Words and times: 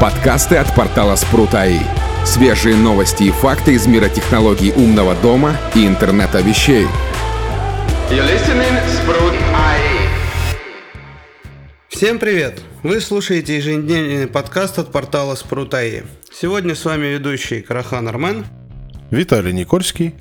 Подкасты 0.00 0.54
от 0.54 0.72
портала 0.76 1.16
Спрут.АИ. 1.16 1.80
Свежие 2.24 2.76
новости 2.76 3.24
и 3.24 3.30
факты 3.32 3.72
из 3.72 3.88
мира 3.88 4.08
технологий 4.08 4.70
умного 4.70 5.16
дома 5.16 5.56
и 5.74 5.88
интернета 5.88 6.40
вещей. 6.40 6.86
Всем 11.88 12.20
привет! 12.20 12.62
Вы 12.84 13.00
слушаете 13.00 13.56
еженедельный 13.56 14.28
подкаст 14.28 14.78
от 14.78 14.92
портала 14.92 15.34
Спрут.АИ. 15.34 16.02
Сегодня 16.32 16.76
с 16.76 16.84
вами 16.84 17.06
ведущий 17.06 17.60
Карахан 17.60 18.06
Армен, 18.06 18.46
Виталий 19.10 19.52
Никольский 19.52 20.14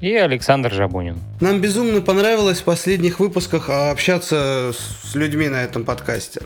и 0.00 0.14
Александр 0.14 0.72
Жабунин. 0.72 1.18
Нам 1.40 1.60
безумно 1.60 2.00
понравилось 2.00 2.60
в 2.60 2.64
последних 2.64 3.18
выпусках 3.18 3.70
общаться 3.70 4.70
с 4.72 5.16
людьми 5.16 5.48
на 5.48 5.64
этом 5.64 5.84
подкасте. 5.84 6.42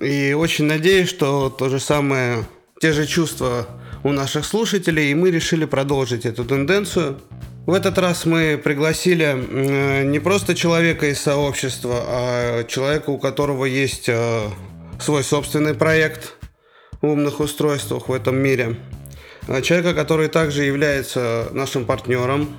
И 0.00 0.34
очень 0.34 0.66
надеюсь, 0.66 1.08
что 1.08 1.48
то 1.48 1.68
же 1.68 1.80
самое, 1.80 2.44
те 2.80 2.92
же 2.92 3.06
чувства 3.06 3.66
у 4.04 4.12
наших 4.12 4.44
слушателей, 4.44 5.10
и 5.10 5.14
мы 5.14 5.30
решили 5.30 5.64
продолжить 5.64 6.26
эту 6.26 6.44
тенденцию. 6.44 7.18
В 7.66 7.72
этот 7.72 7.98
раз 7.98 8.26
мы 8.26 8.60
пригласили 8.62 10.04
не 10.04 10.18
просто 10.20 10.54
человека 10.54 11.06
из 11.06 11.18
сообщества, 11.18 12.04
а 12.06 12.64
человека, 12.64 13.10
у 13.10 13.18
которого 13.18 13.64
есть 13.64 14.08
э, 14.08 14.48
свой 15.00 15.24
собственный 15.24 15.74
проект 15.74 16.34
в 17.00 17.06
умных 17.06 17.40
устройствах 17.40 18.08
в 18.08 18.12
этом 18.12 18.38
мире. 18.38 18.76
А 19.48 19.62
человека, 19.62 19.94
который 19.94 20.28
также 20.28 20.64
является 20.64 21.48
нашим 21.52 21.86
партнером 21.86 22.54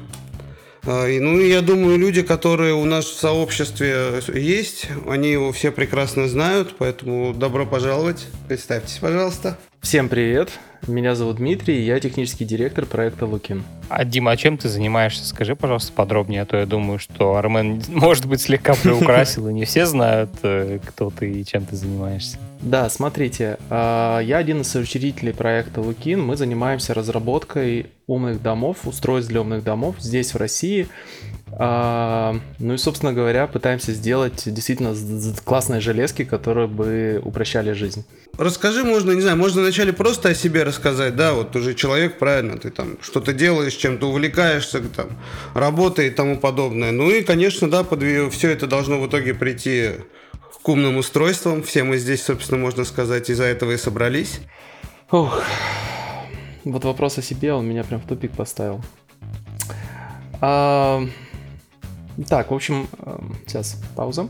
ну, 0.85 1.39
я 1.39 1.61
думаю, 1.61 1.97
люди, 1.97 2.21
которые 2.21 2.73
у 2.73 2.85
нас 2.85 3.05
в 3.05 3.19
сообществе 3.19 4.21
есть, 4.33 4.87
они 5.07 5.31
его 5.31 5.51
все 5.51 5.71
прекрасно 5.71 6.27
знают, 6.27 6.75
поэтому 6.77 7.33
добро 7.33 7.65
пожаловать. 7.65 8.27
Представьтесь, 8.47 8.97
пожалуйста. 8.97 9.57
Всем 9.81 10.09
привет, 10.09 10.51
меня 10.87 11.15
зовут 11.15 11.37
Дмитрий, 11.37 11.81
я 11.83 11.99
технический 11.99 12.45
директор 12.45 12.85
проекта 12.85 13.25
Лукин. 13.25 13.63
А, 13.89 14.03
Дима, 14.03 14.31
а 14.31 14.37
чем 14.37 14.57
ты 14.57 14.69
занимаешься? 14.69 15.25
Скажи, 15.25 15.55
пожалуйста, 15.55 15.93
подробнее, 15.93 16.41
а 16.41 16.45
то 16.45 16.57
я 16.57 16.65
думаю, 16.65 16.99
что 16.99 17.35
Армен, 17.35 17.81
может 17.87 18.25
быть, 18.25 18.41
слегка 18.41 18.73
приукрасил, 18.73 19.47
и 19.49 19.53
не 19.53 19.65
все 19.65 19.85
знают, 19.85 20.31
э, 20.43 20.79
кто 20.85 21.09
ты 21.09 21.31
и 21.31 21.45
чем 21.45 21.65
ты 21.65 21.75
занимаешься. 21.75 22.37
Да, 22.61 22.89
смотрите, 22.89 23.57
а, 23.69 24.19
я 24.19 24.37
один 24.37 24.61
из 24.61 24.67
соучредителей 24.69 25.33
проекта 25.33 25.81
Лукин. 25.81 26.21
Мы 26.21 26.35
занимаемся 26.35 26.93
разработкой 26.93 27.87
умных 28.07 28.41
домов, 28.41 28.79
устройств 28.85 29.29
для 29.29 29.41
умных 29.41 29.63
домов 29.63 29.97
здесь, 29.99 30.33
в 30.33 30.37
России. 30.37 30.87
А, 31.51 32.39
ну 32.59 32.73
и, 32.73 32.77
собственно 32.77 33.13
говоря, 33.13 33.47
пытаемся 33.47 33.93
сделать 33.93 34.43
действительно 34.45 34.95
классные 35.43 35.81
железки, 35.81 36.23
которые 36.23 36.67
бы 36.67 37.21
упрощали 37.23 37.73
жизнь. 37.73 38.05
Расскажи, 38.37 38.83
можно, 38.83 39.11
не 39.11 39.21
знаю, 39.21 39.37
можно 39.37 39.61
вначале 39.61 39.93
просто 39.93 40.29
о 40.29 40.35
себе 40.35 40.63
рассказать, 40.63 41.15
да, 41.15 41.33
вот 41.33 41.55
уже 41.55 41.73
человек, 41.73 42.17
правильно, 42.17 42.57
ты 42.57 42.69
там 42.69 42.97
что-то 43.01 43.33
делаешь, 43.33 43.73
чем-то 43.73 44.09
увлекаешься, 44.09 44.81
там, 44.81 45.07
работа 45.53 46.01
и 46.01 46.09
тому 46.09 46.37
подобное. 46.37 46.91
Ну 46.91 47.09
и, 47.09 47.21
конечно, 47.21 47.69
да, 47.69 47.83
под, 47.83 48.03
все 48.31 48.49
это 48.49 48.67
должно 48.67 48.99
в 48.99 49.07
итоге 49.07 49.33
прийти 49.33 49.91
к 50.67 50.69
умным 50.69 50.97
устройствам. 50.97 51.63
Все 51.63 51.85
мы 51.85 51.97
здесь, 51.97 52.25
собственно, 52.25 52.59
можно 52.59 52.83
сказать, 52.83 53.29
из-за 53.29 53.45
этого 53.45 53.71
и 53.71 53.77
собрались. 53.77 54.41
Ух, 55.09 55.41
вот 56.65 56.83
вопрос 56.83 57.17
о 57.17 57.21
себе, 57.21 57.53
он 57.53 57.65
меня 57.65 57.85
прям 57.85 58.01
в 58.01 58.05
тупик 58.05 58.33
поставил. 58.33 58.81
А, 60.41 61.01
так, 62.27 62.51
в 62.51 62.53
общем, 62.53 62.89
эм, 62.99 63.37
сейчас 63.47 63.81
пауза. 63.95 64.27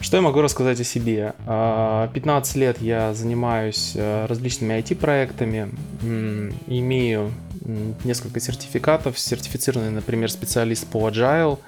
Что 0.00 0.18
я 0.18 0.22
могу 0.22 0.42
рассказать 0.42 0.78
о 0.78 0.84
себе? 0.84 1.32
15 1.38 1.46
а, 1.46 2.58
лет 2.58 2.82
я 2.82 3.14
занимаюсь 3.14 3.92
э, 3.94 4.26
различными 4.26 4.74
IT-проектами, 4.80 5.70
имею 6.66 7.32
несколько 8.04 8.38
сертификатов, 8.38 9.18
сертифицированный, 9.18 9.92
например, 9.92 10.30
специалист 10.30 10.86
по 10.86 11.08
Agile, 11.08 11.58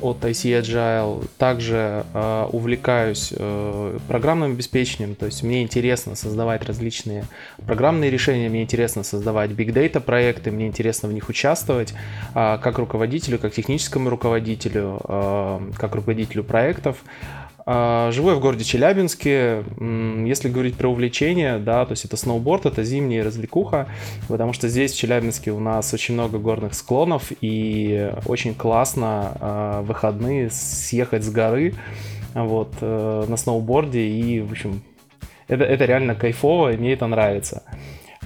от 0.00 0.24
IC 0.24 0.60
Agile. 0.60 1.26
Также 1.38 2.04
э, 2.12 2.48
увлекаюсь 2.52 3.32
э, 3.36 3.98
программным 4.08 4.52
обеспечением, 4.52 5.14
то 5.14 5.26
есть 5.26 5.42
мне 5.42 5.62
интересно 5.62 6.14
создавать 6.14 6.64
различные 6.64 7.24
программные 7.66 8.10
решения, 8.10 8.48
мне 8.48 8.62
интересно 8.62 9.02
создавать 9.02 9.50
big 9.50 9.72
data 9.72 10.00
проекты, 10.00 10.50
мне 10.50 10.66
интересно 10.66 11.08
в 11.08 11.12
них 11.12 11.28
участвовать 11.28 11.94
э, 12.34 12.58
как 12.62 12.78
руководителю, 12.78 13.38
как 13.38 13.54
техническому 13.54 14.10
руководителю, 14.10 15.00
э, 15.04 15.60
как 15.76 15.94
руководителю 15.94 16.44
проектов. 16.44 16.98
А, 17.68 18.12
живу 18.12 18.30
я 18.30 18.36
в 18.36 18.40
городе 18.40 18.62
Челябинске. 18.62 19.64
Если 20.24 20.48
говорить 20.48 20.76
про 20.76 20.88
увлечения, 20.88 21.58
да, 21.58 21.84
то 21.84 21.92
есть 21.92 22.04
это 22.04 22.16
сноуборд, 22.16 22.64
это 22.64 22.84
зимняя 22.84 23.24
развлекуха, 23.24 23.88
потому 24.28 24.52
что 24.52 24.68
здесь, 24.68 24.92
в 24.92 24.98
Челябинске, 24.98 25.50
у 25.50 25.58
нас 25.58 25.92
очень 25.92 26.14
много 26.14 26.38
горных 26.38 26.74
склонов, 26.74 27.32
и 27.40 28.12
очень 28.26 28.54
классно 28.54 29.32
э, 29.40 29.82
выходные 29.84 30.48
съехать 30.50 31.24
с 31.24 31.30
горы 31.30 31.74
вот, 32.34 32.72
э, 32.80 33.24
на 33.26 33.36
сноуборде, 33.36 34.06
и, 34.06 34.40
в 34.42 34.52
общем, 34.52 34.82
это, 35.48 35.64
это 35.64 35.86
реально 35.86 36.14
кайфово, 36.14 36.72
и 36.72 36.76
мне 36.76 36.92
это 36.92 37.08
нравится. 37.08 37.64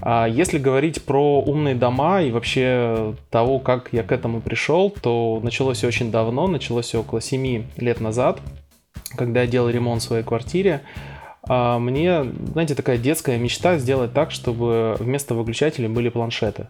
А 0.02 0.26
если 0.28 0.58
говорить 0.58 1.02
про 1.02 1.40
умные 1.40 1.74
дома 1.74 2.22
и 2.22 2.30
вообще 2.30 3.14
того, 3.30 3.58
как 3.58 3.88
я 3.92 4.02
к 4.02 4.12
этому 4.12 4.42
пришел, 4.42 4.90
то 4.90 5.40
началось 5.42 5.78
все 5.78 5.86
очень 5.86 6.10
давно, 6.10 6.46
началось 6.46 6.86
все 6.86 7.00
около 7.00 7.22
7 7.22 7.64
лет 7.78 8.00
назад– 8.02 8.40
когда 9.16 9.42
я 9.42 9.46
делал 9.46 9.68
ремонт 9.68 10.02
в 10.02 10.04
своей 10.04 10.22
квартире, 10.24 10.82
а, 11.48 11.78
мне, 11.78 12.24
знаете, 12.52 12.74
такая 12.74 12.98
детская 12.98 13.38
мечта 13.38 13.78
сделать 13.78 14.12
так, 14.12 14.30
чтобы 14.30 14.96
вместо 14.98 15.34
выключателей 15.34 15.88
были 15.88 16.08
планшеты. 16.08 16.68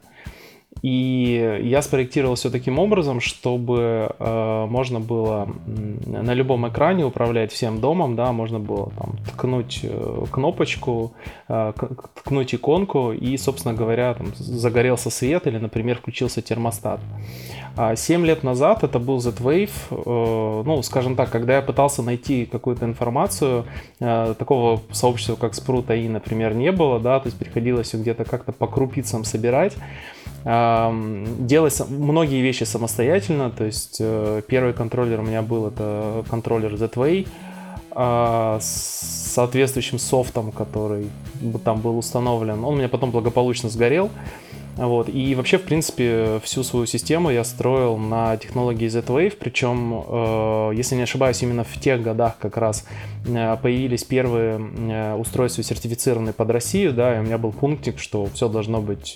И 0.82 1.60
я 1.62 1.82
спроектировал 1.82 2.36
все 2.36 2.50
таким 2.50 2.78
образом, 2.78 3.20
чтобы 3.20 4.14
э, 4.18 4.66
можно 4.66 4.98
было 4.98 5.48
на 5.66 6.32
любом 6.32 6.68
экране 6.68 7.04
управлять 7.04 7.52
всем 7.52 7.80
домом, 7.80 8.16
да, 8.16 8.32
можно 8.32 8.58
было 8.58 8.90
там 8.98 9.16
ткнуть 9.26 9.80
э, 9.82 10.24
кнопочку, 10.30 11.12
э, 11.48 11.72
ткнуть 12.14 12.54
иконку 12.54 13.12
и, 13.12 13.36
собственно 13.36 13.74
говоря, 13.74 14.14
там 14.14 14.28
загорелся 14.34 15.10
свет 15.10 15.46
или, 15.46 15.58
например, 15.58 15.98
включился 15.98 16.40
термостат. 16.40 17.00
А 17.76 17.94
7 17.94 18.24
лет 18.24 18.42
назад 18.42 18.82
это 18.82 18.98
был 18.98 19.20
Z-Wave, 19.20 19.70
э, 19.90 20.62
ну, 20.66 20.82
скажем 20.82 21.14
так, 21.14 21.30
когда 21.30 21.56
я 21.56 21.62
пытался 21.62 22.02
найти 22.02 22.46
какую-то 22.46 22.86
информацию, 22.86 23.64
э, 24.00 24.34
такого 24.38 24.80
сообщества, 24.92 25.36
как 25.36 25.52
Sprut 25.52 25.86
AI, 25.86 26.08
например, 26.08 26.54
не 26.54 26.72
было, 26.72 26.98
да, 26.98 27.20
то 27.20 27.26
есть 27.26 27.38
приходилось 27.38 27.94
где-то 27.94 28.24
как-то 28.24 28.52
по 28.52 28.66
крупицам 28.66 29.24
собирать 29.24 29.76
делать 30.44 31.82
многие 31.88 32.40
вещи 32.40 32.64
самостоятельно. 32.64 33.50
То 33.50 33.64
есть 33.64 33.98
э, 34.00 34.42
первый 34.46 34.72
контроллер 34.72 35.20
у 35.20 35.22
меня 35.22 35.42
был 35.42 35.66
это 35.66 36.24
контроллер 36.30 36.76
Z-Way 36.76 37.28
а, 37.92 38.58
с 38.60 39.32
соответствующим 39.34 39.98
софтом, 39.98 40.52
который 40.52 41.10
там 41.64 41.80
был 41.80 41.98
установлен. 41.98 42.64
Он 42.64 42.74
у 42.74 42.76
меня 42.76 42.88
потом 42.88 43.10
благополучно 43.10 43.68
сгорел. 43.68 44.10
Вот. 44.76 45.08
И 45.08 45.34
вообще, 45.34 45.58
в 45.58 45.62
принципе, 45.62 46.40
всю 46.42 46.62
свою 46.62 46.86
систему 46.86 47.30
я 47.30 47.44
строил 47.44 47.96
на 47.96 48.36
технологии 48.36 48.88
Z-Wave, 48.88 49.36
причем, 49.38 50.04
э, 50.06 50.72
если 50.74 50.94
не 50.94 51.02
ошибаюсь, 51.02 51.42
именно 51.42 51.64
в 51.64 51.78
тех 51.80 52.02
годах 52.02 52.38
как 52.38 52.56
раз 52.56 52.86
э, 53.26 53.56
появились 53.60 54.04
первые 54.04 54.58
э, 54.60 55.14
устройства, 55.16 55.62
сертифицированные 55.62 56.32
под 56.32 56.50
Россию, 56.50 56.92
да, 56.92 57.16
и 57.16 57.20
у 57.20 57.22
меня 57.22 57.38
был 57.38 57.52
пунктик, 57.52 57.98
что 57.98 58.26
все 58.32 58.48
должно 58.48 58.80
быть 58.80 59.14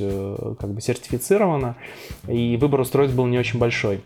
как 0.59 0.71
бы 0.71 0.81
сертифицировано, 0.81 1.77
и 2.29 2.57
выбор 2.61 2.81
устройств 2.81 3.17
был 3.17 3.27
не 3.27 3.39
очень 3.39 3.59
большой. 3.59 4.03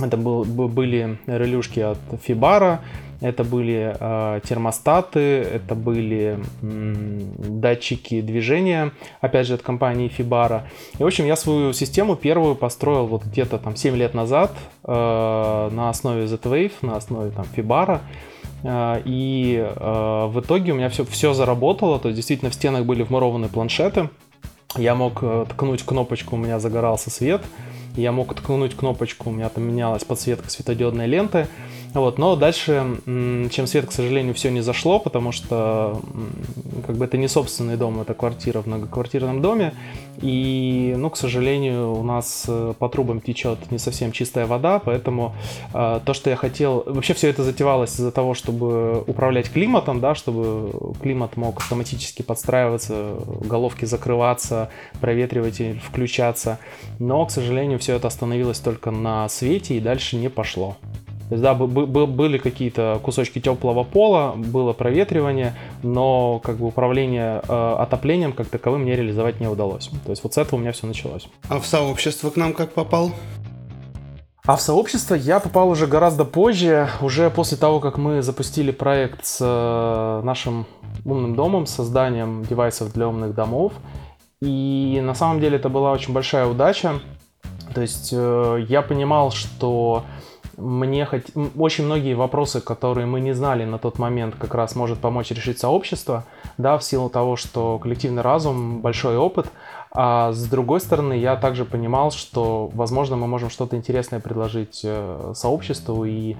Это 0.00 0.16
был, 0.16 0.44
были 0.44 1.18
релюшки 1.26 1.80
от 1.80 1.98
Fibara, 2.26 2.80
это 3.20 3.44
были 3.44 3.96
э, 3.98 4.40
термостаты, 4.48 5.20
это 5.20 5.74
были 5.74 6.38
м, 6.62 7.60
датчики 7.60 8.20
движения, 8.20 8.92
опять 9.20 9.46
же, 9.46 9.54
от 9.54 9.62
компании 9.62 10.10
Fibara. 10.16 10.62
И, 10.98 11.02
в 11.02 11.06
общем, 11.06 11.26
я 11.26 11.36
свою 11.36 11.72
систему 11.72 12.16
первую 12.16 12.54
построил 12.54 13.06
вот 13.06 13.24
где-то 13.24 13.58
там 13.58 13.74
7 13.74 13.96
лет 13.96 14.14
назад 14.14 14.52
э, 14.84 14.90
на 15.72 15.90
основе 15.90 16.26
Z-Wave, 16.26 16.72
на 16.82 16.96
основе 16.96 17.30
там 17.30 17.46
Fibara. 17.56 18.00
Э, 18.62 19.02
и 19.04 19.56
э, 19.56 20.26
в 20.26 20.40
итоге 20.40 20.72
у 20.72 20.76
меня 20.76 20.88
все, 20.88 21.04
все 21.04 21.34
заработало, 21.34 21.98
то 21.98 22.08
есть 22.08 22.16
действительно 22.16 22.50
в 22.50 22.54
стенах 22.54 22.84
были 22.84 23.02
вмурованы 23.02 23.48
планшеты. 23.48 24.10
Я 24.76 24.94
мог 24.94 25.22
э, 25.22 25.46
ткнуть 25.48 25.82
кнопочку, 25.82 26.36
у 26.36 26.38
меня 26.38 26.60
загорался 26.60 27.10
свет. 27.10 27.42
Я 27.96 28.12
мог 28.12 28.32
ткнуть 28.34 28.76
кнопочку, 28.76 29.30
у 29.30 29.32
меня 29.32 29.48
там 29.48 29.64
менялась 29.64 30.04
подсветка 30.04 30.50
светодиодной 30.50 31.06
ленты. 31.06 31.48
Вот, 31.98 32.16
но 32.16 32.36
дальше, 32.36 32.96
чем 33.04 33.66
свет, 33.66 33.86
к 33.86 33.92
сожалению, 33.92 34.32
все 34.32 34.50
не 34.50 34.60
зашло, 34.60 35.00
потому 35.00 35.32
что 35.32 36.00
как 36.86 36.96
бы 36.96 37.04
это 37.04 37.16
не 37.18 37.26
собственный 37.26 37.76
дом, 37.76 38.00
это 38.00 38.14
квартира 38.14 38.62
в 38.62 38.66
многоквартирном 38.66 39.42
доме. 39.42 39.74
И, 40.22 40.94
ну, 40.96 41.10
к 41.10 41.16
сожалению, 41.16 41.92
у 41.92 42.02
нас 42.02 42.44
э, 42.48 42.74
по 42.78 42.88
трубам 42.88 43.20
течет 43.20 43.70
не 43.70 43.78
совсем 43.78 44.10
чистая 44.10 44.46
вода, 44.46 44.80
поэтому 44.80 45.34
э, 45.74 46.00
то, 46.04 46.14
что 46.14 46.30
я 46.30 46.36
хотел... 46.36 46.82
Вообще 46.86 47.14
все 47.14 47.28
это 47.28 47.44
затевалось 47.44 47.94
из-за 47.94 48.10
того, 48.10 48.34
чтобы 48.34 49.02
управлять 49.06 49.50
климатом, 49.50 50.00
да, 50.00 50.14
чтобы 50.14 50.94
климат 51.00 51.36
мог 51.36 51.58
автоматически 51.58 52.22
подстраиваться, 52.22 53.14
головки 53.26 53.84
закрываться, 53.84 54.70
проветриватель 55.00 55.80
включаться. 55.80 56.58
Но, 56.98 57.24
к 57.26 57.30
сожалению, 57.30 57.78
все 57.78 57.94
это 57.94 58.08
остановилось 58.08 58.58
только 58.58 58.90
на 58.90 59.28
свете 59.28 59.76
и 59.76 59.80
дальше 59.80 60.16
не 60.16 60.28
пошло. 60.28 60.76
То 61.28 61.34
есть, 61.34 61.42
да, 61.42 61.54
были 61.54 62.38
какие-то 62.38 63.00
кусочки 63.02 63.38
теплого 63.38 63.84
пола, 63.84 64.32
было 64.34 64.72
проветривание, 64.72 65.54
но 65.82 66.40
как 66.42 66.56
бы 66.56 66.66
управление 66.66 67.42
э, 67.46 67.76
отоплением 67.78 68.32
как 68.32 68.48
таковым 68.48 68.82
мне 68.82 68.96
реализовать 68.96 69.38
не 69.38 69.46
удалось. 69.46 69.90
То 70.06 70.10
есть 70.10 70.22
вот 70.22 70.32
с 70.34 70.38
этого 70.38 70.56
у 70.58 70.62
меня 70.62 70.72
все 70.72 70.86
началось. 70.86 71.28
А 71.50 71.60
в 71.60 71.66
сообщество 71.66 72.30
к 72.30 72.36
нам 72.36 72.54
как 72.54 72.72
попал? 72.72 73.10
А 74.46 74.56
в 74.56 74.62
сообщество 74.62 75.14
я 75.14 75.40
попал 75.40 75.68
уже 75.68 75.86
гораздо 75.86 76.24
позже, 76.24 76.88
уже 77.02 77.28
после 77.28 77.58
того, 77.58 77.80
как 77.80 77.98
мы 77.98 78.22
запустили 78.22 78.70
проект 78.70 79.26
с 79.26 79.38
э, 79.42 80.24
нашим 80.24 80.64
умным 81.04 81.34
домом, 81.34 81.66
с 81.66 81.74
созданием 81.74 82.42
девайсов 82.44 82.94
для 82.94 83.06
умных 83.06 83.34
домов. 83.34 83.74
И 84.40 85.00
на 85.02 85.14
самом 85.14 85.40
деле 85.40 85.56
это 85.56 85.68
была 85.68 85.92
очень 85.92 86.14
большая 86.14 86.46
удача. 86.46 87.00
То 87.74 87.82
есть 87.82 88.08
э, 88.12 88.64
я 88.66 88.80
понимал, 88.80 89.30
что 89.30 90.04
мне 90.58 91.06
хоть... 91.06 91.26
очень 91.56 91.84
многие 91.84 92.14
вопросы, 92.14 92.60
которые 92.60 93.06
мы 93.06 93.20
не 93.20 93.32
знали 93.32 93.64
на 93.64 93.78
тот 93.78 93.98
момент, 93.98 94.34
как 94.38 94.54
раз 94.54 94.74
может 94.74 94.98
помочь 94.98 95.30
решить 95.30 95.58
сообщество, 95.58 96.24
да, 96.58 96.76
в 96.76 96.84
силу 96.84 97.08
того, 97.08 97.36
что 97.36 97.78
коллективный 97.78 98.22
разум, 98.22 98.80
большой 98.80 99.16
опыт, 99.16 99.46
а 99.90 100.32
с 100.32 100.44
другой 100.46 100.80
стороны, 100.80 101.14
я 101.14 101.36
также 101.36 101.64
понимал, 101.64 102.10
что, 102.10 102.70
возможно, 102.74 103.16
мы 103.16 103.26
можем 103.26 103.48
что-то 103.48 103.76
интересное 103.76 104.20
предложить 104.20 104.82
э, 104.84 105.32
сообществу 105.34 106.04
и 106.04 106.36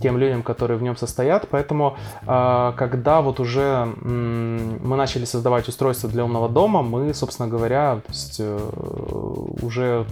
тем 0.00 0.18
людям, 0.18 0.42
которые 0.42 0.78
в 0.78 0.82
нем 0.82 0.96
состоят. 0.96 1.48
Поэтому, 1.50 1.96
а, 2.26 2.72
когда 2.72 3.20
вот 3.20 3.40
уже 3.40 3.86
мы 4.02 4.96
начали 4.96 5.24
создавать 5.24 5.68
устройство 5.68 6.08
для 6.08 6.24
умного 6.24 6.48
дома, 6.48 6.82
мы, 6.82 7.12
собственно 7.12 7.48
говоря, 7.48 8.00
то 8.06 8.12
есть, 8.12 8.36
э, 8.38 8.70
уже 9.62 10.06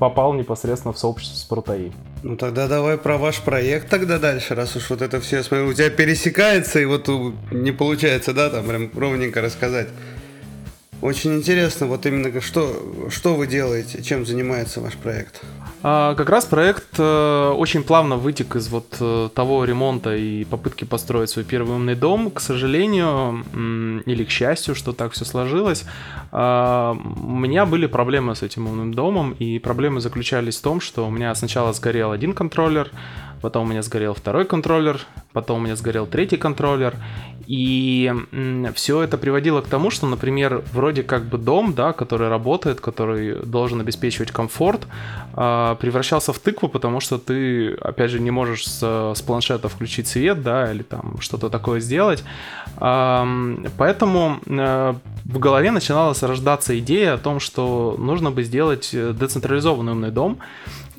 попал 0.00 0.32
непосредственно 0.32 0.94
в 0.94 0.98
сообщество 0.98 1.36
Спрутаи. 1.36 1.92
Ну 2.22 2.36
тогда 2.36 2.66
давай 2.66 2.96
про 2.96 3.18
ваш 3.18 3.40
проект 3.40 3.90
тогда 3.90 4.18
дальше, 4.18 4.54
раз 4.54 4.74
уж 4.74 4.90
вот 4.90 5.02
это 5.02 5.20
все, 5.20 5.42
смотрю, 5.42 5.68
у 5.68 5.72
тебя 5.74 5.90
пересекается, 5.90 6.80
и 6.80 6.86
вот 6.86 7.08
не 7.52 7.70
получается, 7.70 8.32
да, 8.32 8.48
там 8.48 8.64
прям 8.64 8.90
ровненько 8.96 9.42
рассказать. 9.42 9.88
Очень 11.02 11.36
интересно, 11.36 11.86
вот 11.86 12.04
именно 12.04 12.40
что, 12.42 13.08
что 13.08 13.34
вы 13.34 13.46
делаете, 13.46 14.02
чем 14.02 14.26
занимается 14.26 14.80
ваш 14.80 14.94
проект? 14.94 15.40
А, 15.82 16.14
как 16.14 16.28
раз 16.28 16.44
проект 16.44 16.98
э, 16.98 17.54
очень 17.56 17.84
плавно 17.84 18.16
вытек 18.16 18.56
из 18.56 18.68
вот 18.68 18.98
э, 19.00 19.30
того 19.34 19.64
ремонта 19.64 20.14
и 20.14 20.44
попытки 20.44 20.84
построить 20.84 21.30
свой 21.30 21.46
первый 21.46 21.76
умный 21.76 21.94
дом. 21.94 22.30
К 22.30 22.40
сожалению, 22.40 23.44
или 24.04 24.24
к 24.24 24.30
счастью, 24.30 24.74
что 24.74 24.92
так 24.92 25.12
все 25.12 25.24
сложилось, 25.24 25.84
а, 26.32 26.92
у 26.92 27.36
меня 27.36 27.64
были 27.64 27.86
проблемы 27.86 28.36
с 28.36 28.42
этим 28.42 28.66
умным 28.66 28.92
домом, 28.92 29.34
и 29.38 29.58
проблемы 29.58 30.02
заключались 30.02 30.58
в 30.58 30.62
том, 30.62 30.82
что 30.82 31.06
у 31.06 31.10
меня 31.10 31.34
сначала 31.34 31.72
сгорел 31.72 32.12
один 32.12 32.34
контроллер, 32.34 32.90
потом 33.40 33.66
у 33.66 33.70
меня 33.70 33.82
сгорел 33.82 34.14
второй 34.14 34.44
контроллер, 34.44 35.00
потом 35.32 35.60
у 35.60 35.64
меня 35.64 35.76
сгорел 35.76 36.06
третий 36.06 36.36
контроллер, 36.36 36.94
и 37.46 38.12
все 38.74 39.02
это 39.02 39.18
приводило 39.18 39.60
к 39.60 39.66
тому, 39.66 39.90
что, 39.90 40.06
например, 40.06 40.62
вроде 40.72 41.02
как 41.02 41.24
бы 41.24 41.36
дом, 41.36 41.74
да, 41.74 41.92
который 41.92 42.28
работает, 42.28 42.80
который 42.80 43.44
должен 43.44 43.80
обеспечивать 43.80 44.30
комфорт, 44.30 44.86
а, 45.34 45.74
превращался 45.74 46.32
в 46.32 46.38
тыкву, 46.38 46.68
потому 46.68 47.00
что 47.00 47.18
ты, 47.18 47.74
опять 47.74 48.12
же, 48.12 48.20
не 48.20 48.30
можешь 48.30 48.68
с, 48.68 49.14
с 49.16 49.22
планшета 49.22 49.68
включить 49.68 50.06
свет, 50.06 50.42
да, 50.42 50.70
или 50.70 50.82
там 50.82 51.20
что-то 51.20 51.50
такое 51.50 51.80
сделать. 51.80 52.22
Поэтому 52.76 54.38
э, 54.46 54.94
в 55.24 55.38
голове 55.38 55.70
начиналась 55.70 56.22
рождаться 56.22 56.78
идея 56.78 57.14
о 57.14 57.18
том, 57.18 57.40
что 57.40 57.96
нужно 57.98 58.30
бы 58.30 58.42
сделать 58.42 58.90
э, 58.92 59.12
децентрализованный 59.12 59.92
умный 59.92 60.10
дом, 60.10 60.38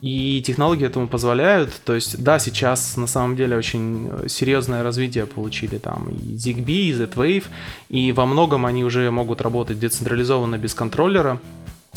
и 0.02 0.42
технологии 0.42 0.88
этому 0.88 1.08
позволяют. 1.08 1.70
То 1.86 1.94
есть, 1.94 2.22
да, 2.24 2.40
сейчас 2.40 2.98
на 2.98 3.08
самом 3.08 3.36
деле 3.36 3.56
очень 3.56 4.10
серьезное 4.28 4.84
развитие 4.84 5.26
получили 5.26 5.78
там 5.78 6.10
и 6.10 6.36
ZigBee, 6.36 6.90
и 6.90 6.94
Z-Wave, 6.94 7.44
и 7.90 8.12
во 8.12 8.26
многом 8.26 8.66
они 8.66 8.84
уже 8.84 9.10
могут 9.12 9.42
работать 9.42 9.80
децентрализованно 9.80 10.58
без 10.58 10.74
контроллера 10.74 11.40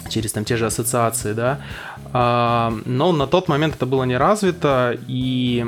через 0.08 0.32
там 0.32 0.44
те 0.44 0.56
же 0.56 0.66
ассоциации, 0.66 1.32
да, 1.32 1.60
а, 2.12 2.72
но 2.84 3.12
на 3.12 3.26
тот 3.26 3.48
момент 3.48 3.74
это 3.74 3.86
было 3.86 4.04
не 4.04 4.16
развито, 4.16 4.96
и 5.08 5.64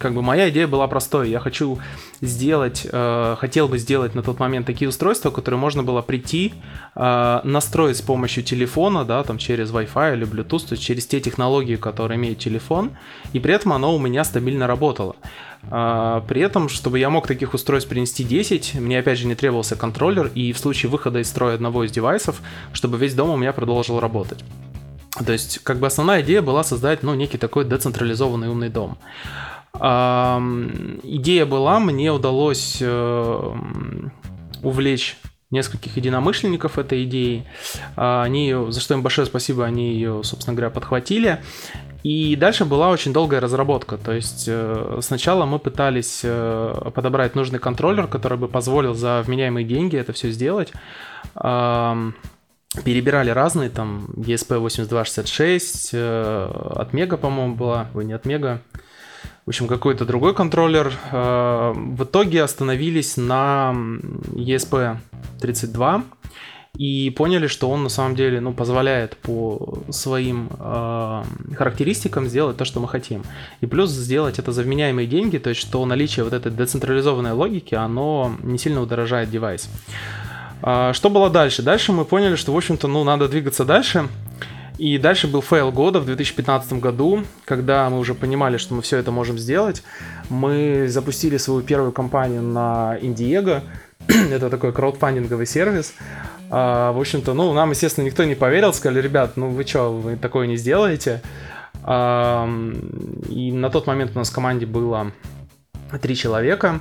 как 0.00 0.14
бы 0.14 0.22
моя 0.22 0.48
идея 0.50 0.66
была 0.66 0.86
простой, 0.86 1.30
я 1.30 1.40
хочу 1.40 1.78
сделать, 2.20 2.86
э, 2.90 3.36
хотел 3.38 3.68
бы 3.68 3.78
сделать 3.78 4.14
на 4.14 4.22
тот 4.22 4.40
момент 4.40 4.66
такие 4.66 4.88
устройства, 4.88 5.30
которые 5.30 5.60
можно 5.60 5.82
было 5.82 6.02
прийти, 6.02 6.54
э, 6.96 7.40
настроить 7.44 7.96
с 7.96 8.02
помощью 8.02 8.42
телефона, 8.42 9.04
да, 9.04 9.22
там 9.22 9.38
через 9.38 9.70
Wi-Fi 9.70 10.14
или 10.14 10.26
Bluetooth, 10.26 10.76
через 10.76 11.06
те 11.06 11.20
технологии, 11.20 11.76
которые 11.76 12.16
имеет 12.16 12.38
телефон, 12.38 12.90
и 13.32 13.40
при 13.40 13.54
этом 13.54 13.72
оно 13.72 13.94
у 13.94 13.98
меня 13.98 14.24
стабильно 14.24 14.66
работало. 14.66 15.16
А, 15.70 16.20
при 16.28 16.40
этом, 16.40 16.68
чтобы 16.68 16.98
я 16.98 17.10
мог 17.10 17.26
таких 17.26 17.54
устройств 17.54 17.88
принести 17.88 18.24
10, 18.24 18.76
мне 18.76 18.98
опять 18.98 19.18
же 19.18 19.26
не 19.26 19.34
требовался 19.34 19.76
контроллер, 19.76 20.30
и 20.34 20.52
в 20.52 20.58
случае 20.58 20.90
выхода 20.90 21.20
из 21.20 21.28
строя 21.28 21.54
одного 21.54 21.84
из 21.84 21.90
девайсов, 21.90 22.40
чтобы 22.72 22.98
весь 22.98 23.14
дом 23.14 23.30
у 23.30 23.36
меня 23.36 23.52
продолжил 23.52 24.00
работать. 24.00 24.44
То 25.24 25.32
есть, 25.32 25.58
как 25.60 25.78
бы 25.78 25.86
основная 25.86 26.22
идея 26.22 26.42
была 26.42 26.62
создать, 26.62 27.02
ну, 27.02 27.14
некий 27.14 27.38
такой 27.38 27.64
децентрализованный 27.64 28.48
умный 28.48 28.68
дом. 28.68 28.98
Идея 29.74 31.46
была, 31.46 31.78
мне 31.78 32.12
удалось 32.12 32.78
э, 32.80 33.54
увлечь 34.62 35.16
нескольких 35.50 35.96
единомышленников 35.96 36.78
этой 36.78 37.04
идеей. 37.04 37.44
А, 37.96 38.22
они 38.22 38.54
за 38.68 38.80
что 38.80 38.94
им 38.94 39.02
большое 39.02 39.26
спасибо, 39.26 39.64
они 39.64 39.92
ее, 39.92 40.22
собственно 40.24 40.54
говоря, 40.54 40.70
подхватили. 40.70 41.40
И 42.02 42.36
дальше 42.36 42.64
была 42.64 42.90
очень 42.90 43.12
долгая 43.12 43.40
разработка. 43.40 43.96
То 43.96 44.12
есть 44.12 44.44
э, 44.46 44.98
сначала 45.02 45.46
мы 45.46 45.58
пытались 45.58 46.20
э, 46.22 46.90
подобрать 46.94 47.34
нужный 47.34 47.58
контроллер, 47.58 48.06
который 48.06 48.38
бы 48.38 48.48
позволил 48.48 48.94
за 48.94 49.22
вменяемые 49.26 49.66
деньги 49.66 49.96
это 49.96 50.12
все 50.12 50.30
сделать. 50.30 50.72
Перебирали 52.84 53.30
разные, 53.30 53.70
там 53.70 54.06
ESP8266, 54.16 55.90
э, 55.92 56.50
от 56.76 56.92
Мега, 56.92 57.16
по-моему, 57.16 57.54
была, 57.56 57.88
ой, 57.94 58.04
не 58.04 58.12
от 58.12 58.26
Мега, 58.26 58.60
в 59.48 59.50
общем, 59.50 59.66
какой-то 59.66 60.04
другой 60.04 60.34
контроллер. 60.34 60.92
В 61.10 62.04
итоге 62.04 62.42
остановились 62.42 63.16
на 63.16 63.74
ESP32, 64.34 66.02
и 66.76 67.08
поняли, 67.16 67.46
что 67.46 67.70
он 67.70 67.82
на 67.82 67.88
самом 67.88 68.14
деле 68.14 68.40
ну, 68.40 68.52
позволяет 68.52 69.16
по 69.16 69.82
своим 69.88 70.50
э, 70.60 71.22
характеристикам 71.56 72.26
сделать 72.26 72.58
то, 72.58 72.66
что 72.66 72.78
мы 72.78 72.88
хотим. 72.88 73.22
И 73.62 73.66
плюс 73.66 73.90
сделать 73.90 74.38
это 74.38 74.52
за 74.52 74.62
вменяемые 74.62 75.08
деньги, 75.08 75.38
то 75.38 75.48
есть 75.48 75.62
что 75.62 75.86
наличие 75.86 76.24
вот 76.24 76.34
этой 76.34 76.52
децентрализованной 76.52 77.32
логики, 77.32 77.74
оно 77.74 78.36
не 78.42 78.58
сильно 78.58 78.82
удорожает 78.82 79.30
девайс. 79.30 79.70
А, 80.60 80.92
что 80.92 81.08
было 81.08 81.30
дальше? 81.30 81.62
Дальше 81.62 81.92
мы 81.92 82.04
поняли, 82.04 82.36
что, 82.36 82.52
в 82.52 82.56
общем-то, 82.56 82.86
ну, 82.86 83.02
надо 83.02 83.28
двигаться 83.28 83.64
дальше. 83.64 84.08
И 84.78 84.96
дальше 84.96 85.26
был 85.26 85.42
fail 85.42 85.72
года 85.72 85.98
в 85.98 86.06
2015 86.06 86.74
году, 86.74 87.24
когда 87.44 87.90
мы 87.90 87.98
уже 87.98 88.14
понимали, 88.14 88.58
что 88.58 88.74
мы 88.74 88.82
все 88.82 88.96
это 88.98 89.10
можем 89.10 89.36
сделать. 89.36 89.82
Мы 90.28 90.86
запустили 90.88 91.36
свою 91.36 91.62
первую 91.62 91.90
кампанию 91.90 92.42
на 92.42 92.96
Indiegogo. 93.02 93.62
это 94.06 94.48
такой 94.48 94.72
краудфандинговый 94.72 95.46
сервис. 95.46 95.94
А, 96.48 96.92
в 96.92 97.00
общем-то, 97.00 97.34
ну, 97.34 97.52
нам, 97.52 97.70
естественно, 97.70 98.04
никто 98.04 98.22
не 98.22 98.36
поверил, 98.36 98.72
сказали, 98.72 99.02
ребят, 99.02 99.36
ну 99.36 99.48
вы 99.48 99.64
что, 99.66 99.92
вы 99.92 100.16
такое 100.16 100.46
не 100.46 100.56
сделаете. 100.56 101.22
А, 101.82 102.48
и 103.28 103.50
на 103.50 103.70
тот 103.70 103.88
момент 103.88 104.12
у 104.14 104.18
нас 104.18 104.30
в 104.30 104.34
команде 104.34 104.66
было 104.66 105.10
три 106.00 106.14
человека. 106.14 106.80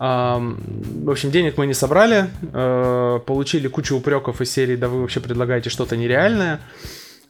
В 0.00 1.10
общем, 1.10 1.32
денег 1.32 1.58
мы 1.58 1.66
не 1.66 1.74
собрали, 1.74 2.30
а, 2.52 3.20
получили 3.20 3.68
кучу 3.68 3.96
упреков 3.96 4.40
из 4.40 4.50
серии, 4.50 4.74
да 4.74 4.88
вы 4.88 5.02
вообще 5.02 5.20
предлагаете 5.20 5.70
что-то 5.70 5.96
нереальное. 5.96 6.60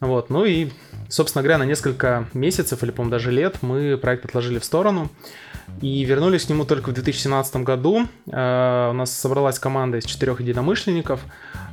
Вот, 0.01 0.31
ну 0.31 0.45
и, 0.45 0.71
собственно 1.09 1.43
говоря, 1.43 1.59
на 1.59 1.65
несколько 1.65 2.29
месяцев 2.33 2.83
или, 2.83 2.91
по-моему, 2.91 3.11
даже 3.11 3.33
лет 3.33 3.57
мы 3.63 3.97
проект 3.97 4.25
отложили 4.25 4.59
в 4.59 4.65
сторону 4.65 5.11
и 5.81 6.05
вернулись 6.05 6.45
к 6.45 6.49
нему 6.49 6.65
только 6.65 6.91
в 6.91 6.95
2017 6.95 7.57
году. 7.57 8.07
Uh, 8.27 8.91
у 8.91 8.93
нас 8.93 9.13
собралась 9.13 9.59
команда 9.59 9.99
из 9.99 10.05
четырех 10.05 10.41
единомышленников. 10.41 11.21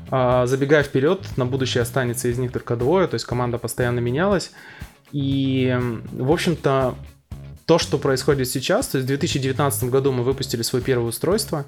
Uh, 0.09 0.47
забегая 0.47 0.83
вперед, 0.83 1.25
на 1.37 1.45
будущее 1.45 1.83
останется 1.83 2.27
из 2.27 2.37
них 2.37 2.51
только 2.51 2.75
двое, 2.75 3.07
то 3.07 3.13
есть 3.15 3.25
команда 3.25 3.57
постоянно 3.57 3.99
менялась. 3.99 4.51
И, 5.11 5.77
в 6.11 6.31
общем-то, 6.31 6.95
то, 7.65 7.79
что 7.79 7.97
происходит 7.97 8.47
сейчас, 8.47 8.87
то 8.89 8.97
есть 8.97 9.05
в 9.05 9.07
2019 9.07 9.85
году 9.85 10.11
мы 10.11 10.23
выпустили 10.23 10.61
свое 10.61 10.83
первое 10.83 11.09
устройство, 11.09 11.65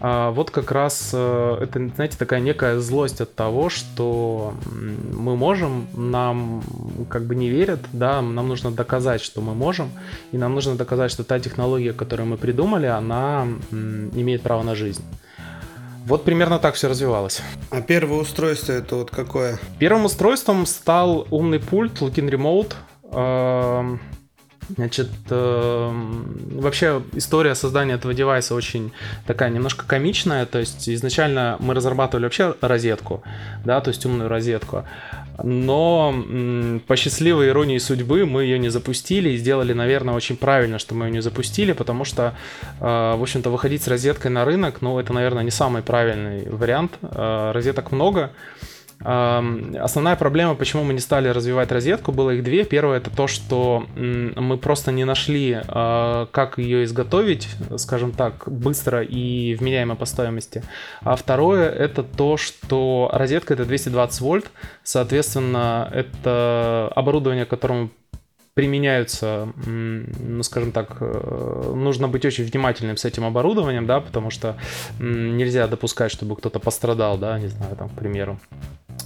вот 0.00 0.50
как 0.50 0.72
раз 0.72 1.10
э, 1.12 1.58
это, 1.62 1.88
знаете, 1.94 2.16
такая 2.18 2.40
некая 2.40 2.78
злость 2.80 3.20
от 3.20 3.34
того, 3.34 3.70
что 3.70 4.54
мы 4.70 5.36
можем, 5.36 5.86
нам 5.94 6.62
как 7.08 7.24
бы 7.24 7.34
не 7.34 7.48
верят, 7.48 7.80
да, 7.92 8.20
нам 8.20 8.48
нужно 8.48 8.70
доказать, 8.70 9.22
что 9.22 9.40
мы 9.40 9.54
можем, 9.54 9.90
и 10.32 10.38
нам 10.38 10.54
нужно 10.54 10.76
доказать, 10.76 11.10
что 11.10 11.24
та 11.24 11.40
технология, 11.40 11.92
которую 11.92 12.28
мы 12.28 12.36
придумали, 12.36 12.86
она 12.86 13.46
имеет 13.70 14.42
право 14.42 14.62
на 14.62 14.74
жизнь. 14.74 15.02
Вот 16.06 16.24
примерно 16.24 16.58
так 16.58 16.74
все 16.76 16.88
развивалось. 16.88 17.42
А 17.70 17.80
первое 17.80 18.20
устройство 18.20 18.72
это 18.72 18.96
вот 18.96 19.10
какое? 19.10 19.58
Первым 19.80 20.04
устройством 20.04 20.64
стал 20.66 21.26
умный 21.30 21.58
пульт 21.58 22.00
Lookin 22.00 22.30
Remote. 23.10 24.06
Значит, 24.68 25.08
эм, 25.30 26.60
вообще 26.60 27.02
история 27.12 27.54
создания 27.54 27.94
этого 27.94 28.14
девайса 28.14 28.54
очень 28.54 28.92
такая 29.26 29.50
немножко 29.50 29.86
комичная. 29.86 30.46
То 30.46 30.58
есть 30.58 30.88
изначально 30.88 31.56
мы 31.60 31.74
разрабатывали 31.74 32.24
вообще 32.24 32.54
розетку, 32.60 33.22
да, 33.64 33.80
то 33.80 33.88
есть 33.88 34.04
умную 34.06 34.28
розетку 34.28 34.84
но 35.42 36.14
по 36.86 36.96
счастливой 36.96 37.48
иронии 37.48 37.78
судьбы 37.78 38.26
мы 38.26 38.44
ее 38.44 38.58
не 38.58 38.68
запустили 38.68 39.30
и 39.30 39.36
сделали, 39.36 39.72
наверное, 39.72 40.14
очень 40.14 40.36
правильно, 40.36 40.78
что 40.78 40.94
мы 40.94 41.06
ее 41.06 41.12
не 41.12 41.22
запустили, 41.22 41.72
потому 41.72 42.04
что, 42.04 42.34
а, 42.80 43.16
в 43.16 43.22
общем-то, 43.22 43.50
выходить 43.50 43.82
с 43.82 43.88
розеткой 43.88 44.30
на 44.30 44.44
рынок, 44.44 44.80
ну, 44.80 44.98
это, 44.98 45.12
наверное, 45.12 45.42
не 45.42 45.50
самый 45.50 45.82
правильный 45.82 46.48
вариант. 46.48 46.92
А, 47.02 47.52
розеток 47.52 47.92
много, 47.92 48.30
Основная 48.98 50.16
проблема, 50.16 50.54
почему 50.54 50.82
мы 50.82 50.94
не 50.94 51.00
стали 51.00 51.28
развивать 51.28 51.70
розетку, 51.70 52.12
было 52.12 52.30
их 52.30 52.42
две. 52.42 52.64
Первое 52.64 52.96
это 52.98 53.10
то, 53.10 53.26
что 53.26 53.86
мы 53.94 54.56
просто 54.56 54.90
не 54.90 55.04
нашли, 55.04 55.60
а, 55.68 56.26
как 56.32 56.58
ее 56.58 56.84
изготовить, 56.84 57.48
скажем 57.76 58.12
так, 58.12 58.44
быстро 58.46 59.02
и 59.02 59.54
вменяемо 59.54 59.96
по 59.96 60.06
стоимости. 60.06 60.62
А 61.02 61.14
второе 61.16 61.68
это 61.68 62.02
то, 62.02 62.36
что 62.36 63.10
розетка 63.12 63.54
это 63.54 63.64
220 63.64 64.20
вольт, 64.20 64.50
соответственно, 64.82 65.88
это 65.92 66.90
оборудование, 66.94 67.44
которому 67.44 67.90
применяются, 68.56 69.48
ну, 69.66 70.42
скажем 70.42 70.72
так, 70.72 70.96
э, 71.00 71.72
нужно 71.74 72.08
быть 72.08 72.24
очень 72.24 72.44
внимательным 72.44 72.96
с 72.96 73.04
этим 73.04 73.26
оборудованием, 73.26 73.86
да, 73.86 74.00
потому 74.00 74.30
что 74.30 74.56
нельзя 74.98 75.66
допускать, 75.66 76.10
чтобы 76.10 76.36
кто-то 76.36 76.58
пострадал, 76.58 77.18
да, 77.18 77.38
не 77.38 77.48
знаю, 77.48 77.76
там, 77.76 77.90
к 77.90 77.92
примеру. 77.92 78.40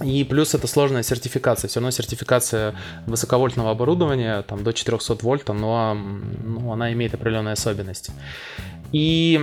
И 0.03 0.23
плюс 0.23 0.55
это 0.55 0.67
сложная 0.67 1.03
сертификация. 1.03 1.67
Все 1.67 1.79
равно 1.79 1.91
сертификация 1.91 2.75
высоковольтного 3.05 3.71
оборудования, 3.71 4.41
там 4.43 4.63
до 4.63 4.73
400 4.73 5.17
вольт, 5.21 5.47
но 5.49 5.93
ну, 5.93 6.71
она 6.71 6.91
имеет 6.93 7.13
определенные 7.13 7.53
особенности. 7.53 8.11
И 8.91 9.39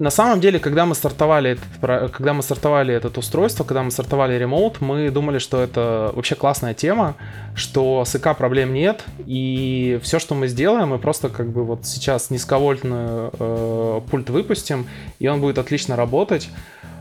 на 0.00 0.10
самом 0.10 0.40
деле, 0.40 0.58
когда 0.58 0.86
мы 0.86 0.94
стартовали 0.94 1.50
этот, 1.50 2.12
когда 2.12 2.32
мы 2.32 2.42
стартовали 2.42 2.94
это 2.94 3.16
устройство, 3.18 3.64
когда 3.64 3.82
мы 3.82 3.90
стартовали 3.90 4.34
ремоут, 4.38 4.80
мы 4.80 5.10
думали, 5.10 5.38
что 5.38 5.60
это 5.60 6.10
вообще 6.14 6.34
классная 6.34 6.72
тема, 6.72 7.16
что 7.54 8.02
с 8.06 8.16
ИК 8.16 8.34
проблем 8.36 8.72
нет, 8.72 9.04
и 9.26 10.00
все, 10.02 10.18
что 10.18 10.34
мы 10.34 10.48
сделаем, 10.48 10.88
мы 10.88 10.98
просто 10.98 11.28
как 11.28 11.50
бы 11.50 11.64
вот 11.64 11.84
сейчас 11.84 12.30
низковольтный 12.30 13.30
э, 13.38 14.00
пульт 14.10 14.30
выпустим, 14.30 14.86
и 15.18 15.28
он 15.28 15.42
будет 15.42 15.58
отлично 15.58 15.96
работать. 15.96 16.48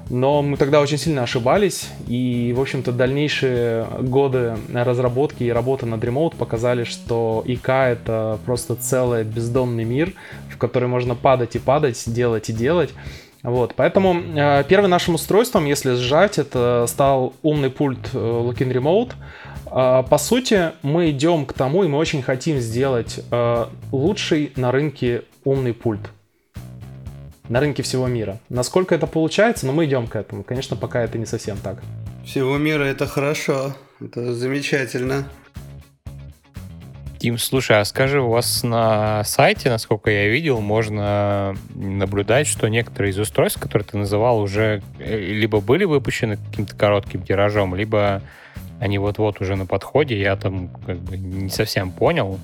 Но 0.10 0.42
мы 0.42 0.58
тогда 0.58 0.82
очень 0.82 0.98
сильно 0.98 1.22
ошибались, 1.22 1.88
и, 2.08 2.52
в 2.58 2.60
общем-то, 2.60 2.92
дальнейшие 2.92 3.86
годы 4.02 4.58
разработки 4.74 5.44
и 5.44 5.52
работы 5.52 5.86
над 5.86 6.04
Remote 6.04 6.36
показали, 6.36 6.84
что 6.84 7.44
ИК— 7.46 7.70
это 7.70 8.40
просто 8.44 8.76
целый 8.76 9.24
бездонный 9.24 9.84
мир, 9.84 10.14
в 10.50 10.58
который 10.58 10.90
можно 10.90 11.14
падать 11.14 11.56
и 11.56 11.60
падать, 11.60 12.04
делать 12.08 12.50
и 12.50 12.54
делать. 12.54 12.90
Вот, 13.44 13.74
поэтому 13.76 14.16
э, 14.16 14.64
первым 14.68 14.90
нашим 14.90 15.16
устройством, 15.16 15.66
если 15.66 15.94
сжать, 15.94 16.40
это 16.40 16.86
стал 16.88 17.34
умный 17.42 17.70
пульт 17.70 18.10
э, 18.12 18.18
Lookin 18.18 18.74
Remote. 18.74 19.12
Э, 19.68 20.04
по 20.10 20.18
сути, 20.18 20.72
мы 20.82 21.12
идем 21.12 21.46
к 21.46 21.54
тому, 21.54 21.84
и 21.84 21.88
мы 21.88 22.00
очень 22.00 22.22
хотим 22.22 22.58
сделать 22.58 23.20
э, 23.32 23.66
лучший 23.92 24.52
на 24.58 24.72
рынке 24.72 25.22
умный 25.46 25.74
пульт 25.74 26.02
на 27.50 27.60
рынке 27.60 27.84
всего 27.84 28.08
мира. 28.08 28.40
Насколько 28.48 28.96
это 28.96 29.08
получается, 29.08 29.66
но 29.66 29.74
мы 29.74 29.86
идем 29.86 30.08
к 30.08 30.16
этому. 30.16 30.44
Конечно, 30.44 30.78
пока 30.78 31.02
это 31.02 31.18
не 31.18 31.26
совсем 31.26 31.58
так. 31.58 31.82
Всего 32.26 32.58
мира 32.58 32.84
это 32.84 33.08
хорошо, 33.08 33.76
это 34.00 34.34
замечательно. 34.34 35.28
Тим, 37.18 37.38
слушай, 37.38 37.78
а 37.78 37.84
скажи, 37.84 38.22
у 38.22 38.30
вас 38.30 38.64
на 38.64 39.26
сайте, 39.26 39.70
насколько 39.70 40.10
я 40.10 40.30
видел, 40.30 40.62
можно 40.62 41.54
наблюдать, 41.76 42.48
что 42.48 42.70
некоторые 42.70 43.12
из 43.12 43.20
устройств, 43.20 43.60
которые 43.60 43.86
ты 43.86 43.98
называл, 43.98 44.40
уже 44.40 44.82
э, 45.00 45.20
либо 45.20 45.60
были 45.60 45.84
выпущены 45.84 46.38
каким-то 46.38 46.78
коротким 46.78 47.24
тиражом, 47.24 47.76
либо 47.76 48.22
они 48.80 49.00
вот-вот 49.00 49.42
уже 49.42 49.58
на 49.58 49.66
подходе. 49.66 50.18
Я 50.18 50.38
там 50.38 50.70
как 50.86 51.00
бы 51.00 51.18
не 51.18 51.50
совсем 51.50 51.92
понял. 51.92 52.40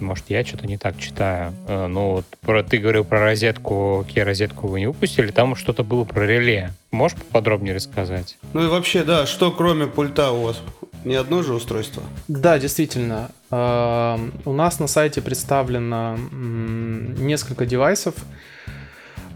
Может, 0.00 0.24
я 0.28 0.44
что-то 0.44 0.66
не 0.66 0.78
так 0.78 0.98
читаю. 0.98 1.52
Ну, 1.68 2.12
вот 2.12 2.24
про, 2.40 2.62
ты 2.62 2.78
говорил 2.78 3.04
про 3.04 3.20
розетку. 3.20 4.04
Какие 4.06 4.24
розетку 4.24 4.66
вы 4.68 4.80
не 4.80 4.86
выпустили? 4.86 5.30
Там 5.30 5.54
что-то 5.56 5.84
было 5.84 6.04
про 6.04 6.26
реле. 6.26 6.72
Можешь 6.90 7.18
подробнее 7.30 7.74
рассказать? 7.74 8.38
Ну 8.52 8.64
и 8.64 8.68
вообще, 8.68 9.04
да, 9.04 9.26
что 9.26 9.50
кроме 9.50 9.86
пульта 9.86 10.32
у 10.32 10.42
вас? 10.42 10.60
Не 11.04 11.14
одно 11.14 11.42
же 11.42 11.54
устройство? 11.54 12.02
Да, 12.28 12.58
действительно. 12.58 13.30
Э, 13.50 14.18
у 14.44 14.52
нас 14.52 14.80
на 14.80 14.86
сайте 14.86 15.22
представлено 15.22 16.18
несколько 16.30 17.64
девайсов. 17.64 18.14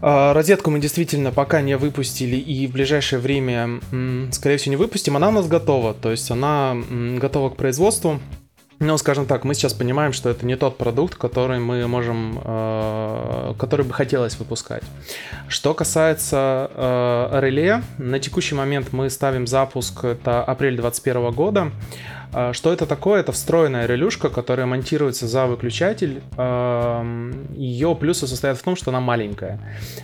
Э, 0.01 0.33
розетку 0.33 0.69
мы 0.69 0.79
действительно 0.79 1.31
пока 1.31 1.61
не 1.61 1.75
выпустили 1.77 2.35
и 2.35 2.67
в 2.67 2.71
ближайшее 2.71 3.19
время, 3.19 3.79
скорее 4.31 4.57
всего, 4.57 4.71
не 4.71 4.77
выпустим. 4.77 5.15
Она 5.15 5.29
у 5.29 5.31
нас 5.31 5.47
готова, 5.47 5.93
то 5.93 6.11
есть 6.11 6.29
она 6.29 6.75
готова 7.17 7.49
к 7.49 7.55
производству. 7.55 8.19
Ну, 8.79 8.97
скажем 8.97 9.25
так, 9.25 9.45
мы 9.45 9.53
сейчас 9.53 9.73
понимаем, 9.73 10.11
что 10.11 10.29
это 10.29 10.45
не 10.45 10.57
тот 10.57 10.77
продукт, 10.77 11.15
который 11.15 11.59
мы 11.59 11.87
можем, 11.87 12.41
э, 12.43 13.53
который 13.57 13.85
бы 13.85 13.93
хотелось 13.93 14.37
выпускать. 14.37 14.83
Что 15.47 15.73
касается 15.73 16.69
э, 16.73 17.39
реле, 17.41 17.83
на 17.97 18.19
текущий 18.19 18.53
момент 18.53 18.91
мы 18.91 19.09
ставим 19.09 19.47
запуск, 19.47 20.03
это 20.03 20.43
апрель 20.43 20.75
2021 20.75 21.31
года. 21.31 21.71
Э, 22.33 22.51
что 22.51 22.73
это 22.73 22.85
такое? 22.85 23.21
Это 23.21 23.31
встроенная 23.31 23.85
релюшка, 23.85 24.29
которая 24.29 24.65
монтируется 24.65 25.25
за 25.25 25.45
выключатель. 25.45 26.21
Э, 26.37 27.31
ее 27.55 27.95
плюсы 27.95 28.27
состоят 28.27 28.57
в 28.57 28.63
том, 28.63 28.75
что 28.75 28.91
она 28.91 28.99
маленькая. 28.99 29.57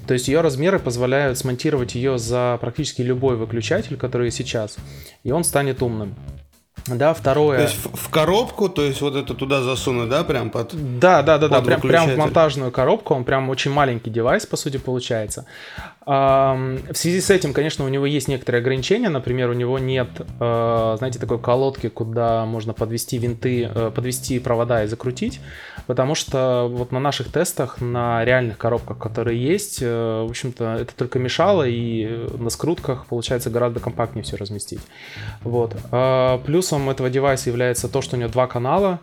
То 0.07 0.13
есть 0.13 0.29
ее 0.29 0.39
размеры 0.39 0.79
позволяют 0.79 1.37
смонтировать 1.37 1.95
ее 1.95 2.17
за 2.17 2.57
практически 2.61 3.01
любой 3.01 3.35
выключатель, 3.35 3.97
который 3.97 4.31
сейчас, 4.31 4.77
и 5.23 5.31
он 5.31 5.43
станет 5.43 5.81
умным. 5.81 6.15
Да, 6.87 7.13
второе. 7.13 7.57
То 7.57 7.63
есть 7.63 7.77
в, 7.83 8.09
коробку, 8.09 8.69
то 8.69 8.83
есть 8.83 9.01
вот 9.01 9.15
это 9.15 9.33
туда 9.33 9.61
засунуть, 9.61 10.09
да, 10.09 10.23
прям 10.23 10.49
под. 10.49 10.99
Да, 10.99 11.21
да, 11.21 11.37
да, 11.37 11.47
да, 11.47 11.61
прям, 11.61 11.81
прям 11.81 12.09
в 12.09 12.17
монтажную 12.17 12.71
коробку. 12.71 13.13
Он 13.13 13.23
прям 13.23 13.49
очень 13.49 13.71
маленький 13.71 14.09
девайс, 14.09 14.45
по 14.45 14.57
сути, 14.57 14.77
получается. 14.77 15.45
В 16.05 16.93
связи 16.93 17.21
с 17.21 17.29
этим, 17.29 17.53
конечно, 17.53 17.85
у 17.85 17.87
него 17.87 18.07
есть 18.07 18.27
некоторые 18.27 18.61
ограничения. 18.61 19.09
Например, 19.09 19.49
у 19.49 19.53
него 19.53 19.77
нет, 19.77 20.09
э, 20.19 20.95
знаете, 20.97 21.19
такой 21.19 21.39
колодки, 21.39 21.89
куда 21.89 22.45
можно 22.45 22.73
подвести 22.73 23.19
винты, 23.19 23.69
э, 23.73 23.91
подвести 23.93 24.39
провода 24.39 24.83
и 24.83 24.87
закрутить. 24.87 25.39
Потому 25.87 26.15
что 26.15 26.67
вот 26.71 26.91
на 26.91 26.99
наших 26.99 27.31
тестах, 27.31 27.81
на 27.81 28.23
реальных 28.25 28.57
коробках, 28.57 28.97
которые 28.97 29.41
есть, 29.41 29.79
э, 29.81 30.23
в 30.25 30.29
общем-то, 30.29 30.77
это 30.79 30.95
только 30.95 31.19
мешало, 31.19 31.67
и 31.67 32.27
на 32.37 32.49
скрутках 32.49 33.05
получается 33.07 33.49
гораздо 33.49 33.79
компактнее 33.79 34.23
все 34.23 34.37
разместить. 34.37 34.81
Вот. 35.41 35.75
А 35.91 36.37
плюсом 36.39 36.89
этого 36.89 37.09
девайса 37.09 37.49
является 37.49 37.87
то, 37.87 38.01
что 38.01 38.15
у 38.15 38.19
него 38.19 38.29
два 38.29 38.47
канала. 38.47 38.99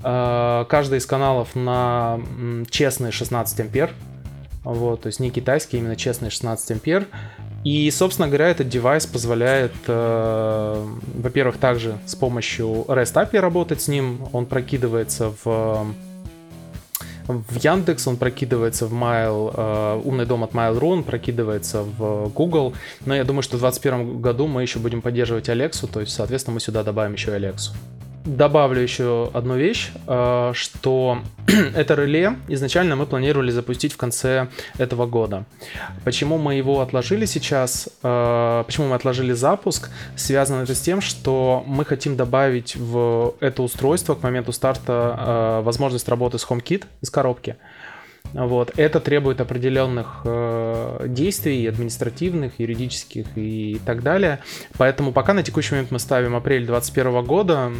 Каждый 0.00 0.98
из 0.98 1.06
каналов 1.06 1.56
на 1.56 2.20
честные 2.70 3.10
16 3.10 3.60
ампер. 3.60 3.90
Вот, 4.62 5.02
то 5.02 5.06
есть 5.08 5.18
не 5.18 5.30
китайский, 5.30 5.78
а 5.78 5.80
именно 5.80 5.96
честный 5.96 6.30
16 6.30 6.70
ампер. 6.72 7.06
И, 7.64 7.90
собственно 7.90 8.28
говоря, 8.28 8.48
этот 8.48 8.68
девайс 8.68 9.06
позволяет, 9.06 9.72
э, 9.86 10.86
во-первых, 11.16 11.58
также 11.58 11.98
с 12.06 12.14
помощью 12.14 12.84
REST 12.88 13.14
API 13.14 13.40
работать 13.40 13.82
с 13.82 13.88
ним. 13.88 14.28
Он 14.32 14.46
прокидывается 14.46 15.32
в 15.44 15.86
в 17.28 17.56
Яндекс, 17.56 18.06
он 18.06 18.16
прокидывается 18.16 18.86
в 18.86 18.94
Mail, 18.94 19.52
э, 19.54 20.00
умный 20.02 20.24
дом 20.24 20.44
от 20.44 20.52
Mail.ru, 20.52 20.92
он 20.92 21.04
прокидывается 21.04 21.82
в 21.82 22.30
Google. 22.30 22.72
Но 23.04 23.14
я 23.14 23.22
думаю, 23.24 23.42
что 23.42 23.58
в 23.58 23.60
2021 23.60 24.22
году 24.22 24.46
мы 24.46 24.62
еще 24.62 24.78
будем 24.78 25.02
поддерживать 25.02 25.50
Alexa, 25.50 25.90
то 25.92 26.00
есть, 26.00 26.14
соответственно, 26.14 26.54
мы 26.54 26.60
сюда 26.60 26.82
добавим 26.82 27.12
еще 27.12 27.36
Alexa 27.36 27.72
добавлю 28.28 28.80
еще 28.80 29.30
одну 29.32 29.56
вещь, 29.56 29.90
э, 30.06 30.52
что 30.54 31.18
это 31.74 31.94
реле 31.94 32.36
изначально 32.48 32.94
мы 32.96 33.06
планировали 33.06 33.50
запустить 33.50 33.92
в 33.92 33.96
конце 33.96 34.48
этого 34.76 35.06
года. 35.06 35.44
Почему 36.04 36.38
мы 36.38 36.54
его 36.54 36.80
отложили 36.80 37.24
сейчас, 37.24 37.88
э, 38.02 38.64
почему 38.66 38.88
мы 38.88 38.94
отложили 38.94 39.32
запуск, 39.32 39.90
связано 40.16 40.62
это 40.62 40.74
с 40.74 40.80
тем, 40.80 41.00
что 41.00 41.64
мы 41.66 41.84
хотим 41.84 42.16
добавить 42.16 42.76
в 42.76 43.34
это 43.40 43.62
устройство 43.62 44.14
к 44.14 44.22
моменту 44.22 44.52
старта 44.52 45.16
э, 45.18 45.62
возможность 45.64 46.08
работы 46.08 46.38
с 46.38 46.46
HomeKit 46.46 46.84
из 47.00 47.10
коробки. 47.10 47.56
Вот. 48.32 48.72
Это 48.76 49.00
требует 49.00 49.40
определенных 49.40 50.20
э, 50.24 51.06
действий, 51.08 51.66
административных, 51.66 52.58
юридических 52.58 53.26
и 53.36 53.80
так 53.84 54.02
далее. 54.02 54.40
Поэтому 54.76 55.12
пока 55.12 55.34
на 55.34 55.42
текущий 55.42 55.72
момент 55.72 55.90
мы 55.90 55.98
ставим 55.98 56.34
апрель 56.36 56.66
2021 56.66 57.24
года, 57.24 57.72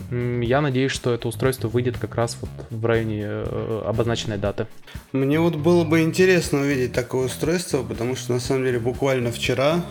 я 0.43 0.61
надеюсь, 0.61 0.93
что 0.93 1.13
это 1.13 1.29
устройство 1.29 1.69
выйдет 1.69 1.99
как 1.99 2.15
раз 2.15 2.37
вот 2.41 2.51
в 2.71 2.87
районе 2.87 3.23
э, 3.25 3.83
обозначенной 3.87 4.39
даты. 4.39 4.67
Мне 5.13 5.41
вот 5.41 5.57
было 5.57 5.85
бы 5.85 6.03
интересно 6.03 6.61
увидеть 6.61 6.93
такое 6.93 7.27
устройство, 7.27 7.83
потому 7.83 8.17
что 8.17 8.33
на 8.33 8.41
самом 8.41 8.65
деле 8.65 8.79
буквально 8.79 9.31
вчера 9.31 9.85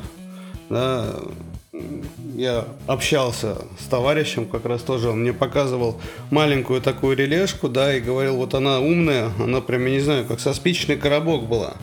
да, 0.70 1.14
я 2.36 2.66
общался 2.86 3.58
с 3.80 3.86
товарищем, 3.86 4.46
как 4.46 4.66
раз 4.66 4.82
тоже 4.82 5.10
он 5.10 5.22
мне 5.22 5.34
показывал 5.34 6.00
маленькую 6.30 6.82
такую 6.82 7.18
релешку, 7.18 7.68
да, 7.68 7.96
и 7.96 8.00
говорил, 8.00 8.38
вот 8.38 8.54
она 8.54 8.80
умная, 8.80 9.32
она 9.40 9.62
прям, 9.62 9.86
я 9.86 9.92
не 9.92 10.00
знаю, 10.00 10.26
как 10.26 10.40
со 10.40 10.54
спичечный 10.54 10.98
коробок 10.98 11.48
была. 11.48 11.74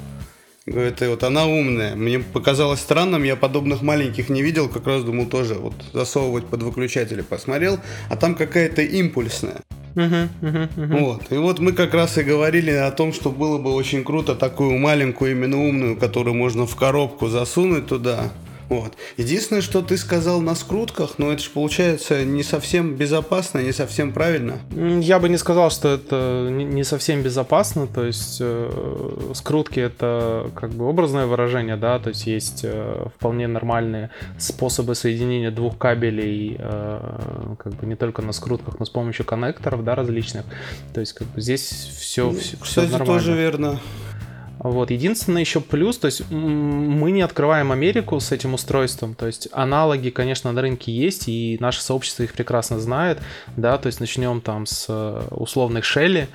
Говорит, 0.66 1.02
и 1.02 1.06
вот 1.06 1.22
она 1.24 1.44
умная. 1.44 1.94
Мне 1.94 2.20
показалось 2.20 2.80
странным, 2.80 3.22
я 3.24 3.36
подобных 3.36 3.82
маленьких 3.82 4.30
не 4.30 4.42
видел, 4.42 4.70
как 4.70 4.86
раз 4.86 5.02
думал 5.02 5.26
тоже 5.26 5.54
вот 5.54 5.74
засовывать 5.92 6.46
под 6.46 6.62
выключатели 6.62 7.20
посмотрел, 7.20 7.80
а 8.08 8.16
там 8.16 8.34
какая-то 8.34 8.80
импульсная. 8.80 9.60
Uh-huh, 9.94 10.28
uh-huh, 10.40 10.68
uh-huh. 10.74 11.00
Вот. 11.00 11.22
И 11.30 11.36
вот 11.36 11.60
мы 11.60 11.72
как 11.72 11.94
раз 11.94 12.16
и 12.18 12.22
говорили 12.22 12.70
о 12.70 12.90
том, 12.90 13.12
что 13.12 13.30
было 13.30 13.58
бы 13.58 13.72
очень 13.72 14.04
круто 14.04 14.34
такую 14.34 14.78
маленькую 14.78 15.32
именно 15.32 15.60
умную, 15.60 15.96
которую 15.96 16.34
можно 16.34 16.66
в 16.66 16.74
коробку 16.74 17.28
засунуть 17.28 17.86
туда. 17.86 18.32
Вот. 18.75 18.95
Единственное, 19.16 19.62
что 19.62 19.83
ты 19.83 19.97
сказал 19.97 20.40
на 20.40 20.57
скрутках, 20.57 21.19
но 21.19 21.31
это 21.31 21.40
же 21.40 21.50
получается 21.50 22.25
не 22.25 22.43
совсем 22.43 22.97
безопасно, 22.97 23.61
не 23.61 23.71
совсем 23.71 24.12
правильно. 24.12 24.59
Я 25.00 25.21
бы 25.21 25.28
не 25.28 25.37
сказал, 25.37 25.71
что 25.71 25.95
это 25.95 26.49
не 26.50 26.83
совсем 26.83 27.23
безопасно. 27.23 27.87
То 27.87 28.04
есть 28.04 28.38
э, 28.40 29.31
скрутки 29.35 29.78
это 29.78 30.50
как 30.57 30.71
бы 30.71 30.87
образное 30.87 31.26
выражение, 31.26 31.76
да, 31.76 32.00
то 32.00 32.09
есть 32.09 32.26
есть 32.26 32.62
э, 32.64 33.07
вполне 33.16 33.47
нормальные 33.47 34.11
способы 34.38 34.97
соединения 34.97 35.52
двух 35.52 35.78
кабелей, 35.78 36.57
э, 36.59 37.54
как 37.57 37.75
бы 37.75 37.87
не 37.87 37.95
только 37.95 38.23
на 38.23 38.33
скрутках, 38.33 38.81
но 38.81 38.85
с 38.85 38.90
помощью 38.90 39.25
коннекторов, 39.25 39.85
да, 39.85 39.95
различных. 39.95 40.45
То 40.93 40.99
есть 40.99 41.12
как 41.12 41.28
бы 41.28 41.40
здесь 41.40 41.62
все, 41.97 42.33
все, 42.33 42.57
Кстати, 42.57 42.88
все 42.88 42.99
нормально. 42.99 43.07
тоже 43.07 43.35
верно. 43.35 43.81
Вот. 44.64 44.90
Единственный 44.90 45.42
еще 45.42 45.61
плюс, 45.61 45.99
то 45.99 46.06
есть 46.06 46.28
мы 46.30 47.11
не 47.11 47.21
открываем 47.21 47.71
Америку 47.71 48.18
с 48.18 48.33
этим 48.33 48.54
устройством, 48.54 49.14
то 49.14 49.26
есть 49.26 49.47
аналоги, 49.52 50.09
конечно, 50.09 50.50
на 50.52 50.62
рынке 50.62 50.90
есть, 50.90 51.28
и 51.28 51.59
наше 51.61 51.83
сообщество 51.83 52.23
их 52.23 52.33
прекрасно 52.33 52.80
знает, 52.80 53.18
да, 53.59 53.76
то 53.76 53.88
есть 53.88 54.00
начнем 54.00 54.40
там 54.40 54.64
с 54.64 54.87
э, 54.88 55.23
условных 55.33 55.85
Shelly, 55.85 56.28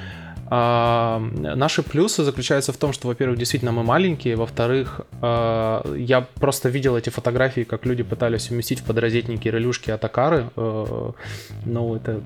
а, 0.52 1.20
наши 1.20 1.82
плюсы 1.82 2.24
заключаются 2.24 2.72
в 2.72 2.78
том, 2.78 2.94
что, 2.94 3.08
во-первых, 3.08 3.40
действительно 3.40 3.72
мы 3.72 3.84
маленькие, 3.84 4.36
во-вторых, 4.36 5.02
а, 5.22 5.84
я 5.96 6.22
просто 6.22 6.70
видел 6.70 6.98
эти 6.98 7.10
фотографии, 7.10 7.62
как 7.62 7.88
люди 7.88 8.04
пытались 8.04 8.52
уместить 8.52 8.82
в 8.82 8.84
подрозетники 8.84 9.48
релюшки 9.48 9.90
Атакары, 9.90 10.52
а, 10.56 11.14
ну, 11.66 11.96
это 11.96 12.22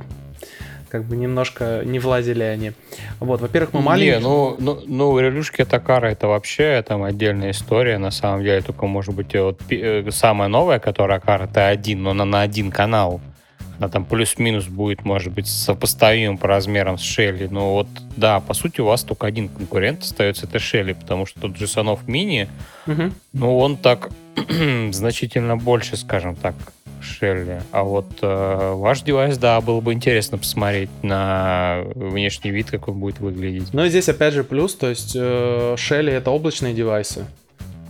как 0.94 1.06
бы 1.06 1.16
немножко 1.16 1.82
не 1.84 1.98
влазили 1.98 2.44
они. 2.44 2.74
Вот, 3.20 3.42
во-первых, 3.42 3.74
мы 3.74 3.82
маленькие. 3.82 4.18
Не, 4.18 4.20
ну, 4.20 4.56
ну, 4.60 4.80
ну 4.86 5.20
релюшки 5.20 5.66
Такара 5.66 6.12
это 6.12 6.28
вообще 6.28 6.86
там 6.88 7.02
отдельная 7.02 7.50
история, 7.50 7.98
на 7.98 8.12
самом 8.12 8.44
деле, 8.44 8.62
только 8.62 8.86
может 8.86 9.16
быть 9.16 9.34
вот 9.34 9.60
э, 9.72 10.08
самая 10.12 10.50
новая, 10.50 10.78
которая 10.78 11.18
Акара, 11.18 11.46
это 11.46 11.68
один, 11.68 12.04
но 12.04 12.12
она 12.12 12.26
на 12.26 12.42
один 12.42 12.70
канал. 12.70 13.22
Она 13.80 13.90
там 13.90 14.06
плюс-минус 14.06 14.66
будет, 14.66 15.04
может 15.04 15.34
быть, 15.34 15.48
сопоставим 15.48 16.38
по 16.38 16.48
размерам 16.48 17.00
с 17.00 17.02
Шелли. 17.02 17.48
Но 17.50 17.74
вот, 17.74 17.88
да, 18.16 18.40
по 18.40 18.54
сути, 18.54 18.80
у 18.82 18.86
вас 18.86 19.02
только 19.04 19.26
один 19.26 19.50
конкурент 19.50 20.04
остается, 20.04 20.46
это 20.46 20.60
Шелли, 20.60 20.94
потому 20.94 21.26
что 21.26 21.42
тот 21.42 21.58
же 21.58 21.66
Санов 21.66 22.08
Мини, 22.08 22.48
угу. 22.86 23.10
ну, 23.34 23.58
он 23.58 23.78
так 23.78 24.12
значительно 24.92 25.58
больше, 25.58 25.98
скажем 25.98 26.36
так, 26.36 26.54
Шелли. 27.04 27.62
А 27.72 27.84
вот 27.84 28.08
э, 28.22 28.74
ваш 28.76 29.02
девайс, 29.02 29.38
да, 29.38 29.60
было 29.62 29.82
бы 29.82 29.94
интересно 29.94 30.38
посмотреть 30.38 30.90
на 31.02 31.84
внешний 31.96 32.52
вид, 32.52 32.72
как 32.72 32.88
он 32.88 32.96
будет 32.96 33.20
выглядеть. 33.20 33.74
Но 33.74 33.88
здесь 33.88 34.10
опять 34.10 34.34
же 34.34 34.44
плюс, 34.44 34.76
то 34.76 34.90
есть 34.90 35.16
э, 35.16 35.76
Shelly 35.76 36.12
это 36.12 36.32
облачные 36.32 36.74
девайсы, 36.74 37.26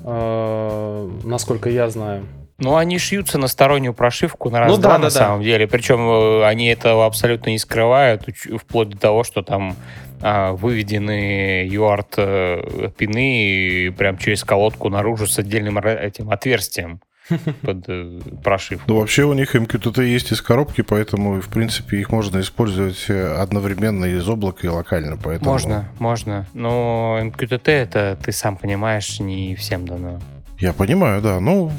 э, 0.04 1.10
насколько 1.24 1.70
я 1.70 1.90
знаю. 1.90 2.26
Ну, 2.60 2.76
они 2.76 2.98
шьются 2.98 3.38
на 3.38 3.48
стороннюю 3.48 3.94
прошивку 3.94 4.50
на 4.50 4.60
раз 4.60 4.72
ну, 4.72 4.78
да, 4.78 4.98
на 4.98 5.06
да, 5.06 5.10
самом 5.10 5.40
да. 5.40 5.46
деле. 5.46 5.68
Причем 5.68 6.08
э, 6.08 6.46
они 6.46 6.68
этого 6.68 7.06
абсолютно 7.06 7.50
не 7.50 7.58
скрывают, 7.58 8.24
вплоть 8.60 8.90
до 8.90 8.98
того, 8.98 9.24
что 9.24 9.42
там 9.42 9.76
а, 10.22 10.54
выведены 10.54 11.68
UART 11.68 12.14
э, 12.16 12.90
пины 12.96 13.88
и 13.88 13.90
прям 13.90 14.18
через 14.18 14.46
колодку 14.46 14.88
наружу 14.88 15.28
с 15.28 15.38
отдельным 15.38 15.78
этим 15.80 16.30
отверстием 16.30 17.02
под 17.62 17.86
э, 17.88 18.20
прошивку. 18.44 18.86
Ну, 18.88 19.00
вообще 19.00 19.24
у 19.24 19.34
них 19.34 19.56
MQTT 19.56 20.06
есть 20.06 20.32
из 20.32 20.42
коробки, 20.42 20.82
поэтому, 20.82 21.42
в 21.42 21.50
принципе, 21.50 22.00
их 22.00 22.12
можно 22.12 22.40
использовать 22.40 23.06
э, 23.10 23.36
одновременно 23.36 24.06
из 24.06 24.28
облака 24.28 24.68
и 24.68 24.70
локально. 24.70 25.18
Поэтому... 25.18 25.52
Можно, 25.52 25.90
можно. 26.00 26.46
Но 26.54 27.20
MQTT 27.22 27.70
это, 27.70 28.18
ты 28.24 28.32
сам 28.32 28.58
понимаешь, 28.58 29.20
не 29.20 29.56
всем 29.56 29.88
дано. 29.88 30.20
Я 30.60 30.74
понимаю, 30.74 31.22
да. 31.22 31.40
Ну, 31.40 31.72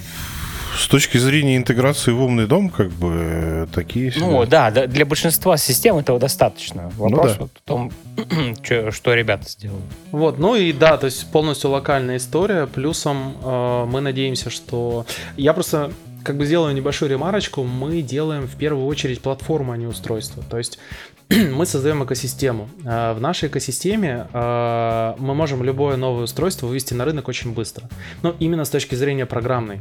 с 0.76 0.88
точки 0.88 1.18
зрения 1.18 1.56
интеграции 1.56 2.10
в 2.12 2.22
умный 2.22 2.46
дом, 2.46 2.68
как 2.68 2.90
бы 2.90 3.68
такие... 3.72 4.12
Ну 4.16 4.44
да, 4.46 4.70
для 4.70 5.06
большинства 5.06 5.56
систем 5.56 5.96
этого 5.98 6.18
достаточно. 6.18 6.90
Вопрос 6.96 7.32
ну, 7.32 7.34
да. 7.34 7.40
вот 7.40 7.50
в 7.54 7.62
том, 7.62 7.92
что, 8.62 8.90
что 8.90 9.14
ребята 9.14 9.48
сделают. 9.48 9.84
Вот, 10.10 10.38
ну 10.38 10.54
и 10.56 10.72
да, 10.72 10.96
то 10.96 11.06
есть 11.06 11.30
полностью 11.30 11.70
локальная 11.70 12.16
история. 12.16 12.66
Плюсом 12.66 13.36
э, 13.42 13.84
мы 13.86 14.00
надеемся, 14.00 14.50
что... 14.50 15.06
Я 15.36 15.52
просто 15.52 15.92
как 16.24 16.36
бы 16.36 16.46
сделаю 16.46 16.74
небольшую 16.74 17.10
ремарочку. 17.10 17.62
Мы 17.62 18.02
делаем 18.02 18.48
в 18.48 18.56
первую 18.56 18.86
очередь 18.86 19.20
платформу, 19.20 19.72
а 19.72 19.76
не 19.76 19.86
устройство. 19.86 20.42
То 20.42 20.58
есть 20.58 20.78
мы 21.52 21.66
создаем 21.66 22.04
экосистему. 22.04 22.68
А, 22.84 23.14
в 23.14 23.20
нашей 23.20 23.48
экосистеме 23.48 24.26
а, 24.32 25.16
мы 25.18 25.34
можем 25.34 25.62
любое 25.62 25.96
новое 25.96 26.24
устройство 26.24 26.66
вывести 26.66 26.94
на 26.94 27.04
рынок 27.04 27.28
очень 27.28 27.52
быстро. 27.52 27.88
Но 28.22 28.34
именно 28.38 28.64
с 28.64 28.70
точки 28.70 28.94
зрения 28.94 29.26
программной. 29.26 29.80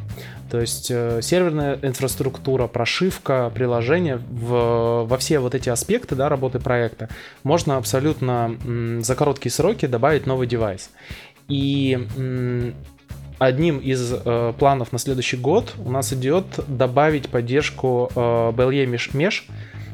То 0.50 0.60
есть 0.60 0.90
э, 0.92 1.20
серверная 1.22 1.80
инфраструктура, 1.82 2.68
прошивка, 2.68 3.52
приложение, 3.54 4.18
в, 4.18 5.06
во 5.06 5.18
все 5.18 5.40
вот 5.40 5.56
эти 5.56 5.70
аспекты 5.70 6.16
да, 6.16 6.30
работы 6.30 6.60
проекта 6.60 7.10
можно 7.44 7.78
абсолютно 7.78 8.58
за 9.02 9.16
короткие 9.16 9.52
сроки 9.52 9.86
добавить 9.86 10.26
новый 10.26 10.48
девайс. 10.48 10.92
И 11.48 12.08
одним 13.40 13.80
из 13.80 14.14
э, 14.14 14.54
планов 14.58 14.92
на 14.92 15.00
следующий 15.00 15.38
год 15.38 15.74
у 15.84 15.92
нас 15.92 16.14
идет 16.14 16.46
добавить 16.68 17.30
поддержку 17.30 18.12
э, 18.16 18.20
BLE 18.20 18.86
Mesh, 18.86 19.12
Mesh 19.14 19.44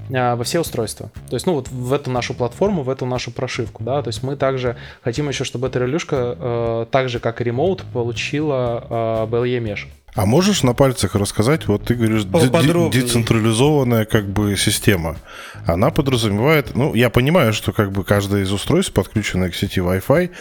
во 0.10 0.43
все 0.43 0.60
устройства. 0.60 1.12
То 1.30 1.36
есть, 1.36 1.45
ну 1.45 1.54
вот 1.54 1.69
в 1.69 1.93
эту 1.93 2.10
нашу 2.12 2.34
платформу, 2.34 2.84
в 2.84 2.89
эту 2.89 3.06
нашу 3.06 3.32
прошивку, 3.32 3.84
да, 3.84 4.02
то 4.02 4.10
есть 4.10 4.24
мы 4.24 4.36
также 4.36 4.76
хотим 5.02 5.30
еще, 5.30 5.43
чтобы 5.43 5.67
эта 5.67 5.80
релюшка, 5.80 6.36
э, 6.38 6.86
так 6.91 7.10
же 7.10 7.19
как 7.19 7.41
и 7.41 7.43
Remote, 7.43 7.84
получила 7.93 8.84
э, 8.89 9.28
BLE 9.32 9.60
Mesh. 9.60 9.88
А 10.15 10.26
можешь 10.26 10.63
на 10.63 10.74
пальцах 10.74 11.15
рассказать, 11.15 11.67
вот 11.67 11.84
ты 11.84 11.95
говоришь, 11.95 12.24
децентрализованная 12.24 14.06
как 14.06 14.28
бы 14.28 14.56
система. 14.58 15.17
Она 15.65 15.91
подразумевает, 15.91 16.76
ну, 16.76 16.95
я 16.95 17.10
понимаю, 17.10 17.54
что 17.54 17.72
как 17.72 17.91
бы 17.91 18.04
каждое 18.04 18.43
из 18.43 18.52
устройств, 18.52 18.93
подключенное 18.93 19.50
к 19.50 19.56
сети 19.56 19.80
Wi-Fi, 19.80 20.32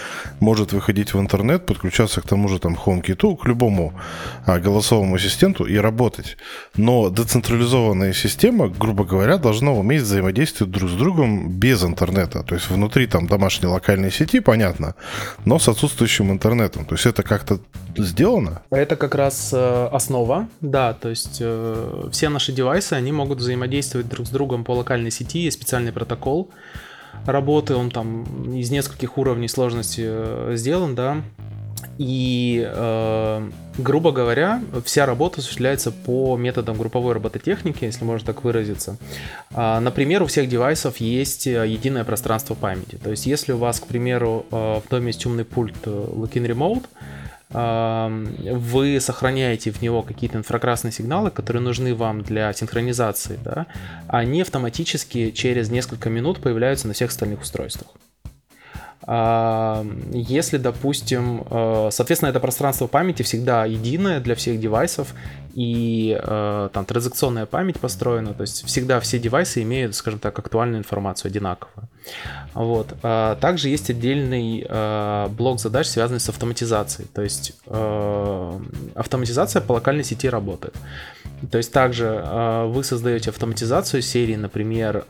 может 0.40 0.72
выходить 0.72 1.14
в 1.14 1.20
интернет, 1.20 1.66
подключаться 1.66 2.20
к 2.20 2.26
тому 2.26 2.48
же 2.48 2.58
там 2.58 2.74
HomeKit, 2.74 3.36
к 3.36 3.46
любому 3.46 3.92
а, 4.46 4.58
голосовому 4.58 5.16
ассистенту 5.16 5.64
и 5.64 5.76
работать. 5.76 6.36
Но 6.76 7.10
децентрализованная 7.10 8.12
система, 8.12 8.68
грубо 8.68 9.04
говоря, 9.04 9.38
должна 9.38 9.72
уметь 9.72 10.02
взаимодействовать 10.02 10.72
друг 10.72 10.90
с 10.90 10.94
другом 10.94 11.50
без 11.50 11.84
интернета. 11.84 12.42
То 12.42 12.54
есть 12.54 12.70
внутри 12.70 13.06
там 13.06 13.26
домашней 13.26 13.68
локальной 13.68 14.10
сети, 14.10 14.40
понятно, 14.40 14.94
но 15.44 15.58
с 15.58 15.68
отсутствующим 15.68 16.30
интернетом. 16.30 16.84
То 16.84 16.94
есть 16.94 17.06
это 17.06 17.22
как-то 17.22 17.58
сделано? 17.96 18.62
Это 18.70 18.96
как 18.96 19.14
раз 19.14 19.52
основа, 19.92 20.48
да, 20.60 20.92
то 20.94 21.08
есть 21.08 21.38
э, 21.40 22.08
все 22.12 22.28
наши 22.28 22.52
девайсы, 22.52 22.94
они 22.94 23.12
могут 23.12 23.38
взаимодействовать 23.38 24.08
друг 24.08 24.26
с 24.26 24.30
другом 24.30 24.64
по 24.64 24.72
локальной 24.72 25.10
сети, 25.10 25.40
есть 25.40 25.56
специальный 25.56 25.92
протокол 25.92 26.50
работы, 27.26 27.74
он 27.74 27.90
там 27.90 28.52
из 28.54 28.70
нескольких 28.70 29.18
уровней 29.18 29.48
сложности 29.48 30.02
э, 30.04 30.52
сделан, 30.56 30.94
да, 30.94 31.22
и, 31.96 32.64
э, 32.66 33.50
грубо 33.78 34.12
говоря, 34.12 34.62
вся 34.84 35.06
работа 35.06 35.40
осуществляется 35.40 35.90
по 35.92 36.36
методам 36.36 36.76
групповой 36.76 37.14
робототехники, 37.14 37.84
если 37.84 38.04
можно 38.04 38.26
так 38.26 38.44
выразиться. 38.44 38.96
А, 39.52 39.80
например, 39.80 40.22
у 40.22 40.26
всех 40.26 40.48
девайсов 40.48 40.98
есть 40.98 41.46
единое 41.46 42.04
пространство 42.04 42.54
памяти. 42.54 42.98
То 43.02 43.10
есть, 43.10 43.26
если 43.26 43.52
у 43.52 43.58
вас, 43.58 43.80
к 43.80 43.86
примеру, 43.86 44.46
в 44.50 44.82
доме 44.90 45.08
есть 45.08 45.24
умный 45.26 45.44
пульт 45.44 45.76
Lookin 45.84 46.46
Remote, 46.46 46.84
вы 47.50 48.98
сохраняете 49.00 49.70
в 49.70 49.80
него 49.80 50.02
какие-то 50.02 50.38
инфракрасные 50.38 50.92
сигналы, 50.92 51.30
которые 51.30 51.62
нужны 51.62 51.94
вам 51.94 52.22
для 52.22 52.52
синхронизации, 52.52 53.38
да, 53.42 53.66
они 54.06 54.42
автоматически 54.42 55.30
через 55.30 55.70
несколько 55.70 56.10
минут 56.10 56.40
появляются 56.40 56.88
на 56.88 56.94
всех 56.94 57.10
остальных 57.10 57.40
устройствах. 57.40 57.88
Если, 59.08 60.58
допустим, 60.58 61.42
э, 61.50 61.88
соответственно, 61.90 62.28
это 62.28 62.40
пространство 62.40 62.86
памяти 62.86 63.22
всегда 63.22 63.64
единое 63.64 64.20
для 64.20 64.34
всех 64.34 64.60
девайсов, 64.60 65.14
и 65.54 66.20
э, 66.22 66.68
там 66.72 66.84
транзакционная 66.84 67.46
память 67.46 67.80
построена, 67.80 68.34
то 68.34 68.42
есть 68.42 68.66
всегда 68.66 69.00
все 69.00 69.18
девайсы 69.18 69.62
имеют, 69.62 69.94
скажем 69.94 70.20
так, 70.20 70.38
актуальную 70.38 70.80
информацию 70.80 71.30
одинаково. 71.30 71.88
Вот. 72.52 72.94
А, 73.02 73.36
также 73.36 73.70
есть 73.70 73.88
отдельный 73.88 74.66
э, 74.68 75.28
блок 75.30 75.58
задач, 75.58 75.86
связанный 75.86 76.20
с 76.20 76.28
автоматизацией, 76.28 77.08
то 77.12 77.22
есть 77.22 77.54
автоматизация 78.94 79.62
по 79.62 79.72
локальной 79.72 80.04
сети 80.04 80.28
работает. 80.28 80.74
То 81.50 81.58
есть 81.58 81.72
также 81.72 82.22
вы 82.66 82.82
создаете 82.82 83.30
автоматизацию 83.30 84.02
серии, 84.02 84.34
например, 84.34 85.04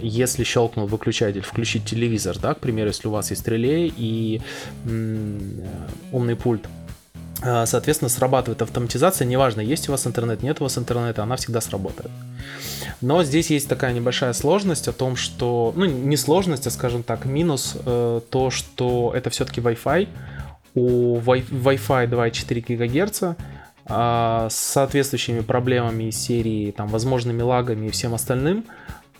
если 0.00 0.44
щелкнул 0.44 0.86
выключатель, 0.86 1.42
включить 1.42 1.84
телевизор, 1.84 2.38
да, 2.38 2.54
к 2.54 2.60
примеру, 2.60 2.88
если 2.88 3.08
у 3.08 3.10
вас 3.10 3.30
есть 3.30 3.46
реле 3.46 3.92
и 3.94 4.40
умный 6.10 6.36
пульт, 6.36 6.66
а, 7.44 7.66
соответственно, 7.66 8.08
срабатывает 8.08 8.62
автоматизация, 8.62 9.26
неважно, 9.26 9.60
есть 9.60 9.88
у 9.88 9.92
вас 9.92 10.06
интернет, 10.06 10.42
нет 10.42 10.60
у 10.60 10.64
вас 10.64 10.78
интернета, 10.78 11.24
она 11.24 11.36
всегда 11.36 11.60
сработает. 11.60 12.10
Но 13.00 13.24
здесь 13.24 13.50
есть 13.50 13.68
такая 13.68 13.92
небольшая 13.92 14.32
сложность 14.32 14.86
о 14.86 14.92
том, 14.92 15.16
что, 15.16 15.72
ну, 15.74 15.84
не 15.84 16.16
сложность, 16.16 16.66
а, 16.66 16.70
скажем 16.70 17.02
так, 17.02 17.24
минус 17.24 17.76
э, 17.84 18.20
то, 18.30 18.50
что 18.50 19.12
это 19.14 19.30
все-таки 19.30 19.60
Wi-Fi. 19.60 20.08
У 20.74 21.18
Wi-Fi 21.18 22.08
2,4 22.08 22.76
ГГц 22.76 23.22
э, 23.22 23.34
с 23.86 24.54
соответствующими 24.54 25.40
проблемами 25.40 26.04
из 26.04 26.16
серии, 26.16 26.70
там, 26.70 26.88
возможными 26.88 27.42
лагами 27.42 27.86
и 27.86 27.90
всем 27.90 28.14
остальным, 28.14 28.64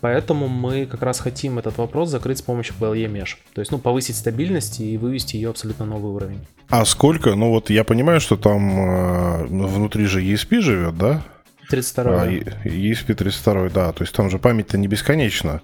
Поэтому 0.03 0.49
мы 0.49 0.85
как 0.85 1.01
раз 1.01 1.21
хотим 1.21 1.59
этот 1.59 1.77
вопрос 1.77 2.09
закрыть 2.09 2.39
с 2.39 2.41
помощью 2.41 2.75
BLE 2.77 3.09
Mesh. 3.09 3.37
То 3.53 3.61
есть, 3.61 3.71
ну, 3.71 3.77
повысить 3.77 4.17
стабильность 4.17 4.81
и 4.81 4.97
вывести 4.97 5.37
ее 5.37 5.49
абсолютно 5.49 5.85
новый 5.85 6.11
уровень. 6.11 6.41
А 6.67 6.83
сколько? 6.83 7.35
Ну, 7.35 7.51
вот 7.51 7.69
я 7.69 7.85
понимаю, 7.85 8.19
что 8.19 8.35
там 8.35 9.45
э, 9.45 9.45
внутри 9.45 10.05
же 10.07 10.21
ESP 10.21 10.59
живет, 10.59 10.97
да? 10.97 11.23
32 11.69 12.21
а, 12.21 12.27
ESP 12.27 13.13
32 13.13 13.69
да. 13.69 13.93
То 13.93 14.03
есть 14.03 14.13
там 14.13 14.29
же 14.29 14.39
память-то 14.39 14.77
не 14.77 14.89
бесконечна. 14.89 15.61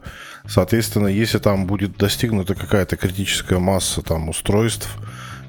Соответственно, 0.48 1.08
если 1.08 1.40
там 1.40 1.66
будет 1.66 1.98
достигнута 1.98 2.56
какая-то 2.56 2.96
критическая 2.96 3.60
масса 3.60 4.02
там 4.02 4.30
устройств, 4.30 4.90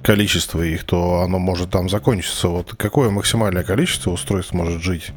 количество 0.03 0.63
их, 0.63 0.85
то 0.85 1.21
оно 1.21 1.39
может 1.39 1.71
там 1.71 1.89
закончиться. 1.89 2.49
Вот 2.49 2.75
какое 2.77 3.11
максимальное 3.11 3.65
количество 3.65 4.11
устройств 4.11 4.53
может 4.53 4.83
жить? 4.83 5.13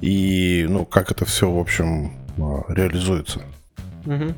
И, 0.00 0.66
ну, 0.68 0.84
как 0.84 1.10
это 1.10 1.24
все, 1.24 1.50
в 1.50 1.58
общем, 1.58 2.12
а, 2.38 2.64
реализуется. 2.68 3.42
Угу. 4.06 4.34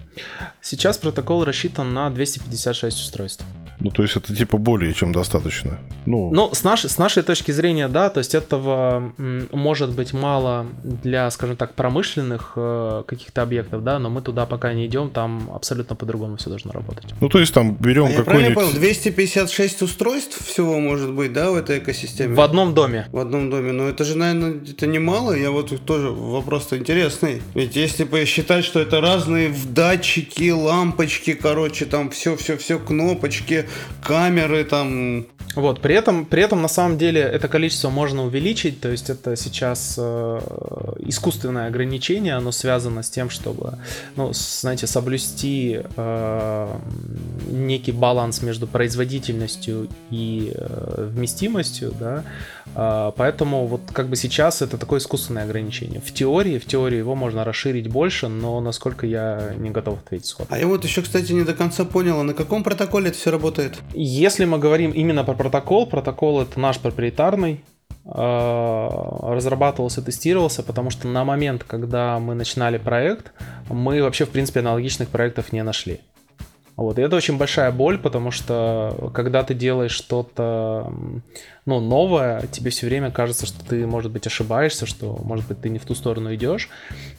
Сейчас 0.61 0.99
протокол 0.99 1.45
рассчитан 1.45 1.93
на 1.95 2.11
256 2.11 3.01
устройств. 3.01 3.45
Ну, 3.83 3.91
то 3.91 4.03
есть 4.03 4.17
это 4.17 4.35
типа 4.35 4.59
более 4.59 4.95
чем 4.95 5.13
достаточно. 5.13 5.79
Ну, 6.07 6.31
ну 6.33 6.55
с, 6.55 6.63
нашей, 6.63 6.89
с 6.89 6.99
нашей 6.99 7.23
точки 7.25 7.51
зрения, 7.51 7.89
да, 7.89 8.11
то 8.11 8.19
есть 8.19 8.35
этого 8.35 9.13
может 9.53 9.91
быть 9.91 10.13
мало 10.13 10.67
для, 10.85 11.31
скажем 11.31 11.57
так, 11.57 11.75
промышленных 11.75 12.53
э, 12.57 13.03
каких-то 13.07 13.43
объектов, 13.43 13.83
да, 13.83 13.99
но 13.99 14.09
мы 14.09 14.23
туда 14.23 14.47
пока 14.47 14.73
не 14.73 14.87
идем, 14.87 15.11
там 15.11 15.51
абсолютно 15.53 15.97
по-другому 15.97 16.37
все 16.37 16.49
должно 16.49 16.71
работать. 16.71 17.07
Ну, 17.21 17.29
то 17.29 17.41
есть 17.41 17.53
там 17.53 17.75
берем 17.75 18.07
а 18.07 18.13
какой-нибудь... 18.13 18.49
Я 18.49 18.55
понял, 18.55 18.73
256 18.73 19.83
устройств 19.83 20.47
всего 20.47 20.79
может 20.79 21.13
быть, 21.13 21.33
да, 21.33 21.51
в 21.51 21.57
этой 21.57 21.79
экосистеме? 21.79 22.35
В 22.35 22.41
одном 22.41 22.75
доме. 22.75 23.07
В 23.11 23.19
одном 23.19 23.51
доме, 23.51 23.73
но 23.73 23.89
это 23.89 24.05
же, 24.05 24.17
наверное, 24.17 24.61
это 24.69 24.87
немало, 24.87 25.33
я 25.33 25.51
вот 25.51 25.73
тоже 25.85 26.11
вопрос-то 26.11 26.79
интересный. 26.79 27.43
Ведь 27.55 27.75
если 27.75 28.05
посчитать, 28.05 28.65
что 28.65 28.81
это 28.81 29.01
разные 29.01 29.53
датчики, 29.71 30.51
лампочки, 30.51 31.35
короче, 31.35 31.85
там 31.87 32.11
все-все-все, 32.11 32.79
кнопочки, 32.79 33.67
камеры 34.03 34.65
там. 34.65 35.27
Вот, 35.55 35.83
при 35.83 35.95
этом, 35.95 36.25
при 36.25 36.43
этом 36.43 36.63
на 36.63 36.69
самом 36.69 36.97
деле 36.97 37.21
это 37.21 37.47
количество 37.47 37.91
можно 37.91 38.25
увеличить, 38.25 38.81
то 38.81 38.91
есть 38.91 39.11
это 39.11 39.37
сейчас 39.37 39.97
э, 39.99 40.41
искусственное 41.01 41.67
ограничение, 41.67 42.37
оно 42.37 42.53
связано 42.53 43.03
с 43.03 43.11
тем, 43.11 43.29
чтобы, 43.29 43.79
ну, 44.17 44.33
знаете, 44.33 44.87
соблюсти 44.87 45.83
э, 45.97 46.77
некий 47.51 47.93
баланс 47.93 48.41
между 48.41 48.67
производительностью 48.67 49.89
и 50.11 50.53
э, 50.55 51.09
вместимостью, 51.13 51.93
да, 52.01 52.25
э, 52.75 53.13
поэтому 53.15 53.67
вот 53.67 53.83
как 53.93 54.09
бы 54.09 54.17
сейчас 54.17 54.63
это 54.63 54.79
такое 54.79 55.01
искусственное 55.01 55.45
ограничение. 55.45 56.01
В 56.01 56.15
теории, 56.15 56.59
в 56.59 56.65
теории 56.65 56.97
его 56.97 57.15
можно 57.15 57.45
расширить 57.45 57.89
больше, 57.89 58.29
но 58.29 58.59
насколько 58.63 59.07
я 59.07 59.53
не 59.59 59.69
готов 59.69 59.99
ответить 59.99 60.27
сходу. 60.29 60.49
А 60.51 60.59
я 60.59 60.67
вот 60.67 60.83
еще, 60.85 61.03
кстати, 61.03 61.33
не 61.33 61.45
до 61.45 61.53
конца 61.53 61.85
понял, 61.85 62.21
а 62.21 62.23
на 62.23 62.33
каком 62.33 62.65
протоколе 62.65 63.11
это 63.11 63.19
все 63.19 63.31
работает? 63.31 63.52
Если 63.95 64.45
мы 64.45 64.59
говорим 64.59 64.91
именно 64.91 65.25
про 65.25 65.35
протокол, 65.35 65.87
протокол 65.87 66.43
это 66.43 66.59
наш 66.59 66.79
проприетарный, 66.79 67.63
а, 68.05 69.35
разрабатывался, 69.35 70.03
тестировался, 70.03 70.63
потому 70.63 70.91
что 70.91 71.07
на 71.07 71.25
момент, 71.25 71.65
когда 71.65 72.19
мы 72.19 72.35
начинали 72.35 72.79
проект, 72.79 73.33
мы 73.69 74.03
вообще, 74.03 74.25
в 74.25 74.31
принципе, 74.31 74.61
аналогичных 74.61 75.09
проектов 75.09 75.53
не 75.53 75.63
нашли. 75.63 76.01
Вот, 76.83 76.99
и 76.99 77.03
это 77.03 77.15
очень 77.15 77.39
большая 77.39 77.71
боль, 77.71 77.97
потому 77.97 78.33
что 78.33 79.11
когда 79.15 79.45
ты 79.45 79.55
делаешь 79.55 79.93
что-то 79.93 80.93
ну, 81.65 81.79
новое, 81.79 82.43
тебе 82.51 82.71
все 82.71 82.87
время 82.87 83.13
кажется, 83.13 83.47
что 83.47 83.65
ты, 83.65 83.87
может 83.87 84.11
быть, 84.11 84.27
ошибаешься, 84.27 84.85
что, 84.85 85.21
может 85.23 85.47
быть, 85.47 85.61
ты 85.61 85.69
не 85.69 85.79
в 85.79 85.85
ту 85.85 85.95
сторону 85.95 86.35
идешь. 86.35 86.69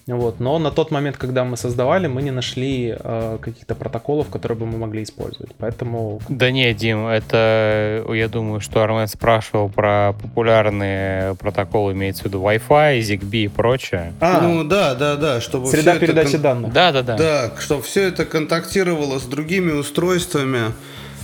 Вот. 0.05 0.41
Но 0.41 0.59
на 0.59 0.69
тот 0.69 0.91
момент, 0.91 1.15
когда 1.15 1.45
мы 1.45 1.55
создавали, 1.55 2.07
мы 2.07 2.21
не 2.21 2.31
нашли 2.31 2.93
э, 2.99 3.37
каких-то 3.39 3.73
протоколов, 3.73 4.27
которые 4.27 4.57
бы 4.57 4.65
мы 4.65 4.77
могли 4.77 5.03
использовать. 5.03 5.51
Поэтому... 5.57 6.19
Да 6.27 6.51
не, 6.51 6.73
Дим, 6.73 7.07
это, 7.07 8.05
я 8.09 8.27
думаю, 8.27 8.59
что 8.59 8.83
Армен 8.83 9.07
спрашивал 9.07 9.69
про 9.69 10.13
популярные 10.21 11.35
протоколы, 11.35 11.93
имеется 11.93 12.23
в 12.23 12.25
виду 12.25 12.41
Wi-Fi, 12.41 12.99
ZigBee 12.99 13.45
и 13.45 13.47
прочее. 13.47 14.11
А, 14.19 14.41
ну 14.41 14.65
да, 14.65 14.93
да, 14.93 15.15
да, 15.15 15.39
чтобы 15.39 15.67
Среда 15.67 15.97
передачи 15.97 16.35
это... 16.35 16.39
данных. 16.39 16.73
Да, 16.73 16.91
да, 16.91 17.01
да. 17.01 17.17
Да, 17.17 17.51
чтобы 17.59 17.83
все 17.83 18.09
это 18.09 18.25
контактировало 18.25 19.19
с 19.19 19.23
другими 19.23 19.52
устройствами, 19.59 20.73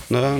да, 0.09 0.37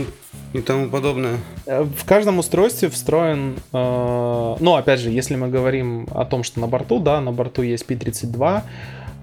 и 0.54 0.62
тому 0.62 0.90
подобное. 0.90 1.38
Э, 1.66 1.84
в 1.84 2.06
каждом 2.06 2.40
устройстве 2.40 2.90
встроен, 2.90 3.56
э, 3.74 4.56
ну, 4.60 4.76
опять 4.76 5.00
же, 5.00 5.10
если 5.10 5.36
мы 5.36 5.50
говорим 5.50 6.08
о 6.12 6.26
том, 6.26 6.44
что 6.44 6.60
на 6.60 6.68
борту, 6.68 7.00
да, 7.00 7.22
на 7.22 7.32
борту 7.32 7.64
ESP32, 7.64 8.62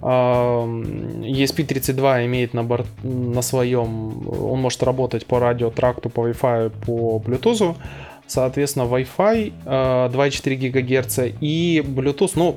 э, 0.02 0.06
ESP32 0.06 2.26
имеет 2.26 2.54
на, 2.54 2.62
борт, 2.62 2.86
на 3.02 3.42
своем, 3.42 4.28
он 4.28 4.60
может 4.60 4.82
работать 4.82 5.26
по 5.26 5.40
радиотракту, 5.40 6.10
по 6.10 6.28
Wi-Fi, 6.28 6.70
по 6.84 7.22
Bluetooth, 7.24 7.74
соответственно, 8.26 8.84
Wi-Fi 8.84 9.52
2,4 9.64 10.70
ГГц 10.70 11.18
и 11.40 11.82
Bluetooth, 11.84 12.32
ну, 12.36 12.56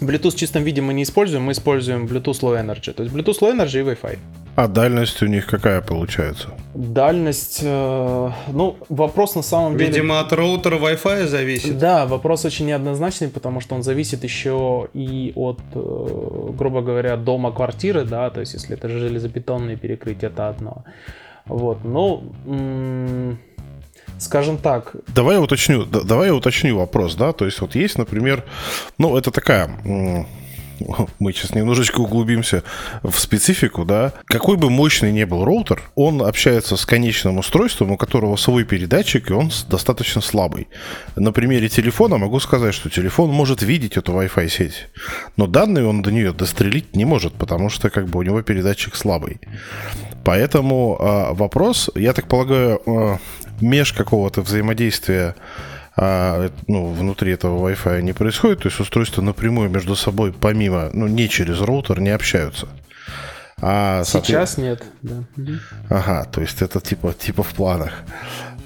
Bluetooth 0.00 0.30
в 0.30 0.36
чистом 0.36 0.62
виде 0.62 0.80
мы 0.80 0.94
не 0.94 1.02
используем, 1.02 1.44
мы 1.44 1.52
используем 1.52 2.06
Bluetooth 2.06 2.40
Low 2.40 2.58
Energy, 2.58 2.92
то 2.92 3.02
есть 3.02 3.14
Bluetooth 3.14 3.40
Low 3.40 3.54
Energy 3.54 3.80
и 3.80 3.82
Wi-Fi. 3.82 4.18
А 4.60 4.68
дальность 4.68 5.22
у 5.22 5.26
них 5.26 5.46
какая 5.46 5.80
получается? 5.80 6.48
Дальность, 6.74 7.60
э, 7.62 8.30
ну, 8.52 8.76
вопрос 8.90 9.34
на 9.34 9.42
самом 9.42 9.72
Видимо, 9.72 9.86
деле... 9.86 10.02
Видимо, 10.02 10.20
от 10.20 10.32
роутера 10.34 10.76
Wi-Fi 10.76 11.26
зависит. 11.26 11.78
Да, 11.78 12.04
вопрос 12.04 12.44
очень 12.44 12.66
неоднозначный, 12.66 13.28
потому 13.28 13.62
что 13.62 13.74
он 13.74 13.82
зависит 13.82 14.22
еще 14.22 14.88
и 14.92 15.32
от, 15.34 15.60
э, 15.74 16.48
грубо 16.58 16.82
говоря, 16.82 17.16
дома 17.16 17.52
квартиры, 17.52 18.04
да, 18.04 18.28
то 18.28 18.40
есть 18.40 18.52
если 18.52 18.76
это 18.76 18.90
железобетонные 18.90 19.78
перекрытия, 19.78 20.28
это 20.28 20.50
одно. 20.50 20.84
Вот, 21.46 21.78
ну, 21.82 22.22
скажем 24.18 24.58
так. 24.58 24.94
Давай 25.14 25.36
я 25.36 25.40
уточню, 25.40 25.86
давай 25.86 26.26
я 26.26 26.34
уточню 26.34 26.76
вопрос, 26.76 27.14
да, 27.14 27.32
то 27.32 27.46
есть 27.46 27.62
вот 27.62 27.74
есть, 27.74 27.96
например, 27.96 28.44
ну, 28.98 29.16
это 29.16 29.30
такая 29.30 29.70
мы 31.18 31.32
сейчас 31.32 31.54
немножечко 31.54 32.00
углубимся 32.00 32.62
в 33.02 33.18
специфику, 33.18 33.84
да, 33.84 34.12
какой 34.26 34.56
бы 34.56 34.70
мощный 34.70 35.12
ни 35.12 35.24
был 35.24 35.44
роутер, 35.44 35.82
он 35.94 36.22
общается 36.22 36.76
с 36.76 36.86
конечным 36.86 37.38
устройством, 37.38 37.92
у 37.92 37.96
которого 37.96 38.36
свой 38.36 38.64
передатчик, 38.64 39.30
и 39.30 39.34
он 39.34 39.50
достаточно 39.68 40.20
слабый. 40.20 40.68
На 41.16 41.32
примере 41.32 41.68
телефона 41.68 42.18
могу 42.18 42.40
сказать, 42.40 42.74
что 42.74 42.90
телефон 42.90 43.30
может 43.30 43.62
видеть 43.62 43.96
эту 43.96 44.12
Wi-Fi 44.12 44.48
сеть, 44.48 44.88
но 45.36 45.46
данные 45.46 45.86
он 45.86 46.02
до 46.02 46.10
нее 46.10 46.32
дострелить 46.32 46.96
не 46.96 47.04
может, 47.04 47.34
потому 47.34 47.70
что 47.70 47.90
как 47.90 48.06
бы 48.06 48.20
у 48.20 48.22
него 48.22 48.42
передатчик 48.42 48.96
слабый. 48.96 49.40
Поэтому 50.24 50.96
э, 50.98 51.34
вопрос, 51.34 51.90
я 51.94 52.12
так 52.12 52.28
полагаю, 52.28 52.80
э, 52.84 53.16
меж 53.60 53.92
какого-то 53.92 54.42
взаимодействия 54.42 55.34
а, 55.96 56.50
ну, 56.66 56.92
внутри 56.92 57.32
этого 57.32 57.68
Wi-Fi 57.68 58.02
не 58.02 58.12
происходит, 58.12 58.60
то 58.60 58.68
есть 58.68 58.80
устройства 58.80 59.22
напрямую 59.22 59.70
между 59.70 59.96
собой, 59.96 60.32
помимо, 60.32 60.90
ну, 60.92 61.06
не 61.06 61.28
через 61.28 61.60
роутер, 61.60 62.00
не 62.00 62.10
общаются. 62.10 62.68
А, 63.62 64.04
Сейчас 64.04 64.56
нет, 64.56 64.82
да. 65.02 65.24
Ага, 65.90 66.24
то 66.24 66.40
есть 66.40 66.62
это 66.62 66.80
типа, 66.80 67.12
типа 67.12 67.42
в 67.42 67.52
планах. 67.54 67.92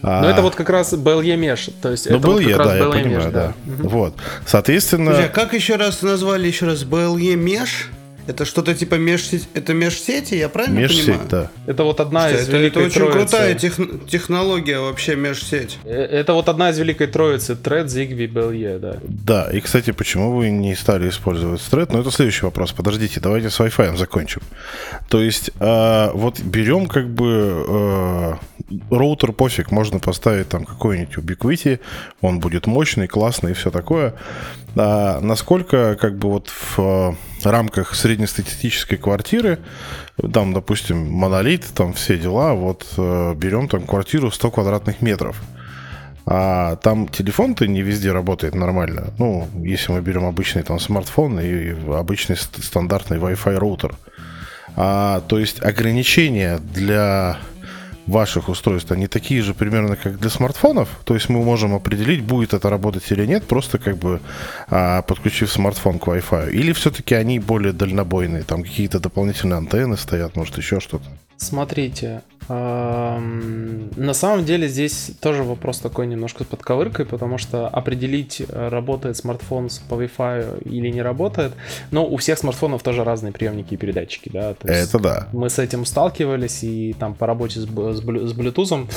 А... 0.02 0.22
Ну, 0.22 0.28
это 0.28 0.42
вот 0.42 0.54
как 0.54 0.68
раз 0.68 0.92
BLE 0.92 1.34
Mesh. 1.36 1.72
То 1.80 1.90
есть 1.90 2.08
ну, 2.08 2.18
это 2.18 2.28
BLE, 2.28 2.32
вот 2.32 2.44
как 2.44 2.58
да, 2.58 2.64
раз 2.64 2.74
я 2.74 2.90
понимаю, 2.90 3.32
да. 3.32 3.54
да. 3.64 3.72
Угу. 3.72 3.88
Вот. 3.88 4.14
Соответственно... 4.46 5.18
А 5.18 5.28
как 5.28 5.54
еще 5.54 5.76
раз 5.76 6.02
назвали 6.02 6.46
еще 6.46 6.66
раз 6.66 6.84
BLE 6.84 7.34
Mesh? 7.34 7.86
Это 8.26 8.44
что-то 8.44 8.74
типа 8.74 8.94
межсеть, 8.94 9.48
это 9.54 9.74
межсети, 9.74 10.34
я 10.34 10.48
правильно 10.48 10.78
межсеть, 10.78 11.06
понимаю? 11.06 11.28
да. 11.30 11.50
Это 11.66 11.84
вот 11.84 12.00
одна 12.00 12.20
Слушайте, 12.28 12.42
из 12.42 12.48
это, 12.48 12.56
великой 12.58 12.76
это 12.78 12.86
очень 12.86 13.00
троицы. 13.00 13.18
крутая 13.18 13.54
тех, 13.54 13.76
технология 14.08 14.78
вообще 14.78 15.16
межсеть. 15.16 15.78
Э, 15.84 15.90
это 15.90 16.32
вот 16.32 16.48
одна 16.48 16.70
из 16.70 16.78
великой 16.78 17.06
троицы, 17.08 17.52
Thread, 17.52 17.86
Zigbee, 17.86 18.28
BLE, 18.28 18.78
да. 18.78 18.96
Да, 19.02 19.50
и, 19.52 19.60
кстати, 19.60 19.92
почему 19.92 20.32
вы 20.32 20.50
не 20.50 20.74
стали 20.74 21.08
использовать 21.08 21.60
Thread? 21.60 21.88
Ну, 21.92 22.00
это 22.00 22.10
следующий 22.10 22.46
вопрос. 22.46 22.72
Подождите, 22.72 23.20
давайте 23.20 23.50
с 23.50 23.60
Wi-Fi 23.60 23.96
закончим. 23.96 24.40
То 25.08 25.20
есть, 25.20 25.50
э, 25.60 26.10
вот 26.14 26.40
берем 26.40 26.86
как 26.86 27.08
бы 27.08 27.64
э, 27.68 28.34
роутер 28.90 29.32
пофиг, 29.32 29.70
можно 29.70 29.98
поставить 29.98 30.48
там 30.48 30.64
какой-нибудь 30.64 31.16
Ubiquiti, 31.16 31.80
он 32.20 32.40
будет 32.40 32.66
мощный, 32.66 33.06
классный 33.06 33.50
и 33.50 33.54
все 33.54 33.70
такое. 33.70 34.14
А 34.76 35.20
насколько 35.20 35.96
как 36.00 36.16
бы 36.18 36.30
вот 36.30 36.48
в 36.48 37.16
рамках 37.50 37.94
среднестатистической 37.94 38.98
квартиры, 38.98 39.58
там, 40.32 40.52
допустим, 40.52 41.10
монолит, 41.10 41.64
там 41.74 41.92
все 41.92 42.18
дела, 42.18 42.54
вот 42.54 42.86
э, 42.96 43.34
берем 43.34 43.68
там 43.68 43.86
квартиру 43.86 44.30
100 44.30 44.50
квадратных 44.50 45.02
метров. 45.02 45.42
А 46.26 46.76
там 46.76 47.08
телефон-то 47.08 47.66
не 47.66 47.82
везде 47.82 48.10
работает 48.12 48.54
нормально. 48.54 49.12
Ну, 49.18 49.46
если 49.56 49.92
мы 49.92 50.00
берем 50.00 50.24
обычный 50.24 50.62
там 50.62 50.80
смартфон 50.80 51.38
и 51.40 51.74
обычный 51.92 52.36
стандартный 52.36 53.18
Wi-Fi 53.18 53.56
роутер. 53.56 53.94
А, 54.76 55.20
то 55.28 55.38
есть 55.38 55.62
ограничения 55.62 56.58
для 56.58 57.38
ваших 58.06 58.48
устройств, 58.48 58.92
они 58.92 59.06
такие 59.06 59.42
же 59.42 59.54
примерно, 59.54 59.96
как 59.96 60.18
для 60.18 60.30
смартфонов. 60.30 60.88
То 61.04 61.14
есть 61.14 61.28
мы 61.28 61.42
можем 61.42 61.74
определить, 61.74 62.22
будет 62.22 62.54
это 62.54 62.70
работать 62.70 63.10
или 63.12 63.26
нет, 63.26 63.44
просто 63.44 63.78
как 63.78 63.96
бы 63.96 64.20
а, 64.68 65.02
подключив 65.02 65.52
смартфон 65.52 65.98
к 65.98 66.08
Wi-Fi. 66.08 66.50
Или 66.50 66.72
все-таки 66.72 67.14
они 67.14 67.38
более 67.38 67.72
дальнобойные, 67.72 68.42
там 68.42 68.62
какие-то 68.62 69.00
дополнительные 69.00 69.58
антенны 69.58 69.96
стоят, 69.96 70.36
может 70.36 70.58
еще 70.58 70.80
что-то. 70.80 71.06
Смотрите, 71.36 72.22
на 72.48 74.12
самом 74.12 74.44
деле 74.44 74.68
здесь 74.68 75.12
тоже 75.20 75.42
вопрос 75.42 75.78
такой 75.78 76.06
немножко 76.06 76.44
с 76.44 76.46
подковыркой, 76.46 77.06
потому 77.06 77.38
что 77.38 77.68
определить, 77.68 78.42
э, 78.46 78.68
работает 78.68 79.16
смартфон 79.16 79.68
по 79.88 79.94
Wi-Fi 79.94 80.62
или 80.64 80.88
не 80.90 81.02
работает, 81.02 81.52
но 81.90 82.06
у 82.06 82.16
всех 82.16 82.38
смартфонов 82.38 82.82
тоже 82.82 83.04
разные 83.04 83.32
приемники 83.32 83.74
и 83.74 83.76
передатчики, 83.76 84.28
да. 84.28 84.54
То 84.54 84.68
Это 84.68 84.98
да. 84.98 85.28
Мы 85.32 85.48
с 85.48 85.58
этим 85.58 85.84
сталкивались 85.86 86.64
и 86.64 86.94
там 86.98 87.14
по 87.14 87.26
работе 87.26 87.60
с, 87.60 87.64
с, 87.64 87.66
с 87.66 88.02
Bluetooth. 88.02 88.88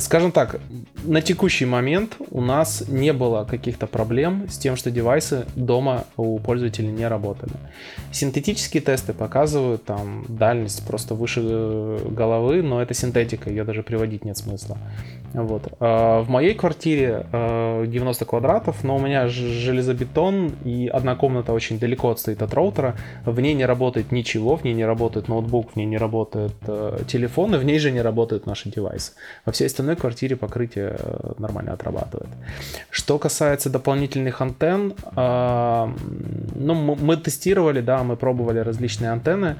Скажем 0.00 0.32
так, 0.32 0.60
на 1.04 1.20
текущий 1.20 1.66
момент 1.66 2.16
у 2.30 2.40
нас 2.40 2.84
не 2.88 3.12
было 3.12 3.44
каких-то 3.44 3.86
проблем 3.86 4.46
с 4.48 4.58
тем, 4.58 4.76
что 4.76 4.90
девайсы 4.90 5.44
дома 5.54 6.04
у 6.16 6.38
пользователей 6.38 6.90
не 6.90 7.06
работали. 7.06 7.52
Синтетические 8.12 8.82
тесты 8.82 9.12
показывают 9.12 9.84
там 9.84 10.24
дальность 10.28 10.86
просто 10.86 11.14
выше 11.14 11.40
э, 11.42 11.89
головы, 12.10 12.62
но 12.62 12.82
это 12.82 12.94
синтетика, 12.94 13.50
ее 13.50 13.64
даже 13.64 13.82
приводить 13.82 14.24
нет 14.24 14.36
смысла. 14.36 14.76
Вот. 15.32 15.72
А, 15.78 16.22
в 16.22 16.28
моей 16.28 16.54
квартире 16.54 17.26
90 17.32 18.24
а, 18.24 18.28
квадратов, 18.28 18.82
но 18.82 18.96
у 18.96 19.00
меня 19.00 19.28
железобетон 19.28 20.52
и 20.64 20.88
одна 20.88 21.14
комната 21.14 21.52
очень 21.52 21.78
далеко 21.78 22.10
отстоит 22.10 22.42
от 22.42 22.52
роутера. 22.54 22.96
В 23.24 23.40
ней 23.40 23.54
не 23.54 23.64
работает 23.64 24.12
ничего, 24.12 24.56
в 24.56 24.64
ней 24.64 24.74
не 24.74 24.84
работает 24.84 25.28
ноутбук, 25.28 25.72
в 25.72 25.76
ней 25.76 25.86
не 25.86 25.98
работает 25.98 26.54
э, 26.66 26.98
телефон, 27.06 27.54
и 27.54 27.58
в 27.58 27.64
ней 27.64 27.78
же 27.78 27.90
не 27.90 28.02
работают 28.02 28.46
наши 28.46 28.70
девайсы. 28.70 29.12
Во 29.44 29.52
всей 29.52 29.66
остальной 29.66 29.96
квартире 29.96 30.36
покрытие 30.36 30.96
э, 30.98 31.32
нормально 31.38 31.72
отрабатывает. 31.72 32.30
Что 32.90 33.18
касается 33.18 33.70
дополнительных 33.70 34.40
антенн, 34.40 34.94
а, 35.14 35.92
ну, 36.56 36.74
мы 36.74 37.16
тестировали, 37.16 37.80
да, 37.80 38.02
мы 38.02 38.16
пробовали 38.16 38.58
различные 38.58 39.12
антенны. 39.12 39.56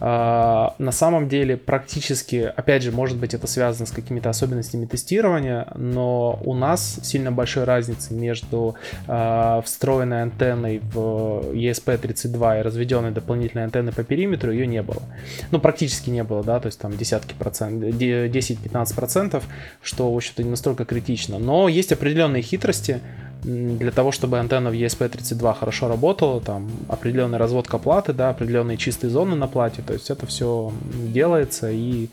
На 0.00 0.90
самом 0.90 1.28
деле, 1.28 1.56
практически, 1.74 2.52
опять 2.56 2.84
же, 2.84 2.92
может 2.92 3.16
быть, 3.16 3.34
это 3.34 3.48
связано 3.48 3.86
с 3.86 3.90
какими-то 3.90 4.30
особенностями 4.30 4.86
тестирования, 4.86 5.66
но 5.74 6.38
у 6.44 6.54
нас 6.54 7.00
сильно 7.02 7.32
большой 7.32 7.64
разницы 7.64 8.14
между 8.14 8.76
э, 9.08 9.60
встроенной 9.64 10.22
антенной 10.22 10.78
в 10.78 11.50
ESP32 11.52 12.60
и 12.60 12.62
разведенной 12.62 13.10
дополнительной 13.10 13.64
антенной 13.64 13.92
по 13.92 14.04
периметру 14.04 14.52
ее 14.52 14.68
не 14.68 14.82
было. 14.82 15.02
Ну, 15.50 15.58
практически 15.58 16.10
не 16.10 16.22
было, 16.22 16.44
да, 16.44 16.60
то 16.60 16.66
есть 16.66 16.78
там 16.78 16.96
десятки 16.96 17.34
процентов, 17.34 17.88
10-15 17.90 18.94
процентов, 18.94 19.42
что, 19.82 20.12
в 20.12 20.16
общем-то, 20.16 20.44
не 20.44 20.50
настолько 20.50 20.84
критично. 20.84 21.40
Но 21.40 21.68
есть 21.68 21.90
определенные 21.90 22.42
хитрости, 22.42 23.00
для 23.44 23.90
того, 23.90 24.10
чтобы 24.10 24.38
антенна 24.38 24.70
в 24.70 24.74
ESP32 24.74 25.54
хорошо 25.54 25.88
работала, 25.88 26.40
там 26.40 26.70
определенная 26.88 27.38
разводка 27.38 27.78
платы, 27.78 28.12
да, 28.12 28.30
определенные 28.30 28.76
чистые 28.76 29.10
зоны 29.10 29.36
на 29.36 29.46
плате, 29.46 29.82
то 29.86 29.92
есть 29.92 30.10
это 30.10 30.26
все 30.26 30.72
делается 30.92 31.70
и 31.70 32.08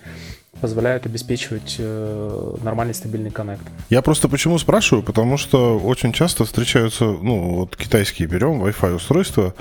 позволяют 0.59 1.05
обеспечивать 1.05 1.77
э, 1.79 2.55
нормальный 2.61 2.93
стабильный 2.93 3.31
коннект. 3.31 3.63
Я 3.89 4.01
просто 4.01 4.27
почему 4.27 4.59
спрашиваю, 4.59 5.03
потому 5.03 5.37
что 5.37 5.79
очень 5.79 6.11
часто 6.11 6.43
встречаются, 6.43 7.05
ну, 7.05 7.55
вот 7.55 7.75
китайские 7.75 8.27
берем 8.27 8.63
Wi-Fi 8.63 8.95
устройства, 8.95 9.55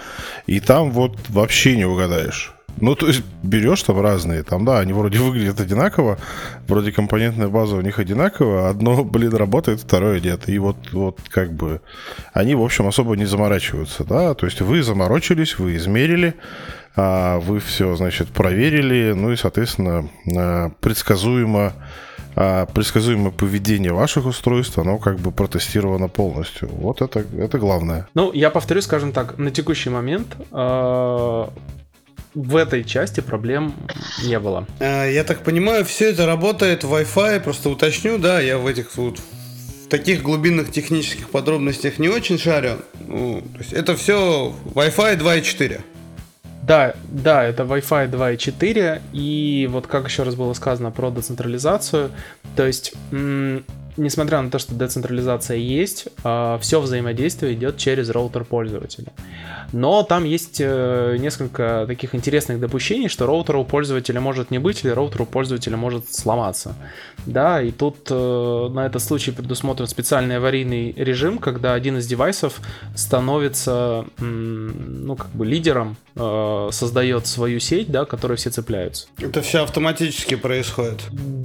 и 0.47 0.61
там 0.61 0.91
вот 0.91 1.17
вообще 1.29 1.77
не 1.77 1.85
угадаешь. 1.85 2.55
Ну, 2.81 2.95
то 2.95 3.07
есть 3.07 3.23
берешь 3.43 3.83
там 3.83 4.01
разные, 4.01 4.43
там, 4.43 4.65
да, 4.65 4.79
они 4.79 4.93
вроде 4.93 5.19
выглядят 5.21 5.61
одинаково, 5.61 6.19
вроде 6.67 6.93
компонентная 6.93 7.49
база 7.49 7.77
у 7.77 7.81
них 7.81 7.99
одинакова, 7.99 8.69
одно, 8.69 9.05
блин, 9.05 9.35
работает, 9.35 9.81
второе 9.81 10.21
нет. 10.21 10.49
И 10.49 10.59
вот, 10.59 10.77
вот 10.93 11.19
как 11.29 11.53
бы 11.53 11.81
они, 12.33 12.55
в 12.55 12.63
общем, 12.63 12.87
особо 12.87 13.17
не 13.17 13.27
заморачиваются, 13.27 14.05
да, 14.05 14.35
то 14.35 14.47
есть 14.47 14.61
вы 14.61 14.83
заморочились, 14.83 15.59
вы 15.59 15.77
измерили, 15.77 16.35
а 16.97 17.39
вы 17.39 17.61
все, 17.61 17.95
значит, 17.97 18.29
проверили, 18.29 19.13
ну 19.15 19.33
и, 19.33 19.37
соответственно, 19.37 20.09
а, 20.37 20.71
предсказуемо 20.81 21.73
а 22.37 22.67
предсказуемое 22.67 23.33
поведение 23.33 23.93
ваших 23.93 24.25
устройств, 24.25 24.79
оно 24.79 24.99
как 24.99 25.19
бы 25.19 25.33
протестировано 25.33 26.09
полностью. 26.09 26.69
Вот 26.69 27.03
это, 27.03 27.25
это 27.37 27.59
главное. 27.59 28.09
Ну, 28.15 28.33
я 28.33 28.51
повторю, 28.51 28.83
скажем 28.83 29.13
так, 29.13 29.37
на 29.37 29.51
текущий 29.51 29.91
момент 29.91 30.29
э, 30.53 31.47
в 32.35 32.57
этой 32.57 32.85
части 32.85 33.21
проблем 33.21 33.75
не 34.25 34.39
было. 34.39 34.67
Я 34.81 35.25
так 35.25 35.43
понимаю, 35.43 35.85
все 35.85 36.11
это 36.11 36.27
работает 36.27 36.85
в 36.85 36.95
Wi-Fi, 36.95 37.41
просто 37.41 37.71
уточню, 37.71 38.19
да, 38.19 38.41
я 38.41 38.59
в 38.59 38.67
этих 38.67 38.97
вот 38.97 39.19
в 39.19 39.89
таких 39.89 40.23
глубинных 40.23 40.71
технических 40.71 41.31
подробностях 41.31 41.99
не 41.99 42.09
очень 42.09 42.39
шарю. 42.39 42.77
Ну, 43.07 43.43
то 43.53 43.59
есть 43.59 43.73
это 43.73 43.97
все 43.97 44.55
Wi-Fi 44.75 45.19
2.4. 45.19 45.81
Да, 46.63 46.95
да, 47.09 47.43
это 47.43 47.65
Wi-Fi 47.65 48.11
2.4, 48.11 49.01
и 49.13 49.69
вот 49.69 49.89
как 49.89 50.07
еще 50.09 50.23
раз 50.23 50.37
было 50.37 50.53
сказано 50.53 50.93
про 50.93 51.11
децентрализацию, 51.11 52.13
то 52.55 52.65
есть, 52.65 52.93
несмотря 54.01 54.41
на 54.41 54.51
то, 54.51 54.59
что 54.59 54.75
децентрализация 54.75 55.57
есть, 55.57 56.09
э, 56.25 56.59
все 56.61 56.81
взаимодействие 56.81 57.55
идет 57.55 57.77
через 57.77 58.11
роутер 58.11 58.45
пользователя. 58.45 59.13
Но 59.73 60.03
там 60.03 60.25
есть 60.25 60.61
э, 60.61 61.17
несколько 61.19 61.85
таких 61.87 62.15
интересных 62.15 62.59
допущений, 62.59 63.09
что 63.09 63.27
роутер 63.27 63.57
у 63.57 63.65
пользователя 63.65 64.21
может 64.21 64.51
не 64.51 64.59
быть, 64.59 64.85
или 64.85 64.91
роутер 64.91 65.23
у 65.23 65.27
пользователя 65.27 65.77
может 65.77 66.13
сломаться. 66.13 66.75
Да, 67.27 67.63
и 67.63 67.71
тут 67.71 68.09
э, 68.11 68.69
на 68.73 68.87
этот 68.87 69.03
случай 69.03 69.31
предусмотрен 69.31 69.87
специальный 69.87 70.39
аварийный 70.39 70.93
режим, 70.93 71.39
когда 71.39 71.75
один 71.75 71.99
из 71.99 72.07
девайсов 72.07 72.61
становится, 72.97 74.07
ну, 74.19 75.17
как 75.17 75.31
бы 75.31 75.45
лидером, 75.47 75.97
э, 76.17 76.69
создает 76.73 77.27
свою 77.27 77.61
сеть, 77.61 77.91
да, 77.91 78.05
которой 78.05 78.37
все 78.37 78.51
цепляются. 78.51 79.07
Это 79.19 79.43
все 79.43 79.63
автоматически 79.63 80.35
происходит. 80.37 81.01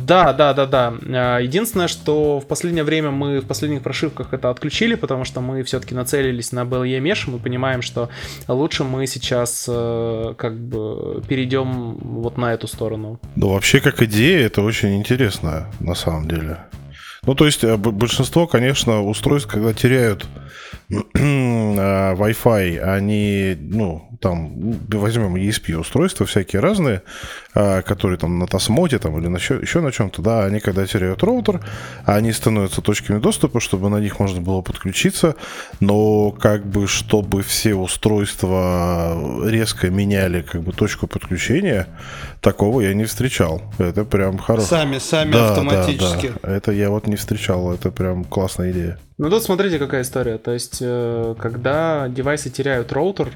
Да, 0.06 0.34
да, 0.34 0.54
да, 0.54 0.66
да. 0.66 1.40
Единственное, 1.40 1.88
что 1.88 2.40
в 2.40 2.46
последнее 2.46 2.84
время 2.84 3.12
мы 3.12 3.40
в 3.40 3.46
последних 3.48 3.82
прошивках 3.82 4.34
это 4.34 4.50
отключили, 4.50 4.96
потому 4.96 5.26
что 5.26 5.42
мы 5.42 5.64
все-таки 5.64 5.96
нацелились 5.96 6.52
на 6.52 6.62
BLE 6.62 7.00
Mesh, 7.00 7.30
мы 7.30 7.40
понимаем, 7.40 7.82
что 7.82 8.10
лучше 8.48 8.84
мы 8.84 9.08
сейчас 9.08 9.66
э, 9.68 10.34
как 10.38 10.60
бы 10.60 11.24
перейдем 11.28 11.96
вот 11.96 12.38
на 12.38 12.54
эту 12.54 12.68
сторону. 12.68 13.20
Ну, 13.36 13.50
вообще, 13.50 13.80
как 13.80 14.02
идея, 14.04 14.46
это 14.46 14.62
очень 14.62 14.96
интересно, 14.96 15.68
на 15.80 15.96
самом 15.96 16.28
деле. 16.28 16.60
Ну, 17.24 17.34
то 17.34 17.46
есть, 17.46 17.64
э, 17.64 17.76
большинство, 17.76 18.46
конечно, 18.46 19.04
устройств, 19.04 19.50
когда 19.50 19.74
теряют 19.74 20.28
Э, 20.85 20.85
Wi-Fi, 20.90 22.80
они, 22.80 23.58
ну, 23.60 24.10
там, 24.22 24.54
возьмем 24.90 25.36
ESP 25.36 25.76
устройства 25.76 26.26
всякие 26.26 26.60
разные, 26.60 27.02
э, 27.54 27.82
которые 27.82 28.18
там 28.18 28.40
на 28.40 28.48
Тасмоте 28.48 29.00
там, 29.00 29.20
или 29.20 29.28
на 29.28 29.38
еще, 29.38 29.56
еще 29.56 29.82
на 29.82 29.92
чем-то, 29.92 30.22
да, 30.22 30.46
они 30.46 30.60
когда 30.60 30.86
теряют 30.86 31.24
роутер, 31.24 31.62
они 32.06 32.32
становятся 32.32 32.82
точками 32.82 33.20
доступа, 33.20 33.60
чтобы 33.60 33.90
на 33.90 33.98
них 33.98 34.20
можно 34.20 34.42
было 34.42 34.62
подключиться, 34.62 35.36
но 35.80 36.32
как 36.32 36.66
бы, 36.66 36.88
чтобы 36.88 37.42
все 37.42 37.76
устройства 37.76 39.46
резко 39.46 39.90
меняли 39.90 40.42
как 40.42 40.62
бы 40.62 40.72
точку 40.72 41.08
подключения, 41.08 41.88
такого 42.42 42.82
я 42.82 42.94
не 42.94 43.06
встречал. 43.06 43.62
Это 43.80 44.06
прям 44.06 44.38
хорошо. 44.38 44.68
Сами, 44.68 45.00
сами 45.00 45.32
да, 45.32 45.50
автоматически. 45.50 46.28
Да, 46.28 46.40
да. 46.44 46.56
Это 46.56 46.72
я 46.72 46.90
вот 46.90 47.08
не 47.08 47.16
встречал, 47.16 47.74
это 47.74 47.92
прям 47.92 48.24
классная 48.24 48.72
идея. 48.72 49.00
Ну 49.18 49.30
тут 49.30 49.44
смотрите, 49.44 49.80
какая 49.80 50.02
история. 50.02 50.38
То 50.38 50.52
есть, 50.52 50.75
э, 50.82 51.36
когда 51.40 52.08
девайсы 52.10 52.50
теряют 52.50 52.92
роутер, 52.92 53.32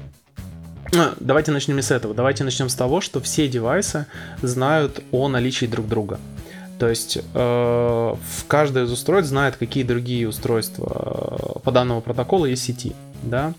А, 0.96 1.14
давайте 1.20 1.52
начнем 1.52 1.76
не 1.76 1.82
с 1.82 1.90
этого. 1.90 2.14
Давайте 2.14 2.42
начнем 2.42 2.68
с 2.68 2.74
того, 2.74 3.00
что 3.00 3.20
все 3.20 3.46
девайсы 3.48 4.06
знают 4.42 5.00
о 5.12 5.28
наличии 5.28 5.66
друг 5.66 5.86
друга. 5.86 6.18
То 6.80 6.88
есть 6.88 7.18
э, 7.34 8.14
каждое 8.48 8.84
из 8.84 8.90
устройств 8.90 9.28
знает, 9.28 9.56
какие 9.56 9.84
другие 9.84 10.26
устройства 10.26 11.56
э, 11.56 11.58
по 11.60 11.70
данному 11.70 12.00
протоколу 12.00 12.46
есть 12.46 12.64
сети. 12.64 12.94
Да? 13.22 13.52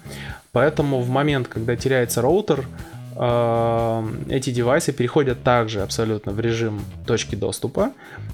Поэтому 0.52 1.02
в 1.02 1.10
момент, 1.10 1.48
когда 1.48 1.76
теряется 1.76 2.22
роутер, 2.22 2.66
эти 3.22 4.50
девайсы 4.50 4.94
переходят 4.94 5.44
также 5.44 5.82
абсолютно 5.82 6.32
в 6.32 6.40
режим 6.40 6.82
точки 7.06 7.36
доступа, 7.36 7.92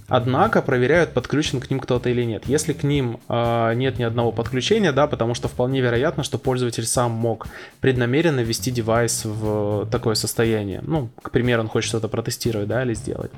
однако 0.08 0.62
проверяют, 0.62 1.12
подключен 1.12 1.60
к 1.60 1.70
ним 1.70 1.82
кто-то 1.82 2.10
или 2.10 2.24
нет. 2.24 2.44
Если 2.46 2.72
к 2.72 2.84
ним 2.84 3.20
э, 3.28 3.74
нет 3.76 4.00
ни 4.00 4.04
одного 4.04 4.32
подключения, 4.32 4.94
да, 4.94 5.08
потому 5.08 5.34
что 5.34 5.50
вполне 5.50 5.82
вероятно, 5.82 6.24
что 6.24 6.38
пользователь 6.38 6.86
сам 6.86 7.12
мог 7.12 7.48
преднамеренно 7.82 8.40
ввести 8.40 8.72
девайс 8.72 9.26
в 9.26 9.90
такое 9.92 10.16
состояние. 10.16 10.82
Ну, 10.88 11.10
к 11.22 11.32
примеру, 11.32 11.64
он 11.64 11.68
хочет 11.68 11.90
что-то 11.90 12.08
протестировать, 12.08 12.70
да, 12.70 12.84
или 12.84 12.94
сделать. 12.94 13.32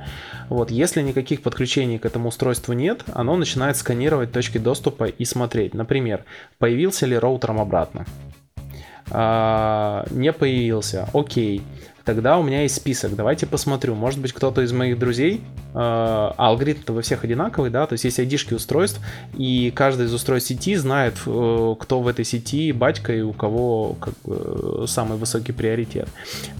Вот, 0.49 0.69
если 0.69 1.01
никаких 1.01 1.41
подключений 1.41 1.97
к 1.97 2.05
этому 2.05 2.29
устройству 2.29 2.73
нет, 2.73 3.03
оно 3.13 3.35
начинает 3.35 3.75
сканировать 3.75 4.31
точки 4.31 4.59
доступа 4.59 5.05
и 5.05 5.25
смотреть, 5.25 5.73
например, 5.73 6.25
появился 6.59 7.07
ли 7.07 7.17
роутером 7.17 7.59
обратно 7.59 8.05
а, 9.11 10.05
не 10.11 10.31
появился. 10.31 11.07
Окей. 11.13 11.61
Тогда 12.05 12.39
у 12.39 12.43
меня 12.43 12.63
есть 12.63 12.75
список. 12.75 13.15
Давайте 13.15 13.45
посмотрю. 13.45 13.93
Может 13.93 14.19
быть, 14.19 14.33
кто-то 14.33 14.61
из 14.61 14.71
моих 14.71 14.97
друзей. 14.97 15.41
А, 15.73 16.33
алгоритм-то 16.37 16.93
во 16.93 17.01
всех 17.01 17.23
одинаковый, 17.23 17.69
да. 17.69 17.85
То 17.85 17.93
есть 17.93 18.05
есть 18.05 18.19
айдишки 18.19 18.55
устройств, 18.55 18.99
и 19.37 19.71
каждый 19.75 20.07
из 20.07 20.13
устройств 20.13 20.49
сети 20.49 20.75
знает, 20.75 21.15
э, 21.27 21.75
кто 21.79 22.01
в 22.01 22.07
этой 22.07 22.25
сети 22.25 22.71
батька 22.71 23.13
и 23.13 23.21
у 23.21 23.33
кого 23.33 23.95
как 23.99 24.15
бы, 24.23 24.85
самый 24.87 25.19
высокий 25.19 25.51
приоритет. 25.51 26.09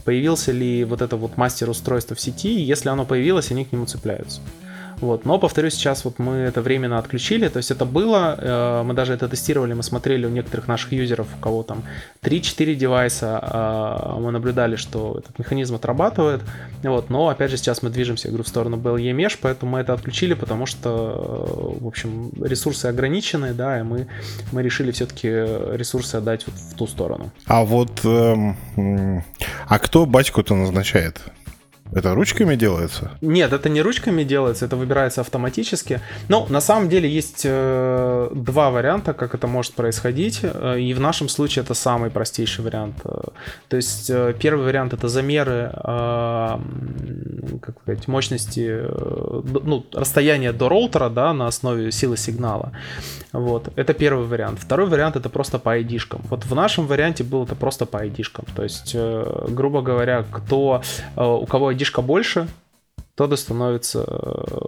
Появился 0.06 0.52
ли 0.52 0.84
вот 0.84 1.02
это 1.02 1.18
вот 1.18 1.38
мастер 1.38 1.70
устройства 1.70 2.16
в 2.16 2.20
сети? 2.20 2.62
Если 2.62 2.90
оно 2.90 3.06
появилось, 3.06 3.50
они 3.50 3.66
к 3.66 3.72
нему 3.72 3.86
цепляются. 3.86 4.42
Вот. 5.02 5.26
Но, 5.26 5.40
повторюсь, 5.40 5.74
сейчас 5.74 6.06
вот 6.06 6.20
мы 6.20 6.36
это 6.36 6.62
временно 6.62 6.98
отключили, 6.98 7.48
то 7.48 7.58
есть 7.58 7.72
это 7.72 7.86
было, 7.86 8.36
э, 8.38 8.84
мы 8.84 8.94
даже 8.94 9.14
это 9.14 9.28
тестировали, 9.30 9.74
мы 9.74 9.84
смотрели 9.84 10.26
у 10.26 10.30
некоторых 10.30 10.68
наших 10.68 10.92
юзеров, 10.92 11.28
у 11.38 11.42
кого 11.42 11.64
там 11.64 11.84
3-4 12.22 12.76
девайса, 12.76 13.40
э, 13.42 14.20
мы 14.20 14.32
наблюдали, 14.32 14.76
что 14.76 15.18
этот 15.20 15.40
механизм 15.40 15.76
отрабатывает, 15.76 16.42
вот. 16.84 17.10
но, 17.10 17.30
опять 17.30 17.52
же, 17.52 17.58
сейчас 17.58 17.82
мы 17.82 17.90
движемся, 17.90 18.30
я 18.30 18.38
в 18.40 18.48
сторону 18.48 18.78
BLE 18.78 19.12
Mesh, 19.12 19.38
поэтому 19.42 19.74
мы 19.74 19.80
это 19.80 19.94
отключили, 19.94 20.34
потому 20.34 20.66
что, 20.66 21.78
в 21.80 21.88
общем, 21.88 22.32
ресурсы 22.42 22.86
ограничены, 22.88 23.54
да, 23.54 23.80
и 23.80 23.84
мы, 23.84 24.08
мы 24.52 24.64
решили 24.64 24.92
все-таки 24.92 25.28
ресурсы 25.28 26.16
отдать 26.16 26.46
вот 26.48 26.56
в 26.56 26.76
ту 26.76 26.88
сторону. 26.88 27.32
А 27.46 27.64
вот, 27.64 28.02
эм, 28.04 29.24
а 29.68 29.80
кто 29.80 30.06
батьку-то 30.06 30.56
назначает? 30.56 31.22
Это 31.94 32.14
ручками 32.14 32.56
делается? 32.56 33.12
Нет, 33.22 33.52
это 33.54 33.70
не 33.70 33.82
ручками 33.82 34.24
делается, 34.24 34.66
это 34.66 34.76
выбирается 34.76 35.22
автоматически. 35.22 36.02
Но 36.28 36.46
на 36.50 36.62
самом 36.62 36.90
деле 36.90 37.10
есть 37.10 37.42
э, 37.46 38.30
два 38.34 38.70
варианта, 38.70 39.14
как 39.14 39.34
это 39.34 39.48
может 39.48 39.74
происходить. 39.74 40.40
Э, 40.44 40.80
и 40.80 40.94
в 40.94 41.00
нашем 41.00 41.30
случае 41.30 41.64
это 41.64 41.74
самый 41.74 42.10
простейший 42.10 42.64
вариант. 42.64 42.96
Э, 43.06 43.10
то 43.68 43.78
есть 43.78 44.10
э, 44.10 44.34
первый 44.40 44.66
вариант 44.66 44.94
это 44.94 45.08
замеры 45.08 45.72
э, 45.74 46.60
как 47.62 47.76
сказать, 47.82 48.08
мощности, 48.08 48.68
э, 48.70 49.42
ну, 49.64 49.86
расстояния 49.94 50.54
до 50.54 50.70
роутера 50.70 51.10
да, 51.10 51.34
на 51.34 51.48
основе 51.48 51.92
силы 51.92 52.18
сигнала. 52.18 52.72
Вот. 53.32 53.70
Это 53.76 53.94
первый 53.94 54.26
вариант. 54.26 54.60
Второй 54.60 54.88
вариант 54.88 55.16
это 55.16 55.30
просто 55.30 55.60
по 55.60 55.78
ID-шкам. 55.80 56.22
Вот 56.30 56.46
в 56.46 56.56
нашем 56.56 56.88
варианте 56.88 57.24
было 57.24 57.44
это 57.44 57.56
просто 57.56 57.86
по 57.86 57.98
ID-шкам. 58.06 58.48
То 58.56 58.64
есть, 58.64 58.92
э, 58.96 59.46
грубо 59.50 59.82
говоря, 59.82 60.24
кто, 60.32 60.82
э, 61.16 61.24
у 61.24 61.46
кого 61.46 61.72
ID 61.80 62.02
больше, 62.02 62.48
и 63.34 63.38
становится 63.38 64.06
э, 64.08 64.60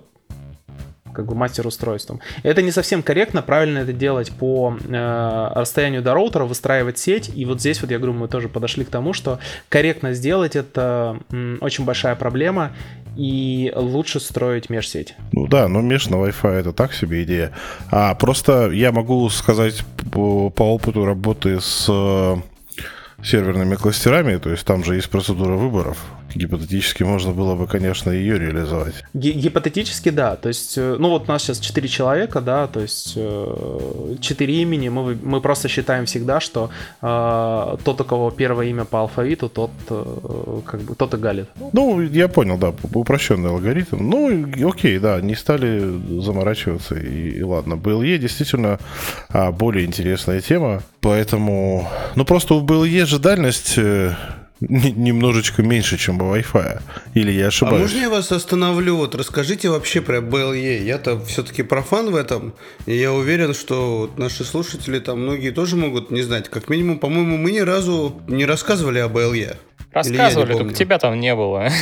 как 1.13 1.25
бы 1.25 1.35
мастер 1.35 1.67
устройством. 1.67 2.19
Это 2.43 2.61
не 2.61 2.71
совсем 2.71 3.03
корректно, 3.03 3.41
правильно 3.41 3.79
это 3.79 3.93
делать 3.93 4.31
по 4.31 4.77
э, 4.81 5.51
расстоянию 5.55 6.01
до 6.01 6.13
роутера, 6.13 6.45
выстраивать 6.45 6.97
сеть. 6.97 7.31
И 7.35 7.45
вот 7.45 7.59
здесь 7.59 7.81
вот 7.81 7.91
я 7.91 7.97
говорю, 7.97 8.13
мы 8.13 8.27
тоже 8.27 8.49
подошли 8.49 8.85
к 8.85 8.89
тому, 8.89 9.13
что 9.13 9.39
корректно 9.69 10.13
сделать 10.13 10.55
это 10.55 11.19
м, 11.31 11.57
очень 11.61 11.85
большая 11.85 12.15
проблема. 12.15 12.71
И 13.17 13.73
лучше 13.75 14.21
строить 14.21 14.69
межсеть. 14.69 15.15
Ну 15.33 15.45
да, 15.45 15.67
но 15.67 15.81
меж 15.81 16.07
на 16.07 16.15
Wi-Fi 16.15 16.61
это 16.61 16.71
так 16.71 16.93
себе 16.93 17.23
идея. 17.23 17.51
А 17.89 18.15
просто 18.15 18.71
я 18.71 18.93
могу 18.93 19.29
сказать 19.29 19.83
по, 20.13 20.49
по 20.49 20.63
опыту 20.63 21.03
работы 21.03 21.59
с 21.59 21.87
э, 21.89 22.35
серверными 23.21 23.75
кластерами, 23.75 24.37
то 24.37 24.49
есть 24.49 24.65
там 24.65 24.85
же 24.85 24.95
есть 24.95 25.09
процедура 25.09 25.55
выборов. 25.55 25.97
Гипотетически 26.35 27.03
можно 27.03 27.31
было 27.31 27.55
бы, 27.55 27.67
конечно, 27.67 28.11
ее 28.11 28.39
реализовать. 28.39 28.95
Гипотетически, 29.13 30.09
да. 30.09 30.35
То 30.35 30.49
есть, 30.49 30.77
э, 30.77 30.95
ну 30.99 31.09
вот 31.09 31.27
у 31.27 31.31
нас 31.31 31.43
сейчас 31.43 31.59
4 31.59 31.87
человека, 31.87 32.41
да, 32.41 32.67
то 32.67 32.79
есть 32.79 33.13
4 33.13 34.19
э, 34.53 34.61
имени. 34.61 34.89
Мы, 34.89 35.17
мы 35.21 35.41
просто 35.41 35.67
считаем 35.67 36.05
всегда, 36.05 36.39
что 36.39 36.69
э, 37.01 37.77
тот, 37.83 38.01
у 38.01 38.03
кого 38.03 38.31
первое 38.31 38.67
имя 38.67 38.85
по 38.85 39.01
алфавиту, 39.01 39.49
тот 39.49 39.71
э, 39.89 40.61
как 40.65 40.81
бы 40.81 40.95
тот 40.95 41.13
и 41.13 41.17
галит. 41.17 41.49
Ну, 41.73 42.01
я 42.01 42.27
понял, 42.27 42.57
да, 42.57 42.73
упрощенный 42.93 43.49
алгоритм. 43.49 43.97
Ну, 43.99 44.69
окей, 44.69 44.99
да, 44.99 45.21
не 45.21 45.35
стали 45.35 46.21
заморачиваться, 46.21 46.95
и, 46.95 47.29
и 47.31 47.43
ладно. 47.43 47.73
BLE 47.73 48.17
действительно 48.17 48.79
а, 49.29 49.51
более 49.51 49.85
интересная 49.85 50.41
тема, 50.41 50.81
поэтому... 51.01 51.87
Ну, 52.15 52.25
просто 52.25 52.55
у 52.55 52.65
BLE 52.65 53.05
же 53.05 53.19
дальность 53.19 53.77
э, 53.77 54.13
немножечко 54.61 55.63
меньше, 55.63 55.97
чем 55.97 56.21
у 56.21 56.35
Wi-Fi. 56.35 56.81
Или 57.15 57.31
я 57.31 57.47
ошибаюсь? 57.47 57.77
А 57.77 57.81
можно 57.81 57.97
я 57.97 58.09
вас 58.09 58.31
остановлю? 58.31 58.95
Вот 58.95 59.15
расскажите 59.15 59.69
вообще 59.69 60.01
про 60.01 60.19
BLE. 60.19 60.83
Я-то 60.83 61.19
все-таки 61.25 61.63
профан 61.63 62.11
в 62.11 62.15
этом. 62.15 62.53
И 62.85 62.95
я 62.95 63.11
уверен, 63.11 63.53
что 63.53 63.97
вот 63.99 64.17
наши 64.17 64.43
слушатели 64.43 64.99
там 64.99 65.21
многие 65.21 65.51
тоже 65.51 65.75
могут 65.75 66.11
не 66.11 66.21
знать. 66.21 66.49
Как 66.49 66.69
минимум, 66.69 66.99
по-моему, 66.99 67.37
мы 67.37 67.51
ни 67.51 67.59
разу 67.59 68.21
не 68.27 68.45
рассказывали 68.45 68.99
о 68.99 69.07
BLE. 69.07 69.57
Рассказывали, 69.93 70.53
только 70.53 70.73
тебя 70.73 70.97
там 70.97 71.19
не 71.19 71.35
было. 71.35 71.69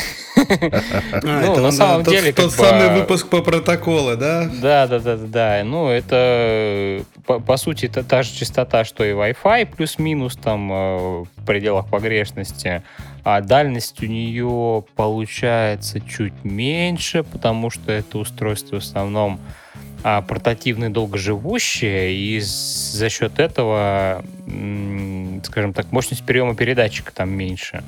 А, 1.12 1.20
ну, 1.22 1.56
на 1.60 1.70
самом 1.70 2.02
деле, 2.04 2.32
тот 2.32 2.52
самый 2.52 2.88
выпуск 3.00 3.28
по 3.28 3.42
протоколу, 3.42 4.16
да? 4.16 4.48
Да, 4.60 4.86
да, 4.86 4.98
да, 4.98 5.16
да. 5.16 5.62
Ну, 5.64 5.88
это 5.88 7.02
по 7.24 7.56
сути 7.56 7.88
та 7.88 8.22
же 8.22 8.32
частота, 8.32 8.84
что 8.84 9.04
и 9.04 9.12
Wi-Fi, 9.12 9.66
плюс-минус 9.76 10.36
там 10.36 10.72
э, 10.72 10.96
в 11.36 11.44
пределах 11.46 11.88
погрешности. 11.88 12.82
А 13.22 13.40
дальность 13.42 14.02
у 14.02 14.06
нее 14.06 14.84
получается 14.96 16.00
чуть 16.00 16.44
меньше, 16.44 17.22
потому 17.22 17.70
что 17.70 17.92
это 17.92 18.18
устройство 18.18 18.76
в 18.76 18.84
основном 18.84 19.40
а, 20.02 20.22
портативное, 20.22 20.88
долгоживущее, 20.88 22.14
и 22.14 22.40
за 22.40 23.08
счет 23.08 23.38
этого, 23.38 24.24
скажем 25.44 25.72
так, 25.72 25.92
мощность 25.92 26.24
приема 26.24 26.54
передатчика 26.54 27.12
там 27.12 27.30
меньше. 27.30 27.82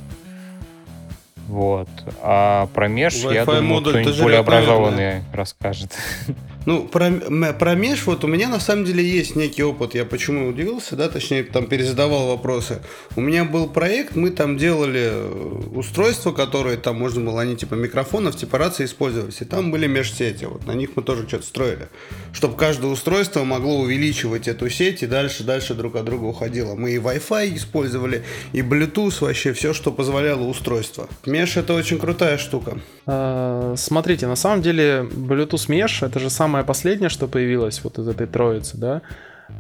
Вот. 1.49 1.89
А 2.23 2.67
про 2.75 2.89
меж, 2.89 3.15
я 3.15 3.45
думаю, 3.45 3.83
кто-нибудь 3.83 4.21
более 4.21 4.39
образованный 4.41 5.23
расскажет. 5.33 5.97
Ну, 6.65 6.85
про, 6.85 7.11
про 7.59 7.75
меж, 7.75 8.07
вот 8.07 8.25
у 8.25 8.29
меня 8.29 8.49
на 8.49 8.61
самом 8.61 8.85
деле 8.85 9.05
есть 9.05 9.35
некий 9.35 9.63
опыт. 9.65 9.95
Я 9.95 10.05
почему 10.05 10.49
удивился, 10.49 10.95
да, 10.97 11.09
точнее, 11.09 11.43
там 11.43 11.67
перезадавал 11.67 12.29
вопросы. 12.29 12.83
У 13.17 13.21
меня 13.21 13.45
был 13.45 13.69
проект, 13.69 14.15
мы 14.15 14.31
там 14.31 14.57
делали 14.57 15.11
э, 15.13 15.63
устройства, 15.75 16.33
которые 16.33 16.77
там 16.77 16.99
можно 16.99 17.25
было, 17.25 17.41
они 17.41 17.57
типа 17.57 17.75
микрофонов, 17.75 18.37
типа 18.37 18.59
рации 18.59 18.85
использовались. 18.85 19.41
И 19.41 19.45
там 19.45 19.73
были 19.73 19.87
межсети, 19.87 20.45
вот 20.45 20.67
на 20.67 20.73
них 20.73 20.91
мы 20.95 21.03
тоже 21.03 21.27
что-то 21.27 21.47
строили. 21.47 21.89
Чтобы 22.33 22.57
каждое 22.57 22.91
устройство 22.93 23.43
могло 23.45 23.81
увеличивать 23.81 24.47
эту 24.47 24.71
сеть 24.71 25.03
и 25.03 25.07
дальше, 25.07 25.43
дальше 25.43 25.75
друг 25.75 25.97
от 25.97 26.05
друга 26.05 26.27
уходило. 26.27 26.75
Мы 26.75 26.93
и 26.93 26.99
Wi-Fi 26.99 27.57
использовали, 27.57 28.23
и 28.53 28.61
Bluetooth, 28.61 29.17
вообще 29.21 29.53
все, 29.53 29.73
что 29.75 29.91
позволяло 29.91 30.45
устройство. 30.45 31.09
Меж 31.27 31.57
это 31.57 31.75
очень 31.75 31.99
крутая 31.99 32.39
штука. 32.39 32.79
А, 33.07 33.75
смотрите, 33.77 34.27
на 34.27 34.37
самом 34.37 34.63
деле 34.63 35.09
Bluetooth 35.11 35.69
Mesh 35.69 36.07
это 36.07 36.21
же 36.21 36.31
самое 36.31 36.52
последнее, 36.65 37.09
что 37.09 37.29
появилось 37.29 37.83
вот 37.85 37.99
из 37.99 38.09
этой 38.09 38.27
троицы, 38.27 38.77
да. 38.77 39.03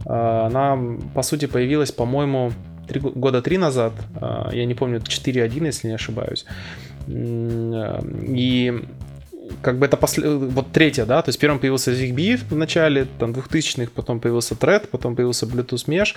А, 0.06 0.46
она, 0.46 0.78
по 1.14 1.22
сути, 1.22 1.46
появилась, 1.46 1.92
по-моему, 1.92 2.52
три, 2.88 3.00
года 3.00 3.42
три 3.42 3.58
назад. 3.58 3.92
А, 4.16 4.50
я 4.52 4.64
не 4.66 4.74
помню, 4.74 4.98
4.1, 4.98 5.64
если 5.64 5.88
не 5.88 5.94
ошибаюсь. 5.94 6.44
И 7.08 8.84
как 9.60 9.78
бы 9.78 9.86
это 9.86 9.96
после... 9.96 10.28
вот 10.30 10.72
третья, 10.72 11.04
да, 11.04 11.22
то 11.22 11.28
есть 11.28 11.38
первым 11.38 11.58
появился 11.58 11.92
ZigBee 11.92 12.40
в 12.50 12.56
начале, 12.56 13.06
там, 13.18 13.32
2000-х, 13.32 13.90
потом 13.94 14.20
появился 14.20 14.54
Thread, 14.54 14.88
потом 14.88 15.16
появился 15.16 15.46
Bluetooth 15.46 15.86
Mesh, 15.86 16.14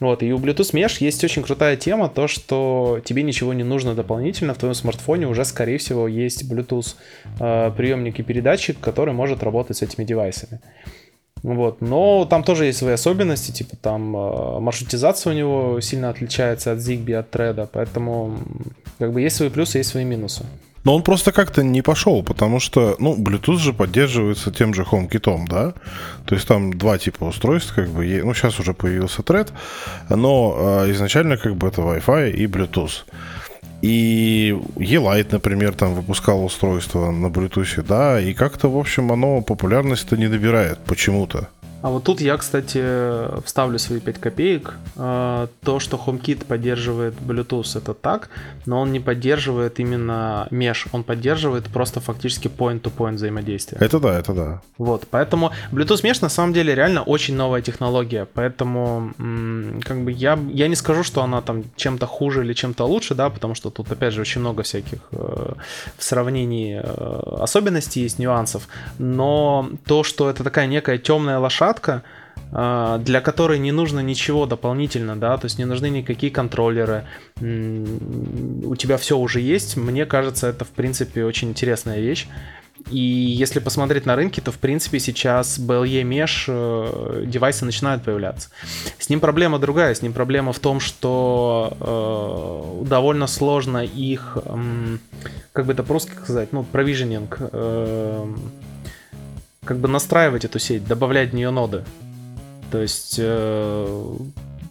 вот, 0.00 0.22
и 0.22 0.32
у 0.32 0.38
Bluetooth 0.38 0.72
Mesh 0.72 0.96
есть 1.00 1.22
очень 1.24 1.42
крутая 1.42 1.76
тема, 1.76 2.08
то, 2.08 2.28
что 2.28 3.00
тебе 3.04 3.22
ничего 3.22 3.52
не 3.52 3.64
нужно 3.64 3.94
дополнительно, 3.94 4.54
в 4.54 4.58
твоем 4.58 4.74
смартфоне 4.74 5.26
уже, 5.26 5.44
скорее 5.44 5.78
всего, 5.78 6.08
есть 6.08 6.50
Bluetooth 6.50 6.94
э, 7.40 7.70
приемник 7.76 8.20
и 8.20 8.22
передатчик, 8.22 8.78
который 8.80 9.14
может 9.14 9.42
работать 9.42 9.76
с 9.76 9.82
этими 9.82 10.04
девайсами. 10.04 10.60
Вот. 11.42 11.80
Но 11.80 12.24
там 12.24 12.42
тоже 12.42 12.66
есть 12.66 12.78
свои 12.78 12.94
особенности, 12.94 13.52
типа 13.52 13.76
там 13.76 14.16
э, 14.16 14.60
маршрутизация 14.60 15.32
у 15.32 15.36
него 15.36 15.80
сильно 15.80 16.10
отличается 16.10 16.72
от 16.72 16.78
Zigbee, 16.78 17.14
от 17.14 17.34
Thread, 17.34 17.68
поэтому 17.72 18.38
как 18.98 19.12
бы 19.12 19.20
есть 19.20 19.36
свои 19.36 19.48
плюсы, 19.48 19.78
есть 19.78 19.90
свои 19.90 20.04
минусы. 20.04 20.44
Но 20.88 20.94
он 20.94 21.02
просто 21.02 21.32
как-то 21.32 21.62
не 21.62 21.82
пошел, 21.82 22.22
потому 22.22 22.60
что, 22.60 22.96
ну, 22.98 23.14
Bluetooth 23.14 23.58
же 23.58 23.74
поддерживается 23.74 24.50
тем 24.50 24.72
же 24.72 24.84
HomeKit, 24.84 25.44
да? 25.46 25.74
То 26.24 26.34
есть 26.34 26.48
там 26.48 26.72
два 26.72 26.96
типа 26.96 27.24
устройств, 27.24 27.74
как 27.74 27.90
бы, 27.90 28.22
ну, 28.24 28.32
сейчас 28.32 28.58
уже 28.58 28.72
появился 28.72 29.20
Thread, 29.20 29.50
но 30.08 30.56
э, 30.58 30.92
изначально 30.92 31.36
как 31.36 31.56
бы 31.56 31.68
это 31.68 31.82
Wi-Fi 31.82 32.30
и 32.30 32.46
Bluetooth. 32.46 33.04
И 33.82 34.58
E-Lite, 34.78 35.28
например, 35.30 35.74
там 35.74 35.94
выпускал 35.94 36.42
устройство 36.42 37.10
на 37.10 37.26
Bluetooth, 37.26 37.82
да, 37.86 38.18
и 38.18 38.32
как-то, 38.32 38.70
в 38.70 38.78
общем, 38.78 39.12
оно 39.12 39.42
популярность-то 39.42 40.16
не 40.16 40.28
добирает 40.28 40.78
почему-то. 40.86 41.48
А 41.82 41.90
вот 41.90 42.04
тут 42.04 42.20
я, 42.20 42.36
кстати, 42.36 42.82
вставлю 43.44 43.78
свои 43.78 44.00
5 44.00 44.18
копеек. 44.18 44.74
А, 44.96 45.48
то, 45.62 45.78
что 45.78 45.96
HomeKit 45.96 46.44
поддерживает 46.44 47.14
Bluetooth, 47.14 47.78
это 47.78 47.94
так, 47.94 48.30
но 48.66 48.80
он 48.80 48.92
не 48.92 49.00
поддерживает 49.00 49.78
именно 49.80 50.48
mesh, 50.50 50.88
он 50.92 51.04
поддерживает 51.04 51.64
просто 51.64 52.00
фактически 52.00 52.48
point-to-point 52.48 53.14
взаимодействие. 53.14 53.80
Это 53.80 54.00
да, 54.00 54.18
это 54.18 54.32
да. 54.32 54.60
Вот, 54.78 55.06
поэтому 55.10 55.52
Bluetooth 55.72 56.02
mesh 56.02 56.18
на 56.22 56.28
самом 56.28 56.52
деле 56.52 56.74
реально 56.74 57.02
очень 57.02 57.36
новая 57.36 57.62
технология, 57.62 58.26
поэтому 58.34 59.12
как 59.84 60.04
бы 60.04 60.10
я, 60.10 60.38
я 60.52 60.68
не 60.68 60.76
скажу, 60.76 61.04
что 61.04 61.22
она 61.22 61.40
там 61.42 61.64
чем-то 61.76 62.06
хуже 62.06 62.44
или 62.44 62.54
чем-то 62.54 62.84
лучше, 62.84 63.14
да, 63.14 63.30
потому 63.30 63.54
что 63.54 63.70
тут 63.70 63.92
опять 63.92 64.14
же 64.14 64.20
очень 64.20 64.40
много 64.40 64.62
всяких 64.62 64.98
э, 65.12 65.52
в 65.96 66.02
сравнении 66.02 66.80
э, 66.82 67.42
особенностей 67.42 68.02
есть, 68.02 68.18
нюансов, 68.18 68.68
но 68.98 69.70
то, 69.86 70.02
что 70.02 70.28
это 70.28 70.42
такая 70.42 70.66
некая 70.66 70.98
темная 70.98 71.38
лошадка, 71.38 71.67
площадка, 71.68 72.02
а, 72.52 72.98
для 72.98 73.20
которой 73.20 73.58
не 73.58 73.72
нужно 73.72 74.00
ничего 74.00 74.46
дополнительно, 74.46 75.16
да, 75.16 75.36
то 75.36 75.46
есть 75.46 75.58
не 75.58 75.66
нужны 75.66 75.90
никакие 75.90 76.32
контроллеры, 76.32 77.04
у 77.40 78.76
тебя 78.76 78.96
все 78.96 79.18
уже 79.18 79.40
есть, 79.40 79.76
мне 79.76 80.06
кажется, 80.06 80.48
это 80.48 80.64
в 80.64 80.68
принципе 80.70 81.24
очень 81.24 81.50
интересная 81.50 82.00
вещь. 82.00 82.26
И 82.90 83.00
если 83.00 83.58
посмотреть 83.58 84.06
на 84.06 84.14
рынке, 84.14 84.40
то 84.40 84.52
в 84.52 84.58
принципе 84.58 85.00
сейчас 85.00 85.58
BLE 85.58 86.02
Mesh 86.04 86.44
э, 86.46 87.24
девайсы 87.26 87.64
начинают 87.64 88.04
появляться. 88.04 88.50
С 88.98 89.10
ним 89.10 89.18
проблема 89.18 89.58
другая, 89.58 89.94
с 89.94 90.00
ним 90.00 90.12
проблема 90.12 90.52
в 90.52 90.60
том, 90.60 90.78
что 90.78 91.76
э, 92.84 92.88
довольно 92.88 93.26
сложно 93.26 93.84
их, 93.84 94.38
э, 94.42 94.96
как 95.52 95.66
бы 95.66 95.72
это 95.72 95.82
просто 95.82 96.12
сказать, 96.12 96.52
ну, 96.52 96.62
провиженинг, 96.62 97.38
э, 97.40 98.34
как 99.68 99.76
бы 99.80 99.86
настраивать 99.86 100.46
эту 100.46 100.58
сеть, 100.58 100.86
добавлять 100.86 101.32
в 101.32 101.34
нее 101.34 101.50
ноды. 101.50 101.84
То 102.72 102.80
есть 102.80 103.16
э, 103.18 104.16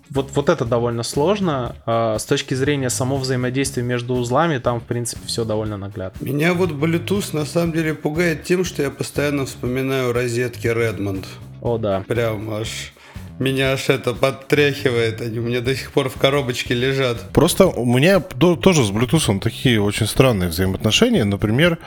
вот, 0.09 0.31
вот 0.33 0.49
это 0.49 0.65
довольно 0.65 1.03
сложно. 1.03 1.75
А 1.85 2.17
с 2.17 2.25
точки 2.25 2.55
зрения 2.55 2.89
самого 2.89 3.19
взаимодействия 3.19 3.83
между 3.83 4.15
узлами, 4.15 4.57
там, 4.57 4.79
в 4.79 4.83
принципе, 4.85 5.21
все 5.27 5.45
довольно 5.45 5.77
наглядно. 5.77 6.25
Меня 6.25 6.55
вот 6.55 6.71
Bluetooth 6.71 7.35
на 7.35 7.45
самом 7.45 7.73
деле 7.73 7.93
пугает 7.93 8.43
тем, 8.43 8.65
что 8.65 8.81
я 8.81 8.89
постоянно 8.89 9.45
вспоминаю 9.45 10.13
розетки 10.13 10.65
Redmond. 10.65 11.25
О, 11.61 11.77
да. 11.77 12.03
Прям 12.07 12.49
аж 12.49 12.91
меня 13.37 13.73
аж 13.73 13.89
это 13.89 14.15
подтряхивает, 14.15 15.21
они 15.21 15.37
у 15.37 15.43
меня 15.43 15.61
до 15.61 15.75
сих 15.75 15.91
пор 15.91 16.09
в 16.09 16.15
коробочке 16.15 16.73
лежат. 16.73 17.21
Просто 17.33 17.67
у 17.67 17.85
меня 17.85 18.19
тоже 18.19 18.83
с 18.83 18.89
Bluetooth 18.89 19.41
такие 19.41 19.79
очень 19.79 20.07
странные 20.07 20.49
взаимоотношения. 20.49 21.23
Например, 21.23 21.77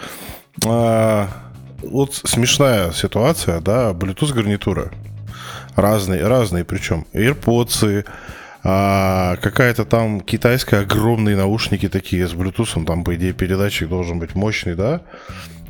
а, 0.65 1.50
вот 1.83 2.14
смешная 2.14 2.93
ситуация, 2.93 3.61
да, 3.61 3.91
Bluetooth 3.93 4.33
гарнитура. 4.33 4.91
Разные, 5.76 6.26
разные 6.26 6.64
причем. 6.64 7.07
AirPods, 7.12 8.05
а, 8.62 9.37
какая-то 9.37 9.85
там 9.85 10.20
китайская 10.20 10.81
огромные 10.81 11.37
наушники 11.37 11.89
такие 11.89 12.28
с 12.28 12.33
Bluetooth, 12.33 12.85
там, 12.85 13.05
по 13.05 13.14
идее, 13.14 13.33
передатчик 13.33 13.89
должен 13.89 14.18
быть 14.18 14.35
мощный, 14.35 14.74
да. 14.74 15.03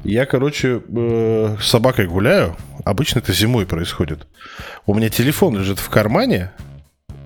Я, 0.02 0.24
короче, 0.24 0.82
э, 0.88 1.56
с 1.60 1.66
собакой 1.66 2.06
гуляю. 2.06 2.56
Обычно 2.84 3.18
это 3.18 3.32
зимой 3.32 3.66
происходит. 3.66 4.26
У 4.86 4.94
меня 4.94 5.10
телефон 5.10 5.58
лежит 5.58 5.78
в 5.78 5.90
кармане, 5.90 6.52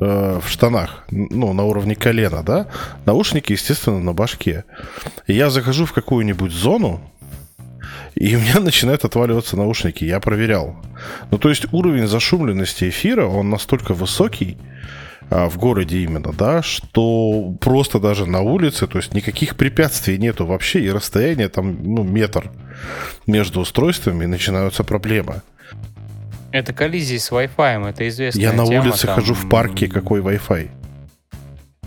э, 0.01 0.41
в 0.45 0.49
штанах, 0.49 1.05
ну, 1.11 1.53
на 1.53 1.64
уровне 1.64 1.95
колена, 1.95 2.43
да. 2.43 2.66
Наушники, 3.07 3.53
естественно, 3.53 4.01
на 4.01 4.12
башке. 4.12 4.64
Я 5.28 5.51
захожу 5.51 5.87
в 5.87 5.93
какую-нибудь 5.93 6.51
зону, 6.51 7.01
и 8.15 8.37
у 8.37 8.41
меня 8.41 8.61
начинают 8.61 9.05
отваливаться 9.05 9.57
наушники. 9.57 10.05
Я 10.05 10.21
проверял. 10.21 10.77
Ну, 11.31 11.39
то 11.39 11.49
есть 11.49 11.67
уровень 11.73 12.07
зашумленности 12.07 12.89
эфира, 12.89 13.27
он 13.27 13.51
настолько 13.51 13.95
высокий, 13.95 14.57
а, 15.31 15.49
в 15.49 15.57
городе 15.57 15.99
именно, 15.99 16.33
да, 16.33 16.62
что 16.62 17.55
просто 17.61 17.99
даже 17.99 18.27
на 18.27 18.41
улице, 18.41 18.87
то 18.87 18.99
есть 18.99 19.15
никаких 19.15 19.57
препятствий 19.57 20.19
нету 20.19 20.47
вообще, 20.47 20.81
и 20.81 20.91
расстояние 20.91 21.49
там, 21.49 21.77
ну, 21.83 22.03
метр 22.03 22.51
между 23.27 23.61
устройствами, 23.61 24.25
и 24.25 24.27
начинаются 24.27 24.85
проблемы. 24.85 25.43
Это 26.53 26.73
коллизии 26.73 27.17
с 27.17 27.33
Wi-Fi, 27.33 27.89
это 27.89 28.09
известно. 28.09 28.41
Я 28.41 28.53
на 28.53 28.65
тема, 28.67 28.85
улице 28.85 29.07
там... 29.07 29.17
хожу 29.17 29.35
в 29.35 29.49
парке, 29.49 29.89
какой 29.89 30.21
Wi-Fi. 30.21 30.71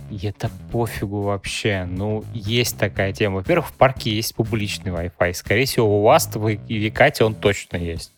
И 0.09 0.25
это 0.25 0.49
пофигу 0.71 1.21
вообще. 1.21 1.85
Ну, 1.89 2.23
есть 2.33 2.77
такая 2.77 3.13
тема. 3.13 3.37
Во-первых, 3.37 3.69
в 3.69 3.73
парке 3.73 4.11
есть 4.15 4.35
публичный 4.35 4.91
Wi-Fi. 4.91 5.33
Скорее 5.33 5.65
всего, 5.65 5.99
у 5.99 6.03
вас 6.03 6.29
в 6.33 6.47
Викате 6.47 7.23
он 7.23 7.35
точно 7.35 7.77
есть. 7.77 8.16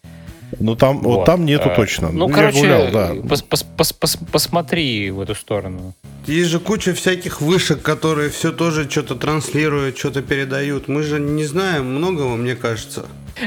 Ну 0.59 0.75
там, 0.75 0.99
вот. 0.99 1.17
вот 1.17 1.25
там 1.25 1.45
нету 1.45 1.69
а, 1.69 1.75
точно. 1.75 2.09
Ну, 2.09 2.27
ну 2.27 2.33
короче, 2.33 2.59
гулял, 2.59 2.91
да. 2.91 3.13
пос 3.27 3.43
-пос 3.43 3.65
-пос 3.77 3.95
-пос 3.99 4.19
посмотри 4.31 5.11
в 5.11 5.21
эту 5.21 5.35
сторону. 5.35 5.93
Есть 6.25 6.49
же 6.49 6.59
куча 6.59 6.93
всяких 6.93 7.41
вышек, 7.41 7.81
которые 7.81 8.29
все 8.29 8.51
тоже 8.51 8.89
что-то 8.89 9.15
транслируют, 9.15 9.97
что-то 9.97 10.21
передают. 10.21 10.87
Мы 10.87 11.03
же 11.03 11.19
не 11.19 11.45
знаем 11.45 11.95
многого, 11.95 12.35
мне 12.35 12.55
кажется. 12.55 13.05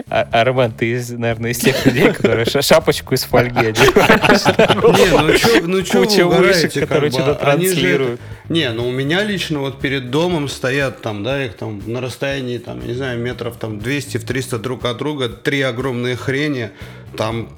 А, 0.08 0.22
Армен, 0.32 0.72
ты, 0.72 0.92
из, 0.92 1.10
наверное, 1.10 1.50
из 1.50 1.58
тех 1.58 1.86
людей, 1.86 2.12
которые 2.12 2.44
шапочку 2.44 3.14
из 3.14 3.24
фольги. 3.24 3.66
Не, 3.66 3.72
ну 5.66 5.84
что 5.84 6.00
ну 6.00 6.28
вы 6.28 6.36
вышек, 6.38 6.74
которые 6.74 7.10
что-то 7.10 7.34
транслируют. 7.34 8.20
Не, 8.48 8.70
ну 8.70 8.88
у 8.88 8.90
меня 8.90 9.22
лично 9.22 9.60
вот 9.60 9.80
перед 9.80 10.10
домом 10.10 10.48
стоят 10.48 11.02
там, 11.02 11.22
да, 11.22 11.44
их 11.44 11.54
там 11.54 11.82
на 11.86 12.00
расстоянии, 12.00 12.58
там, 12.58 12.86
не 12.86 12.94
знаю, 12.94 13.18
метров 13.18 13.56
там 13.56 13.78
200-300 13.78 14.58
друг 14.58 14.84
от 14.84 14.98
друга, 14.98 15.28
три 15.28 15.62
огромные 15.62 16.16
хрени, 16.16 16.70
там 17.16 17.48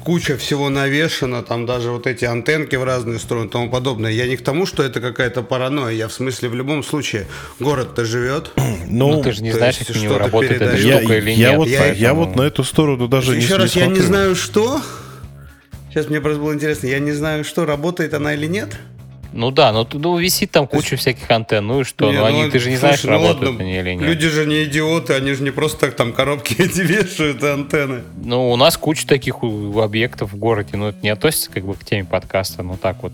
куча 0.00 0.36
всего 0.36 0.68
навешено, 0.70 1.42
там 1.42 1.66
даже 1.66 1.90
вот 1.90 2.06
эти 2.06 2.24
антенки 2.24 2.76
в 2.76 2.84
разные 2.84 3.18
стороны 3.18 3.46
и 3.46 3.48
тому 3.48 3.70
подобное. 3.70 4.10
Я 4.10 4.26
не 4.26 4.36
к 4.36 4.42
тому, 4.42 4.66
что 4.66 4.82
это 4.82 5.00
какая-то 5.00 5.42
паранойя, 5.42 5.94
я 5.94 6.08
в 6.08 6.12
смысле 6.12 6.48
в 6.48 6.54
любом 6.54 6.82
случае 6.82 7.26
город-то 7.60 8.04
живет. 8.04 8.52
Ну, 8.86 9.10
ну 9.16 9.22
ты 9.22 9.32
же 9.32 9.42
не 9.42 9.52
знаешь, 9.52 9.78
как 9.78 9.96
у 9.96 9.98
него 9.98 10.18
работает 10.18 10.62
эта 10.62 10.76
штука 10.76 11.18
или 11.18 11.30
я 11.30 11.50
нет. 11.50 11.58
Вот, 11.58 11.68
я, 11.68 11.92
я 11.92 12.14
вот 12.14 12.36
на 12.36 12.42
эту 12.42 12.64
сторону 12.64 13.08
даже 13.08 13.32
Еще 13.32 13.38
не 13.38 13.44
Еще 13.44 13.56
раз, 13.56 13.74
не 13.74 13.80
я 13.82 13.86
не 13.88 14.00
знаю, 14.00 14.34
что. 14.34 14.80
Сейчас 15.90 16.08
мне 16.08 16.20
просто 16.20 16.40
было 16.40 16.52
интересно, 16.52 16.88
я 16.88 16.98
не 16.98 17.12
знаю, 17.12 17.44
что, 17.44 17.64
работает 17.64 18.14
она 18.14 18.34
или 18.34 18.46
нет. 18.46 18.76
Ну 19.36 19.50
да, 19.50 19.72
но 19.72 19.86
ну, 19.92 20.16
висит 20.16 20.52
там 20.52 20.68
куча 20.68 20.96
всяких 20.96 21.28
антенн, 21.28 21.66
ну 21.66 21.80
и 21.80 21.84
что? 21.84 22.08
Не, 22.08 22.18
ну, 22.18 22.24
они, 22.24 22.44
ну, 22.44 22.50
ты 22.52 22.60
же 22.60 22.70
не 22.70 22.76
слушай, 22.76 23.00
знаешь, 23.00 23.04
ну, 23.04 23.10
работают 23.10 23.50
ладно, 23.50 23.64
они 23.64 23.76
или 23.78 23.94
нет. 23.94 24.02
Люди 24.02 24.28
же 24.28 24.46
не 24.46 24.62
идиоты, 24.62 25.14
они 25.14 25.32
же 25.32 25.42
не 25.42 25.50
просто 25.50 25.80
так 25.80 25.96
там 25.96 26.12
коробки 26.12 26.54
эти 26.58 26.82
вешают, 26.82 27.42
антенны. 27.42 28.02
Ну, 28.22 28.52
у 28.52 28.56
нас 28.56 28.76
куча 28.76 29.04
таких 29.08 29.42
объектов 29.42 30.32
в 30.32 30.36
городе, 30.36 30.76
но 30.76 30.90
это 30.90 30.98
не 31.02 31.08
относится 31.08 31.50
как 31.50 31.64
бы 31.64 31.74
к 31.74 31.84
теме 31.84 32.04
подкаста, 32.04 32.62
ну 32.62 32.78
так 32.80 33.02
вот, 33.02 33.12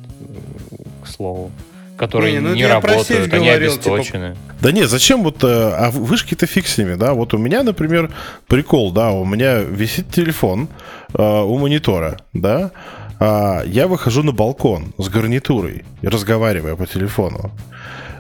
к 1.03 1.09
слову 1.09 1.51
которые 1.97 2.33
не, 2.33 2.41
ну, 2.41 2.55
не 2.55 2.65
работают, 2.65 3.31
они 3.31 3.47
говорил, 3.47 3.77
типа, 3.77 3.97
обесточены. 3.97 4.31
Типа... 4.31 4.55
Да 4.63 4.73
нет, 4.73 4.89
зачем 4.89 5.23
вот, 5.23 5.45
э, 5.45 5.47
а 5.47 5.91
вышки-то 5.91 6.47
фиг 6.47 6.67
с 6.67 6.79
ними, 6.79 6.95
да, 6.95 7.13
вот 7.13 7.35
у 7.35 7.39
меня, 7.39 7.63
например, 7.63 8.11
прикол, 8.47 8.91
да, 8.91 9.11
у 9.11 9.27
меня 9.27 9.59
висит 9.59 10.11
телефон 10.11 10.69
э, 11.13 11.23
у 11.23 11.59
монитора, 11.59 12.19
да, 12.33 12.71
а, 13.21 13.63
я 13.65 13.87
выхожу 13.87 14.23
на 14.23 14.33
балкон 14.33 14.93
с 14.99 15.09
гарнитурой 15.09 15.85
разговариваю 16.03 16.77
по 16.77 16.87
телефону. 16.87 17.53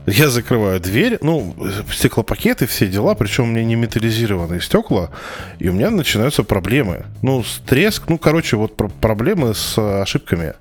Я 0.06 0.28
закрываю 0.30 0.80
дверь, 0.80 1.18
ну, 1.20 1.54
стеклопакеты, 1.92 2.66
все 2.66 2.86
дела, 2.86 3.14
причем 3.14 3.44
у 3.44 3.46
меня 3.48 3.64
не 3.64 3.76
металлизированные 3.76 4.60
стекла, 4.60 5.10
и 5.58 5.68
у 5.68 5.72
меня 5.72 5.90
начинаются 5.90 6.42
проблемы. 6.42 7.04
Ну, 7.22 7.44
треск, 7.66 8.08
ну, 8.08 8.18
короче, 8.18 8.56
вот 8.56 8.76
про- 8.76 8.88
проблемы 8.88 9.54
с 9.54 9.76
ошибками 9.78 10.54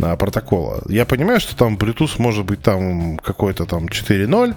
а, 0.00 0.16
протокола. 0.16 0.82
Я 0.88 1.04
понимаю, 1.04 1.40
что 1.40 1.56
там 1.56 1.76
Bluetooth 1.76 2.14
может 2.18 2.44
быть 2.44 2.62
там 2.62 3.18
какой-то 3.18 3.66
там 3.66 3.86
4.0, 3.86 4.54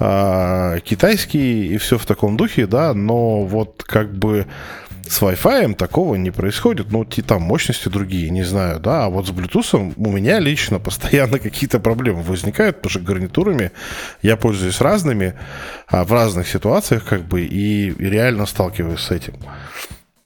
а, 0.00 0.78
китайский 0.80 1.66
и 1.74 1.76
все 1.78 1.98
в 1.98 2.06
таком 2.06 2.36
духе, 2.36 2.66
да, 2.66 2.94
но 2.94 3.44
вот 3.44 3.84
как 3.86 4.12
бы 4.14 4.46
с 5.06 5.20
Wi-Fi 5.20 5.74
такого 5.74 6.14
не 6.14 6.30
происходит. 6.30 6.90
Ну, 6.90 7.04
там 7.04 7.42
мощности 7.42 7.88
другие, 7.88 8.30
не 8.30 8.42
знаю, 8.42 8.80
да. 8.80 9.04
А 9.04 9.08
вот 9.08 9.26
с 9.26 9.30
Bluetooth 9.30 9.94
у 9.96 10.10
меня 10.10 10.38
лично 10.38 10.78
постоянно 10.80 11.38
какие-то 11.38 11.80
проблемы 11.80 12.22
возникают, 12.22 12.76
потому 12.76 12.90
что 12.90 13.00
гарнитурами 13.00 13.72
я 14.22 14.36
пользуюсь 14.36 14.80
разными, 14.80 15.34
а 15.86 16.04
в 16.04 16.12
разных 16.12 16.48
ситуациях, 16.48 17.04
как 17.04 17.22
бы, 17.22 17.42
и 17.42 17.94
реально 17.98 18.46
сталкиваюсь 18.46 19.00
с 19.00 19.10
этим. 19.10 19.34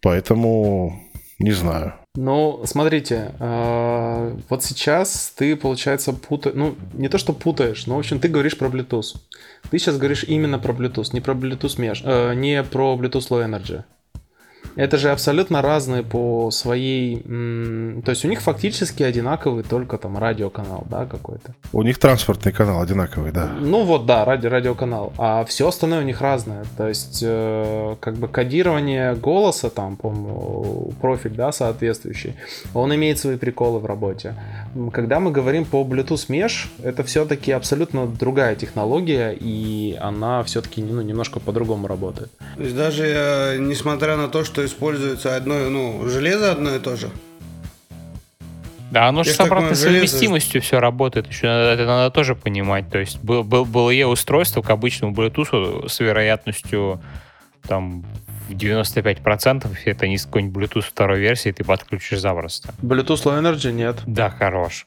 Поэтому 0.03 1.03
не 1.39 1.53
знаю. 1.53 1.95
Ну, 2.15 2.63
смотрите, 2.65 3.33
э, 3.39 4.37
вот 4.49 4.65
сейчас 4.65 5.33
ты, 5.37 5.55
получается, 5.55 6.15
путаешь, 6.15 6.57
ну, 6.57 6.75
не 6.95 7.09
то, 7.09 7.19
что 7.19 7.35
путаешь, 7.35 7.87
но, 7.87 7.97
в 7.97 7.99
общем, 7.99 8.21
ты 8.21 8.29
говоришь 8.29 8.57
про 8.57 8.69
Bluetooth. 8.69 9.17
Ты 9.71 9.79
сейчас 9.79 9.99
говоришь 9.99 10.25
именно 10.25 10.59
про 10.59 10.73
Bluetooth, 10.73 11.11
не 11.13 11.21
про 11.21 11.35
Bluetooth 11.35 11.77
Mesh, 11.77 12.01
э, 12.05 12.35
не 12.35 12.63
про 12.63 12.97
Bluetooth 12.97 13.29
Low 13.29 13.45
Energy. 13.45 13.85
Это 14.77 14.99
же 14.99 15.11
абсолютно 15.11 15.63
разные 15.63 16.03
по 16.03 16.51
своей... 16.51 17.23
То 17.23 18.11
есть 18.11 18.25
у 18.25 18.29
них 18.29 18.41
фактически 18.41 19.03
одинаковый 19.03 19.65
только 19.65 19.99
там 19.99 20.19
радиоканал, 20.19 20.87
да, 20.91 21.07
какой-то. 21.07 21.55
У 21.73 21.83
них 21.83 21.99
транспортный 21.99 22.53
канал 22.53 22.83
одинаковый, 22.83 23.33
да. 23.33 23.51
Ну 23.59 23.85
вот, 23.85 24.07
да, 24.07 24.25
ради 24.25 24.47
радиоканал. 24.47 25.13
А 25.19 25.45
все 25.45 25.69
остальное 25.69 26.01
у 26.01 26.05
них 26.05 26.21
разное. 26.21 26.65
То 26.77 26.89
есть 26.89 27.21
э, 27.23 27.97
как 28.01 28.17
бы 28.17 28.29
кодирование 28.29 29.15
голоса 29.15 29.71
там, 29.71 29.97
по 29.97 30.91
профиль, 31.01 31.33
да, 31.33 31.53
соответствующий, 31.53 32.35
он 32.75 32.95
имеет 32.95 33.19
свои 33.19 33.37
приколы 33.37 33.79
в 33.79 33.87
работе. 33.87 34.35
Когда 34.93 35.21
мы 35.21 35.31
говорим 35.31 35.65
по 35.65 35.83
Bluetooth 35.83 36.29
Mesh, 36.29 36.69
это 36.83 37.03
все-таки 37.03 37.53
абсолютно 37.53 38.07
другая 38.07 38.57
технология, 38.57 39.37
и 39.39 39.97
она 40.01 40.43
все-таки 40.45 40.83
ну, 40.83 41.01
немножко 41.01 41.41
по-другому 41.41 41.89
работает. 41.89 42.31
То 42.57 42.63
есть 42.63 42.77
даже 42.77 43.05
э, 43.07 43.57
несмотря 43.59 44.17
на 44.17 44.29
то, 44.29 44.45
что 44.45 44.66
используется 44.67 45.37
одно, 45.37 45.71
ну, 45.71 46.09
железо 46.09 46.53
одно 46.53 46.75
и 46.75 46.79
то 46.79 46.97
же. 46.97 47.11
Да, 48.91 49.09
оно 49.09 49.25
же 49.25 49.33
с 49.33 49.41
обратной 49.41 49.75
совместимостью 49.75 50.63
все 50.63 50.79
работает. 50.79 51.27
Еще 51.27 51.47
это 51.47 51.87
надо 51.87 52.11
тоже 52.11 52.35
понимать. 52.35 52.89
То 52.89 52.99
есть 52.99 53.19
был, 53.19 53.43
был, 53.43 53.65
было 53.65 53.91
e 53.91 54.05
устройство 54.05 54.63
к 54.63 54.71
обычному 54.71 55.15
Bluetooth 55.15 55.89
с 55.89 56.01
вероятностью 56.01 57.01
там 57.67 58.05
в 58.49 58.53
95% 58.53 59.77
это 59.85 60.09
не 60.09 60.19
с 60.19 60.27
какой-нибудь 60.27 60.71
Bluetooth 60.71 60.83
второй 60.83 61.19
версии 61.19 61.51
ты 61.51 61.65
подключишь 61.65 62.21
запросто. 62.21 62.73
Bluetooth 62.81 63.25
Low 63.25 63.41
Energy 63.41 63.73
нет. 63.73 63.97
Да, 64.07 64.31
хорош. 64.31 64.87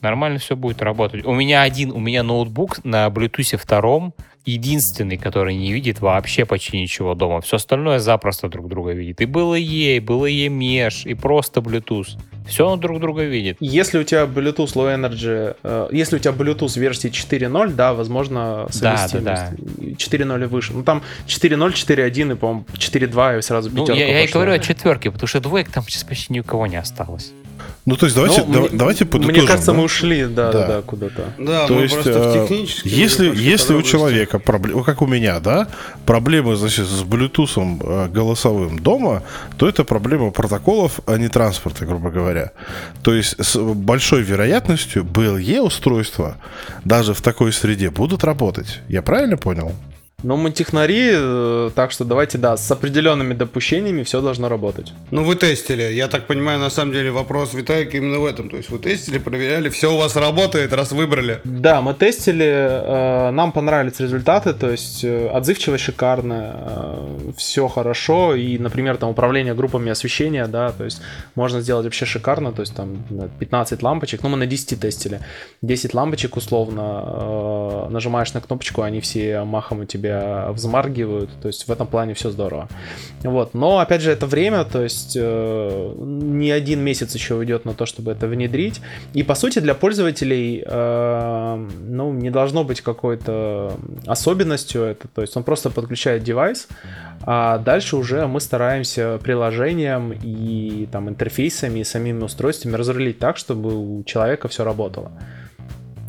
Нормально 0.00 0.38
все 0.38 0.56
будет 0.56 0.82
работать. 0.82 1.24
У 1.24 1.34
меня 1.34 1.62
один, 1.62 1.92
у 1.92 2.00
меня 2.00 2.22
ноутбук 2.22 2.84
на 2.84 3.06
Bluetooth 3.06 3.56
втором, 3.56 4.14
единственный, 4.44 5.16
который 5.16 5.54
не 5.54 5.72
видит 5.72 6.00
вообще 6.00 6.44
почти 6.44 6.80
ничего 6.80 7.14
дома. 7.14 7.40
Все 7.40 7.56
остальное 7.56 7.98
запросто 7.98 8.48
друг 8.48 8.68
друга 8.68 8.92
видит. 8.92 9.20
И 9.20 9.26
было 9.26 9.54
ей, 9.54 10.00
было 10.00 10.26
ей 10.26 10.48
меж, 10.48 11.06
и 11.06 11.14
просто 11.14 11.60
Bluetooth. 11.60 12.08
Все 12.46 12.66
он 12.66 12.80
друг 12.80 13.00
друга 13.00 13.22
видит. 13.22 13.58
Если 13.60 13.98
у 13.98 14.04
тебя 14.04 14.24
Bluetooth 14.24 14.74
Low 14.74 14.92
Energy, 14.92 15.56
э, 15.62 15.88
если 15.92 16.16
у 16.16 16.18
тебя 16.18 16.32
Bluetooth 16.32 16.78
версии 16.78 17.10
4.0, 17.10 17.74
да, 17.74 17.94
возможно, 17.94 18.66
совместимость. 18.70 19.24
Да, 19.24 19.50
да, 19.50 19.56
да. 19.78 19.86
4.0 19.86 20.42
и 20.42 20.46
выше. 20.46 20.72
Ну 20.72 20.82
там 20.82 21.02
4.0, 21.26 21.72
4.1 21.72 22.32
и, 22.32 22.36
по-моему, 22.36 22.64
4.2 22.72 23.38
и 23.38 23.42
сразу 23.42 23.70
пятерка 23.70 23.92
ну, 23.92 23.98
я, 23.98 24.08
я 24.08 24.24
и 24.24 24.26
говорю 24.26 24.52
о 24.52 24.58
четверке, 24.58 25.10
потому 25.10 25.28
что 25.28 25.40
двоек 25.40 25.70
там 25.70 25.84
сейчас 25.84 26.04
почти 26.04 26.32
ни 26.32 26.40
у 26.40 26.44
кого 26.44 26.66
не 26.66 26.76
осталось. 26.76 27.32
Ну, 27.90 27.96
то 27.96 28.06
есть 28.06 28.14
давайте, 28.14 28.44
ну, 28.46 28.68
да, 28.68 28.68
давайте 28.72 29.04
подытожим. 29.04 29.36
Мне 29.36 29.46
кажется, 29.48 29.72
да? 29.72 29.78
мы 29.78 29.82
ушли, 29.82 30.26
да, 30.26 30.52
да, 30.52 30.66
да, 30.66 30.82
куда-то. 30.82 31.24
Да, 31.38 31.66
то 31.66 31.80
есть, 31.80 31.92
просто 31.92 32.12
в 32.12 32.50
э, 32.52 32.66
если, 32.84 33.34
если 33.36 33.74
у 33.74 33.82
человека, 33.82 34.38
проблема, 34.38 34.84
как 34.84 35.02
у 35.02 35.08
меня, 35.08 35.40
да, 35.40 35.66
проблемы, 36.06 36.54
значит, 36.54 36.86
с 36.86 37.02
Bluetooth 37.02 37.80
э, 37.82 38.08
голосовым 38.08 38.78
дома, 38.78 39.24
то 39.56 39.68
это 39.68 39.82
проблема 39.82 40.30
протоколов, 40.30 41.00
а 41.06 41.16
не 41.16 41.26
транспорта, 41.26 41.84
грубо 41.84 42.10
говоря. 42.10 42.52
То 43.02 43.12
есть 43.12 43.34
с 43.44 43.58
большой 43.58 44.22
вероятностью 44.22 45.02
BLE 45.02 45.60
устройства 45.60 46.36
даже 46.84 47.12
в 47.12 47.20
такой 47.22 47.52
среде 47.52 47.90
будут 47.90 48.22
работать. 48.22 48.82
Я 48.88 49.02
правильно 49.02 49.36
понял? 49.36 49.72
Но 50.22 50.36
мы 50.36 50.50
технари, 50.50 51.10
э, 51.12 51.70
так 51.74 51.92
что 51.92 52.04
давайте, 52.04 52.38
да, 52.38 52.56
с 52.56 52.70
определенными 52.70 53.34
допущениями 53.34 54.02
все 54.02 54.20
должно 54.20 54.48
работать. 54.48 54.92
Ну, 55.10 55.24
вы 55.24 55.34
тестили. 55.34 55.82
Я 55.82 56.08
так 56.08 56.26
понимаю, 56.26 56.58
на 56.58 56.70
самом 56.70 56.92
деле 56.92 57.10
вопрос 57.10 57.54
Виталика 57.54 57.96
именно 57.96 58.18
в 58.18 58.26
этом. 58.26 58.50
То 58.50 58.56
есть 58.56 58.70
вы 58.70 58.78
тестили, 58.78 59.18
проверяли, 59.18 59.68
все 59.68 59.92
у 59.92 59.96
вас 59.96 60.16
работает, 60.16 60.72
раз 60.72 60.92
выбрали. 60.92 61.40
Да, 61.44 61.80
мы 61.80 61.94
тестили, 61.94 62.46
э, 62.46 63.30
нам 63.30 63.52
понравились 63.52 64.00
результаты, 64.00 64.52
то 64.52 64.70
есть 64.70 65.04
э, 65.04 65.28
отзывчивость 65.28 65.84
шикарная, 65.84 66.54
все 67.36 67.68
хорошо. 67.68 68.34
И, 68.34 68.58
например, 68.58 68.96
там 68.96 69.10
управление 69.10 69.54
группами 69.54 69.90
освещения, 69.90 70.46
да, 70.46 70.72
то 70.72 70.84
есть 70.84 71.00
можно 71.34 71.60
сделать 71.60 71.84
вообще 71.84 72.04
шикарно, 72.04 72.52
то 72.52 72.60
есть 72.60 72.74
там 72.74 73.04
15 73.38 73.82
лампочек, 73.82 74.22
ну 74.22 74.28
мы 74.28 74.36
на 74.36 74.46
10 74.46 74.80
тестили. 74.80 75.20
10 75.62 75.94
лампочек 75.94 76.36
условно, 76.36 77.88
нажимаешь 77.90 78.32
на 78.34 78.40
кнопочку, 78.40 78.82
они 78.82 79.00
все 79.00 79.44
махом 79.44 79.80
у 79.80 79.84
тебя 79.84 80.09
тебя 80.10 80.50
взмаргивают, 80.52 81.30
то 81.40 81.48
есть 81.48 81.68
в 81.68 81.70
этом 81.70 81.86
плане 81.86 82.14
все 82.14 82.30
здорово. 82.30 82.68
Вот, 83.22 83.54
но 83.54 83.78
опять 83.78 84.02
же 84.02 84.10
это 84.10 84.26
время, 84.26 84.64
то 84.64 84.82
есть 84.82 85.16
э, 85.16 85.94
не 85.98 86.50
один 86.50 86.80
месяц 86.80 87.14
еще 87.14 87.34
уйдет 87.34 87.64
на 87.64 87.74
то, 87.74 87.86
чтобы 87.86 88.12
это 88.12 88.26
внедрить, 88.26 88.80
и 89.14 89.22
по 89.22 89.34
сути 89.34 89.60
для 89.60 89.74
пользователей, 89.74 90.62
э, 90.66 91.66
ну, 91.88 92.12
не 92.12 92.30
должно 92.30 92.64
быть 92.64 92.80
какой-то 92.80 93.72
особенностью 94.06 94.82
это, 94.82 95.08
то 95.08 95.22
есть 95.22 95.36
он 95.36 95.44
просто 95.44 95.70
подключает 95.70 96.22
девайс, 96.22 96.68
а 97.22 97.58
дальше 97.58 97.96
уже 97.96 98.26
мы 98.26 98.40
стараемся 98.40 99.18
приложением 99.22 100.12
и 100.12 100.88
там 100.90 101.08
интерфейсами 101.08 101.80
и 101.80 101.84
самими 101.84 102.22
устройствами 102.24 102.76
разрулить 102.76 103.18
так, 103.18 103.36
чтобы 103.36 103.76
у 103.76 104.02
человека 104.04 104.48
все 104.48 104.64
работало. 104.64 105.12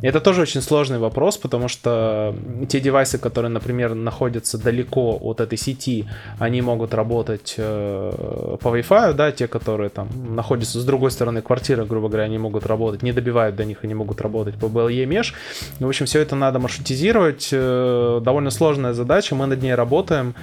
Это 0.01 0.19
тоже 0.19 0.41
очень 0.41 0.61
сложный 0.61 0.97
вопрос, 0.97 1.37
потому 1.37 1.67
что 1.67 2.35
те 2.67 2.79
девайсы, 2.79 3.17
которые, 3.17 3.49
например, 3.49 3.93
находятся 3.93 4.57
далеко 4.57 5.17
от 5.21 5.39
этой 5.39 5.57
сети, 5.57 6.07
они 6.39 6.61
могут 6.61 6.93
работать 6.93 7.55
э, 7.57 8.57
по 8.59 8.67
Wi-Fi, 8.69 9.13
да, 9.13 9.31
те, 9.31 9.47
которые 9.47 9.89
там 9.89 10.09
находятся 10.35 10.79
с 10.79 10.85
другой 10.85 11.11
стороны 11.11 11.41
квартиры, 11.41 11.85
грубо 11.85 12.07
говоря, 12.07 12.23
они 12.23 12.37
могут 12.37 12.65
работать, 12.65 13.03
не 13.03 13.11
добивают 13.11 13.55
до 13.55 13.65
них, 13.65 13.79
они 13.83 13.93
могут 13.93 14.21
работать 14.21 14.55
по 14.55 14.65
BLE 14.65 15.05
Mesh. 15.05 15.33
В 15.79 15.87
общем, 15.87 16.05
все 16.05 16.21
это 16.21 16.35
надо 16.35 16.59
маршрутизировать. 16.59 17.49
Э, 17.51 18.21
довольно 18.23 18.49
сложная 18.49 18.93
задача, 18.93 19.35
мы 19.35 19.45
над 19.45 19.61
ней 19.61 19.75
работаем. 19.75 20.33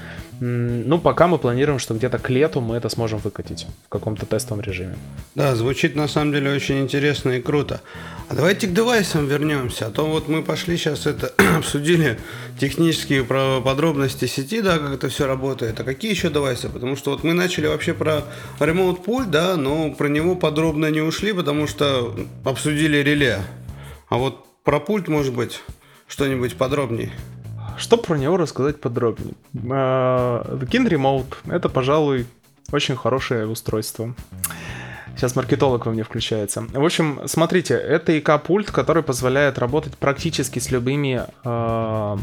Ну, 0.40 0.98
пока 0.98 1.26
мы 1.26 1.38
планируем, 1.38 1.78
что 1.78 1.94
где-то 1.94 2.18
к 2.18 2.30
лету 2.30 2.60
мы 2.60 2.76
это 2.76 2.88
сможем 2.88 3.18
выкатить 3.18 3.66
в 3.86 3.88
каком-то 3.88 4.24
тестовом 4.24 4.62
режиме. 4.62 4.96
Да, 5.34 5.56
звучит 5.56 5.96
на 5.96 6.06
самом 6.06 6.32
деле 6.32 6.52
очень 6.52 6.80
интересно 6.80 7.30
и 7.30 7.40
круто. 7.40 7.80
А 8.28 8.34
давайте 8.34 8.68
к 8.68 8.72
девайсам 8.72 9.26
вернемся. 9.26 9.86
А 9.86 9.90
то 9.90 10.06
вот 10.06 10.28
мы 10.28 10.42
пошли 10.42 10.76
сейчас 10.76 11.06
это 11.06 11.32
обсудили 11.56 12.18
технические 12.60 13.24
подробности 13.24 14.26
сети, 14.26 14.60
да, 14.60 14.78
как 14.78 14.92
это 14.92 15.08
все 15.08 15.26
работает. 15.26 15.80
А 15.80 15.84
какие 15.84 16.12
еще 16.12 16.30
девайсы? 16.30 16.68
Потому 16.68 16.94
что 16.94 17.10
вот 17.10 17.24
мы 17.24 17.32
начали 17.32 17.66
вообще 17.66 17.94
про 17.94 18.24
Remote 18.60 19.04
Pool, 19.04 19.26
да, 19.26 19.56
но 19.56 19.92
про 19.92 20.08
него 20.08 20.36
подробно 20.36 20.90
не 20.90 21.00
ушли, 21.00 21.32
потому 21.32 21.66
что 21.66 22.14
обсудили 22.44 22.98
реле. 22.98 23.40
А 24.08 24.18
вот 24.18 24.46
про 24.62 24.78
пульт, 24.78 25.08
может 25.08 25.34
быть, 25.34 25.60
что-нибудь 26.06 26.56
подробнее. 26.56 27.10
Что 27.78 27.96
про 27.96 28.16
него 28.16 28.36
рассказать 28.36 28.80
подробнее? 28.80 29.34
Kin 29.54 30.88
Remote— 30.88 31.34
это, 31.50 31.68
пожалуй, 31.68 32.26
очень 32.72 32.96
хорошее 32.96 33.46
устройство. 33.46 34.14
Сейчас 35.16 35.34
маркетолог 35.34 35.84
во 35.84 35.90
мне 35.90 36.04
включается. 36.04 36.64
В 36.72 36.84
общем, 36.84 37.22
смотрите, 37.26 37.74
это 37.74 38.16
ИК-пульт, 38.16 38.70
который 38.70 39.02
позволяет 39.02 39.58
работать 39.58 39.96
практически 39.96 40.60
с 40.60 40.70
любыми 40.70 41.24
э, 41.44 42.16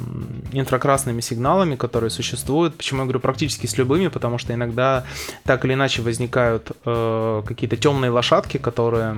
инфракрасными 0.53 1.19
сигналами, 1.19 1.75
которые 1.75 2.09
существуют. 2.09 2.75
Почему 2.77 3.01
я 3.01 3.05
говорю 3.05 3.19
практически 3.19 3.67
с 3.67 3.77
любыми? 3.77 4.07
Потому 4.07 4.37
что 4.37 4.53
иногда 4.53 5.03
так 5.43 5.65
или 5.65 5.73
иначе 5.73 6.03
возникают 6.03 6.71
э, 6.85 7.43
какие-то 7.45 7.75
темные 7.75 8.11
лошадки, 8.11 8.57
которые 8.57 9.17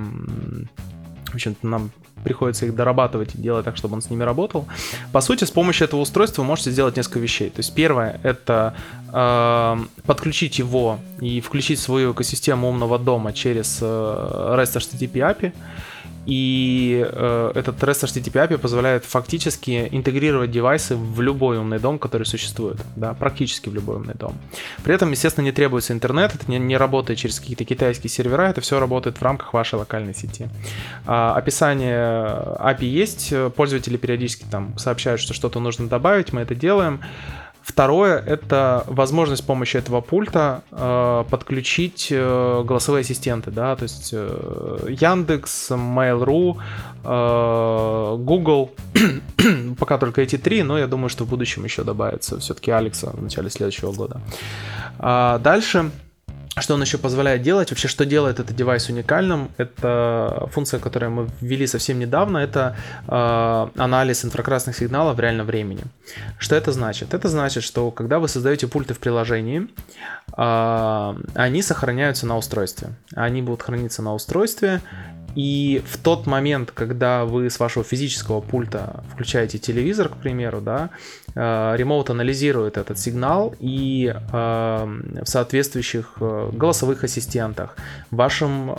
общем-то, 1.38 1.66
нам 1.66 1.90
приходится 2.24 2.66
их 2.66 2.74
дорабатывать 2.74 3.34
и 3.34 3.38
делать 3.38 3.64
так, 3.64 3.76
чтобы 3.76 3.94
он 3.94 4.02
с 4.02 4.10
ними 4.10 4.22
работал. 4.22 4.66
По 5.12 5.20
сути, 5.20 5.44
с 5.44 5.50
помощью 5.50 5.86
этого 5.86 6.00
устройства 6.00 6.42
вы 6.42 6.48
можете 6.48 6.70
сделать 6.70 6.96
несколько 6.96 7.20
вещей. 7.20 7.50
То 7.50 7.60
есть 7.60 7.74
первое— 7.74 8.20
это 8.22 8.74
э, 9.12 9.76
подключить 10.06 10.58
его 10.58 10.98
и 11.20 11.40
включить 11.40 11.78
свою 11.78 12.12
экосистему 12.12 12.68
умного 12.68 12.98
дома 12.98 13.32
через 13.32 13.78
э, 13.80 13.84
REST 13.84 14.76
HTTP 14.76 15.12
API. 15.12 15.52
И 16.28 17.08
э, 17.10 17.52
этот 17.54 17.82
REST 17.82 18.04
HTTP 18.04 18.46
API 18.46 18.58
позволяет 18.58 19.06
фактически 19.06 19.88
интегрировать 19.90 20.50
девайсы 20.50 20.94
в 20.94 21.22
любой 21.22 21.56
умный 21.56 21.78
дом, 21.78 21.98
который 21.98 22.24
существует. 22.24 22.76
Да, 22.96 23.14
практически 23.14 23.70
в 23.70 23.74
любой 23.74 23.96
умный 23.96 24.12
дом. 24.12 24.34
При 24.84 24.94
этом, 24.94 25.10
естественно, 25.10 25.46
не 25.46 25.52
требуется 25.52 25.94
интернет, 25.94 26.34
это 26.34 26.44
не, 26.50 26.58
не 26.58 26.76
работает 26.76 27.18
через 27.18 27.40
какие-то 27.40 27.64
китайские 27.64 28.10
сервера, 28.10 28.42
это 28.42 28.60
все 28.60 28.78
работает 28.78 29.16
в 29.16 29.22
рамках 29.22 29.54
вашей 29.54 29.76
локальной 29.76 30.14
сети. 30.14 30.50
А, 31.06 31.34
описание 31.34 31.96
API 31.96 32.84
есть, 32.84 33.32
пользователи 33.56 33.96
периодически 33.96 34.44
там 34.50 34.76
сообщают, 34.76 35.22
что 35.22 35.32
что-то 35.32 35.60
нужно 35.60 35.88
добавить, 35.88 36.34
мы 36.34 36.42
это 36.42 36.54
делаем. 36.54 37.00
Второе— 37.68 38.18
это 38.26 38.82
возможность 38.86 39.42
с 39.42 39.44
помощью 39.44 39.82
этого 39.82 40.00
пульта 40.00 40.62
э, 40.70 41.24
подключить 41.30 42.08
э, 42.10 42.62
голосовые 42.64 43.02
ассистенты, 43.02 43.50
да, 43.50 43.76
то 43.76 43.82
есть 43.82 44.08
э, 44.12 44.86
Яндекс, 44.88 45.72
Mail.ru, 45.72 46.56
э, 47.04 48.16
Google, 48.16 48.70
пока 49.78 49.98
только 49.98 50.22
эти 50.22 50.38
три, 50.38 50.62
но 50.62 50.78
я 50.78 50.86
думаю, 50.86 51.10
что 51.10 51.24
в 51.24 51.28
будущем 51.28 51.64
еще 51.64 51.84
добавится 51.84 52.38
все-таки 52.40 52.70
Алекса 52.70 53.10
в 53.10 53.22
начале 53.22 53.50
следующего 53.50 53.92
года. 53.92 54.22
А 54.98 55.38
дальше 55.38 55.90
Что 56.56 56.74
он 56.74 56.82
еще 56.82 56.98
позволяет 56.98 57.42
делать? 57.42 57.70
Вообще, 57.70 57.88
что 57.88 58.04
делает 58.04 58.40
этот 58.40 58.56
девайс 58.56 58.88
уникальным? 58.88 59.50
Это 59.58 60.48
функция, 60.52 60.80
которую 60.80 61.12
мы 61.12 61.28
ввели 61.40 61.66
совсем 61.66 61.98
недавно, 61.98 62.38
это 62.38 62.76
э, 63.06 63.68
анализ 63.76 64.24
инфракрасных 64.24 64.76
сигналов 64.76 65.16
в 65.16 65.20
реальном 65.20 65.46
времени. 65.46 65.84
Что 66.38 66.56
это 66.56 66.72
значит? 66.72 67.14
Это 67.14 67.28
значит, 67.28 67.62
что 67.62 67.90
когда 67.90 68.18
вы 68.18 68.28
создаете 68.28 68.66
пульты 68.66 68.94
в 68.94 68.98
приложении, 68.98 69.68
э, 70.36 71.14
они 71.34 71.62
сохраняются 71.62 72.26
на 72.26 72.36
устройстве. 72.36 72.90
Они 73.14 73.42
будут 73.42 73.62
храниться 73.62 74.02
на 74.02 74.14
устройстве, 74.14 74.80
и 75.38 75.80
в 75.86 75.98
тот 75.98 76.26
момент, 76.26 76.72
когда 76.72 77.24
вы 77.24 77.48
с 77.48 77.60
вашего 77.60 77.84
физического 77.84 78.40
пульта 78.40 79.04
включаете 79.12 79.58
телевизор, 79.58 80.08
к 80.08 80.16
примеру, 80.16 80.60
да, 80.60 80.90
Э, 81.40 81.74
ремоут 81.76 82.10
анализирует 82.10 82.76
этот 82.76 82.98
сигнал 82.98 83.54
и 83.60 84.12
э, 84.12 84.20
в 84.32 85.24
соответствующих 85.24 86.14
э, 86.20 86.50
голосовых 86.52 87.04
ассистентах, 87.04 87.76
в 88.10 88.16
вашем 88.16 88.70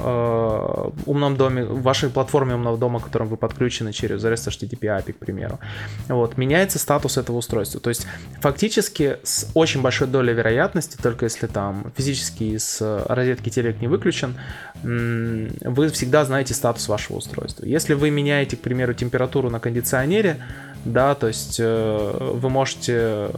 умном 1.06 1.38
доме, 1.38 1.64
в 1.64 1.82
вашей 1.82 2.10
платформе 2.10 2.56
умного 2.56 2.78
дома, 2.78 3.00
к 3.00 3.06
которым 3.06 3.28
вы 3.30 3.38
подключены 3.38 3.94
через 3.94 4.24
REST 4.24 4.50
HTTP 4.50 4.80
API, 4.80 5.14
к 5.14 5.18
примеру, 5.18 5.60
вот, 6.08 6.38
меняется 6.38 6.80
статус 6.80 7.18
этого 7.18 7.38
устройства. 7.38 7.80
То 7.80 7.90
есть 7.90 8.08
фактически 8.42 9.18
с 9.24 9.50
очень 9.54 9.82
большой 9.82 10.08
долей 10.08 10.34
вероятности, 10.34 10.98
только 11.02 11.26
если 11.26 11.48
там 11.48 11.94
физически 11.96 12.44
из 12.44 12.82
розетки 12.82 13.50
телек 13.50 13.80
не 13.80 13.88
выключен, 13.88 14.36
вы 14.84 15.90
всегда 15.90 16.26
знаете 16.26 16.54
статус 16.54 16.88
вашего 16.88 17.18
устройства. 17.18 17.66
Если 17.66 17.94
вы 17.94 18.10
меняете, 18.10 18.56
к 18.58 18.62
примеру, 18.62 18.94
температуру 18.94 19.50
на 19.50 19.60
кондиционере, 19.60 20.38
да, 20.86 21.14
то 21.16 21.28
есть 21.28 21.58
э, 21.60 22.18
вы 22.20 22.50
можете 22.50 23.30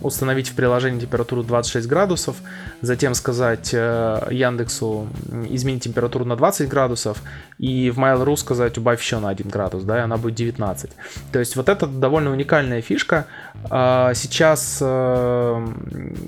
установить 0.00 0.48
в 0.48 0.54
приложении 0.54 1.00
температуру 1.00 1.42
26 1.42 1.86
градусов, 1.86 2.36
затем 2.80 3.14
сказать 3.14 3.70
э, 3.72 4.28
Яндексу 4.30 5.06
изменить 5.50 5.84
температуру 5.84 6.24
на 6.24 6.36
20 6.36 6.68
градусов, 6.68 7.22
и 7.58 7.90
в 7.90 7.98
Mail.ru 7.98 8.36
сказать 8.36 8.78
убавь 8.78 9.00
еще 9.00 9.18
на 9.18 9.28
1 9.28 9.48
градус, 9.48 9.84
да, 9.84 9.98
и 9.98 10.00
она 10.00 10.16
будет 10.16 10.34
19. 10.36 10.90
То 11.32 11.38
есть 11.38 11.56
вот 11.56 11.68
это 11.68 11.86
довольно 11.86 12.30
уникальная 12.30 12.80
фишка. 12.80 13.26
А, 13.68 14.14
сейчас 14.14 14.78
э, 14.80 15.66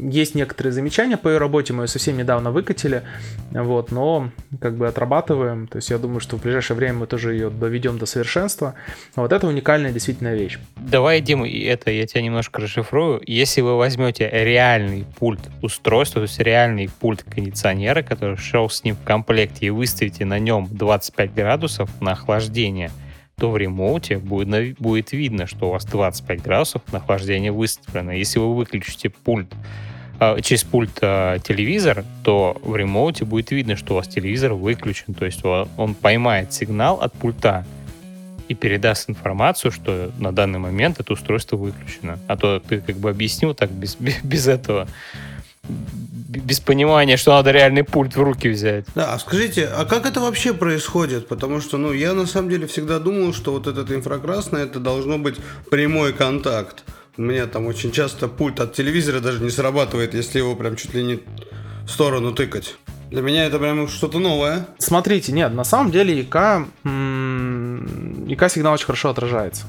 есть 0.00 0.34
некоторые 0.34 0.72
замечания 0.72 1.16
по 1.16 1.28
ее 1.28 1.38
работе, 1.38 1.72
мы 1.72 1.84
ее 1.84 1.88
совсем 1.88 2.16
недавно 2.16 2.50
выкатили, 2.50 3.02
вот, 3.50 3.90
но 3.90 4.30
как 4.60 4.76
бы 4.76 4.86
отрабатываем, 4.86 5.66
то 5.66 5.76
есть 5.76 5.90
я 5.90 5.98
думаю, 5.98 6.20
что 6.20 6.36
в 6.36 6.42
ближайшее 6.42 6.76
время 6.76 6.98
мы 6.98 7.06
тоже 7.06 7.32
ее 7.32 7.50
доведем 7.50 7.98
до 7.98 8.06
совершенства. 8.06 8.74
Вот 9.16 9.32
это 9.32 9.46
уникальная 9.46 9.92
действительно 9.92 10.34
вещь. 10.34 10.57
Давай, 10.76 11.20
Дима, 11.20 11.48
это 11.48 11.90
я 11.90 12.06
тебя 12.06 12.22
немножко 12.22 12.62
расшифрую. 12.62 13.20
Если 13.26 13.60
вы 13.60 13.76
возьмете 13.76 14.30
реальный 14.32 15.04
пульт 15.18 15.40
устройства, 15.60 16.20
то 16.20 16.22
есть 16.22 16.38
реальный 16.38 16.88
пульт 17.00 17.24
кондиционера, 17.24 18.02
который 18.02 18.36
шел 18.36 18.70
с 18.70 18.84
ним 18.84 18.94
в 18.94 19.02
комплекте, 19.02 19.66
и 19.66 19.70
выставите 19.70 20.24
на 20.24 20.38
нем 20.38 20.68
25 20.70 21.34
градусов 21.34 21.90
на 22.00 22.12
охлаждение, 22.12 22.90
то 23.36 23.50
в 23.50 23.56
ремоуте 23.56 24.18
будет, 24.18 24.78
будет 24.78 25.12
видно, 25.12 25.46
что 25.46 25.68
у 25.68 25.72
вас 25.72 25.84
25 25.84 26.42
градусов 26.42 26.82
на 26.92 26.98
охлаждение 26.98 27.52
выставлено. 27.52 28.12
Если 28.12 28.38
вы 28.38 28.54
выключите 28.54 29.10
пульт 29.10 29.52
а, 30.20 30.40
через 30.40 30.64
пульт 30.64 30.98
а, 31.02 31.38
телевизор, 31.38 32.04
то 32.24 32.56
в 32.62 32.74
ремоуте 32.74 33.24
будет 33.24 33.50
видно, 33.50 33.76
что 33.76 33.94
у 33.94 33.96
вас 33.96 34.08
телевизор 34.08 34.54
выключен. 34.54 35.14
То 35.14 35.24
есть 35.24 35.44
он 35.44 35.94
поймает 35.94 36.52
сигнал 36.52 37.00
от 37.00 37.12
пульта 37.12 37.64
и 38.48 38.54
передаст 38.54 39.10
информацию, 39.10 39.70
что 39.70 40.10
на 40.18 40.32
данный 40.32 40.58
момент 40.58 41.00
это 41.00 41.12
устройство 41.12 41.56
выключено. 41.56 42.18
А 42.26 42.36
то 42.36 42.60
ты 42.60 42.80
как 42.80 42.96
бы 42.96 43.10
объяснил 43.10 43.54
так 43.54 43.70
без, 43.70 43.96
без 44.22 44.48
этого 44.48 44.88
без 46.28 46.60
понимания, 46.60 47.16
что 47.16 47.32
надо 47.32 47.50
реальный 47.50 47.84
пульт 47.84 48.16
в 48.16 48.22
руки 48.22 48.48
взять. 48.48 48.86
Да, 48.94 49.14
а 49.14 49.18
скажите, 49.18 49.66
а 49.66 49.84
как 49.84 50.06
это 50.06 50.20
вообще 50.20 50.54
происходит? 50.54 51.28
Потому 51.28 51.60
что, 51.60 51.78
ну, 51.78 51.92
я 51.92 52.14
на 52.14 52.26
самом 52.26 52.50
деле 52.50 52.66
всегда 52.66 52.98
думал, 52.98 53.32
что 53.32 53.52
вот 53.52 53.66
этот 53.66 53.90
инфракрасный, 53.90 54.62
это 54.62 54.78
должно 54.78 55.18
быть 55.18 55.36
прямой 55.70 56.12
контакт. 56.12 56.84
У 57.16 57.22
меня 57.22 57.46
там 57.46 57.66
очень 57.66 57.92
часто 57.92 58.28
пульт 58.28 58.60
от 58.60 58.74
телевизора 58.74 59.20
даже 59.20 59.42
не 59.42 59.50
срабатывает, 59.50 60.14
если 60.14 60.38
его 60.38 60.54
прям 60.54 60.76
чуть 60.76 60.94
ли 60.94 61.02
не 61.02 61.20
в 61.86 61.90
сторону 61.90 62.32
тыкать. 62.32 62.76
Для 63.10 63.22
меня 63.22 63.46
это 63.46 63.58
прям 63.58 63.88
что-то 63.88 64.18
новое. 64.18 64.66
Смотрите, 64.78 65.32
нет, 65.32 65.54
на 65.54 65.64
самом 65.64 65.90
деле 65.90 66.20
ИК, 66.20 66.36
ИК 66.36 66.68
сигнал 68.48 68.74
очень 68.74 68.86
хорошо 68.86 69.10
отражается. 69.10 69.66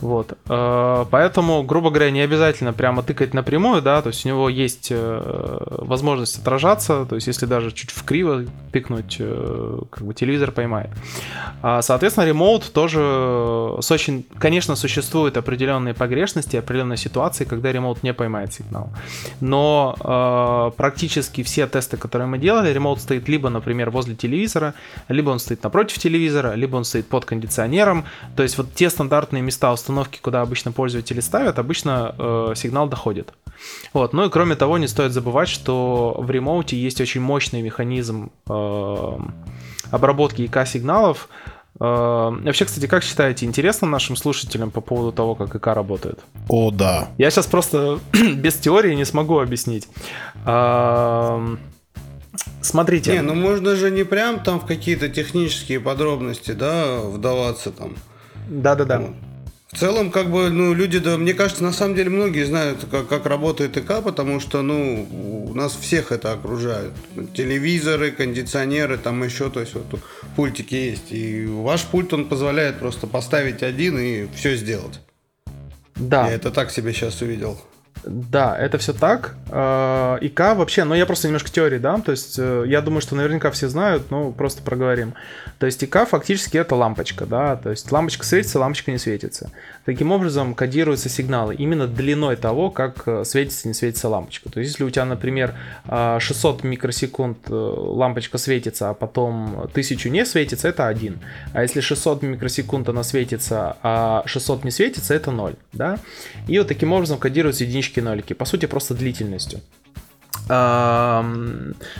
Вот. 0.00 0.36
Э, 0.48 1.06
поэтому, 1.10 1.62
грубо 1.62 1.90
говоря, 1.90 2.10
не 2.10 2.20
обязательно 2.20 2.72
прямо 2.72 3.02
тыкать 3.02 3.32
напрямую, 3.34 3.80
да, 3.80 4.02
то 4.02 4.08
есть 4.08 4.26
у 4.26 4.28
него 4.28 4.48
есть 4.48 4.88
э, 4.90 5.58
возможность 5.78 6.38
отражаться, 6.38 7.06
то 7.06 7.14
есть 7.14 7.26
если 7.26 7.46
даже 7.46 7.72
чуть 7.72 7.90
в 7.90 8.04
криво 8.04 8.44
тыкнуть, 8.72 9.16
э, 9.18 9.78
как 9.90 10.06
бы 10.06 10.12
телевизор 10.12 10.50
поймает. 10.50 10.90
А, 11.62 11.80
соответственно, 11.82 12.26
ремоут 12.26 12.72
тоже 12.72 13.00
с 13.80 13.90
очень, 13.90 14.26
конечно, 14.38 14.76
существуют 14.76 15.36
определенные 15.36 15.94
погрешности, 15.94 16.56
определенные 16.56 16.98
ситуации, 16.98 17.44
когда 17.44 17.72
ремоут 17.72 18.02
не 18.02 18.12
поймает 18.12 18.52
сигнал. 18.52 18.90
Но 19.40 20.72
практически 20.76 21.42
все 21.42 21.66
тесты, 21.66 21.96
которые 21.96 22.28
мы 22.28 22.38
делали, 22.38 22.72
ремоут 22.72 23.00
стоит 23.00 23.28
либо, 23.28 23.48
например, 23.48 23.90
возле 23.90 24.14
телевизора, 24.14 24.74
либо 25.08 25.30
он 25.30 25.38
стоит 25.38 25.62
напротив 25.62 25.98
телевизора, 25.98 26.54
либо 26.54 26.76
он 26.76 26.84
стоит 26.84 27.08
под 27.08 27.24
кондиционером. 27.24 28.04
То 28.36 28.42
есть 28.42 28.58
вот 28.58 28.74
те 28.74 28.90
стандартные 28.90 29.42
места 29.42 29.70
установки, 29.86 30.18
куда 30.20 30.42
обычно 30.42 30.72
пользователи 30.72 31.20
ставят, 31.20 31.58
обычно 31.58 32.14
э, 32.18 32.52
сигнал 32.56 32.88
доходит. 32.88 33.32
Вот. 33.92 34.12
Ну 34.12 34.26
и 34.26 34.30
кроме 34.30 34.56
того, 34.56 34.78
не 34.78 34.88
стоит 34.88 35.12
забывать, 35.12 35.48
что 35.48 36.16
в 36.18 36.30
ремоуте 36.30 36.76
есть 36.76 37.00
очень 37.00 37.20
мощный 37.20 37.62
механизм 37.62 38.30
э, 38.48 39.18
обработки 39.92 40.42
ИК-сигналов. 40.42 41.28
Э, 41.78 42.32
вообще, 42.44 42.64
кстати, 42.64 42.86
как 42.86 43.04
считаете, 43.04 43.46
интересно 43.46 43.86
нашим 43.86 44.16
слушателям 44.16 44.70
по 44.70 44.80
поводу 44.80 45.12
того, 45.12 45.36
как 45.36 45.54
ИК 45.54 45.68
работает? 45.68 46.18
О, 46.48 46.70
да. 46.72 47.08
Я 47.16 47.30
сейчас 47.30 47.46
просто 47.46 48.00
без 48.36 48.54
теории 48.54 48.94
не 48.94 49.04
смогу 49.04 49.38
объяснить. 49.38 49.88
Э, 50.46 51.56
смотрите. 52.60 53.12
Не, 53.12 53.22
ну 53.22 53.34
можно 53.34 53.76
же 53.76 53.92
не 53.92 54.04
прям 54.04 54.40
там 54.40 54.58
в 54.58 54.66
какие-то 54.66 55.08
технические 55.08 55.78
подробности, 55.78 56.50
да, 56.50 56.98
вдаваться 56.98 57.70
там. 57.70 57.94
Да-да-да. 58.48 58.98
Вот. 58.98 59.10
В 59.76 59.78
целом, 59.78 60.10
как 60.10 60.30
бы, 60.30 60.48
ну, 60.48 60.72
люди, 60.72 60.98
да, 60.98 61.18
мне 61.18 61.34
кажется, 61.34 61.62
на 61.62 61.70
самом 61.70 61.96
деле 61.96 62.08
многие 62.08 62.46
знают, 62.46 62.86
как, 62.90 63.08
как 63.08 63.26
работает 63.26 63.76
ИК, 63.76 64.02
потому 64.02 64.40
что, 64.40 64.62
ну, 64.62 65.06
у 65.50 65.52
нас 65.52 65.76
всех 65.76 66.12
это 66.12 66.32
окружает. 66.32 66.92
Телевизоры, 67.34 68.10
кондиционеры, 68.10 68.96
там 68.96 69.22
еще, 69.22 69.50
то 69.50 69.60
есть 69.60 69.74
вот 69.74 70.00
пультики 70.34 70.74
есть. 70.74 71.12
И 71.12 71.44
ваш 71.44 71.84
пульт, 71.84 72.14
он 72.14 72.26
позволяет 72.26 72.78
просто 72.78 73.06
поставить 73.06 73.62
один 73.62 73.98
и 73.98 74.28
все 74.34 74.56
сделать. 74.56 74.98
Да. 75.96 76.26
Я 76.26 76.36
это 76.36 76.50
так 76.50 76.70
себе 76.70 76.94
сейчас 76.94 77.20
увидел. 77.20 77.60
Да, 78.06 78.56
это 78.56 78.78
все 78.78 78.92
так. 78.92 79.34
А, 79.50 80.16
ИК 80.20 80.38
вообще, 80.56 80.84
ну 80.84 80.94
я 80.94 81.06
просто 81.06 81.26
немножко 81.26 81.50
теории 81.50 81.78
дам, 81.78 82.02
то 82.02 82.12
есть 82.12 82.36
э, 82.38 82.64
я 82.66 82.80
думаю, 82.80 83.00
что 83.00 83.16
наверняка 83.16 83.50
все 83.50 83.68
знают, 83.68 84.10
но 84.10 84.30
просто 84.30 84.62
проговорим. 84.62 85.14
То 85.58 85.66
есть 85.66 85.82
ИК 85.82 86.06
фактически 86.08 86.56
это 86.56 86.76
лампочка, 86.76 87.26
да, 87.26 87.56
то 87.56 87.70
есть 87.70 87.90
лампочка 87.90 88.24
светится, 88.24 88.60
лампочка 88.60 88.92
не 88.92 88.98
светится. 88.98 89.50
Таким 89.84 90.12
образом 90.12 90.54
кодируются 90.54 91.08
сигналы 91.08 91.54
именно 91.56 91.88
длиной 91.88 92.36
того, 92.36 92.70
как 92.70 93.02
э, 93.06 93.24
светится, 93.24 93.66
не 93.66 93.74
светится 93.74 94.08
лампочка. 94.08 94.50
То 94.50 94.60
есть 94.60 94.72
если 94.72 94.84
у 94.84 94.90
тебя, 94.90 95.04
например, 95.04 95.54
600 95.86 96.64
а, 96.64 96.66
микросекунд 96.66 97.38
э, 97.48 97.52
лампочка 97.52 98.38
светится, 98.38 98.90
а 98.90 98.94
потом 98.94 99.60
1000 99.62 100.10
не 100.10 100.24
светится, 100.24 100.68
это 100.68 100.86
1. 100.86 101.18
А 101.52 101.62
если 101.62 101.80
600 101.80 102.22
микросекунд 102.22 102.88
она 102.88 103.02
светится, 103.02 103.76
а 103.82 104.22
600 104.26 104.64
не 104.64 104.70
светится, 104.70 105.14
это 105.14 105.32
0, 105.32 105.54
да. 105.72 105.98
И 106.46 106.58
вот 106.58 106.68
таким 106.68 106.92
образом 106.92 107.18
кодируются 107.18 107.64
единички 107.64 107.95
нолики, 108.00 108.32
по 108.32 108.44
сути 108.44 108.66
просто 108.66 108.94
длительностью. 108.94 109.60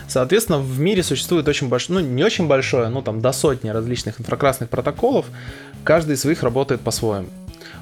Соответственно, 0.07 0.59
в 0.59 0.79
мире 0.79 1.03
существует 1.03 1.47
очень 1.47 1.67
большое, 1.67 1.99
ну 1.99 2.07
не 2.07 2.23
очень 2.23 2.47
большое, 2.47 2.87
но 2.87 3.01
там 3.01 3.19
до 3.19 3.33
сотни 3.33 3.69
различных 3.69 4.21
инфракрасных 4.21 4.69
протоколов, 4.69 5.25
каждый 5.83 6.15
из 6.15 6.21
своих 6.21 6.43
работает 6.43 6.81
по-своему. 6.81 7.27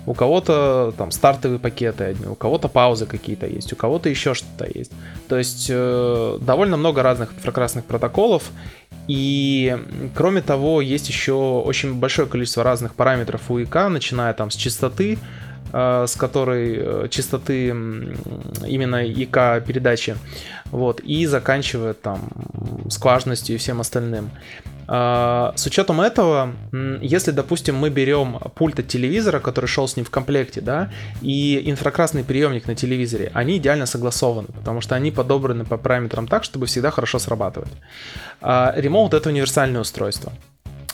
У 0.08 0.14
кого-то 0.14 0.94
там 0.98 1.12
стартовые 1.12 1.60
пакеты 1.60 2.04
одни, 2.06 2.28
у 2.28 2.36
кого-то 2.36 2.68
паузы 2.68 3.06
какие-то 3.06 3.48
есть, 3.48 3.74
у 3.74 3.76
кого-то 3.76 4.10
еще 4.10 4.34
что-то 4.36 4.68
есть. 4.72 4.92
То 5.28 5.38
есть 5.38 5.68
э, 5.70 6.38
довольно 6.42 6.78
много 6.78 7.02
разных 7.02 7.34
инфракрасных 7.34 7.86
протоколов. 7.86 8.52
И 9.08 9.76
кроме 10.16 10.42
того, 10.42 10.82
есть 10.82 11.10
еще 11.10 11.34
очень 11.34 11.96
большое 11.96 12.28
количество 12.28 12.64
разных 12.64 12.94
параметров 12.94 13.50
у 13.50 13.60
ИК, 13.60 13.88
начиная 13.90 14.34
там 14.34 14.52
с 14.52 14.56
частоты, 14.56 15.18
с 15.76 16.16
которой 16.16 16.78
э, 16.78 17.08
частоты 17.10 17.68
именно 17.68 19.06
ИК 19.06 19.62
передачи, 19.66 20.16
вот, 20.72 21.02
и 21.02 21.26
заканчивая 21.26 21.94
там 21.94 22.30
скважностью 22.90 23.56
и 23.56 23.58
всем 23.58 23.82
остальным. 23.82 24.30
А, 24.88 25.52
с 25.56 25.66
учетом 25.66 26.00
этого, 26.00 26.54
если, 27.02 27.32
допустим, 27.32 27.76
мы 27.76 27.90
берем 27.90 28.40
пульт 28.56 28.80
от 28.80 28.88
телевизора, 28.88 29.40
который 29.40 29.66
шел 29.66 29.88
с 29.88 29.98
ним 29.98 30.06
в 30.06 30.10
комплекте, 30.10 30.62
да, 30.62 30.92
и 31.22 31.70
инфракрасный 31.70 32.24
приемник 32.24 32.68
на 32.68 32.76
телевизоре, 32.76 33.32
они 33.34 33.58
идеально 33.58 33.86
согласованы, 33.86 34.48
потому 34.48 34.80
что 34.80 34.96
они 34.96 35.12
подобраны 35.12 35.66
по 35.66 35.78
параметрам 35.78 36.28
так, 36.28 36.46
чтобы 36.46 36.68
всегда 36.68 36.90
хорошо 36.92 37.20
срабатывать. 37.20 37.72
Ремоут— 38.42 39.14
это 39.16 39.30
универсальное 39.30 39.82
устройство. 39.82 40.32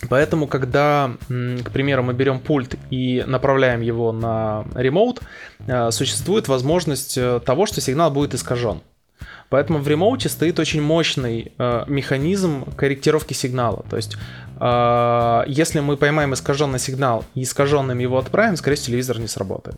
Поэтому, 0.10 0.48
когда, 0.48 1.12
к 1.28 1.72
примеру, 1.72 2.04
мы 2.04 2.14
берем 2.14 2.40
пульт 2.40 2.76
и 2.90 3.24
направляем 3.28 3.82
его 3.82 4.12
на 4.12 4.66
ремоут, 4.76 5.22
э, 5.68 5.92
существует 5.92 6.48
возможность 6.48 7.18
э, 7.18 7.40
того, 7.46 7.66
что 7.66 7.82
сигнал 7.82 8.12
будет 8.12 8.34
искажен. 8.34 8.82
Поэтому 9.50 9.80
в 9.80 9.88
ремоуте 9.88 10.30
стоит 10.30 10.60
очень 10.60 10.82
мощный 10.82 11.52
э, 11.58 11.84
механизм 11.88 12.64
корректировки 12.78 13.34
сигнала. 13.34 13.84
То 13.90 13.98
есть, 13.98 14.16
э, 14.60 15.44
если 15.48 15.82
мы 15.82 15.98
поймаем 15.98 16.34
искаженный 16.34 16.80
сигнал 16.80 17.26
и 17.36 17.44
искаженным 17.44 18.00
его 18.00 18.18
отправим, 18.18 18.56
скорее 18.56 18.78
всего, 18.78 18.88
телевизор 18.88 19.20
не 19.20 19.28
сработает. 19.28 19.78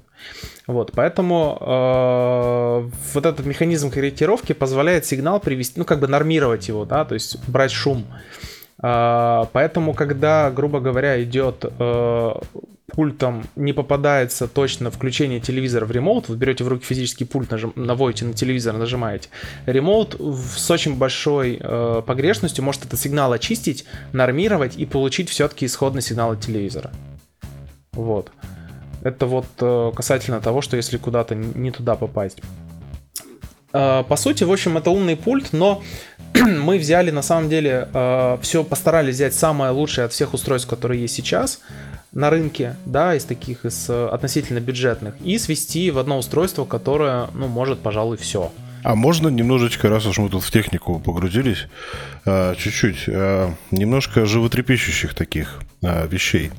Вот, 0.67 0.91
поэтому 0.93 1.57
э, 1.59 2.89
вот 3.13 3.25
этот 3.25 3.45
механизм 3.45 3.89
корректировки 3.89 4.53
позволяет 4.53 5.05
сигнал 5.05 5.39
привести, 5.39 5.79
ну, 5.79 5.85
как 5.85 5.99
бы 5.99 6.07
нормировать 6.07 6.67
его, 6.67 6.85
да, 6.85 7.03
то 7.03 7.15
есть 7.15 7.37
брать 7.49 7.71
шум. 7.71 8.05
Э, 8.07 8.42
поэтому, 8.83 9.93
когда, 9.93 10.51
грубо 10.51 10.81
говоря, 10.81 11.23
идет 11.23 11.63
э, 11.63 12.33
пультом 12.87 13.43
не 13.55 13.73
попадается 13.73 14.47
точно 14.47 14.91
включение 14.91 15.39
телевизора 15.39 15.85
в 15.85 15.91
ремоут, 15.91 16.29
вы 16.29 16.35
берете 16.35 16.63
в 16.63 16.67
руки 16.67 16.85
физический 16.85 17.25
пульт, 17.25 17.49
нажим, 17.49 17.73
наводите 17.75 18.25
на 18.25 18.33
телевизор, 18.33 18.75
нажимаете. 18.75 19.29
Ремоут 19.65 20.15
с 20.19 20.69
очень 20.69 20.95
большой 20.95 21.57
э, 21.59 22.01
погрешностью 22.05 22.63
может 22.63 22.85
этот 22.85 22.99
сигнал 22.99 23.31
очистить, 23.31 23.85
нормировать 24.11 24.75
и 24.77 24.85
получить 24.85 25.29
все-таки 25.29 25.65
исходный 25.65 26.01
сигнал 26.01 26.31
от 26.31 26.41
телевизора. 26.41 26.91
Вот. 27.93 28.31
Это 29.01 29.25
вот 29.25 29.47
э, 29.59 29.91
касательно 29.95 30.39
того, 30.39 30.61
что 30.61 30.77
если 30.77 30.97
куда-то 30.97 31.35
не 31.35 31.71
туда 31.71 31.95
попасть. 31.95 32.41
Э, 33.73 34.03
по 34.07 34.15
сути, 34.15 34.43
в 34.43 34.51
общем, 34.51 34.77
это 34.77 34.91
умный 34.91 35.17
пульт, 35.17 35.51
но 35.51 35.81
мы 36.63 36.77
взяли 36.77 37.11
на 37.11 37.21
самом 37.21 37.49
деле 37.49 37.87
э, 37.93 38.37
все, 38.41 38.63
постарались 38.63 39.15
взять 39.15 39.33
самое 39.33 39.71
лучшее 39.71 40.05
от 40.05 40.13
всех 40.13 40.33
устройств, 40.33 40.69
которые 40.69 41.01
есть 41.01 41.15
сейчас 41.15 41.59
на 42.11 42.29
рынке, 42.29 42.75
да, 42.85 43.15
из 43.15 43.25
таких, 43.25 43.65
из 43.65 43.89
э, 43.89 44.07
относительно 44.07 44.59
бюджетных, 44.59 45.15
и 45.23 45.37
свести 45.37 45.91
в 45.91 45.97
одно 45.97 46.17
устройство, 46.17 46.65
которое, 46.65 47.27
ну, 47.33 47.47
может, 47.47 47.79
пожалуй, 47.79 48.17
все. 48.17 48.51
А 48.83 48.95
можно 48.95 49.29
немножечко, 49.29 49.89
раз 49.89 50.05
уж 50.05 50.17
мы 50.17 50.29
тут 50.29 50.43
в 50.43 50.51
технику 50.51 50.99
погрузились, 50.99 51.67
э, 52.25 52.55
чуть-чуть, 52.57 53.05
э, 53.07 53.49
немножко 53.71 54.25
животрепещущих 54.25 55.13
таких 55.13 55.59
вещей. 55.81 56.49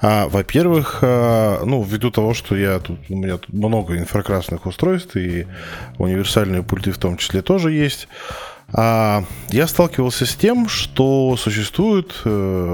А, 0.00 0.28
во-первых, 0.28 0.98
ну, 1.02 1.82
ввиду 1.82 2.12
того, 2.12 2.34
что 2.34 2.54
я 2.54 2.78
тут, 2.78 3.00
у 3.08 3.16
меня 3.16 3.36
тут 3.36 3.52
много 3.52 3.98
инфракрасных 3.98 4.64
устройств, 4.64 5.16
и 5.16 5.48
универсальные 5.98 6.62
пульты 6.62 6.92
в 6.92 6.98
том 6.98 7.16
числе 7.16 7.42
тоже 7.42 7.72
есть, 7.72 8.06
а 8.72 9.24
я 9.48 9.66
сталкивался 9.66 10.26
с 10.26 10.34
тем, 10.34 10.68
что 10.68 11.36
существуют 11.36 12.22
э, 12.24 12.28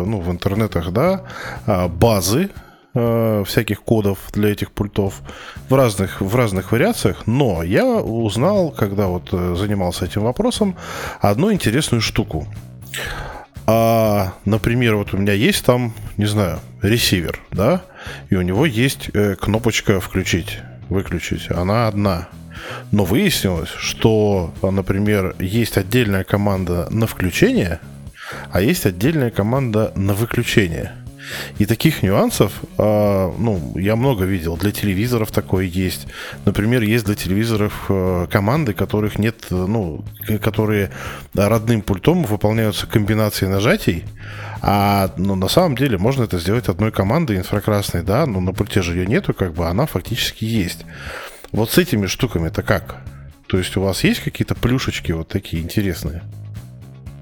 ну, 0.07 0.20
в 0.20 0.30
интернетах 0.30 0.90
да, 0.92 1.22
а, 1.66 1.88
базы 1.88 2.51
э, 2.94 3.44
всяких 3.47 3.82
кодов 3.82 4.18
для 4.32 4.51
этих 4.51 4.72
пультов 4.72 5.22
в 5.68 5.74
разных, 5.74 6.20
в 6.20 6.34
разных 6.36 6.72
вариациях, 6.72 7.26
но 7.26 7.62
я 7.62 7.86
узнал, 7.86 8.70
когда 8.70 9.07
вот 9.07 9.30
э, 9.32 9.55
занимался 9.57 10.05
этим 10.05 10.22
вопросом, 10.22 10.76
одну 11.20 11.53
интересную 11.53 12.01
штуку. 12.03 12.47
А, 13.66 14.34
например, 14.44 14.97
вот 14.97 15.14
у 15.14 15.16
меня 15.16 15.32
есть 15.32 15.64
там, 15.64 15.94
не 16.18 16.26
знаю, 16.26 16.61
ресивер, 16.82 17.40
да, 17.51 17.82
и 18.28 18.36
у 18.36 18.42
него 18.42 18.66
есть 18.66 19.11
кнопочка 19.40 19.99
включить, 19.99 20.59
выключить. 20.88 21.51
Она 21.51 21.88
одна. 21.88 22.28
Но 22.92 23.04
выяснилось, 23.04 23.70
что, 23.70 24.54
например, 24.62 25.34
есть 25.38 25.76
отдельная 25.76 26.24
команда 26.24 26.88
на 26.90 27.06
включение, 27.06 27.80
а 28.50 28.60
есть 28.60 28.86
отдельная 28.86 29.30
команда 29.30 29.92
на 29.94 30.14
выключение. 30.14 30.92
И 31.58 31.66
таких 31.66 32.02
нюансов, 32.02 32.52
э, 32.78 33.32
ну, 33.38 33.72
я 33.76 33.96
много 33.96 34.24
видел. 34.24 34.56
Для 34.56 34.70
телевизоров 34.70 35.30
такое 35.30 35.64
есть. 35.64 36.06
Например, 36.44 36.82
есть 36.82 37.04
для 37.04 37.14
телевизоров 37.14 37.86
э, 37.88 38.26
команды, 38.30 38.74
которых 38.74 39.18
нет, 39.18 39.46
ну, 39.50 40.04
которые 40.42 40.90
родным 41.34 41.82
пультом 41.82 42.24
выполняются 42.24 42.86
комбинации 42.86 43.46
нажатий. 43.46 44.04
А 44.62 45.12
ну, 45.16 45.34
на 45.34 45.48
самом 45.48 45.76
деле 45.76 45.98
можно 45.98 46.24
это 46.24 46.38
сделать 46.38 46.68
одной 46.68 46.92
командой 46.92 47.36
инфракрасной, 47.36 48.02
да, 48.02 48.26
но 48.26 48.40
на 48.40 48.52
пульте 48.52 48.82
же 48.82 48.94
ее 48.94 49.06
нету, 49.06 49.34
как 49.34 49.52
бы 49.52 49.66
она 49.66 49.86
фактически 49.86 50.44
есть. 50.44 50.84
Вот 51.57 51.70
с 51.70 51.78
этими 51.78 52.04
штуками-то 52.04 52.62
как? 52.62 53.00
То 53.48 53.57
есть 53.57 53.78
у 53.78 53.80
вас 53.80 54.04
есть 54.04 54.20
какие-то 54.20 54.54
плюшечки 54.54 55.12
вот 55.12 55.28
такие 55.28 55.62
интересные? 55.62 56.22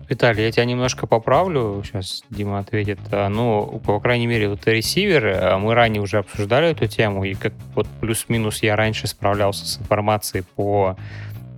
Виталий, 0.08 0.42
я 0.42 0.50
тебя 0.50 0.64
немножко 0.64 1.06
поправлю, 1.06 1.80
сейчас 1.84 2.24
Дима 2.30 2.58
ответит. 2.58 2.98
А, 3.12 3.28
ну, 3.28 3.80
по 3.86 4.00
крайней 4.00 4.26
мере, 4.26 4.48
вот 4.48 4.66
ресивер, 4.66 5.24
а, 5.24 5.58
мы 5.58 5.72
ранее 5.74 6.02
уже 6.02 6.18
обсуждали 6.18 6.72
эту 6.72 6.88
тему, 6.88 7.22
и 7.22 7.34
как 7.34 7.52
вот 7.76 7.86
плюс-минус 8.00 8.60
я 8.64 8.74
раньше 8.74 9.06
справлялся 9.06 9.66
с 9.66 9.78
информацией 9.78 10.42
по 10.56 10.96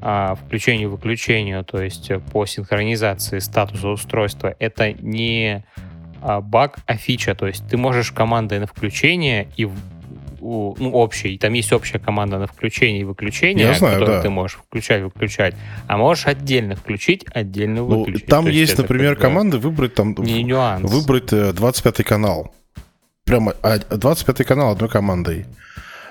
а, 0.02 0.34
включению-выключению, 0.34 1.64
то 1.64 1.80
есть 1.80 2.10
по 2.30 2.44
синхронизации 2.44 3.38
статуса 3.38 3.88
устройства. 3.88 4.54
Это 4.58 4.92
не 4.92 5.64
а, 6.20 6.42
баг, 6.42 6.76
а 6.86 6.98
фича, 6.98 7.34
то 7.34 7.46
есть 7.46 7.66
ты 7.68 7.78
можешь 7.78 8.12
командой 8.12 8.58
на 8.58 8.66
включение 8.66 9.48
и 9.56 9.64
ну, 10.40 10.90
общий, 10.92 11.38
там 11.38 11.52
есть 11.52 11.72
общая 11.72 11.98
команда 11.98 12.38
на 12.38 12.46
включение 12.46 13.02
и 13.02 13.04
выключение, 13.04 13.66
Я 13.66 13.74
знаю, 13.74 13.94
которую 13.94 14.18
да. 14.18 14.22
ты 14.22 14.30
можешь 14.30 14.58
включать, 14.58 15.02
выключать, 15.02 15.54
а 15.86 15.96
можешь 15.96 16.26
отдельно 16.26 16.76
включить, 16.76 17.24
отдельно 17.32 17.76
ну, 17.76 18.00
выключить. 18.00 18.26
Там 18.26 18.46
есть, 18.46 18.56
есть 18.56 18.78
например, 18.78 19.14
как 19.14 19.22
команды 19.22 19.58
выбрать 19.58 19.94
там 19.94 20.14
не 20.18 20.42
нюанс. 20.42 20.90
выбрать 20.90 21.30
25 21.30 22.00
э, 22.00 22.02
канал. 22.04 22.54
Прямо 23.24 23.54
25 23.90 24.40
а, 24.40 24.44
канал 24.44 24.72
одной 24.72 24.88
командой. 24.88 25.46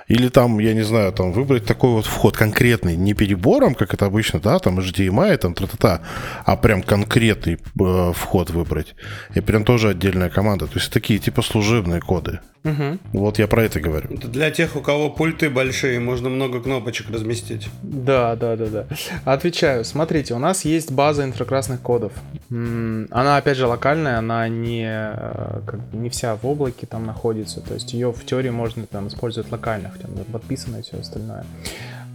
Или 0.08 0.30
там, 0.30 0.60
я 0.60 0.74
не 0.74 0.84
знаю, 0.84 1.12
там 1.14 1.32
выбрать 1.32 1.66
такой 1.66 1.92
вот 1.92 2.06
вход 2.06 2.38
конкретный, 2.38 2.96
не 2.96 3.14
перебором, 3.14 3.74
как 3.74 3.94
это 3.94 4.06
обычно, 4.06 4.40
да, 4.40 4.60
там 4.60 4.80
HDMI, 4.80 5.38
там 5.38 5.54
тра-та-та, 5.54 6.02
а 6.46 6.56
прям 6.58 6.84
конкретный 6.84 7.54
э, 7.80 8.12
вход 8.14 8.52
выбрать. 8.52 8.96
И 9.34 9.42
прям 9.42 9.64
тоже 9.66 9.90
отдельная 9.90 10.30
команда. 10.30 10.68
То 10.68 10.80
есть 10.80 10.92
такие 10.92 11.20
типа 11.20 11.42
служебные 11.42 12.02
коды. 12.02 12.40
Угу. 12.66 12.98
Вот 13.14 13.38
я 13.38 13.48
про 13.48 13.64
это 13.64 13.80
говорю. 13.80 14.10
Это 14.12 14.28
для 14.28 14.50
тех, 14.50 14.76
у 14.76 14.82
кого 14.82 15.12
пульты 15.12 15.52
большие, 15.52 16.00
можно 16.00 16.30
много 16.30 16.62
кнопочек 16.62 17.12
разместить. 17.12 17.70
Да, 17.84 18.36
да, 18.36 18.56
да, 18.56 18.66
да. 18.66 18.88
Отвечаю. 19.24 19.86
Смотрите, 19.86 20.34
у 20.34 20.40
нас 20.40 20.66
есть 20.66 20.92
база 20.92 21.24
инфракрасных 21.24 21.80
кодов. 21.82 22.12
Она, 22.50 23.38
опять 23.38 23.58
же, 23.58 23.68
локальная, 23.68 24.18
она 24.18 24.48
не, 24.50 24.88
э, 24.88 25.62
как, 25.68 25.80
не 25.94 26.10
вся 26.10 26.36
в 26.36 26.46
облаке 26.48 26.88
там 26.88 27.06
находится. 27.06 27.62
То 27.62 27.76
есть 27.76 27.94
ее 27.94 28.12
в 28.12 28.26
теории 28.26 28.50
можно 28.50 28.88
там 28.88 29.10
использовать 29.10 29.52
локально, 29.52 29.92
хотя 29.96 30.08
она 30.14 30.24
подписана 30.24 30.78
и 30.78 30.82
все 30.82 31.00
остальное. 31.00 31.46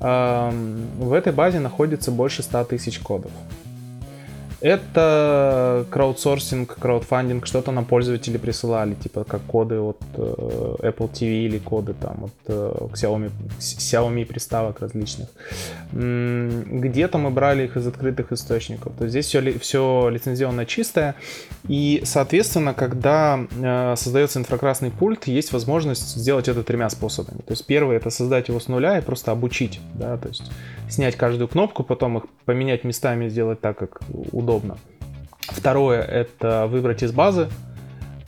В 0.01 1.13
этой 1.13 1.33
базе 1.33 1.61
находится 1.61 2.11
больше 2.11 2.43
100 2.43 2.65
тысяч 2.65 3.01
кодов. 3.01 3.33
Это 4.61 5.87
краудсорсинг, 5.91 6.77
краудфандинг, 6.79 7.47
что-то 7.47 7.73
нам 7.73 7.87
пользователи 7.87 8.37
присылали, 8.37 8.95
типа 8.95 9.25
как 9.25 9.41
коды 9.43 9.81
от 9.81 9.99
э, 10.15 10.21
Apple 10.21 11.11
TV 11.11 11.47
или 11.47 11.59
коды 11.59 11.95
там 11.95 12.25
от 12.25 12.33
э, 12.47 12.73
Xiaomi, 12.93 13.31
Xiaomi 13.59 14.27
приставок 14.27 14.81
различных. 14.81 15.29
Где-то 15.93 17.17
мы 17.17 17.31
брали 17.31 17.65
их 17.65 17.79
из 17.79 17.87
открытых 17.87 18.33
источников. 18.33 18.93
То 18.99 19.05
есть 19.05 19.13
здесь 19.13 19.27
все, 19.27 19.59
все 19.59 20.09
лицензионно 20.11 20.67
чистое. 20.67 21.15
И, 21.67 22.03
соответственно, 22.05 22.75
когда 22.75 23.41
э, 23.57 23.95
создается 23.97 24.41
инфракрасный 24.41 24.91
пульт, 24.91 25.27
есть 25.27 25.53
возможность 25.53 26.17
сделать 26.17 26.49
это 26.49 26.63
тремя 26.63 26.91
способами. 26.91 27.39
То 27.39 27.53
есть 27.53 27.65
первый 27.65 27.97
это 27.97 28.11
создать 28.11 28.49
его 28.49 28.61
с 28.61 28.69
нуля 28.69 28.99
и 28.99 29.03
просто 29.03 29.33
обучить. 29.33 29.81
Да? 29.95 30.19
То 30.19 30.29
есть 30.29 30.51
снять 30.91 31.17
каждую 31.17 31.49
кнопку, 31.49 31.83
потом 31.83 32.19
их 32.19 32.25
поменять 32.45 32.85
местами, 32.85 33.29
сделать 33.29 33.61
так, 33.61 33.79
как 33.79 34.01
удобно. 34.33 34.50
Второе— 35.41 36.03
это 36.03 36.67
выбрать 36.69 37.03
из 37.03 37.13
базы, 37.13 37.49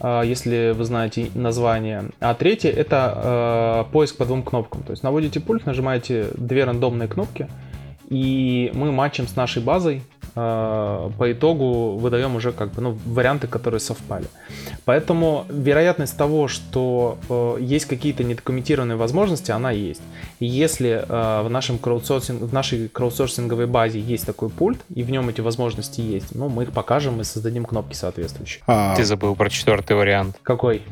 а, 0.01 0.23
если 0.23 0.73
вы 0.77 0.85
знаете 0.85 1.31
название. 1.35 2.11
А 2.21 2.35
третье— 2.35 2.71
это 2.73 3.85
э, 3.87 3.93
поиск 3.93 4.17
по 4.17 4.25
двум 4.25 4.43
кнопкам. 4.43 4.83
То 4.83 4.91
есть 4.91 5.03
наводите 5.03 5.41
пульт, 5.41 5.65
нажимаете 5.65 6.29
две 6.37 6.65
рандомные 6.65 7.09
кнопки, 7.09 7.49
и 8.13 8.71
мы 8.75 8.93
матчим 8.93 9.27
с 9.27 9.37
нашей 9.37 9.63
базой 9.63 10.03
э, 10.35 11.11
по 11.19 11.33
итогу 11.33 11.97
выдаем 11.97 12.37
уже 12.37 12.53
как 12.53 12.73
бы 12.73 12.83
ну, 12.83 12.99
варианты, 13.07 13.47
которые 13.47 13.81
совпали. 13.81 14.27
Поэтому 14.85 15.47
вероятность 15.49 16.15
того, 16.19 16.47
что 16.47 17.17
э, 17.31 17.57
есть 17.61 17.87
какие-то 17.87 18.23
недокументированные 18.23 18.97
возможности, 18.97 19.51
она 19.51 19.71
есть. 19.71 20.03
И 20.41 20.47
если 20.47 21.07
э, 21.09 21.43
в, 21.43 21.49
нашем 21.49 21.79
краудсорсинг, 21.79 22.43
в 22.43 22.53
нашей 22.53 22.89
краудсорсинговой 22.89 23.67
базе 23.67 23.99
есть 23.99 24.27
такой 24.27 24.51
пульт, 24.51 24.81
и 24.95 25.03
в 25.05 25.11
нем 25.11 25.31
эти 25.31 25.41
возможности 25.41 26.03
есть, 26.03 26.35
ну, 26.35 26.51
мы 26.51 26.65
их 26.65 26.73
покажем 26.73 27.19
и 27.23 27.25
создадим 27.25 27.65
кнопки 27.65 27.95
соответствующие. 27.95 28.63
А... 28.67 28.95
Ты 28.95 29.05
забыл 29.05 29.35
про 29.35 29.49
четвертый 29.49 29.97
вариант. 29.97 30.37
Какой? 30.43 30.83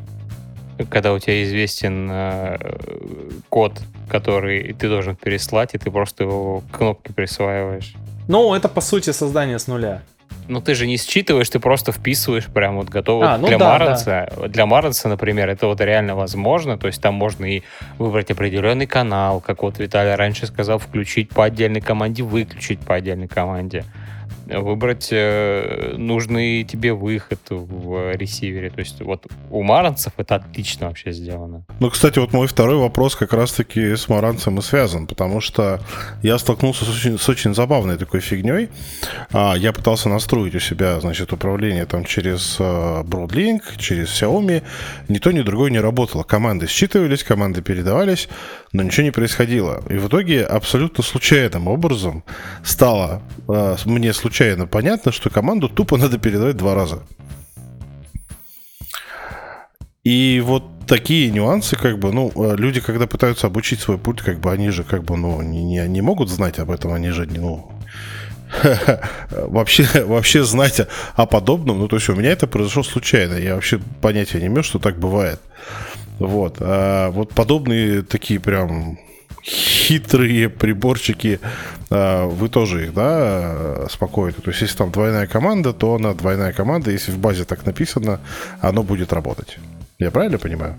Когда 0.88 1.12
у 1.12 1.18
тебя 1.18 1.42
известен 1.44 2.08
э, 2.10 2.58
код, 3.48 3.80
который 4.08 4.72
ты 4.72 4.88
должен 4.88 5.16
переслать, 5.16 5.74
и 5.74 5.78
ты 5.78 5.90
просто 5.90 6.24
его 6.24 6.62
кнопки 6.72 7.12
присваиваешь. 7.12 7.94
Ну, 8.28 8.54
это 8.54 8.68
по 8.68 8.80
сути 8.80 9.10
создание 9.10 9.58
с 9.58 9.66
нуля. 9.66 10.02
Ну, 10.48 10.60
ты 10.60 10.74
же 10.74 10.86
не 10.86 10.96
считываешь, 10.96 11.48
ты 11.48 11.60
просто 11.60 11.92
вписываешь 11.92 12.46
прям 12.46 12.76
вот 12.76 12.88
готово. 12.88 13.34
А, 13.34 13.38
ну 13.38 13.46
для 13.46 13.58
да, 13.58 13.68
Маранса, 13.68 14.32
да. 14.36 14.48
для 14.48 14.66
Маранса, 14.66 15.08
например, 15.08 15.48
это 15.48 15.66
вот 15.66 15.80
реально 15.80 16.16
возможно. 16.16 16.76
То 16.76 16.88
есть 16.88 17.00
там 17.00 17.14
можно 17.14 17.44
и 17.44 17.62
выбрать 17.98 18.30
определенный 18.30 18.86
канал, 18.86 19.40
как 19.40 19.62
вот 19.62 19.78
Виталий 19.78 20.14
раньше 20.14 20.46
сказал, 20.46 20.78
включить 20.78 21.28
по 21.30 21.44
отдельной 21.44 21.80
команде, 21.80 22.24
выключить 22.24 22.80
по 22.80 22.96
отдельной 22.96 23.28
команде 23.28 23.84
выбрать 24.58 25.08
э, 25.12 25.94
нужный 25.96 26.64
тебе 26.64 26.92
выход 26.92 27.40
в 27.50 28.12
ресивере. 28.14 28.70
То 28.70 28.80
есть 28.80 29.00
вот 29.00 29.26
у 29.50 29.62
маранцев 29.62 30.12
это 30.16 30.36
отлично 30.36 30.88
вообще 30.88 31.12
сделано. 31.12 31.64
Ну, 31.78 31.90
кстати, 31.90 32.18
вот 32.18 32.32
мой 32.32 32.46
второй 32.46 32.76
вопрос 32.76 33.14
как 33.16 33.32
раз-таки 33.32 33.96
с 33.96 34.08
маранцем 34.08 34.58
и 34.58 34.62
связан, 34.62 35.06
потому 35.06 35.40
что 35.40 35.80
я 36.22 36.38
столкнулся 36.38 36.84
с 36.84 36.88
очень, 36.88 37.18
с 37.18 37.28
очень 37.28 37.54
забавной 37.54 37.96
такой 37.96 38.20
фигней. 38.20 38.68
А, 39.32 39.54
я 39.54 39.72
пытался 39.72 40.08
настроить 40.08 40.54
у 40.54 40.60
себя, 40.60 41.00
значит, 41.00 41.32
управление 41.32 41.86
там 41.86 42.04
через 42.04 42.56
а, 42.58 43.02
Broadlink, 43.04 43.62
через 43.78 44.08
Xiaomi. 44.08 44.62
Ни 45.08 45.18
то, 45.18 45.32
ни 45.32 45.42
другое 45.42 45.70
не 45.70 45.80
работало. 45.80 46.22
Команды 46.22 46.66
считывались, 46.66 47.24
команды 47.24 47.62
передавались, 47.62 48.28
но 48.72 48.82
ничего 48.82 49.04
не 49.04 49.10
происходило. 49.10 49.82
И 49.88 49.94
в 49.94 50.08
итоге 50.08 50.44
абсолютно 50.44 51.04
случайным 51.04 51.68
образом 51.68 52.24
стало 52.64 53.22
а, 53.48 53.76
мне 53.84 54.12
случайно 54.12 54.39
случайно 54.40 54.66
понятно, 54.66 55.12
что 55.12 55.28
команду 55.28 55.68
тупо 55.68 55.98
надо 55.98 56.18
передавать 56.18 56.56
два 56.56 56.74
раза. 56.74 57.02
И 60.02 60.42
вот 60.42 60.64
такие 60.86 61.30
нюансы, 61.30 61.76
как 61.76 61.98
бы, 61.98 62.10
ну, 62.10 62.32
э, 62.34 62.56
люди, 62.56 62.80
когда 62.80 63.06
пытаются 63.06 63.48
обучить 63.48 63.80
свой 63.80 63.98
пульт, 63.98 64.22
как 64.22 64.40
бы, 64.40 64.50
они 64.50 64.70
же, 64.70 64.82
как 64.82 65.04
бы, 65.04 65.18
ну, 65.18 65.42
не, 65.42 65.62
не, 65.62 65.86
не 65.88 66.00
могут 66.00 66.30
знать 66.30 66.58
об 66.58 66.70
этом, 66.70 66.94
они 66.94 67.10
же, 67.10 67.26
ну, 67.26 67.70
вообще, 69.30 69.86
вообще 70.06 70.42
знать 70.42 70.80
о 71.16 71.26
подобном, 71.26 71.78
ну, 71.78 71.86
то 71.88 71.96
есть 71.96 72.08
у 72.08 72.14
меня 72.14 72.30
это 72.32 72.46
произошло 72.46 72.82
случайно, 72.82 73.34
я 73.34 73.54
вообще 73.54 73.78
понятия 74.00 74.40
не 74.40 74.46
имел, 74.46 74.62
что 74.62 74.78
так 74.78 74.98
бывает. 74.98 75.38
Вот, 76.18 76.56
а 76.60 77.10
вот 77.10 77.34
подобные 77.34 78.02
такие 78.02 78.40
прям 78.40 78.98
хитрые 79.42 80.48
приборчики, 80.48 81.40
а, 81.90 82.26
вы 82.26 82.48
тоже 82.48 82.84
их, 82.84 82.94
да, 82.94 83.86
спокойно. 83.90 84.36
То 84.42 84.50
есть, 84.50 84.62
если 84.62 84.76
там 84.76 84.90
двойная 84.90 85.26
команда, 85.26 85.72
то 85.72 85.94
она 85.94 86.14
двойная 86.14 86.52
команда. 86.52 86.90
Если 86.90 87.12
в 87.12 87.18
базе 87.18 87.44
так 87.44 87.66
написано, 87.66 88.20
оно 88.60 88.82
будет 88.82 89.12
работать. 89.12 89.58
Я 89.98 90.10
правильно 90.10 90.38
понимаю? 90.38 90.76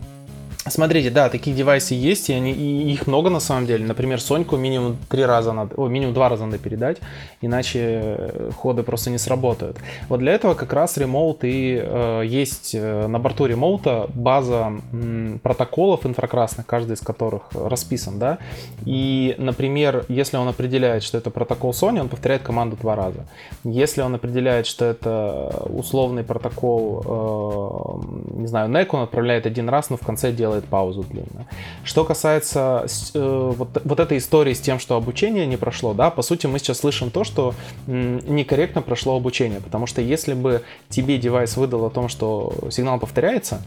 Смотрите, 0.68 1.09
да, 1.09 1.28
такие 1.30 1.55
девайсы 1.55 1.95
есть, 1.95 2.30
и, 2.30 2.34
они, 2.34 2.51
и 2.51 2.93
их 2.93 3.07
много 3.07 3.32
на 3.32 3.39
самом 3.39 3.66
деле. 3.66 3.84
Например, 3.84 4.22
Соньку 4.22 4.57
минимум 4.57 4.97
три 5.09 5.26
раза 5.26 5.53
надо, 5.53 5.74
о, 5.76 5.88
минимум 5.88 6.14
два 6.14 6.30
раза 6.30 6.45
надо 6.45 6.59
передать, 6.59 6.97
иначе 7.41 7.80
э, 7.82 8.51
ходы 8.62 8.84
просто 8.84 9.09
не 9.09 9.18
сработают. 9.18 9.78
Вот 10.07 10.20
для 10.20 10.34
этого 10.34 10.53
как 10.53 10.72
раз 10.74 10.97
ремоут 10.97 11.43
и 11.43 11.82
э, 11.84 12.22
есть 12.28 12.76
э, 12.76 13.07
на 13.07 13.18
борту 13.18 13.47
ремоута 13.47 14.07
база 14.14 14.74
м, 14.93 15.39
протоколов 15.41 16.05
инфракрасных, 16.05 16.68
каждый 16.68 16.93
из 16.93 16.99
которых 16.99 17.43
расписан, 17.53 18.20
да. 18.20 18.38
И, 18.86 19.34
например, 19.39 20.05
если 20.09 20.38
он 20.38 20.47
определяет, 20.47 21.01
что 21.01 21.18
это 21.18 21.32
протокол 21.32 21.72
Sony, 21.72 22.01
он 22.01 22.07
повторяет 22.07 22.43
команду 22.43 22.78
два 22.80 22.95
раза. 22.95 23.26
Если 23.64 24.01
он 24.01 24.14
определяет, 24.14 24.68
что 24.68 24.86
это 24.86 25.66
условный 25.70 26.24
протокол, 26.24 28.03
э, 28.36 28.41
не 28.41 28.47
знаю, 28.47 28.70
NEC, 28.70 28.89
он 28.91 29.01
отправляет 29.01 29.47
один 29.47 29.68
раз, 29.68 29.89
но 29.89 29.97
в 29.97 30.05
конце 30.05 30.32
делает 30.32 30.51
делает 30.52 30.66
паузу 30.66 31.04
длинную. 31.04 31.45
Что 31.84 32.04
касается 32.04 32.86
э, 33.14 33.54
вот, 33.58 33.82
вот 33.84 33.99
этой 33.99 34.18
истории 34.18 34.54
с 34.54 34.60
тем, 34.60 34.80
что 34.80 34.95
обучение 34.95 35.45
не 35.45 35.58
прошло, 35.58 35.93
да, 35.93 36.10
по 36.10 36.22
сути 36.22 36.47
мы 36.47 36.60
сейчас 36.60 36.80
слышим 36.80 37.10
то, 37.10 37.24
что 37.24 37.54
м, 37.88 38.18
некорректно 38.36 38.82
прошло 38.82 39.16
обучение, 39.16 39.62
потому 39.62 39.88
что 39.88 40.02
если 40.02 40.34
бы 40.34 40.62
тебе 40.89 41.18
девайс 41.18 41.58
выдал 41.58 41.86
о 41.86 41.89
том, 41.89 42.10
что 42.10 42.54
сигнал 42.70 42.99
повторяется, 42.99 43.62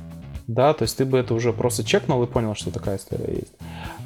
да, 0.46 0.74
то 0.74 0.82
есть 0.82 0.96
ты 0.98 1.04
бы 1.04 1.18
это 1.18 1.34
уже 1.34 1.52
просто 1.52 1.84
чекнул 1.84 2.22
и 2.22 2.26
понял, 2.26 2.54
что 2.54 2.70
такая 2.70 2.98
история 2.98 3.34
есть. 3.34 3.54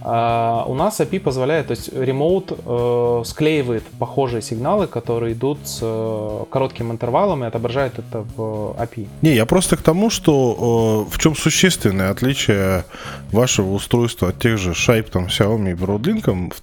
А 0.01 0.65
у 0.67 0.75
нас 0.75 1.01
API 1.01 1.21
позволяет, 1.21 1.69
то 1.69 1.73
есть 1.73 1.89
Remote 1.89 3.21
э, 3.21 3.25
склеивает 3.25 3.83
похожие 3.99 4.43
сигналы, 4.43 4.87
которые 4.87 5.33
идут 5.33 5.59
с 5.65 5.81
э, 5.83 6.45
коротким 6.51 6.93
интервалом 6.93 7.43
и 7.43 7.47
отображает 7.47 7.99
это 7.99 8.25
в 8.37 8.77
API. 8.79 9.09
Не, 9.23 9.35
я 9.35 9.45
просто 9.45 9.77
к 9.77 9.83
тому, 9.83 10.11
что 10.11 11.07
э, 11.09 11.15
в 11.15 11.19
чем 11.19 11.35
существенное 11.35 12.11
отличие 12.11 12.85
вашего 13.33 13.73
устройства 13.73 14.29
от 14.29 14.39
тех 14.39 14.59
же 14.59 14.73
шайб, 14.75 15.11
там, 15.11 15.27
Xiaomi 15.27 15.73
и 15.73 15.75
Broadlink, 15.75 16.53
в 16.55 16.61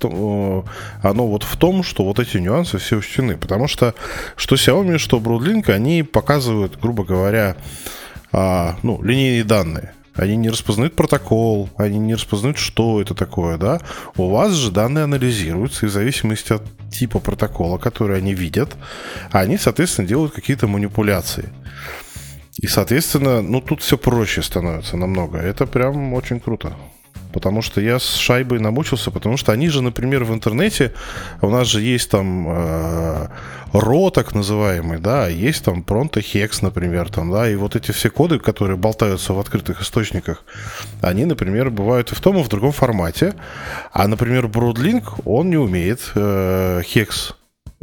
оно 1.01 1.27
вот 1.27 1.43
в 1.43 1.57
том, 1.57 1.83
что 1.83 2.03
вот 2.03 2.19
эти 2.19 2.37
нюансы 2.37 2.77
все 2.77 2.97
учтены. 2.97 3.37
Потому 3.37 3.67
что 3.67 3.93
что 4.35 4.55
Xiaomi, 4.55 4.97
что 4.97 5.17
Broadlink, 5.17 5.69
они 5.71 6.03
показывают, 6.03 6.79
грубо 6.79 7.03
говоря, 7.03 7.55
а, 8.31 8.75
ну, 8.83 9.01
линейные 9.01 9.43
данные. 9.43 9.94
Они 10.15 10.37
не 10.37 10.49
распознают 10.49 10.95
протокол, 10.95 11.69
они 11.77 11.99
не 11.99 12.15
распознают, 12.15 12.57
что 12.57 13.01
это 13.01 13.13
такое, 13.13 13.57
да. 13.57 13.81
У 14.15 14.29
вас 14.29 14.53
же 14.53 14.71
данные 14.71 15.03
анализируются, 15.03 15.85
и 15.85 15.89
в 15.89 15.91
зависимости 15.91 16.53
от 16.53 16.63
типа 16.89 17.19
протокола, 17.19 17.77
который 17.77 18.17
они 18.17 18.33
видят, 18.33 18.75
они, 19.31 19.57
соответственно, 19.57 20.07
делают 20.07 20.33
какие-то 20.33 20.67
манипуляции. 20.67 21.49
И, 22.57 22.67
соответственно, 22.67 23.41
ну 23.41 23.59
тут 23.59 23.81
все 23.81 23.97
проще 23.97 24.41
становится 24.41 24.95
намного. 24.95 25.37
Это 25.37 25.65
прям 25.65 26.13
очень 26.13 26.39
круто. 26.39 26.75
Потому 27.35 27.61
что 27.61 27.81
я 27.81 27.99
с 27.99 28.15
шайбой 28.15 28.59
намучился, 28.59 29.11
потому 29.11 29.35
что 29.35 29.51
они 29.51 29.67
же, 29.67 29.81
например, 29.81 30.23
в 30.23 30.33
интернете, 30.33 30.93
у 31.41 31.49
нас 31.49 31.67
же 31.67 31.81
есть 31.81 32.09
там 32.09 32.45
э, 32.47 33.27
так 34.13 34.33
называемый, 34.33 34.99
да, 34.99 35.27
есть 35.27 35.65
там 35.65 35.83
пронто 35.83 36.21
хекс, 36.21 36.61
например, 36.61 37.11
там, 37.11 37.31
да, 37.31 37.49
и 37.49 37.55
вот 37.55 37.75
эти 37.75 37.91
все 37.91 38.09
коды, 38.09 38.39
которые 38.39 38.77
болтаются 38.77 39.33
в 39.33 39.39
открытых 39.39 39.81
источниках, 39.81 40.45
они, 41.01 41.25
например, 41.25 41.71
бывают 41.71 42.13
и 42.13 42.15
в 42.15 42.21
том, 42.21 42.37
и 42.37 42.43
в 42.43 42.47
другом 42.47 42.71
формате. 42.71 43.33
А, 43.91 44.07
например, 44.07 44.45
Broadlink, 44.45 45.03
он 45.25 45.49
не 45.49 45.57
умеет 45.57 46.13
э, 46.15 46.83
хекс 46.85 47.35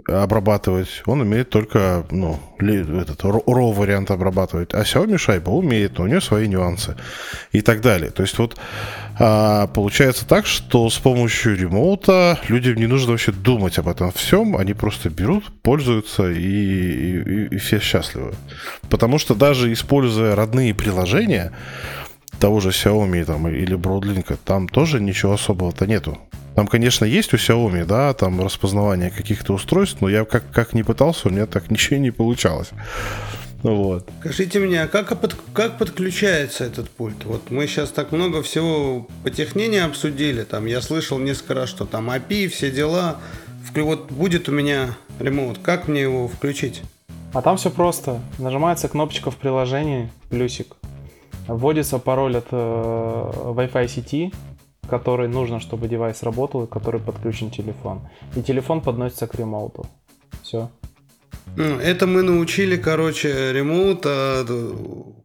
обрабатывать, 0.09 1.03
он 1.07 1.20
умеет 1.20 1.51
только, 1.51 2.05
ну, 2.11 2.40
этот 2.59 3.22
RAW 3.22 3.72
вариант 3.72 4.11
обрабатывать, 4.11 4.74
а 4.74 4.82
Xiaomi 4.82 5.16
шайба 5.16 5.51
умеет, 5.51 5.99
но 5.99 6.05
у 6.05 6.07
нее 6.07 6.20
свои 6.20 6.49
нюансы 6.49 6.97
и 7.53 7.61
так 7.61 7.80
далее. 7.80 8.11
То 8.11 8.22
есть 8.22 8.38
вот 8.38 8.59
а, 9.18 9.68
получается 9.68 10.26
так, 10.26 10.47
что 10.47 10.88
с 10.90 10.99
помощью 10.99 11.57
ремоута 11.57 12.38
людям 12.49 12.76
не 12.76 12.86
нужно 12.86 13.12
вообще 13.12 13.32
думать 13.32 13.78
об 13.78 13.88
этом 13.88 14.11
всем, 14.12 14.57
они 14.57 14.74
просто 14.74 15.11
берут, 15.11 15.45
пользуются 15.62 16.30
и, 16.30 16.40
и, 16.40 17.55
и 17.55 17.59
все 17.59 17.78
счастливы. 17.78 18.34
Потому 18.90 19.18
что 19.18 19.34
даже 19.34 19.72
используя 19.72 20.34
родные 20.34 20.74
приложения, 20.74 21.53
того 22.40 22.61
же 22.61 22.70
Xiaomi 22.70 23.24
там, 23.24 23.47
или 23.47 23.76
Broadlink, 23.76 24.36
там 24.45 24.68
тоже 24.68 25.01
ничего 25.01 25.34
особого-то 25.34 25.86
нету. 25.86 26.18
Там, 26.55 26.67
конечно, 26.67 27.05
есть 27.05 27.33
у 27.33 27.37
Xiaomi, 27.37 27.85
да, 27.85 28.13
там 28.13 28.41
распознавание 28.43 29.11
каких-то 29.11 29.55
устройств, 29.55 30.01
но 30.01 30.09
я 30.09 30.25
как, 30.25 30.51
как 30.51 30.75
не 30.75 30.83
пытался, 30.83 31.29
у 31.29 31.31
меня 31.31 31.47
так 31.47 31.71
ничего 31.71 31.99
не 31.99 32.11
получалось. 32.11 32.71
Вот. 33.63 34.09
Скажите 34.21 34.59
мне, 34.59 34.83
а 34.83 34.89
как, 34.89 35.19
под, 35.21 35.37
как 35.55 35.79
подключается 35.79 36.65
этот 36.65 36.91
пульт? 36.91 37.25
Вот 37.25 37.51
мы 37.51 37.67
сейчас 37.69 37.91
так 37.91 38.11
много 38.11 38.43
всего 38.43 39.07
по 39.23 39.31
технине 39.31 39.85
обсудили. 39.85 40.43
Там 40.43 40.67
я 40.67 40.81
слышал 40.81 41.19
несколько 41.19 41.55
раз, 41.55 41.69
что 41.69 41.85
там 41.85 42.11
API, 42.11 42.49
все 42.49 42.73
дела. 42.73 43.19
Вот 43.75 44.11
будет 44.11 44.49
у 44.49 44.53
меня 44.53 44.97
ремоут, 45.21 45.59
как 45.59 45.87
мне 45.87 46.03
его 46.03 46.27
включить? 46.27 46.83
А 47.33 47.41
там 47.41 47.57
все 47.57 47.71
просто. 47.71 48.21
Нажимается 48.39 48.89
кнопочка 48.89 49.31
в 49.31 49.37
приложении, 49.37 50.11
плюсик. 50.29 50.77
Вводится 51.47 51.99
пароль 51.99 52.37
от 52.37 52.47
э, 52.51 52.57
Wi-Fi 52.57 53.89
сети, 53.89 54.33
который 54.89 55.28
нужно, 55.28 55.61
чтобы 55.61 55.89
девайс 55.89 56.22
работал 56.22 56.64
и 56.64 56.66
который 56.66 57.01
подключен 57.01 57.51
телефон. 57.51 58.01
И 58.37 58.43
телефон 58.43 58.80
подносится 58.80 59.26
к 59.26 59.35
ремоуту. 59.35 59.87
Все. 60.43 60.70
Ну, 61.57 61.78
это 61.78 62.07
мы 62.07 62.22
научили, 62.22 62.76
короче, 62.76 63.53
ремоут 63.53 64.03
э, 64.05 64.45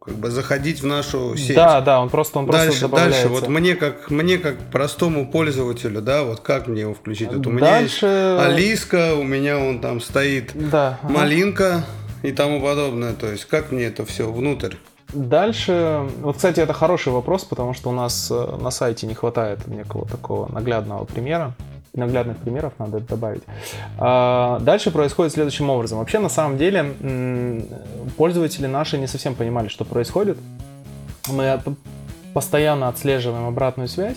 как 0.00 0.14
бы 0.14 0.30
заходить 0.30 0.82
в 0.82 0.86
нашу 0.86 1.36
сеть. 1.36 1.56
Да, 1.56 1.80
да, 1.80 2.00
он 2.00 2.10
просто 2.10 2.38
он 2.38 2.46
дальше, 2.46 2.80
просто 2.80 2.96
дальше. 2.96 3.28
Вот 3.28 3.48
мне 3.48 3.74
как 3.76 4.10
мне 4.10 4.36
как 4.36 4.70
простому 4.70 5.30
пользователю, 5.30 6.02
да, 6.02 6.24
вот 6.24 6.40
как 6.40 6.66
мне 6.66 6.82
его 6.82 6.92
включить? 6.92 7.32
Вот 7.32 7.46
у 7.46 7.50
меня 7.50 7.60
дальше... 7.60 8.06
есть 8.06 8.46
Алиска, 8.46 9.14
у 9.14 9.22
меня 9.22 9.58
он 9.58 9.80
там 9.80 10.00
стоит 10.00 10.52
да, 10.54 10.98
Малинка 11.02 11.84
и 12.22 12.32
тому 12.32 12.60
подобное. 12.60 13.14
То 13.14 13.30
есть 13.30 13.46
как 13.46 13.72
мне 13.72 13.84
это 13.84 14.04
все 14.04 14.30
внутрь? 14.30 14.74
Дальше, 15.12 16.06
вот, 16.20 16.36
кстати, 16.36 16.60
это 16.60 16.72
хороший 16.72 17.12
вопрос, 17.12 17.44
потому 17.44 17.72
что 17.72 17.88
у 17.88 17.92
нас 17.92 18.30
э, 18.30 18.56
на 18.60 18.70
сайте 18.70 19.06
не 19.06 19.14
хватает 19.14 19.66
некого 19.66 20.06
такого 20.06 20.52
наглядного 20.52 21.04
примера 21.04 21.54
наглядных 21.94 22.38
примеров 22.38 22.72
надо 22.78 23.00
добавить. 23.00 23.42
А, 23.98 24.58
дальше 24.60 24.90
происходит 24.90 25.32
следующим 25.32 25.68
образом. 25.68 25.98
Вообще, 25.98 26.18
на 26.18 26.28
самом 26.28 26.56
деле, 26.56 26.94
пользователи 28.16 28.66
наши 28.66 28.98
не 28.98 29.06
совсем 29.06 29.34
понимали, 29.34 29.68
что 29.68 29.84
происходит. 29.84 30.38
Мы 31.28 31.60
постоянно 32.32 32.88
отслеживаем 32.88 33.46
обратную 33.46 33.88
связь, 33.88 34.16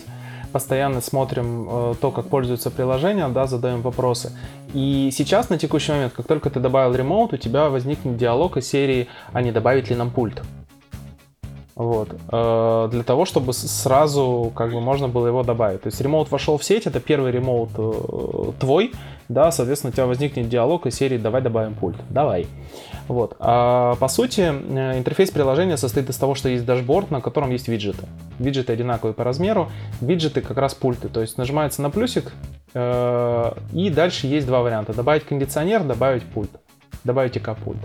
постоянно 0.52 1.00
смотрим 1.00 1.66
э, 1.68 1.94
то, 2.00 2.10
как 2.10 2.28
пользуется 2.28 2.70
приложение, 2.70 3.26
да, 3.28 3.46
задаем 3.46 3.80
вопросы. 3.82 4.32
И 4.74 5.10
сейчас, 5.12 5.48
на 5.48 5.58
текущий 5.58 5.92
момент, 5.92 6.12
как 6.12 6.26
только 6.26 6.50
ты 6.50 6.60
добавил 6.60 6.94
ремоут, 6.94 7.32
у 7.32 7.36
тебя 7.36 7.68
возникнет 7.68 8.16
диалог 8.16 8.58
из 8.58 8.68
серии 8.68 9.08
«А 9.32 9.42
не 9.42 9.50
добавить 9.50 9.90
ли 9.90 9.96
нам 9.96 10.10
пульт?» 10.10 10.42
Вот. 11.74 12.08
Э, 12.30 12.88
для 12.90 13.02
того, 13.02 13.24
чтобы 13.24 13.52
сразу 13.52 14.52
как 14.54 14.72
бы 14.72 14.80
можно 14.80 15.08
было 15.08 15.26
его 15.26 15.42
добавить. 15.42 15.82
То 15.82 15.88
есть 15.88 16.00
ремоут 16.00 16.30
вошел 16.30 16.58
в 16.58 16.64
сеть, 16.64 16.86
это 16.86 17.00
первый 17.00 17.32
ремоут 17.32 17.70
э, 17.76 18.52
твой, 18.60 18.92
да, 19.28 19.50
соответственно, 19.50 19.90
у 19.90 19.94
тебя 19.94 20.06
возникнет 20.06 20.48
диалог 20.48 20.86
из 20.86 20.94
серии 20.94 21.16
«давай 21.16 21.40
добавим 21.40 21.74
пульт». 21.74 21.96
Давай. 22.10 22.46
Вот. 23.08 23.36
А 23.38 23.94
по 23.96 24.08
сути, 24.08 24.40
э, 24.40 24.98
интерфейс 24.98 25.30
приложения 25.30 25.78
состоит 25.78 26.10
из 26.10 26.16
того, 26.16 26.34
что 26.34 26.50
есть 26.50 26.66
дашборд, 26.66 27.10
на 27.10 27.22
котором 27.22 27.50
есть 27.50 27.68
виджеты. 27.68 28.06
Виджеты 28.38 28.74
одинаковые 28.74 29.14
по 29.14 29.24
размеру, 29.24 29.70
виджеты 30.00 30.42
как 30.42 30.58
раз 30.58 30.74
пульты. 30.74 31.08
То 31.08 31.22
есть 31.22 31.38
нажимается 31.38 31.80
на 31.80 31.90
плюсик, 31.90 32.32
и 32.74 33.92
дальше 33.94 34.26
есть 34.26 34.46
два 34.46 34.62
варианта. 34.62 34.94
Добавить 34.94 35.24
кондиционер, 35.24 35.84
добавить 35.84 36.22
пульт 36.22 36.50
добавите 37.04 37.40
капульт. 37.40 37.78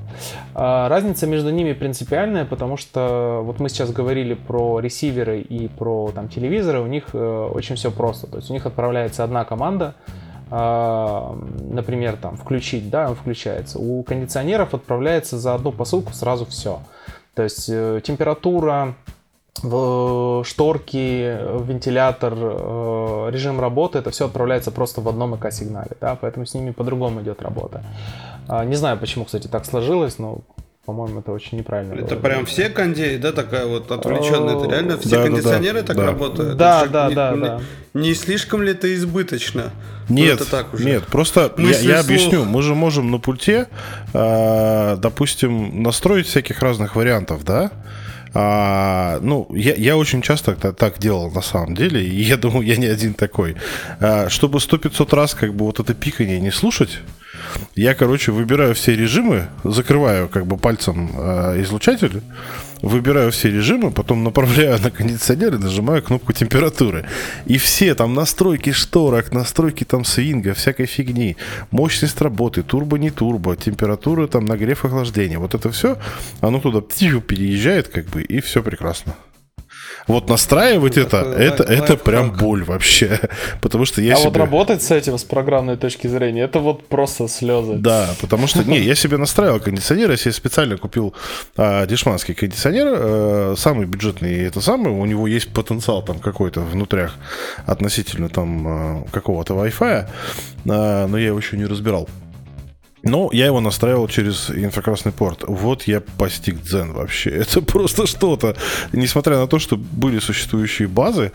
А, 0.53 0.89
разница 0.89 1.27
между 1.27 1.49
ними 1.49 1.73
принципиальная, 1.73 2.45
потому 2.45 2.77
что 2.77 3.41
вот 3.43 3.59
мы 3.59 3.69
сейчас 3.69 3.91
говорили 3.91 4.33
про 4.33 4.79
ресиверы 4.79 5.41
и 5.41 5.67
про 5.67 6.11
там, 6.13 6.29
телевизоры, 6.29 6.81
у 6.81 6.87
них 6.87 7.09
э, 7.13 7.49
очень 7.53 7.75
все 7.75 7.91
просто. 7.91 8.27
То 8.27 8.37
есть 8.37 8.49
у 8.49 8.53
них 8.53 8.65
отправляется 8.65 9.23
одна 9.23 9.45
команда, 9.45 9.95
а, 10.49 11.37
например, 11.69 12.17
там 12.17 12.37
включить, 12.37 12.89
да, 12.89 13.09
он 13.09 13.15
включается. 13.15 13.79
У 13.79 14.03
кондиционеров 14.03 14.73
отправляется 14.73 15.37
за 15.37 15.55
одну 15.55 15.71
посылку 15.71 16.13
сразу 16.13 16.45
все. 16.45 16.79
То 17.33 17.43
есть 17.43 17.69
э, 17.69 18.01
температура, 19.61 20.43
шторки, 20.43 21.37
вентилятор, 21.67 22.33
э, 22.35 23.29
режим 23.31 23.59
работы, 23.59 23.99
это 23.99 24.11
все 24.11 24.25
отправляется 24.25 24.71
просто 24.71 25.01
в 25.01 25.07
одном 25.07 25.35
ЭК-сигнале, 25.35 25.91
да, 26.01 26.17
поэтому 26.19 26.45
с 26.45 26.53
ними 26.53 26.71
по-другому 26.71 27.21
идет 27.21 27.41
работа. 27.41 27.83
А, 28.47 28.65
не 28.65 28.75
знаю, 28.75 28.97
почему, 28.97 29.25
кстати, 29.25 29.47
так 29.47 29.65
сложилось, 29.65 30.19
но 30.19 30.39
по-моему, 30.85 31.19
это 31.19 31.33
очень 31.33 31.57
неправильно. 31.57 31.95
Это 31.95 32.15
было. 32.15 32.21
прям 32.21 32.45
все 32.45 32.69
кондеи, 32.69 33.17
да, 33.17 33.33
такая 33.33 33.65
вот 33.65 33.91
отвлеченная? 33.91 34.55
Это 34.55 34.69
реально 34.71 34.97
все 34.97 35.17
да, 35.17 35.23
кондиционеры 35.23 35.81
да, 35.81 35.87
так 35.87 35.97
да. 35.97 36.05
работают? 36.05 36.57
Да, 36.57 36.85
да, 36.85 37.09
не, 37.09 37.15
да, 37.15 37.31
не, 37.33 37.41
да. 37.41 37.61
Не 37.93 38.13
слишком 38.13 38.63
ли 38.63 38.71
это 38.71 38.95
избыточно? 38.95 39.73
Нет, 40.07 40.39
это 40.39 40.49
так 40.49 40.73
уже. 40.73 40.85
нет, 40.85 41.03
просто 41.07 41.51
я, 41.57 41.79
я 41.79 41.99
объясню. 41.99 42.45
Мы 42.45 42.61
же 42.61 42.73
можем 42.73 43.11
на 43.11 43.17
пульте, 43.17 43.67
э, 44.13 44.95
допустим, 44.95 45.83
настроить 45.83 46.27
всяких 46.27 46.61
разных 46.61 46.95
вариантов, 46.95 47.43
да? 47.43 47.69
А, 48.33 49.19
ну, 49.21 49.47
я, 49.53 49.73
я 49.75 49.97
очень 49.97 50.21
часто 50.21 50.53
так 50.55 50.99
делал 50.99 51.31
на 51.31 51.41
самом 51.41 51.75
деле, 51.75 52.05
и 52.05 52.21
я 52.21 52.37
думаю, 52.37 52.65
я 52.65 52.77
не 52.77 52.87
один 52.87 53.13
такой. 53.13 53.55
А, 53.99 54.29
чтобы 54.29 54.59
сто 54.59 54.77
пятьсот 54.77 55.13
раз 55.13 55.33
как 55.33 55.53
бы 55.53 55.65
вот 55.65 55.79
это 55.79 55.93
пикание 55.93 56.39
не 56.39 56.51
слушать, 56.51 56.99
я, 57.75 57.93
короче, 57.93 58.31
выбираю 58.31 58.73
все 58.73 58.95
режимы, 58.95 59.47
закрываю 59.63 60.27
как 60.27 60.45
бы 60.45 60.57
пальцем 60.57 61.11
э, 61.13 61.61
излучатель, 61.61 62.21
выбираю 62.81 63.31
все 63.31 63.49
режимы, 63.49 63.91
потом 63.91 64.23
направляю 64.23 64.79
на 64.81 64.91
кондиционер 64.91 65.55
и 65.55 65.57
нажимаю 65.57 66.01
кнопку 66.01 66.33
температуры. 66.33 67.05
И 67.45 67.57
все 67.57 67.95
там 67.95 68.13
настройки 68.13 68.71
шторок, 68.71 69.31
настройки 69.31 69.83
там 69.83 70.05
свинга, 70.05 70.53
всякой 70.53 70.85
фигни, 70.85 71.37
мощность 71.71 72.21
работы, 72.21 72.63
турбо, 72.63 72.97
не 72.97 73.09
турбо, 73.09 73.55
температура, 73.55 74.27
там 74.27 74.45
нагрев, 74.45 74.85
охлаждение. 74.85 75.39
Вот 75.39 75.55
это 75.55 75.71
все, 75.71 75.97
оно 76.41 76.59
туда 76.59 76.81
переезжает 76.81 77.87
как 77.87 78.05
бы, 78.05 78.21
и 78.21 78.39
все 78.41 78.61
прекрасно. 78.63 79.15
Вот 80.07 80.29
настраивать 80.29 80.97
это, 80.97 81.17
это, 81.17 81.65
лайф, 81.67 81.81
это 81.81 81.97
прям 81.97 82.31
боль 82.31 82.63
вообще. 82.63 83.19
Потому 83.61 83.85
что 83.85 84.01
я 84.01 84.13
а 84.13 84.15
себе... 84.15 84.29
вот 84.29 84.37
работать 84.37 84.81
с 84.81 84.91
этим 84.91 85.17
с 85.17 85.23
программной 85.23 85.75
точки 85.75 86.07
зрения, 86.07 86.43
это 86.43 86.59
вот 86.59 86.87
просто 86.87 87.27
слезы. 87.27 87.73
Да, 87.73 88.09
потому 88.21 88.47
что, 88.47 88.63
не, 88.63 88.79
я 88.79 88.95
себе 88.95 89.17
настраивал 89.17 89.59
кондиционер, 89.59 90.11
я 90.11 90.17
себе 90.17 90.31
специально 90.31 90.77
купил 90.77 91.13
а, 91.57 91.85
дешманский 91.85 92.33
кондиционер, 92.33 92.87
а, 92.89 93.55
самый 93.57 93.85
бюджетный 93.85 94.45
это 94.45 94.61
самый, 94.61 94.91
у 94.93 95.05
него 95.05 95.27
есть 95.27 95.49
потенциал 95.53 96.01
там 96.03 96.19
какой-то 96.19 96.61
внутрях 96.61 97.15
относительно 97.65 98.29
там 98.29 98.67
а, 98.67 99.03
какого-то 99.11 99.53
Wi-Fi, 99.55 100.07
а, 100.69 101.07
но 101.07 101.17
я 101.17 101.27
его 101.27 101.37
еще 101.37 101.57
не 101.57 101.65
разбирал. 101.65 102.07
Ну, 103.03 103.29
я 103.31 103.45
его 103.45 103.59
настраивал 103.59 104.07
через 104.07 104.49
инфракрасный 104.49 105.11
порт. 105.11 105.43
Вот 105.47 105.83
я 105.83 106.01
постиг 106.01 106.61
дзен 106.61 106.93
вообще. 106.93 107.29
Это 107.41 107.61
просто 107.61 108.07
что-то. 108.07 108.55
Несмотря 108.91 109.37
на 109.37 109.47
то, 109.47 109.59
что 109.59 109.77
были 109.77 110.19
существующие 110.19 110.87
базы, 110.87 111.31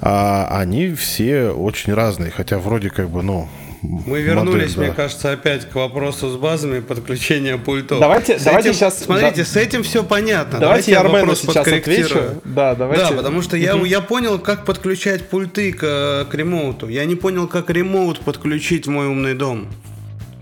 а 0.00 0.48
они 0.50 0.94
все 0.94 1.50
очень 1.50 1.94
разные. 1.94 2.30
Хотя 2.30 2.58
вроде 2.58 2.90
как 2.90 3.10
бы, 3.10 3.22
ну, 3.22 3.48
мы 3.82 4.20
вернулись, 4.20 4.52
модель, 4.52 4.74
да. 4.74 4.82
мне 4.82 4.92
кажется, 4.92 5.32
опять 5.32 5.68
к 5.68 5.74
вопросу 5.74 6.28
с 6.28 6.36
базами 6.36 6.80
подключения 6.80 7.56
пультов. 7.56 7.98
Давайте, 7.98 8.38
с 8.38 8.42
давайте 8.42 8.70
этим, 8.70 8.78
сейчас. 8.78 9.02
Смотрите, 9.02 9.42
да. 9.42 9.44
с 9.44 9.56
этим 9.56 9.82
все 9.82 10.04
понятно. 10.04 10.58
Давайте, 10.58 10.92
давайте 10.92 10.92
я 10.92 11.00
Армену 11.00 11.34
сейчас 11.34 11.66
отвечу. 11.66 12.18
Да, 12.44 12.74
давайте. 12.74 13.06
Да, 13.06 13.12
потому 13.12 13.40
что 13.40 13.56
я, 13.56 13.74
я 13.74 14.00
понял, 14.02 14.38
как 14.38 14.66
подключать 14.66 15.28
пульты 15.28 15.72
к, 15.72 16.26
к 16.30 16.34
ремоуту. 16.34 16.88
Я 16.88 17.06
не 17.06 17.16
понял, 17.16 17.48
как 17.48 17.70
ремоут 17.70 18.20
подключить 18.20 18.86
в 18.86 18.90
мой 18.90 19.06
умный 19.06 19.34
дом. 19.34 19.68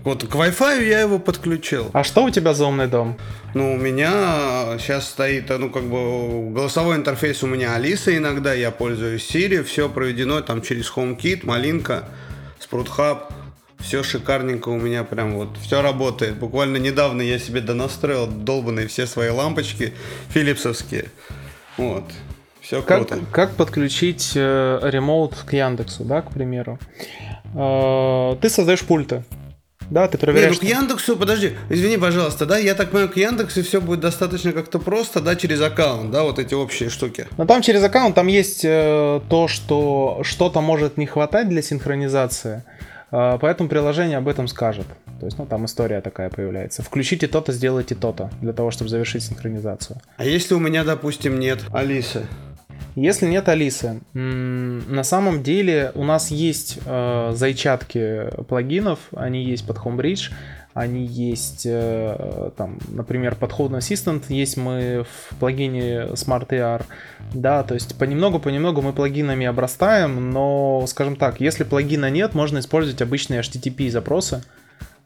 Вот 0.03 0.23
к 0.23 0.33
Wi-Fi 0.33 0.87
я 0.87 1.01
его 1.01 1.19
подключил. 1.19 1.89
А 1.93 2.03
что 2.03 2.23
у 2.23 2.29
тебя 2.29 2.53
за 2.53 2.65
умный 2.65 2.87
дом? 2.87 3.17
Ну, 3.53 3.73
у 3.73 3.77
меня 3.77 4.77
сейчас 4.79 5.09
стоит, 5.09 5.49
ну, 5.49 5.69
как 5.69 5.83
бы, 5.83 6.51
голосовой 6.51 6.95
интерфейс 6.95 7.43
у 7.43 7.47
меня 7.47 7.75
Алиса 7.75 8.15
иногда, 8.15 8.53
я 8.53 8.71
пользуюсь 8.71 9.29
Siri, 9.29 9.63
все 9.63 9.89
проведено 9.89 10.41
там 10.41 10.61
через 10.61 10.91
HomeKit, 10.95 11.45
Малинка, 11.45 12.05
Sprout 12.59 12.89
Hub, 12.97 13.19
все 13.79 14.03
шикарненько 14.03 14.69
у 14.69 14.77
меня 14.77 15.03
прям 15.03 15.35
вот, 15.35 15.57
все 15.61 15.81
работает. 15.81 16.35
Буквально 16.35 16.77
недавно 16.77 17.21
я 17.21 17.39
себе 17.39 17.61
донастроил 17.61 18.27
долбанные 18.27 18.87
все 18.87 19.07
свои 19.07 19.29
лампочки 19.29 19.93
филипсовские. 20.29 21.05
Вот. 21.77 22.03
Все 22.61 22.81
как, 22.81 23.07
круто. 23.07 23.19
Как 23.31 23.55
подключить 23.55 24.33
э, 24.35 24.79
ремоут 24.83 25.33
к 25.45 25.53
Яндексу, 25.53 26.03
да, 26.03 26.21
к 26.21 26.31
примеру? 26.31 26.77
Э, 27.55 28.35
ты 28.39 28.49
создаешь 28.49 28.81
пульты. 28.81 29.23
Да, 29.89 30.07
ты 30.07 30.17
проверяешь. 30.17 30.61
Не, 30.61 30.69
ну 30.69 30.75
к 30.75 30.79
Яндексу, 30.81 31.17
подожди, 31.17 31.55
извини, 31.69 31.97
пожалуйста, 31.97 32.45
да, 32.45 32.57
я 32.57 32.75
так 32.75 32.91
понимаю, 32.91 33.09
к 33.09 33.17
Яндексу 33.17 33.63
все 33.63 33.81
будет 33.81 33.99
достаточно 33.99 34.51
как-то 34.51 34.79
просто, 34.79 35.19
да, 35.19 35.35
через 35.35 35.61
аккаунт, 35.61 36.11
да, 36.11 36.23
вот 36.23 36.39
эти 36.39 36.53
общие 36.53 36.89
штуки. 36.89 37.27
Но 37.37 37.45
там 37.45 37.61
через 37.61 37.83
аккаунт, 37.83 38.15
там 38.15 38.27
есть 38.27 38.61
э, 38.63 39.21
то, 39.29 39.47
что 39.47 40.21
что-то 40.23 40.61
может 40.61 40.97
не 40.97 41.07
хватать 41.07 41.49
для 41.49 41.61
синхронизации, 41.61 42.63
э, 43.11 43.37
поэтому 43.41 43.67
приложение 43.69 44.17
об 44.17 44.27
этом 44.27 44.47
скажет. 44.47 44.85
То 45.19 45.25
есть, 45.25 45.37
ну, 45.37 45.45
там 45.45 45.65
история 45.65 45.99
такая 46.01 46.29
появляется. 46.29 46.81
Включите 46.81 47.27
то-то, 47.27 47.51
сделайте 47.51 47.93
то-то, 47.93 48.29
для 48.41 48.53
того, 48.53 48.71
чтобы 48.71 48.89
завершить 48.89 49.23
синхронизацию. 49.23 49.99
А 50.15 50.23
если 50.23 50.53
у 50.53 50.59
меня, 50.59 50.85
допустим, 50.85 51.39
нет 51.39 51.59
Алисы? 51.73 52.25
Если 52.95 53.27
нет 53.27 53.47
Алисы, 53.47 54.01
на 54.13 55.03
самом 55.03 55.43
деле 55.43 55.91
у 55.95 56.03
нас 56.03 56.31
есть 56.31 56.79
э, 56.85 57.31
зайчатки 57.33 58.29
плагинов, 58.47 58.99
они 59.15 59.43
есть 59.43 59.65
под 59.65 59.77
Homebridge, 59.77 60.31
они 60.73 61.05
есть, 61.05 61.63
э, 61.65 62.51
там, 62.55 62.79
например, 62.89 63.35
под 63.35 63.51
Home 63.51 63.77
Assistant, 63.79 64.23
есть 64.29 64.57
мы 64.57 65.03
в 65.03 65.35
плагине 65.35 66.09
Smart 66.13 66.47
AR, 66.49 66.83
да, 67.33 67.63
то 67.63 67.73
есть 67.73 67.97
понемногу-понемногу 67.97 68.81
мы 68.81 68.93
плагинами 68.93 69.45
обрастаем, 69.45 70.31
но, 70.31 70.85
скажем 70.87 71.15
так, 71.15 71.41
если 71.41 71.63
плагина 71.63 72.09
нет, 72.09 72.33
можно 72.33 72.59
использовать 72.59 73.01
обычные 73.01 73.41
HTTP 73.41 73.89
запросы, 73.89 74.43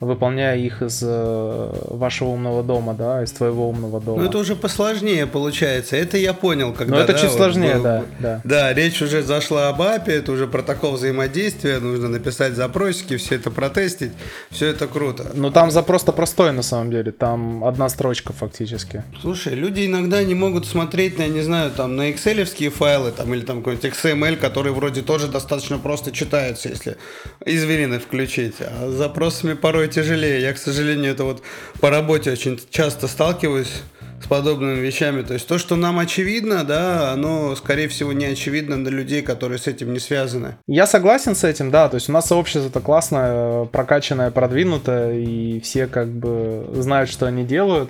выполняя 0.04 0.58
их 0.58 0.82
из 0.82 1.02
э, 1.04 1.70
вашего 1.90 2.30
умного 2.30 2.64
дома, 2.64 2.94
да, 2.94 3.24
из 3.24 3.32
твоего 3.32 3.70
умного 3.70 4.00
дома. 4.02 4.22
Ну 4.22 4.30
это 4.30 4.38
уже 4.38 4.56
посложнее 4.56 5.28
получается. 5.28 5.96
Это 5.96 6.18
я 6.18 6.34
понял, 6.34 6.74
когда. 6.74 6.96
Ну 6.96 7.02
это 7.02 7.14
да, 7.14 7.20
чуть 7.20 7.30
вот 7.30 7.38
сложнее, 7.38 7.76
был- 7.76 7.84
да, 7.84 8.04
да. 8.20 8.42
Да, 8.44 8.74
речь 8.74 9.02
уже 9.02 9.22
зашла 9.24 9.70
об 9.70 9.82
API, 9.82 10.12
это 10.12 10.32
уже 10.32 10.48
протокол 10.48 10.94
взаимодействия, 10.94 11.80
нужно 11.80 12.10
написать 12.10 12.54
запросики, 12.54 13.18
все 13.18 13.36
это 13.36 13.52
протестить, 13.52 14.12
все 14.52 14.68
это 14.68 14.88
круто. 14.88 15.26
Ну 15.34 15.52
там 15.52 15.72
запрос-то 15.72 16.12
простой 16.12 16.52
на 16.52 16.64
самом 16.64 16.92
деле, 16.92 17.12
там 17.12 17.64
одна 17.64 17.90
строчка 17.90 18.34
фактически. 18.34 19.04
Слушай, 19.22 19.54
люди 19.56 19.86
иногда 19.86 20.24
не 20.24 20.36
могут 20.36 20.66
смотреть 20.66 21.18
на, 21.18 21.24
я 21.24 21.30
не 21.30 21.42
знаю, 21.42 21.72
там, 21.72 21.96
на 21.96 22.12
excel 22.12 22.44
файлы, 22.70 23.12
там, 23.12 23.34
или 23.34 23.42
там 23.42 23.58
какой-нибудь 23.60 23.86
XML, 23.86 24.36
который 24.38 24.72
вроде 24.72 25.02
тоже 25.02 25.28
достаточно 25.28 25.78
просто 25.78 26.12
читается, 26.12 26.70
если 26.70 26.98
извилины 27.46 28.00
включить. 28.00 28.56
А 28.60 28.90
с 28.90 28.94
запросами 28.94 29.54
порой 29.54 29.88
тяжелее. 29.94 30.42
Я, 30.42 30.54
к 30.54 30.58
сожалению, 30.58 31.12
это 31.12 31.24
вот 31.24 31.42
по 31.80 31.90
работе 31.90 32.32
очень 32.32 32.60
часто 32.70 33.08
сталкиваюсь 33.08 33.82
с 34.24 34.28
подобными 34.28 34.80
вещами. 34.80 35.22
То 35.22 35.34
есть 35.34 35.48
то, 35.48 35.58
что 35.58 35.76
нам 35.76 36.00
очевидно, 36.00 36.64
да, 36.64 37.12
оно, 37.12 37.56
скорее 37.56 37.88
всего, 37.88 38.14
не 38.14 38.26
очевидно 38.26 38.84
для 38.84 38.92
людей, 38.92 39.22
которые 39.22 39.60
с 39.60 39.68
этим 39.68 39.94
не 39.94 40.00
связаны. 40.00 40.56
Я 40.68 40.88
согласен 40.88 41.36
с 41.36 41.44
этим, 41.44 41.72
да, 41.72 41.90
то 41.90 41.96
есть 41.96 42.10
у 42.10 42.12
нас 42.12 42.28
сообщество-то 42.28 42.80
классное, 42.80 43.66
прокачанное, 43.66 44.32
продвинутое, 44.32 45.20
и 45.20 45.60
все 45.60 45.88
как 45.88 46.08
бы 46.08 46.66
знают, 46.74 47.10
что 47.10 47.26
они 47.26 47.44
делают. 47.44 47.90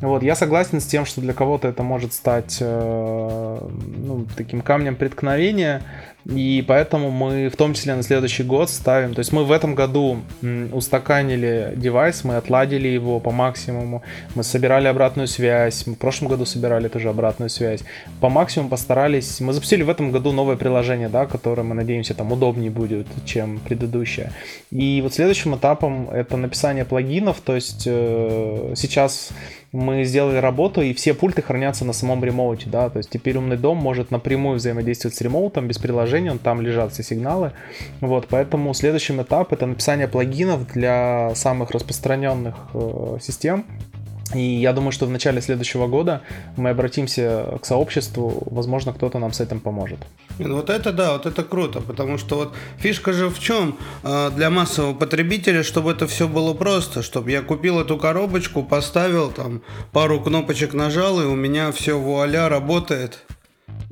Вот, 0.00 0.22
я 0.22 0.34
согласен 0.34 0.80
с 0.80 0.86
тем, 0.86 1.06
что 1.06 1.20
для 1.20 1.32
кого-то 1.32 1.68
это 1.68 1.82
может 1.82 2.12
стать 2.12 2.58
э, 2.60 3.58
ну, 3.96 4.26
таким 4.36 4.60
камнем 4.60 4.96
преткновения, 4.96 5.82
и 6.24 6.62
поэтому 6.66 7.10
мы 7.10 7.48
в 7.48 7.56
том 7.56 7.72
числе 7.72 7.94
на 7.94 8.02
следующий 8.02 8.42
год 8.42 8.68
ставим, 8.68 9.14
то 9.14 9.20
есть 9.20 9.32
мы 9.32 9.44
в 9.44 9.52
этом 9.52 9.74
году 9.74 10.20
устаканили 10.72 11.72
девайс, 11.76 12.22
мы 12.22 12.36
отладили 12.36 12.86
его 12.86 13.18
по 13.18 13.30
максимуму, 13.30 14.02
мы 14.34 14.44
собирали 14.44 14.88
обратную 14.88 15.26
связь, 15.26 15.67
мы 15.86 15.94
в 15.94 15.98
прошлом 15.98 16.28
году 16.28 16.44
собирали 16.44 16.88
тоже 16.88 17.08
обратную 17.08 17.50
связь, 17.50 17.80
по 18.20 18.28
максимуму 18.28 18.70
постарались, 18.70 19.40
мы 19.40 19.52
запустили 19.52 19.82
в 19.82 19.90
этом 19.90 20.10
году 20.12 20.32
новое 20.32 20.56
приложение, 20.56 21.08
да, 21.08 21.26
которое 21.26 21.62
мы 21.62 21.74
надеемся 21.74 22.14
там 22.14 22.32
удобнее 22.32 22.70
будет, 22.70 23.06
чем 23.24 23.58
предыдущее. 23.60 24.32
И 24.70 25.00
вот 25.02 25.14
следующим 25.14 25.54
этапом 25.56 26.10
это 26.10 26.36
написание 26.36 26.84
плагинов, 26.84 27.40
то 27.40 27.54
есть 27.54 27.84
э, 27.86 28.74
сейчас 28.76 29.30
мы 29.72 30.04
сделали 30.04 30.38
работу, 30.38 30.80
и 30.80 30.94
все 30.94 31.12
пульты 31.12 31.42
хранятся 31.42 31.84
на 31.84 31.92
самом 31.92 32.24
ремоуте, 32.24 32.70
да, 32.70 32.88
то 32.88 32.98
есть 32.98 33.10
теперь 33.10 33.36
умный 33.36 33.56
дом 33.56 33.76
может 33.76 34.10
напрямую 34.10 34.56
взаимодействовать 34.56 35.16
с 35.16 35.20
ремоутом 35.20 35.68
без 35.68 35.78
приложения, 35.78 36.30
он 36.30 36.38
там 36.38 36.62
лежат 36.62 36.92
все 36.92 37.02
сигналы, 37.02 37.52
вот, 38.00 38.28
поэтому 38.28 38.72
следующим 38.72 39.20
этап 39.20 39.52
это 39.52 39.66
написание 39.66 40.08
плагинов 40.08 40.72
для 40.72 41.32
самых 41.34 41.70
распространенных 41.70 42.54
э, 42.72 43.18
систем, 43.20 43.66
и 44.34 44.40
я 44.40 44.72
думаю, 44.72 44.92
что 44.92 45.06
в 45.06 45.10
начале 45.10 45.40
следующего 45.40 45.86
года 45.86 46.22
мы 46.56 46.70
обратимся 46.70 47.58
к 47.62 47.66
сообществу, 47.66 48.42
возможно, 48.50 48.92
кто-то 48.92 49.18
нам 49.18 49.32
с 49.32 49.40
этим 49.40 49.60
поможет. 49.60 49.98
Ну, 50.38 50.56
Вот 50.56 50.70
это 50.70 50.92
да, 50.92 51.12
вот 51.12 51.26
это 51.26 51.42
круто, 51.42 51.80
потому 51.80 52.18
что 52.18 52.36
вот 52.36 52.54
фишка 52.78 53.12
же 53.12 53.28
в 53.28 53.40
чем 53.40 53.78
э, 54.02 54.30
для 54.36 54.50
массового 54.50 54.94
потребителя, 54.94 55.62
чтобы 55.62 55.92
это 55.92 56.06
все 56.06 56.28
было 56.28 56.54
просто, 56.54 57.02
чтобы 57.02 57.30
я 57.30 57.42
купил 57.42 57.80
эту 57.80 57.96
коробочку, 57.96 58.62
поставил 58.62 59.30
там 59.30 59.62
пару 59.92 60.20
кнопочек 60.20 60.74
нажал 60.74 61.20
и 61.20 61.24
у 61.24 61.34
меня 61.34 61.72
все 61.72 61.98
вуаля 61.98 62.48
работает. 62.48 63.24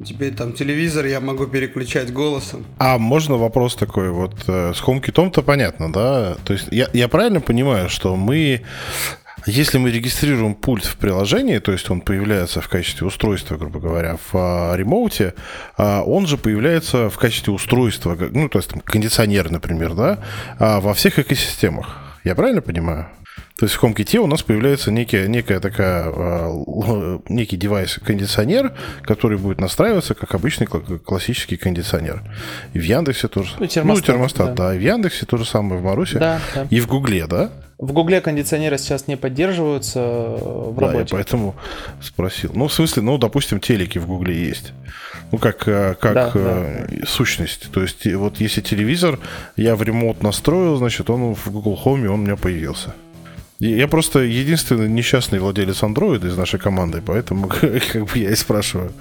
Теперь 0.05 0.35
там 0.35 0.53
телевизор 0.53 1.07
я 1.07 1.21
могу 1.21 1.47
переключать 1.47 2.13
голосом. 2.13 2.67
А 2.79 2.99
можно 2.99 3.37
вопрос 3.37 3.77
такой, 3.77 4.11
вот 4.11 4.35
э, 4.47 4.75
с 4.75 4.83
HomeKit-то 4.83 5.43
понятно, 5.43 5.91
да? 5.91 6.37
То 6.45 6.53
есть 6.53 6.69
я, 6.71 6.89
я 6.93 7.09
правильно 7.09 7.41
понимаю, 7.41 7.89
что 7.89 8.15
мы, 8.15 8.63
если 9.47 9.79
мы 9.79 9.91
регистрируем 9.91 10.55
пульт 10.55 10.85
в 10.85 10.97
приложении, 10.97 11.59
то 11.59 11.73
есть 11.73 11.89
он 11.89 12.01
появляется 12.01 12.61
в 12.61 12.69
качестве 12.69 13.07
устройства, 13.07 13.57
грубо 13.57 13.79
говоря, 13.79 14.17
в 14.17 14.35
а, 14.35 14.75
ремоуте, 14.75 15.35
а, 15.77 16.03
он 16.03 16.27
же 16.27 16.37
появляется 16.37 17.09
в 17.09 17.17
качестве 17.17 17.53
устройства, 17.53 18.17
ну, 18.33 18.49
то 18.49 18.59
есть 18.59 18.71
там, 18.71 18.81
кондиционер, 18.81 19.51
например, 19.51 19.95
да, 19.95 20.19
а, 20.59 20.81
во 20.81 20.95
всех 20.95 21.19
экосистемах. 21.21 21.97
Я 22.25 22.35
правильно 22.35 22.61
понимаю? 22.61 23.09
То 23.57 23.65
есть 23.65 23.77
в 23.77 23.83
HomeKit 23.83 24.19
у 24.19 24.27
нас 24.27 24.43
появляется 24.43 24.91
некая, 24.91 25.29
некая 25.29 25.61
такая, 25.61 26.13
некий 27.29 27.57
девайс-кондиционер, 27.57 28.75
который 29.03 29.39
будет 29.39 29.61
настраиваться 29.61 30.15
как 30.15 30.35
обычный 30.35 30.67
кла- 30.67 30.99
классический 30.99 31.57
кондиционер. 31.57 32.23
И 32.75 32.79
в 32.79 32.83
Яндексе 32.83 33.29
тоже. 33.29 33.55
Ну, 33.59 33.67
термостат, 33.67 34.09
ну, 34.09 34.13
термостат, 34.13 34.55
да. 34.55 34.69
да. 34.69 34.75
И 34.75 34.79
в 34.79 34.83
Яндексе 34.83 35.25
то 35.25 35.39
же 35.39 35.47
самое, 35.47 35.81
в 35.81 35.85
Марусе. 35.85 36.19
Да, 36.19 36.41
да. 36.55 36.67
И 36.69 36.81
в 36.81 36.87
Гугле, 36.87 37.27
да? 37.27 37.51
В 37.79 37.93
Гугле 37.93 38.23
кондиционеры 38.23 38.79
сейчас 38.79 39.07
не 39.07 39.17
поддерживаются 39.17 40.01
э, 40.01 40.71
в 40.71 40.77
Да, 40.79 40.87
я 40.87 40.93
работе. 40.93 41.13
поэтому 41.13 41.55
спросил. 42.01 42.53
Ну, 42.55 42.69
в 42.69 42.73
смысле, 42.73 43.03
ну, 43.03 43.19
допустим, 43.19 43.61
телеки 43.61 43.99
в 43.99 44.07
Гугле 44.07 44.35
есть. 44.35 44.73
Ну, 45.31 45.39
как, 45.39 45.69
э, 45.69 45.95
как 46.01 46.15
Да, 46.15 46.33
э, 46.35 47.05
сущность. 47.07 47.71
То 47.71 47.83
есть, 47.83 48.07
вот 48.15 48.41
если 48.41 48.63
телевизор 48.63 49.19
я 49.57 49.77
в 49.77 49.83
ремонт 49.83 50.23
настроил, 50.23 50.77
значит, 50.77 51.11
он 51.11 51.35
в 51.35 51.51
Google 51.51 51.79
Home, 51.85 52.07
он 52.07 52.21
у 52.21 52.23
меня 52.23 52.37
появился. 52.37 52.95
Я 53.59 53.89
просто 53.89 54.21
единственный 54.21 54.89
несчастный 54.89 55.39
владелец 55.39 55.83
андроида 55.83 56.29
из 56.29 56.37
нашей 56.37 56.59
команды, 56.59 57.03
поэтому 57.05 57.49
как 57.93 58.05
бы 58.05 58.19
я 58.19 58.31
и 58.31 58.35
спрашиваю. 58.37 58.93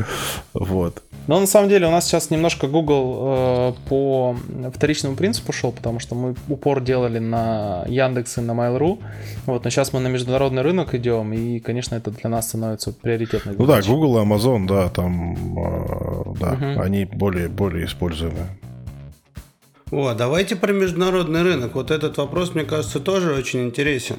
Вот. 0.53 1.01
Но 1.28 1.39
на 1.39 1.47
самом 1.47 1.69
деле 1.69 1.88
у 1.88 1.91
нас 1.91 2.05
сейчас 2.05 2.30
немножко 2.30 2.67
Google 2.67 3.17
э, 3.19 3.73
по 3.89 4.36
вторичному 4.73 5.15
принципу 5.15 5.51
шел, 5.53 5.71
потому 5.71 5.99
что 5.99 6.13
мы 6.13 6.36
упор 6.47 6.82
делали 6.82 7.17
на 7.17 7.84
Яндекс 7.88 8.38
и 8.38 8.41
на 8.41 8.51
Mail.ru. 8.51 8.99
Вот, 9.47 9.63
но 9.63 9.69
сейчас 9.71 9.91
мы 9.91 9.99
на 10.01 10.07
международный 10.07 10.61
рынок 10.61 10.93
идем, 10.93 11.34
и, 11.34 11.59
конечно, 11.59 11.95
это 11.95 12.11
для 12.11 12.30
нас 12.30 12.49
становится 12.49 12.91
приоритетной 12.93 13.55
Ну 13.57 13.65
да. 13.65 13.82
Google 13.82 14.19
и 14.19 14.26
Amazon, 14.26 14.67
да, 14.67 14.89
там, 14.89 15.34
э, 15.57 16.34
да, 16.39 16.51
Мгм. 16.51 16.82
они 16.82 17.05
более, 17.05 17.47
более 17.49 17.86
используемые. 17.86 18.47
О, 19.91 20.13
давайте 20.13 20.55
про 20.55 20.73
международный 20.73 21.41
рынок. 21.43 21.76
Вот 21.76 21.89
этот 21.91 22.17
вопрос, 22.17 22.53
мне 22.53 22.65
кажется, 22.65 22.99
тоже 22.99 23.34
очень 23.34 23.63
интересен. 23.65 24.17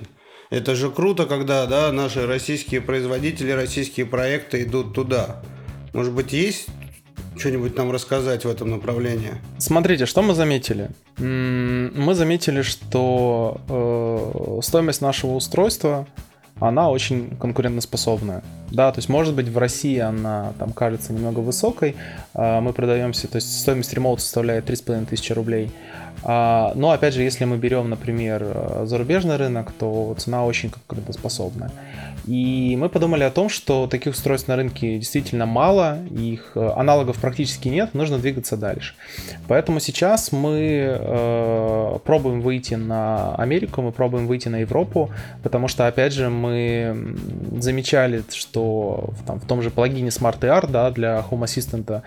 Это 0.51 0.75
же 0.77 0.91
круто, 0.91 1.27
когда 1.27 1.67
да, 1.67 1.91
наши 1.93 2.27
российские 2.27 2.81
производители, 2.81 3.51
российские 3.51 4.07
проекты 4.07 4.63
идут 4.63 4.95
туда. 4.95 5.43
Может 5.93 6.13
быть, 6.13 6.33
есть 6.33 6.69
что-нибудь 7.39 7.77
нам 7.77 7.91
рассказать 7.91 8.45
в 8.45 8.49
этом 8.49 8.71
направлении? 8.71 9.33
Смотрите, 9.59 10.07
что 10.07 10.23
мы 10.23 10.35
заметили? 10.35 10.91
Мы 11.19 12.15
заметили, 12.15 12.63
что 12.63 13.61
э, 13.69 14.61
стоимость 14.63 15.01
нашего 15.01 15.35
устройства, 15.35 16.07
она 16.59 16.91
очень 16.91 17.37
конкурентоспособная. 17.37 18.43
Да, 18.71 18.91
то 18.91 18.99
есть, 18.99 19.09
может 19.09 19.35
быть, 19.35 19.49
в 19.49 19.59
России 19.59 19.99
она 19.99 20.53
там 20.59 20.73
кажется 20.73 21.13
немного 21.13 21.41
высокой. 21.41 21.97
А, 22.35 22.61
Мы 22.61 22.73
продаемся, 22.73 23.29
то 23.29 23.37
есть 23.37 23.61
стоимость 23.61 23.93
ремоута 23.93 24.23
составляет 24.23 24.69
3,5 24.69 25.07
тысячи 25.07 25.33
рублей. 25.33 25.71
А, 26.23 26.73
Но, 26.75 26.91
опять 26.91 27.15
же, 27.15 27.23
если 27.23 27.45
мы 27.45 27.59
берем, 27.59 27.91
например, 27.91 28.43
э, 28.43 28.85
зарубежный 28.87 29.37
рынок, 29.37 29.73
то 29.79 30.15
цена 30.19 30.45
очень 30.45 30.71
конкурентоспособная. 30.71 31.71
И 32.27 32.77
мы 32.77 32.89
подумали 32.89 33.23
о 33.23 33.31
том, 33.31 33.49
что 33.49 33.87
таких 33.87 34.15
устройств 34.15 34.49
на 34.49 34.57
рынке 34.57 34.99
действительно 34.99 35.47
мало, 35.47 35.99
их 36.11 36.53
э, 36.57 36.73
аналогов 36.77 37.19
практически 37.21 37.69
нет, 37.69 37.95
нужно 37.95 38.19
двигаться 38.19 38.57
дальше. 38.57 38.95
Поэтому 39.47 39.79
сейчас 39.79 40.33
мы 40.33 40.99
э, 40.99 41.99
пробуем 42.05 42.41
выйти 42.41 42.75
на 42.75 43.35
Америку, 43.37 43.81
мы 43.83 43.93
пробуем 43.93 44.27
выйти 44.27 44.49
на 44.49 44.57
Европу, 44.57 45.11
потому 45.45 45.69
что, 45.69 45.87
опять 45.87 46.13
же, 46.13 46.29
мы 46.29 47.17
замечали, 47.61 48.25
что 48.33 49.11
там, 49.25 49.39
в 49.39 49.47
том 49.47 49.63
же 49.63 49.71
плагине 49.71 50.09
Smart 50.09 50.41
AR, 50.41 50.69
да, 50.69 50.91
для 50.91 51.25
Home 51.31 51.45
Assistant, 51.45 52.03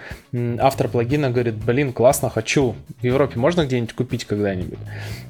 автор 0.60 0.90
плагина 0.90 1.30
говорит, 1.30 1.56
блин, 1.56 1.94
классно, 1.94 2.30
хочу. 2.30 2.76
В 3.02 3.04
Европе 3.06 3.40
можно 3.40 3.66
где-нибудь 3.66 3.94
купить 3.94 4.26
когда-нибудь? 4.26 4.80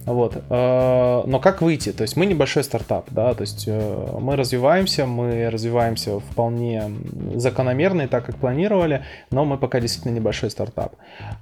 Вот. 0.06 0.36
Э, 0.50 1.24
Но 1.28 1.40
как 1.40 1.62
выйти? 1.62 1.92
То 1.92 2.02
есть 2.02 2.18
мы 2.18 2.26
небольшой 2.26 2.64
стартап, 2.64 3.08
да, 3.12 3.36
то 3.36 3.42
есть 3.42 3.66
э, 3.68 4.18
мы 4.20 4.36
развиваемся, 4.80 5.06
мы 5.06 5.50
развиваемся 5.50 6.20
вполне 6.20 6.84
закономерно 7.36 8.04
и 8.04 8.08
так, 8.08 8.26
как 8.26 8.36
планировали, 8.36 9.04
но 9.32 9.46
мы 9.46 9.58
пока 9.58 9.80
действительно 9.80 10.16
небольшой 10.16 10.50
стартап. 10.50 10.94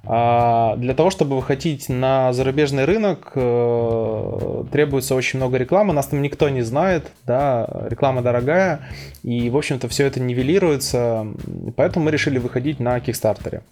А 0.04 0.76
Для 0.76 0.94
того, 0.94 1.10
чтобы 1.10 1.36
выходить 1.36 1.88
на 1.88 2.32
зарубежный 2.32 2.84
рынок, 2.84 3.32
э, 3.34 4.64
требуется 4.72 5.14
очень 5.14 5.38
много 5.38 5.58
рекламы, 5.58 5.92
нас 5.92 6.06
там 6.06 6.22
никто 6.22 6.48
не 6.48 6.62
знает, 6.62 7.10
да, 7.26 7.68
реклама 7.88 8.22
дорогая, 8.22 8.80
и, 9.22 9.50
в 9.50 9.56
общем-то, 9.56 9.88
все 9.88 10.06
это 10.06 10.20
нивелируется, 10.20 11.26
поэтому 11.76 12.06
мы 12.06 12.10
решили 12.10 12.38
выходить 12.38 12.80
на 12.80 13.00
Кикстартере. 13.00 13.62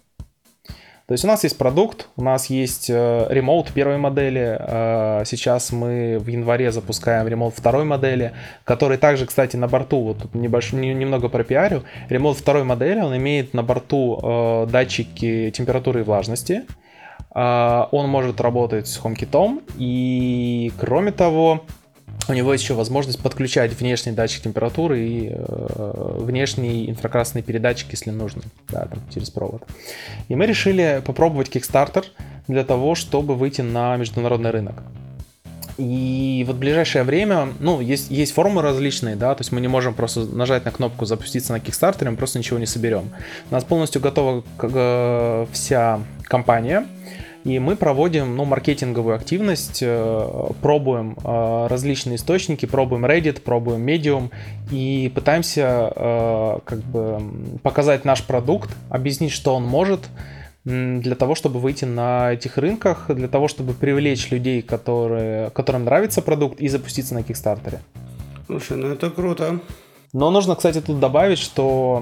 То 1.07 1.13
есть 1.13 1.23
у 1.23 1.27
нас 1.27 1.43
есть 1.45 1.57
продукт, 1.57 2.09
у 2.17 2.21
нас 2.23 2.47
есть 2.49 2.89
э, 2.89 3.27
ремоут 3.29 3.71
первой 3.71 3.97
модели. 3.97 4.57
э, 4.59 5.23
Сейчас 5.25 5.71
мы 5.71 6.17
в 6.19 6.27
январе 6.27 6.69
запускаем 6.71 7.27
ремоут 7.29 7.53
второй 7.55 7.85
модели, 7.85 8.33
который 8.65 8.97
также, 8.97 9.25
кстати, 9.25 9.55
на 9.55 9.69
борту, 9.69 10.01
вот 10.03 10.17
тут 10.23 10.35
небольш... 10.35 10.73
не- 10.73 10.93
немного 10.93 11.29
про 11.29 11.45
пиарю. 11.45 11.83
Ремоут 12.09 12.37
второй 12.37 12.65
модели, 12.65 12.99
он 12.99 13.15
имеет 13.15 13.53
на 13.53 13.63
борту 13.63 14.19
э, 14.21 14.67
датчики 14.69 15.49
температуры 15.51 16.01
и 16.01 16.03
влажности. 16.03 16.63
Он 17.33 18.09
может 18.09 18.41
работать 18.41 18.87
с 18.87 18.99
HomeKit. 18.99 19.61
И 19.77 20.71
кроме 20.79 21.11
того, 21.11 21.61
у 22.29 22.33
него 22.33 22.53
есть 22.53 22.63
еще 22.63 22.73
возможность 22.73 23.19
подключать 23.19 23.73
внешний 23.73 24.11
датчик 24.11 24.43
температуры 24.43 24.99
и 24.99 25.31
э, 25.31 26.15
внешний 26.19 26.89
инфракрасный 26.89 27.41
передатчик, 27.41 27.87
если 27.91 28.11
нужно, 28.11 28.43
да, 28.69 28.85
там, 28.85 28.99
через 29.13 29.29
провод. 29.29 29.63
И 30.27 30.35
мы 30.35 30.45
решили 30.45 31.01
попробовать 31.05 31.49
Kickstarter 31.49 32.05
для 32.47 32.63
того, 32.63 32.95
чтобы 32.95 33.35
выйти 33.35 33.61
на 33.61 33.95
международный 33.97 34.51
рынок. 34.51 34.75
И 35.77 36.43
вот 36.47 36.55
в 36.55 36.59
ближайшее 36.59 37.03
время, 37.03 37.49
ну, 37.59 37.81
есть, 37.81 38.09
есть 38.09 38.33
формы 38.33 38.63
различные, 38.63 39.15
да, 39.15 39.35
то 39.35 39.41
есть 39.41 39.51
мы 39.51 39.61
не 39.61 39.67
можем 39.67 39.93
просто 39.93 40.21
нажать 40.21 40.65
на 40.65 40.71
кнопку 40.71 41.05
запуститься 41.05 41.53
на 41.53 41.57
Kickstarter, 41.57 42.09
мы 42.09 42.17
просто 42.17 42.39
ничего 42.39 42.57
не 42.57 42.65
соберем. 42.65 43.11
У 43.51 43.53
нас 43.53 43.63
полностью 43.63 44.01
готова 44.01 44.43
э, 44.59 45.45
вся 45.51 45.99
компания, 46.23 46.87
и 47.47 47.59
мы 47.59 47.77
проводим 47.77 48.35
ну, 48.35 48.43
маркетинговую 48.43 49.15
активность, 49.15 49.79
э, 49.81 50.49
пробуем 50.61 51.15
э, 51.23 51.67
различные 51.69 52.17
источники, 52.17 52.65
пробуем 52.65 53.05
Reddit, 53.05 53.39
пробуем 53.41 53.87
Medium 53.87 54.31
и 54.69 55.09
пытаемся 55.15 56.59
как 56.65 56.79
бы 56.79 57.21
показать 57.63 58.03
наш 58.03 58.23
продукт, 58.23 58.69
объяснить, 58.89 59.31
что 59.31 59.55
он 59.55 59.63
может, 59.63 60.09
для 60.65 61.15
того, 61.15 61.35
чтобы 61.35 61.59
выйти 61.61 61.85
на 61.85 62.33
этих 62.33 62.57
рынках, 62.57 63.05
для 63.07 63.29
того, 63.29 63.47
чтобы 63.47 63.73
привлечь 63.73 64.29
людей, 64.29 64.61
которые, 64.61 65.49
которым 65.51 65.85
нравится 65.85 66.21
продукт, 66.21 66.59
и 66.59 66.67
запуститься 66.67 67.13
на 67.13 67.23
Кикстартере. 67.23 67.79
Слушай, 68.47 68.75
ну 68.75 68.87
это 68.87 69.09
круто. 69.09 69.59
Но 70.13 70.31
нужно, 70.31 70.55
кстати, 70.55 70.79
тут 70.79 70.99
добавить, 70.99 71.37
что 71.37 72.01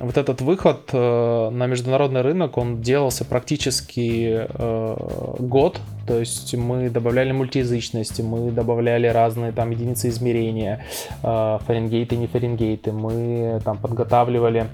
вот 0.00 0.16
этот 0.18 0.42
выход 0.42 0.90
э, 0.92 1.50
на 1.50 1.66
международный 1.66 2.20
рынок, 2.20 2.58
он 2.58 2.82
делался 2.82 3.24
практически 3.24 4.46
э, 4.48 4.96
год. 5.38 5.80
То 6.06 6.18
есть 6.18 6.54
мы 6.54 6.90
добавляли 6.90 7.32
мультиязычности, 7.32 8.20
мы 8.20 8.50
добавляли 8.50 9.06
разные 9.06 9.52
там 9.52 9.70
единицы 9.70 10.10
измерения, 10.10 10.84
э, 11.22 11.58
фаренгейты, 11.66 12.16
не 12.16 12.26
фаренгейты. 12.26 12.92
Мы 12.92 13.60
там 13.64 13.78
подготавливали 13.78 14.66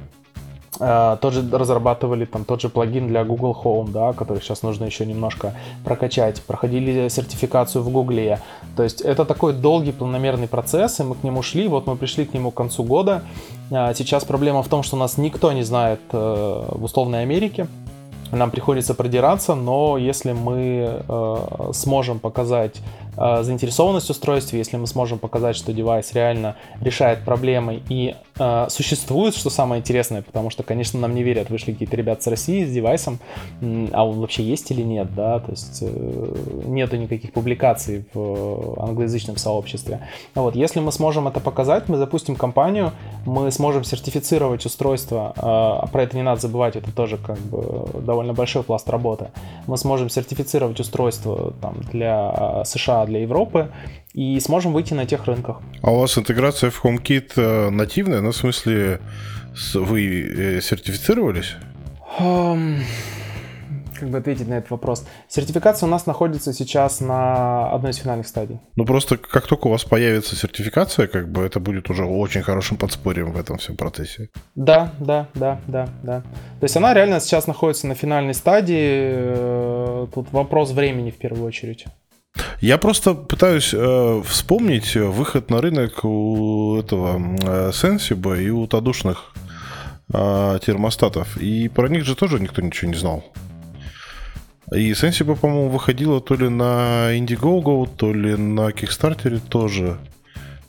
Uh, 0.81 1.17
тот 1.19 1.33
же 1.33 1.49
разрабатывали 1.57 2.25
там 2.25 2.45
тот 2.45 2.61
же 2.61 2.69
плагин 2.69 3.07
для 3.07 3.23
Google 3.23 3.57
Home, 3.63 3.93
да, 3.93 4.13
который 4.13 4.41
сейчас 4.41 4.65
нужно 4.65 4.87
еще 4.87 5.07
немножко 5.07 5.55
прокачать. 5.85 6.43
Проходили 6.43 7.07
сертификацию 7.07 7.85
в 7.85 7.91
Google. 7.91 8.39
То 8.77 8.83
есть 8.83 9.01
это 9.01 9.25
такой 9.25 9.53
долгий 9.53 9.93
планомерный 9.93 10.49
процесс, 10.49 11.01
и 11.01 11.03
мы 11.03 11.15
к 11.15 11.23
нему 11.23 11.43
шли. 11.43 11.69
Вот 11.69 11.87
мы 11.87 11.97
пришли 11.97 12.25
к 12.25 12.35
нему 12.35 12.51
к 12.51 12.55
концу 12.55 12.83
года. 12.85 13.23
Uh, 13.71 13.95
сейчас 13.95 14.25
проблема 14.25 14.63
в 14.63 14.69
том, 14.69 14.83
что 14.83 14.97
нас 14.97 15.19
никто 15.19 15.53
не 15.53 15.63
знает 15.63 16.01
uh, 16.11 16.79
в 16.79 16.85
условной 16.85 17.23
Америке 17.23 17.67
нам 18.35 18.51
приходится 18.51 18.95
продираться, 18.95 19.55
но 19.55 19.99
если 19.99 20.33
мы 20.33 21.03
э, 21.07 21.71
сможем 21.73 22.19
показать 22.19 22.77
э, 22.77 22.81
заинтересованность 23.17 24.09
в 24.09 24.15
если 24.53 24.77
мы 24.77 24.87
сможем 24.87 25.19
показать, 25.19 25.57
что 25.57 25.73
девайс 25.73 26.13
реально 26.13 26.57
решает 26.81 27.25
проблемы 27.25 27.83
и 27.89 28.15
э, 28.39 28.67
существует, 28.69 29.35
что 29.35 29.51
самое 29.51 29.81
интересное, 29.81 30.23
потому 30.23 30.51
что, 30.51 30.63
конечно, 30.63 30.99
нам 30.99 31.15
не 31.15 31.23
верят, 31.23 31.51
вышли 31.51 31.73
какие-то 31.73 31.97
ребята 31.97 32.23
с 32.23 32.27
России 32.27 32.65
с 32.65 32.73
девайсом, 32.73 33.19
а 33.93 34.07
он 34.07 34.21
вообще 34.21 34.43
есть 34.43 34.71
или 34.71 34.83
нет, 34.83 35.15
да, 35.15 35.39
то 35.39 35.51
есть 35.51 35.79
э, 35.83 36.37
нету 36.65 36.97
никаких 36.97 37.33
публикаций 37.33 38.05
в 38.15 38.81
англоязычном 38.81 39.37
сообществе. 39.37 40.01
Вот, 40.35 40.57
если 40.57 40.81
мы 40.81 40.93
сможем 40.93 41.29
это 41.29 41.41
показать, 41.41 41.89
мы 41.89 41.97
запустим 41.97 42.37
компанию, 42.37 42.93
мы 43.27 43.51
сможем 43.51 43.85
сертифицировать 43.85 44.67
устройство, 44.67 45.33
э, 45.37 45.41
а 45.45 45.87
про 45.93 46.03
это 46.03 46.17
не 46.17 46.23
надо 46.23 46.41
забывать, 46.41 46.77
это 46.77 46.93
тоже 46.93 47.19
как 47.19 47.39
бы 47.39 48.01
довольно 48.01 48.33
большой 48.33 48.63
пласт 48.63 48.89
работы. 48.89 49.31
Мы 49.67 49.77
сможем 49.77 50.11
сертифицировать 50.11 50.81
устройство 50.81 51.53
там, 51.61 51.81
для 51.93 52.65
США, 52.65 53.04
для 53.07 53.21
Европы, 53.21 53.71
и 54.13 54.39
сможем 54.41 54.73
выйти 54.73 54.95
на 54.95 55.07
тех 55.07 55.27
рынках. 55.27 55.61
А 55.83 55.91
у 55.91 56.01
вас 56.01 56.17
интеграция 56.17 56.71
в 56.71 56.85
HomeKit 56.85 57.33
э, 57.37 57.71
нативная? 57.71 58.21
Ну, 58.21 58.31
в 58.31 58.37
смысле, 58.37 59.01
вы 59.75 60.23
э, 60.23 60.61
сертифицировались? 60.61 61.57
Um, 62.19 62.79
как 63.99 64.11
бы 64.11 64.19
ответить 64.19 64.49
на 64.49 64.55
этот 64.55 64.71
вопрос. 64.71 65.07
Сертификация 65.29 65.87
у 65.87 65.91
нас 65.91 66.07
находится 66.07 66.53
сейчас 66.53 67.01
на 67.01 67.71
одной 67.71 67.93
из 67.93 67.97
финальных 67.97 68.27
стадий. 68.27 68.61
Ну 68.77 68.85
просто 68.85 69.17
как 69.17 69.47
только 69.47 69.69
у 69.69 69.71
вас 69.71 69.85
появится 69.85 70.37
сертификация, 70.37 71.07
как 71.07 71.31
бы 71.31 71.43
это 71.43 71.61
будет 71.61 71.91
уже 71.91 72.05
очень 72.05 72.43
хорошим 72.43 72.77
подспорьем 72.77 73.33
в 73.33 73.39
этом 73.39 73.59
всем 73.59 73.77
процессе. 73.77 74.29
Да, 74.55 74.93
да, 74.99 75.29
да, 75.35 75.61
да, 75.67 75.89
да. 76.03 76.21
То 76.61 76.65
есть 76.65 76.77
она 76.77 76.95
реально 76.95 77.21
сейчас 77.21 77.47
находится 77.47 77.87
на 77.87 77.95
финальной 77.95 78.35
стадии. 78.35 78.77
Э, 78.77 80.07
тут 80.15 80.33
вопрос 80.33 80.73
времени 80.73 81.11
в 81.11 81.17
первую 81.17 81.47
очередь. 81.47 81.87
Я 82.61 82.79
просто 82.79 83.15
пытаюсь 83.15 83.75
э, 83.75 84.23
вспомнить 84.25 84.97
выход 84.97 85.51
на 85.51 85.61
рынок 85.61 86.05
у 86.05 86.79
этого 86.79 87.17
э, 87.17 87.71
Sensible 87.71 88.43
и 88.43 88.51
у 88.51 88.67
тадушных 88.67 89.33
э, 90.13 90.59
термостатов. 90.65 91.37
И 91.37 91.69
про 91.69 91.89
них 91.89 92.05
же 92.05 92.15
тоже 92.15 92.41
никто 92.41 92.63
ничего 92.63 92.91
не 92.91 92.97
знал. 92.97 93.25
И 94.73 94.93
Sensible, 94.93 95.37
по-моему, 95.37 95.69
выходила 95.69 96.21
то 96.21 96.35
ли 96.35 96.49
на 96.49 97.17
Indiegogo, 97.17 97.89
то 97.97 98.13
ли 98.13 98.35
на 98.35 98.71
Kickstarter 98.71 99.41
тоже. 99.41 99.99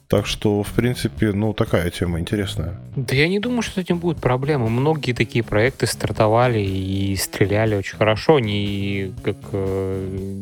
Так 0.07 0.27
что, 0.27 0.61
в 0.61 0.72
принципе, 0.73 1.32
ну, 1.32 1.53
такая 1.53 1.90
тема 1.90 2.19
интересная. 2.19 2.80
Да 2.95 3.15
я 3.15 3.27
не 3.27 3.40
думаю, 3.40 3.64
что 3.64 3.73
с 3.73 3.77
этим 3.77 3.98
будет 3.98 4.18
проблемы. 4.18 4.69
Многие 4.69 5.14
такие 5.14 5.44
проекты 5.44 5.88
стартовали 5.88 6.60
и 6.60 7.15
стреляли 7.15 7.76
очень 7.76 7.98
хорошо. 7.98 8.40
Не 8.40 9.14
как 9.23 9.38
э, 9.52 10.41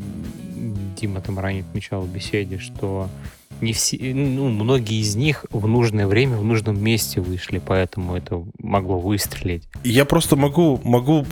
Дима 1.00 1.22
там 1.22 1.40
ранее 1.40 1.64
отмечал 1.64 2.02
в 2.02 2.10
беседе, 2.10 2.60
что 2.60 3.08
не 3.62 3.74
все, 3.74 3.98
ну, 4.14 4.50
многие 4.50 5.00
из 5.02 5.16
них 5.16 5.46
в 5.52 5.68
нужное 5.68 6.08
время, 6.08 6.38
в 6.38 6.44
нужном 6.44 6.82
месте 6.82 7.22
вышли, 7.22 7.62
поэтому 7.66 8.16
это 8.16 8.44
могло 8.60 9.00
выстрелить. 9.00 9.64
Я 9.84 10.06
просто 10.06 10.36
могу, 10.36 10.80
могу 10.84 11.26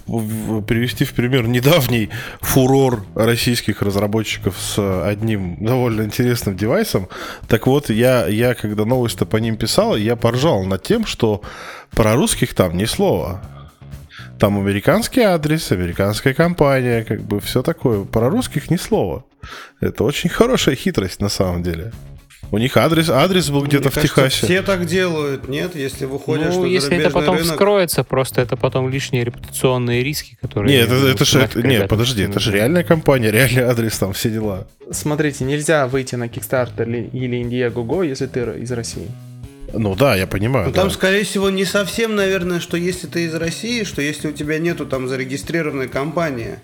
привести 0.68 1.06
в 1.06 1.14
пример 1.14 1.48
недавний 1.48 2.10
фурор 2.42 3.04
российских 3.16 3.82
разработчиков 3.82 4.58
с 4.58 5.06
одним 5.06 5.58
довольно 5.64 6.04
интересным 6.04 6.56
девайсом. 6.56 7.08
Так 7.48 7.68
вот, 7.68 7.90
я, 7.90 8.28
я 8.28 8.54
когда 8.54 8.86
новость-то 8.86 9.26
по 9.26 9.38
ним 9.38 9.58
писал, 9.58 9.96
я 9.96 10.16
поржал 10.16 10.64
над 10.64 10.84
тем, 10.84 11.06
что 11.06 11.42
про 11.92 12.16
русских 12.16 12.54
там 12.54 12.78
ни 12.78 12.86
слова. 12.86 13.42
Там 14.40 14.58
американский 14.58 15.22
адрес, 15.22 15.72
американская 15.72 16.34
компания, 16.34 17.04
как 17.04 17.22
бы 17.22 17.40
все 17.40 17.62
такое. 17.62 18.06
Про 18.06 18.30
русских 18.30 18.72
ни 18.72 18.78
слова. 18.78 19.24
Это 19.80 20.04
очень 20.04 20.30
хорошая 20.30 20.76
хитрость 20.76 21.22
на 21.22 21.30
самом 21.30 21.62
деле. 21.62 21.92
У 22.52 22.58
них 22.58 22.76
адрес, 22.76 23.10
адрес 23.10 23.50
был 23.50 23.64
где-то 23.64 23.90
в 23.90 23.96
кажется, 23.96 24.16
Техасе. 24.16 24.46
Все 24.46 24.62
так 24.62 24.86
делают, 24.86 25.48
нет? 25.48 25.74
Если 25.74 26.04
выходишь 26.04 26.54
ну, 26.54 26.64
на 26.64 26.66
если 26.66 26.98
это 26.98 27.10
потом 27.10 27.38
рынок... 27.38 27.52
вскроется, 27.52 28.04
просто 28.04 28.42
это 28.42 28.58
потом 28.58 28.90
лишние 28.90 29.24
репутационные 29.24 30.04
риски, 30.04 30.38
которые... 30.42 30.78
Нет, 30.78 30.92
это, 30.92 31.08
это 31.08 31.24
же... 31.24 31.50
Нет, 31.56 31.88
подожди, 31.88 32.24
это 32.24 32.42
же 32.42 32.52
реальная 32.52 32.84
компания, 32.84 33.32
реальный 33.32 33.64
адрес, 33.64 33.98
там 33.98 34.12
все 34.12 34.30
дела. 34.30 34.68
Смотрите, 34.92 35.46
нельзя 35.46 35.88
выйти 35.88 36.16
на 36.16 36.26
Kickstarter 36.26 37.10
или 37.12 37.42
Indiegogo, 37.42 38.06
если 38.06 38.26
ты 38.28 38.42
из 38.60 38.72
России. 38.72 39.08
Ну 39.74 39.96
да, 39.96 40.18
я 40.18 40.28
понимаю. 40.28 40.68
Ну 40.68 40.74
да. 40.74 40.82
там, 40.82 40.92
скорее 40.92 41.24
всего, 41.24 41.50
не 41.50 41.64
совсем, 41.64 42.16
наверное, 42.16 42.60
что 42.60 42.76
если 42.76 43.08
ты 43.08 43.24
из 43.24 43.34
России, 43.34 43.86
что 43.86 44.02
если 44.02 44.28
у 44.28 44.34
тебя 44.34 44.60
нету 44.60 44.86
там 44.86 45.08
зарегистрированной 45.08 45.88
компании, 45.88 46.60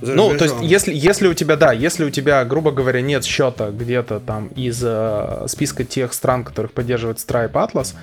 ну, 0.00 0.36
то 0.36 0.44
есть, 0.44 0.56
если, 0.62 0.94
если 0.94 1.28
у 1.28 1.34
тебя, 1.34 1.56
да, 1.56 1.72
если 1.72 2.04
у 2.04 2.10
тебя, 2.10 2.44
грубо 2.44 2.70
говоря, 2.70 3.00
нет 3.00 3.24
счета 3.24 3.70
где-то 3.70 4.20
там 4.20 4.48
из 4.48 4.80
э, 4.84 5.44
списка 5.48 5.84
тех 5.84 6.12
стран, 6.12 6.44
которых 6.44 6.72
поддерживает 6.72 7.18
Stripe 7.18 7.52
Atlas, 7.52 7.94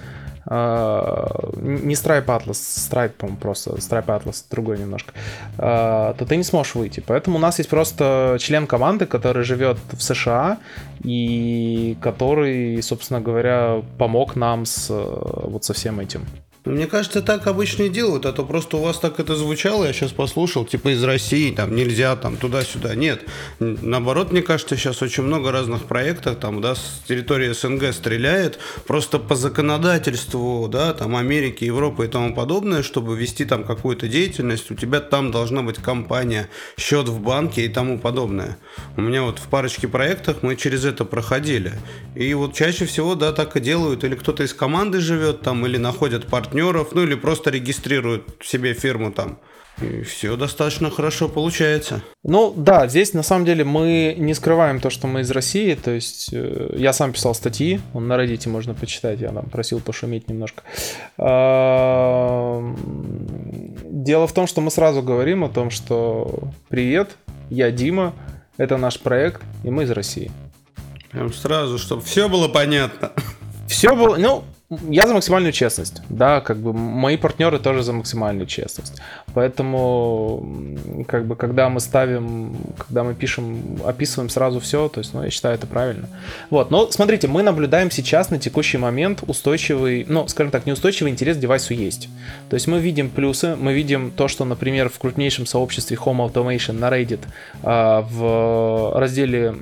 э, 0.46 1.60
не 1.62 1.94
Stripe 1.94 2.26
Atlas, 2.26 2.54
Stripe, 2.54 3.14
по-моему, 3.18 3.40
просто 3.40 3.72
Stripe 3.72 4.08
Atlas, 4.08 4.44
другой 4.52 4.78
немножко, 4.78 5.14
э, 5.58 6.14
то 6.18 6.26
ты 6.28 6.36
не 6.36 6.44
сможешь 6.44 6.76
выйти. 6.76 7.04
Поэтому 7.06 7.38
у 7.38 7.40
нас 7.40 7.60
есть 7.60 7.70
просто 7.70 8.38
член 8.40 8.68
команды, 8.68 9.06
который 9.06 9.44
живет 9.44 9.78
в 9.92 10.02
США 10.02 10.58
и 11.04 11.98
который, 12.02 12.82
собственно 12.82 13.22
говоря, 13.22 13.82
помог 13.98 14.36
нам 14.36 14.66
с 14.66 14.90
вот 14.90 15.64
со 15.64 15.74
всем 15.74 16.00
этим. 16.00 16.26
Мне 16.66 16.88
кажется, 16.88 17.22
так 17.22 17.46
обычно 17.46 17.84
и 17.84 17.90
делают, 17.90 18.26
а 18.26 18.34
то 18.34 18.44
просто 18.44 18.78
у 18.78 18.82
вас 18.82 18.98
так 18.98 19.20
это 19.20 19.36
звучало, 19.36 19.86
я 19.86 19.94
сейчас 19.94 20.12
послушал, 20.12 20.66
типа 20.66 20.96
из 20.96 21.04
России, 21.04 21.52
там 21.52 21.76
нельзя, 21.76 22.16
там 22.16 22.38
туда-сюда. 22.38 22.96
Нет, 22.96 23.22
наоборот, 23.60 24.32
мне 24.32 24.42
кажется, 24.42 24.76
сейчас 24.76 25.04
очень 25.04 25.22
много 25.22 25.52
разных 25.52 25.84
проектов, 25.84 26.38
там, 26.38 26.62
да, 26.62 26.74
с 26.74 27.04
территории 27.08 27.54
СНГ 27.54 27.94
стреляет, 27.94 28.58
просто 28.88 29.20
по 29.20 29.36
законодательству, 29.36 30.68
да, 30.68 30.96
там, 30.96 31.16
Америки, 31.16 31.66
Европы 31.66 32.06
и 32.06 32.08
тому 32.08 32.34
подобное, 32.34 32.82
чтобы 32.82 33.16
вести 33.16 33.46
там 33.46 33.64
какую-то 33.64 34.08
деятельность, 34.08 34.72
у 34.72 34.76
тебя 34.76 35.02
там 35.02 35.30
должна 35.30 35.62
быть 35.62 35.78
компания, 35.78 36.50
счет 36.80 37.08
в 37.08 37.20
банке 37.20 37.66
и 37.66 37.70
тому 37.70 38.00
подобное. 38.00 38.58
У 38.98 39.02
меня 39.02 39.22
вот 39.22 39.38
в 39.38 39.48
парочке 39.50 39.88
проектах 39.88 40.38
мы 40.42 40.56
через 40.56 40.84
это 40.84 41.06
проходили. 41.06 41.74
И 42.16 42.34
вот 42.34 42.56
чаще 42.56 42.86
всего, 42.86 43.14
да, 43.14 43.34
так 43.34 43.56
и 43.56 43.60
делают, 43.60 44.04
или 44.04 44.16
кто-то 44.16 44.42
из 44.42 44.54
команды 44.56 45.00
живет 45.00 45.42
там, 45.42 45.64
или 45.68 45.78
находят 45.78 46.26
партнера 46.26 46.55
партнеров, 46.56 46.90
ну 46.94 47.04
или 47.04 47.16
просто 47.16 47.50
регистрируют 47.50 48.24
себе 48.42 48.74
фирму 48.74 49.12
там. 49.12 49.40
И 49.82 50.04
все 50.04 50.38
достаточно 50.38 50.90
хорошо 50.90 51.28
получается. 51.28 52.02
Ну 52.24 52.54
да, 52.56 52.88
здесь 52.88 53.14
на 53.14 53.24
самом 53.24 53.44
деле 53.44 53.66
мы 53.66 54.16
не 54.18 54.34
скрываем 54.34 54.80
то, 54.80 54.90
что 54.90 55.08
мы 55.08 55.20
из 55.20 55.32
России. 55.32 55.76
То 55.76 55.92
есть 55.92 56.30
э, 56.32 56.76
я 56.78 56.94
сам 56.94 57.12
писал 57.12 57.36
статьи, 57.36 57.82
он 57.94 58.08
на 58.08 58.14
Reddit 58.14 58.48
можно 58.48 58.74
почитать, 58.74 59.20
я 59.20 59.32
там 59.32 59.50
просил 59.50 59.82
пошуметь 59.82 60.30
немножко. 60.30 60.64
А, 61.18 62.64
дело 63.84 64.28
в 64.28 64.32
том, 64.34 64.48
что 64.48 64.62
мы 64.62 64.72
сразу 64.72 65.02
говорим 65.02 65.44
о 65.44 65.50
том, 65.50 65.70
что 65.72 66.40
привет, 66.70 67.18
я 67.50 67.70
Дима, 67.70 68.14
это 68.56 68.78
наш 68.78 68.98
проект, 68.98 69.42
и 69.66 69.70
мы 69.70 69.84
из 69.84 69.92
России. 69.92 70.32
Прям 71.12 71.34
сразу, 71.34 71.80
чтобы 71.80 72.02
все 72.02 72.30
было 72.30 72.48
понятно. 72.48 73.12
Все 73.68 73.94
было, 73.94 74.16
ну, 74.16 74.46
я 74.90 75.08
за 75.08 75.14
максимальную 75.14 75.52
честность, 75.52 76.02
да, 76.10 76.42
как 76.42 76.58
бы 76.58 76.74
мои 76.74 77.18
партнеры 77.18 77.60
тоже 77.60 77.84
за 77.84 77.94
максимальную 77.94 78.48
честность. 78.48 79.02
Поэтому, 79.34 80.46
как 81.08 81.26
бы, 81.26 81.36
когда 81.36 81.70
мы 81.70 81.80
ставим, 81.80 82.56
когда 82.78 83.04
мы 83.04 83.14
пишем, 83.14 83.80
описываем 83.86 84.30
сразу 84.30 84.60
все, 84.60 84.88
то 84.88 85.00
есть, 85.00 85.14
ну, 85.14 85.24
я 85.24 85.30
считаю, 85.30 85.56
это 85.56 85.68
правильно. 85.68 86.08
Вот, 86.50 86.72
но 86.72 86.90
смотрите, 86.92 87.28
мы 87.28 87.44
наблюдаем 87.44 87.92
сейчас 87.92 88.30
на 88.30 88.40
текущий 88.40 88.78
момент 88.78 89.24
устойчивый, 89.28 90.06
ну, 90.08 90.28
скажем 90.28 90.52
так, 90.52 90.66
неустойчивый 90.66 91.12
интерес 91.12 91.38
к 91.38 91.40
девайсу 91.40 91.74
есть. 91.74 92.10
То 92.50 92.56
есть 92.56 92.68
мы 92.68 92.80
видим 92.80 93.10
плюсы, 93.10 93.56
мы 93.56 93.74
видим 93.74 94.12
то, 94.12 94.28
что, 94.28 94.46
например, 94.46 94.90
в 94.90 94.98
крупнейшем 95.00 95.46
сообществе 95.46 95.98
Home 95.98 96.32
Automation 96.32 96.74
на 96.74 96.90
Reddit 96.90 97.22
а, 97.64 98.02
в 98.02 99.00
разделе 99.00 99.56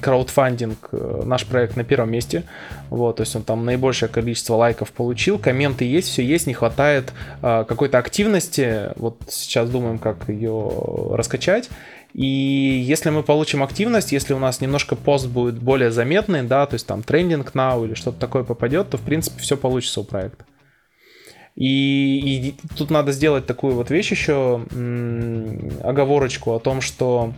краудфандинг 0.00 0.88
э, 0.92 1.22
наш 1.24 1.44
проект 1.46 1.76
на 1.76 1.84
первом 1.84 2.10
месте. 2.10 2.44
Вот, 2.90 3.16
то 3.16 3.22
есть 3.22 3.36
он 3.36 3.42
там 3.42 3.64
наибольшее 3.64 4.08
количество 4.08 4.54
лайков 4.58 4.92
получил, 4.92 5.38
комменты 5.38 5.84
есть, 5.84 6.08
все 6.08 6.22
есть, 6.22 6.46
не 6.46 6.54
хватает 6.54 7.12
э, 7.42 7.64
какой-то 7.66 7.98
активности. 7.98 8.90
Вот 8.96 9.16
сейчас 9.28 9.70
думаем, 9.70 9.98
как 9.98 10.28
ее 10.28 10.70
раскачать. 11.12 11.70
И 12.12 12.26
если 12.26 13.10
мы 13.10 13.22
получим 13.22 13.62
активность, 13.62 14.12
если 14.12 14.34
у 14.34 14.38
нас 14.38 14.60
немножко 14.60 14.96
пост 14.96 15.26
будет 15.28 15.58
более 15.58 15.90
заметный, 15.90 16.42
да, 16.42 16.66
то 16.66 16.74
есть 16.74 16.86
там 16.86 17.02
трендинг 17.02 17.54
now 17.54 17.84
или 17.86 17.94
что-то 17.94 18.18
такое 18.18 18.44
попадет, 18.44 18.90
то 18.90 18.96
в 18.96 19.02
принципе 19.02 19.40
все 19.40 19.56
получится 19.56 20.00
у 20.00 20.04
проекта. 20.04 20.44
И, 21.54 22.48
и 22.48 22.54
тут 22.76 22.90
надо 22.90 23.12
сделать 23.12 23.46
такую 23.46 23.74
вот 23.74 23.90
вещь 23.90 24.12
еще, 24.12 24.64
м- 24.70 25.72
оговорочку 25.82 26.54
о 26.54 26.60
том, 26.60 26.80
что 26.80 27.34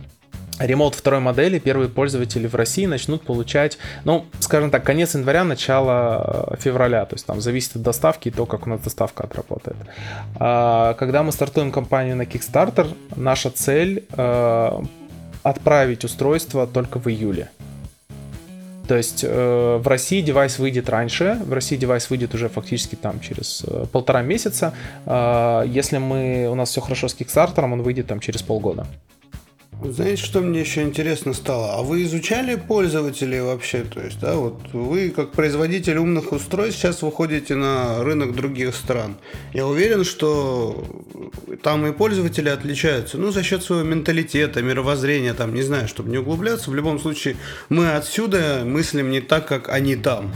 ремонт 0.65 0.95
второй 0.95 1.19
модели 1.19 1.59
первые 1.59 1.89
пользователи 1.89 2.47
в 2.47 2.55
России 2.55 2.85
начнут 2.85 3.23
получать, 3.23 3.77
ну, 4.03 4.25
скажем 4.39 4.71
так, 4.71 4.83
конец 4.83 5.15
января, 5.15 5.43
начало 5.43 6.47
э, 6.51 6.57
февраля. 6.59 7.05
То 7.05 7.15
есть 7.15 7.25
там 7.25 7.41
зависит 7.41 7.75
от 7.75 7.81
доставки 7.81 8.29
и 8.29 8.31
то, 8.31 8.45
как 8.45 8.67
у 8.67 8.69
нас 8.69 8.81
доставка 8.81 9.23
отработает. 9.23 9.77
А, 10.35 10.93
когда 10.95 11.23
мы 11.23 11.31
стартуем 11.31 11.71
компанию 11.71 12.15
на 12.15 12.23
Kickstarter, 12.23 12.95
наша 13.15 13.49
цель 13.49 14.05
э, 14.11 14.81
отправить 15.43 16.03
устройство 16.03 16.67
только 16.67 16.99
в 16.99 17.07
июле. 17.07 17.49
То 18.87 18.97
есть 18.97 19.23
э, 19.23 19.79
в 19.81 19.87
России 19.87 20.21
девайс 20.21 20.59
выйдет 20.59 20.89
раньше, 20.89 21.37
в 21.45 21.53
России 21.53 21.77
девайс 21.77 22.09
выйдет 22.09 22.33
уже 22.35 22.49
фактически 22.49 22.95
там 22.95 23.19
через 23.21 23.63
полтора 23.91 24.21
месяца. 24.21 24.73
Э, 25.05 25.63
если 25.65 25.97
мы, 25.97 26.49
у 26.51 26.55
нас 26.55 26.69
все 26.69 26.81
хорошо 26.81 27.07
с 27.07 27.15
Kickstarter, 27.15 27.63
он 27.63 27.81
выйдет 27.83 28.07
там 28.07 28.19
через 28.19 28.41
полгода. 28.41 28.85
Знаете, 29.83 30.21
что 30.21 30.41
мне 30.41 30.59
еще 30.59 30.83
интересно 30.83 31.33
стало? 31.33 31.73
А 31.73 31.81
вы 31.81 32.03
изучали 32.03 32.55
пользователей 32.55 33.41
вообще? 33.41 33.83
То 33.83 33.99
есть, 33.99 34.19
да, 34.19 34.35
вот 34.35 34.59
вы 34.73 35.09
как 35.09 35.31
производитель 35.31 35.97
умных 35.97 36.31
устройств 36.31 36.79
сейчас 36.79 37.01
выходите 37.01 37.55
на 37.55 38.03
рынок 38.03 38.35
других 38.35 38.75
стран. 38.75 39.15
Я 39.53 39.65
уверен, 39.65 40.03
что 40.03 40.85
там 41.63 41.87
и 41.87 41.91
пользователи 41.93 42.49
отличаются, 42.49 43.17
ну, 43.17 43.31
за 43.31 43.41
счет 43.41 43.63
своего 43.63 43.83
менталитета, 43.83 44.61
мировоззрения, 44.61 45.33
там, 45.33 45.55
не 45.55 45.63
знаю, 45.63 45.87
чтобы 45.87 46.11
не 46.11 46.19
углубляться. 46.19 46.69
В 46.69 46.75
любом 46.75 46.99
случае, 46.99 47.37
мы 47.69 47.93
отсюда 47.93 48.61
мыслим 48.63 49.09
не 49.09 49.19
так, 49.19 49.47
как 49.47 49.69
они 49.69 49.95
там. 49.95 50.31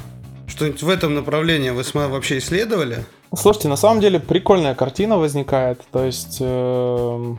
Что-нибудь 0.48 0.82
в 0.82 0.90
этом 0.90 1.14
направлении 1.14 1.70
вы 1.70 1.84
вообще 1.94 2.40
исследовали? 2.40 3.06
Слушайте, 3.36 3.68
на 3.68 3.76
самом 3.76 4.02
деле 4.02 4.20
прикольная 4.20 4.74
картина 4.74 5.18
возникает. 5.18 5.82
То 5.92 6.04
есть... 6.04 6.38
Э 6.40 7.36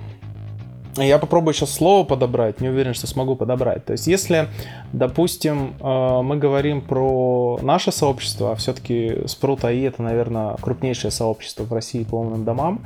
я 1.03 1.19
попробую 1.19 1.55
сейчас 1.55 1.73
слово 1.73 2.05
подобрать, 2.05 2.61
не 2.61 2.69
уверен, 2.69 2.95
что 2.95 3.07
смогу 3.07 3.37
подобрать. 3.37 3.85
То 3.85 3.93
есть, 3.93 4.07
если, 4.07 4.49
допустим, 4.93 5.75
э, 5.81 6.23
мы 6.23 6.37
говорим 6.37 6.81
про 6.81 7.59
наше 7.63 7.93
сообщество, 7.93 8.53
а 8.53 8.55
все-таки 8.57 9.27
Спрут 9.27 9.65
АИ 9.65 9.83
это, 9.83 10.03
наверное, 10.03 10.57
крупнейшее 10.61 11.11
сообщество 11.11 11.65
в 11.65 11.73
России 11.73 12.05
по 12.05 12.17
умным 12.17 12.45
домам, 12.45 12.81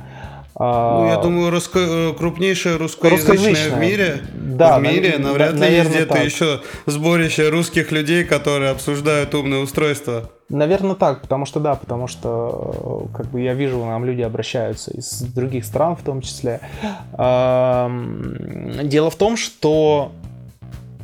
ну, 0.59 1.07
я 1.07 1.17
думаю, 1.17 1.49
русско... 1.49 2.13
Крупнейшее 2.13 2.75
русскоязычное 2.75 3.71
в 3.71 3.79
мире. 3.79 4.21
Да, 4.33 4.77
в 4.77 4.83
мире, 4.83 5.17
на... 5.17 5.29
навряд 5.29 5.53
ли 5.55 5.75
есть 5.75 5.89
где-то 5.89 6.17
еще 6.17 6.61
сборище 6.85 7.49
русских 7.49 7.91
людей, 7.91 8.25
которые 8.25 8.71
обсуждают 8.71 9.33
умные 9.33 9.61
устройства. 9.61 10.29
Наверное, 10.51 10.95
так, 10.95 11.21
потому 11.21 11.45
что 11.45 11.61
да, 11.61 11.75
потому 11.75 12.07
что 12.07 13.07
как 13.15 13.27
бы 13.27 13.39
я 13.39 13.53
вижу, 13.53 13.83
нам 13.85 14.03
люди 14.03 14.21
обращаются 14.21 14.91
из 14.91 15.21
других 15.21 15.63
стран 15.63 15.95
в 15.95 16.03
том 16.03 16.21
числе. 16.21 16.59
Дело 17.17 19.09
в 19.09 19.15
том, 19.15 19.37
что 19.37 20.11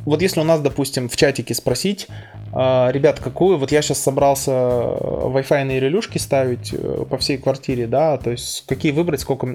вот 0.04 0.22
если 0.22 0.40
у 0.40 0.44
нас, 0.44 0.60
допустим, 0.60 1.08
в 1.08 1.16
чатике 1.16 1.54
спросить, 1.54 2.08
а, 2.52 2.90
ребят, 2.92 3.20
какую, 3.20 3.58
вот 3.58 3.72
я 3.72 3.82
сейчас 3.82 3.98
собрался 3.98 4.50
Wi-Fi 4.52 5.78
релюшки 5.78 6.18
ставить 6.18 6.72
э, 6.72 7.04
по 7.08 7.18
всей 7.18 7.36
квартире, 7.36 7.86
да, 7.86 8.16
то 8.16 8.30
есть 8.30 8.64
какие 8.66 8.92
выбрать, 8.92 9.20
сколько, 9.20 9.54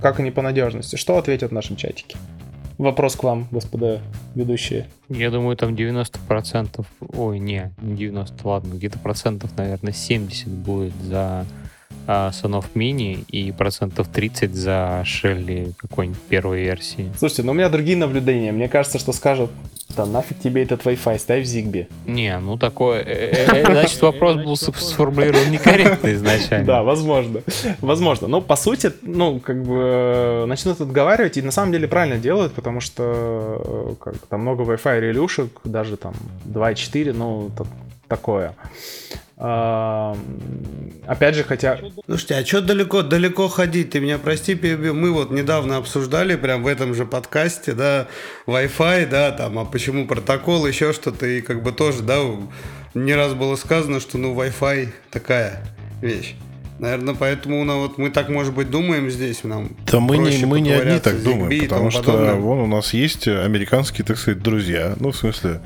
как 0.00 0.20
они 0.20 0.30
по 0.30 0.40
надежности, 0.40 0.96
что 0.96 1.18
ответят 1.18 1.50
в 1.50 1.54
нашем 1.54 1.76
чатике? 1.76 2.16
Вопрос 2.78 3.16
к 3.16 3.22
вам, 3.22 3.46
господа 3.50 4.00
ведущие. 4.34 4.86
Я 5.08 5.30
думаю, 5.30 5.56
там 5.56 5.74
90%, 5.74 6.84
ой, 7.16 7.38
не, 7.38 7.72
не 7.80 7.96
90, 7.96 8.48
ладно, 8.48 8.74
где-то 8.74 8.98
процентов, 8.98 9.56
наверное, 9.56 9.92
70 9.92 10.48
будет 10.48 10.94
за 11.02 11.44
а, 12.06 12.30
Son 12.30 12.64
Mini 12.74 13.24
и 13.28 13.52
процентов 13.52 14.08
30 14.08 14.54
за 14.54 15.02
Шелли 15.04 15.72
какой-нибудь 15.78 16.20
первой 16.22 16.62
версии. 16.62 17.12
Слушайте, 17.18 17.42
ну 17.42 17.52
у 17.52 17.54
меня 17.54 17.68
другие 17.68 17.96
наблюдения. 17.96 18.52
Мне 18.52 18.68
кажется, 18.68 18.98
что 18.98 19.12
скажут, 19.12 19.50
да 19.96 20.06
нафиг 20.06 20.38
тебе 20.38 20.62
этот 20.62 20.82
Wi-Fi, 20.82 21.18
ставь 21.18 21.44
Zigbee. 21.44 21.86
Не, 22.06 22.38
ну 22.38 22.56
такое... 22.56 23.00
Э, 23.00 23.46
э, 23.46 23.62
э, 23.62 23.72
значит, 23.72 24.00
вопрос 24.02 24.36
был 24.36 24.56
сформулирован 24.56 25.50
некорректно 25.50 26.12
изначально. 26.14 26.66
Да, 26.66 26.82
возможно. 26.82 27.42
Возможно. 27.80 28.28
Но 28.28 28.40
по 28.40 28.56
сути, 28.56 28.92
ну, 29.02 29.40
как 29.40 29.62
бы 29.62 30.44
начнут 30.46 30.80
отговаривать, 30.80 31.36
и 31.36 31.42
на 31.42 31.50
самом 31.50 31.72
деле 31.72 31.88
правильно 31.88 32.18
делают, 32.18 32.52
потому 32.54 32.80
что 32.80 33.96
как, 34.00 34.16
там 34.28 34.40
много 34.40 34.64
Wi-Fi 34.64 35.00
релюшек, 35.00 35.60
даже 35.64 35.96
там 35.96 36.14
2.4, 36.46 37.12
ну, 37.12 37.50
такое. 38.08 38.54
Опять 39.42 41.34
же, 41.34 41.42
хотя... 41.42 41.80
Слушайте, 42.06 42.36
а 42.36 42.46
что 42.46 42.60
далеко, 42.60 43.02
далеко 43.02 43.48
ходить? 43.48 43.90
Ты 43.90 43.98
меня 43.98 44.18
прости, 44.18 44.54
мы 44.54 45.10
вот 45.10 45.32
недавно 45.32 45.78
обсуждали, 45.78 46.36
прям 46.36 46.62
в 46.62 46.68
этом 46.68 46.94
же 46.94 47.04
подкасте, 47.06 47.72
да, 47.72 48.06
Wi-Fi, 48.46 49.08
да, 49.08 49.32
там, 49.32 49.58
а 49.58 49.64
почему 49.64 50.06
протокол, 50.06 50.64
еще 50.64 50.92
что-то, 50.92 51.26
и 51.26 51.40
как 51.40 51.64
бы 51.64 51.72
тоже, 51.72 52.02
да, 52.02 52.20
не 52.94 53.14
раз 53.14 53.34
было 53.34 53.56
сказано, 53.56 53.98
что, 53.98 54.16
ну, 54.16 54.32
Wi-Fi 54.32 54.90
такая 55.10 55.60
вещь. 56.00 56.36
Наверное, 56.78 57.14
поэтому 57.14 57.64
ну, 57.64 57.80
вот 57.80 57.98
мы 57.98 58.10
так, 58.10 58.28
может 58.28 58.54
быть, 58.54 58.70
думаем 58.70 59.10
здесь. 59.10 59.42
Нам 59.44 59.70
да 59.90 59.98
мы 59.98 60.18
не, 60.18 60.44
мы 60.46 60.60
не 60.60 60.70
одни 60.70 61.00
так 61.00 61.20
думаем, 61.20 61.62
потому 61.62 61.90
что 61.90 62.02
подобное. 62.02 62.34
вон 62.34 62.58
у 62.58 62.66
нас 62.66 62.94
есть 62.94 63.26
американские, 63.26 64.04
так 64.04 64.18
сказать, 64.18 64.40
друзья, 64.40 64.94
ну, 65.00 65.10
в 65.10 65.16
смысле, 65.16 65.60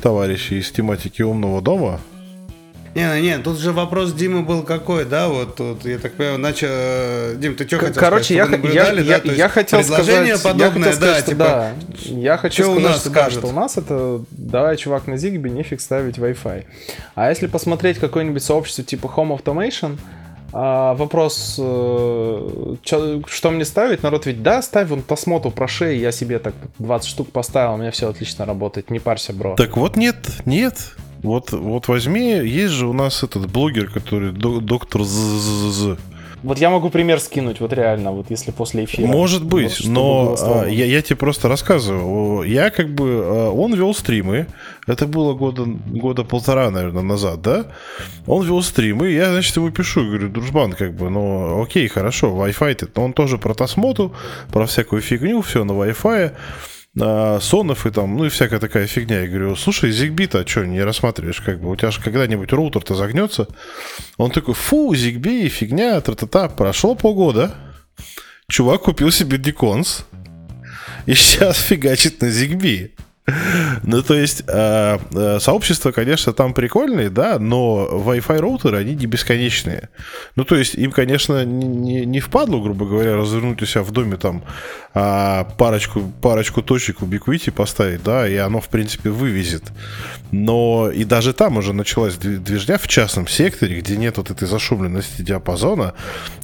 товарищи 0.00 0.54
из 0.54 0.70
тематики 0.70 1.22
умного 1.22 1.60
дома, 1.60 2.00
не, 2.96 3.06
ну, 3.06 3.20
не, 3.20 3.38
тут 3.38 3.58
же 3.58 3.72
вопрос 3.72 4.14
Димы 4.14 4.40
был 4.40 4.62
какой, 4.62 5.04
да, 5.04 5.28
вот 5.28 5.56
тут, 5.56 5.84
я 5.84 5.98
так 5.98 6.14
понимаю, 6.14 6.38
начал... 6.38 6.68
Э, 6.70 7.34
Дим, 7.36 7.54
ты 7.54 7.66
что 7.66 7.78
хотел 7.78 8.00
Короче, 8.00 8.42
сказать? 8.42 8.64
я, 8.72 8.86
я, 8.86 8.94
да? 8.94 9.00
я, 9.00 9.32
я 9.34 9.48
хотел 9.50 9.80
предложение 9.80 10.38
сказать, 10.38 10.58
подобное, 10.58 10.88
я 10.88 10.92
хотел 10.92 10.92
сказать, 10.94 11.24
да, 11.24 11.30
типа, 11.30 11.38
да. 11.38 11.72
Я 12.06 12.36
хочу 12.38 12.62
сказать, 12.62 12.78
у 12.78 12.80
нас 12.80 13.00
что, 13.00 13.10
да, 13.10 13.30
что 13.30 13.46
у 13.48 13.52
нас 13.52 13.76
это, 13.76 14.24
давай, 14.30 14.78
чувак, 14.78 15.08
на 15.08 15.14
Zigbee, 15.14 15.50
нефиг 15.50 15.82
ставить 15.82 16.16
Wi-Fi. 16.16 16.64
А 17.14 17.28
если 17.28 17.48
посмотреть 17.48 17.98
какое-нибудь 17.98 18.42
сообщество 18.42 18.82
типа 18.82 19.12
Home 19.14 19.38
Automation, 19.38 19.98
а, 20.54 20.94
вопрос, 20.94 21.56
э, 21.58 22.76
чё, 22.82 23.22
что 23.26 23.50
мне 23.50 23.66
ставить? 23.66 24.02
Народ 24.02 24.24
ведь, 24.24 24.42
да, 24.42 24.62
ставь 24.62 24.88
вон 24.88 25.02
Тосмоту 25.02 25.50
про 25.50 25.68
шеи, 25.68 25.98
я 25.98 26.12
себе 26.12 26.38
так 26.38 26.54
20 26.78 27.06
штук 27.06 27.30
поставил, 27.30 27.74
у 27.74 27.76
меня 27.76 27.90
все 27.90 28.08
отлично 28.08 28.46
работает, 28.46 28.90
не 28.90 29.00
парься, 29.00 29.34
бро. 29.34 29.54
Так 29.54 29.76
вот 29.76 29.96
нет, 29.96 30.16
нет, 30.46 30.94
вот, 31.22 31.52
вот 31.52 31.88
возьми, 31.88 32.30
есть 32.30 32.74
же 32.74 32.86
у 32.86 32.92
нас 32.92 33.22
этот 33.22 33.50
блогер, 33.50 33.90
который 33.90 34.32
доктор 34.32 35.02
ЗЗЗ. 35.02 35.98
Вот 36.42 36.58
я 36.58 36.70
могу 36.70 36.90
пример 36.90 37.18
скинуть, 37.18 37.60
вот 37.60 37.72
реально, 37.72 38.12
вот 38.12 38.26
если 38.30 38.50
после 38.50 38.84
эфира. 38.84 39.06
Может 39.06 39.44
быть, 39.44 39.80
вот, 39.80 39.88
но 39.88 40.36
а, 40.38 40.66
я, 40.66 40.84
я 40.84 41.02
тебе 41.02 41.16
просто 41.16 41.48
рассказываю. 41.48 42.42
Я 42.42 42.70
как 42.70 42.88
бы... 42.90 43.22
А, 43.24 43.50
он 43.50 43.74
вел 43.74 43.92
стримы. 43.94 44.46
Это 44.86 45.06
было 45.06 45.34
года, 45.34 45.64
года 45.64 46.22
полтора, 46.24 46.70
наверное, 46.70 47.02
назад, 47.02 47.42
да? 47.42 47.66
Он 48.26 48.46
вел 48.46 48.62
стримы. 48.62 49.10
Я, 49.10 49.30
значит, 49.32 49.56
ему 49.56 49.70
пишу, 49.70 50.04
говорю, 50.04 50.28
дружбан, 50.28 50.74
как 50.74 50.94
бы, 50.94 51.10
ну, 51.10 51.62
окей, 51.62 51.88
хорошо, 51.88 52.28
Wi-Fi. 52.28 52.90
Он 52.94 53.12
тоже 53.12 53.38
про 53.38 53.54
Тосмоту, 53.54 54.12
про 54.52 54.66
всякую 54.66 55.02
фигню, 55.02 55.40
все 55.40 55.64
на 55.64 55.72
Wi-Fi 55.72 56.32
сонов 56.96 57.86
и 57.86 57.90
там, 57.90 58.16
ну 58.16 58.24
и 58.24 58.28
всякая 58.28 58.58
такая 58.58 58.86
фигня. 58.86 59.20
Я 59.20 59.28
говорю, 59.28 59.56
слушай, 59.56 59.90
Зигби-то 59.90 60.46
что, 60.46 60.64
не 60.64 60.82
рассматриваешь, 60.82 61.40
как 61.40 61.60
бы, 61.60 61.70
у 61.70 61.76
тебя 61.76 61.90
же 61.90 62.00
когда-нибудь 62.00 62.52
роутер-то 62.52 62.94
загнется? 62.94 63.48
Он 64.16 64.30
такой, 64.30 64.54
фу, 64.54 64.94
Зигби, 64.94 65.48
фигня, 65.48 66.00
тра-та-та. 66.00 66.48
Прошло 66.48 66.94
полгода, 66.94 67.54
чувак 68.48 68.82
купил 68.82 69.10
себе 69.10 69.36
Диконс, 69.36 70.06
и 71.04 71.14
сейчас 71.14 71.58
фигачит 71.58 72.22
на 72.22 72.30
Зигби. 72.30 72.94
Ну, 73.82 74.02
то 74.02 74.14
есть, 74.14 74.44
э, 74.46 74.98
э, 75.12 75.38
сообщество, 75.40 75.92
конечно, 75.92 76.32
там 76.32 76.54
прикольные, 76.54 77.10
да, 77.10 77.38
но 77.38 77.88
Wi-Fi 77.90 78.38
роутеры, 78.38 78.78
они 78.78 78.94
не 78.94 79.06
бесконечные. 79.06 79.88
Ну, 80.36 80.44
то 80.44 80.56
есть, 80.56 80.74
им, 80.74 80.92
конечно, 80.92 81.44
не, 81.44 82.04
не 82.06 82.20
впадло, 82.20 82.60
грубо 82.60 82.86
говоря, 82.86 83.16
развернуть 83.16 83.62
у 83.62 83.66
себя 83.66 83.82
в 83.82 83.90
доме 83.90 84.16
там 84.16 84.42
а, 84.94 85.44
парочку, 85.58 86.10
парочку 86.22 86.62
точек 86.62 87.00
Ubiquiti 87.00 87.50
поставить, 87.50 88.02
да, 88.02 88.26
и 88.26 88.36
оно, 88.36 88.60
в 88.60 88.68
принципе, 88.68 89.10
вывезет. 89.10 89.64
Но 90.30 90.90
и 90.90 91.04
даже 91.04 91.32
там 91.32 91.58
уже 91.58 91.72
началась 91.72 92.16
движня 92.16 92.78
в 92.78 92.88
частном 92.88 93.28
секторе, 93.28 93.80
где 93.80 93.96
нет 93.96 94.16
вот 94.16 94.30
этой 94.30 94.48
зашумленности 94.48 95.22
диапазона, 95.22 95.92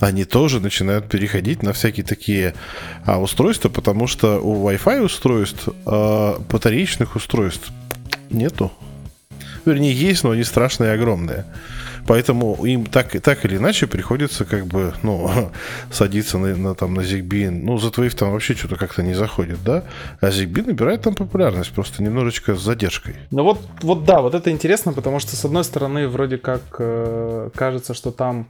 они 0.01 0.25
тоже 0.25 0.61
начинают 0.61 1.09
переходить 1.09 1.63
на 1.63 1.73
всякие 1.73 2.05
такие 2.05 2.55
а, 3.07 3.21
устройства, 3.21 3.69
потому 3.69 4.07
что 4.07 4.39
у 4.41 4.69
Wi-Fi 4.69 5.01
устройств 5.01 5.69
а, 5.87 6.39
батареечных 6.73 7.17
устройств 7.17 7.71
нету. 8.31 8.73
Вернее, 9.67 9.93
есть, 9.93 10.25
но 10.25 10.31
они 10.31 10.43
страшные 10.43 10.91
и 10.91 10.95
огромные. 10.95 11.45
Поэтому 12.07 12.65
им 12.65 12.87
так, 12.87 13.21
так 13.21 13.45
или 13.45 13.59
иначе 13.59 13.87
приходится 13.87 14.45
как 14.45 14.67
бы, 14.67 14.95
ну, 15.03 15.31
садиться 15.93 16.39
на, 16.39 16.57
на, 16.57 16.75
там, 16.75 16.95
на 16.95 17.03
ZigBee. 17.03 17.51
Ну, 17.51 17.77
Zwave 17.77 18.17
там 18.17 18.33
вообще 18.33 18.55
что-то 18.55 18.77
как-то 18.77 19.03
не 19.03 19.15
заходит, 19.15 19.59
да? 19.65 19.85
А 20.21 20.31
ZigBee 20.31 20.67
набирает 20.67 21.03
там 21.03 21.15
популярность, 21.15 21.73
просто 21.73 22.03
немножечко 22.03 22.57
с 22.57 22.63
задержкой. 22.63 23.17
Ну 23.31 23.45
вот, 23.45 23.61
вот 23.83 24.05
да, 24.05 24.23
вот 24.23 24.35
это 24.35 24.51
интересно, 24.51 24.95
потому 24.95 25.21
что, 25.21 25.37
с 25.37 25.45
одной 25.45 25.65
стороны, 25.65 26.09
вроде 26.09 26.39
как 26.39 26.63
э, 26.79 27.51
кажется, 27.55 27.93
что 27.93 28.11
там 28.11 28.47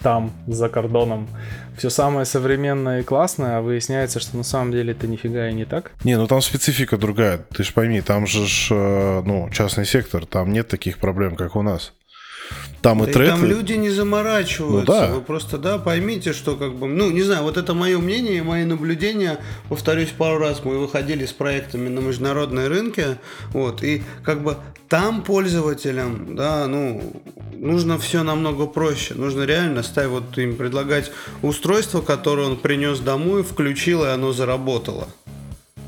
там, 0.00 0.32
за 0.46 0.68
кордоном, 0.68 1.28
все 1.76 1.90
самое 1.90 2.24
современное 2.24 3.00
и 3.00 3.04
классное, 3.04 3.58
а 3.58 3.60
выясняется, 3.60 4.20
что 4.20 4.36
на 4.36 4.42
самом 4.42 4.72
деле 4.72 4.92
это 4.92 5.06
нифига 5.06 5.48
и 5.48 5.54
не 5.54 5.64
так. 5.64 5.92
Не, 6.04 6.16
ну 6.16 6.26
там 6.26 6.40
специфика 6.40 6.96
другая, 6.96 7.38
ты 7.38 7.64
ж 7.64 7.72
пойми, 7.72 8.00
там 8.00 8.26
же, 8.26 8.46
ж, 8.46 8.68
э, 8.70 9.22
ну, 9.24 9.48
частный 9.50 9.86
сектор, 9.86 10.26
там 10.26 10.52
нет 10.52 10.68
таких 10.68 10.98
проблем, 10.98 11.36
как 11.36 11.56
у 11.56 11.62
нас. 11.62 11.92
Там 12.82 13.02
и, 13.04 13.08
и 13.08 13.12
трек. 13.12 13.30
Там 13.30 13.44
люди 13.44 13.72
не 13.72 13.90
заморачиваются. 13.90 14.92
Ну, 14.92 15.00
да. 15.00 15.14
Вы 15.14 15.20
просто, 15.20 15.58
да, 15.58 15.78
поймите, 15.78 16.32
что 16.32 16.56
как 16.56 16.74
бы, 16.74 16.86
ну, 16.86 17.10
не 17.10 17.22
знаю, 17.22 17.42
вот 17.42 17.56
это 17.56 17.74
мое 17.74 17.98
мнение, 17.98 18.42
мои 18.42 18.64
наблюдения. 18.64 19.38
Повторюсь 19.68 20.10
пару 20.10 20.38
раз, 20.38 20.62
мы 20.64 20.78
выходили 20.78 21.26
с 21.26 21.32
проектами 21.32 21.88
на 21.88 22.00
международные 22.00 22.68
рынки, 22.68 23.18
вот, 23.50 23.82
и 23.82 24.02
как 24.22 24.42
бы 24.42 24.56
там 24.88 25.22
пользователям, 25.22 26.36
да, 26.36 26.66
ну, 26.66 27.02
нужно 27.52 27.98
все 27.98 28.22
намного 28.22 28.66
проще. 28.66 29.14
Нужно 29.14 29.42
реально 29.42 29.82
ставить, 29.82 30.10
вот 30.10 30.38
им 30.38 30.56
предлагать 30.56 31.10
устройство, 31.42 32.00
которое 32.00 32.46
он 32.46 32.56
принес 32.56 33.00
домой, 33.00 33.42
включил, 33.42 34.04
и 34.04 34.08
оно 34.08 34.32
заработало. 34.32 35.08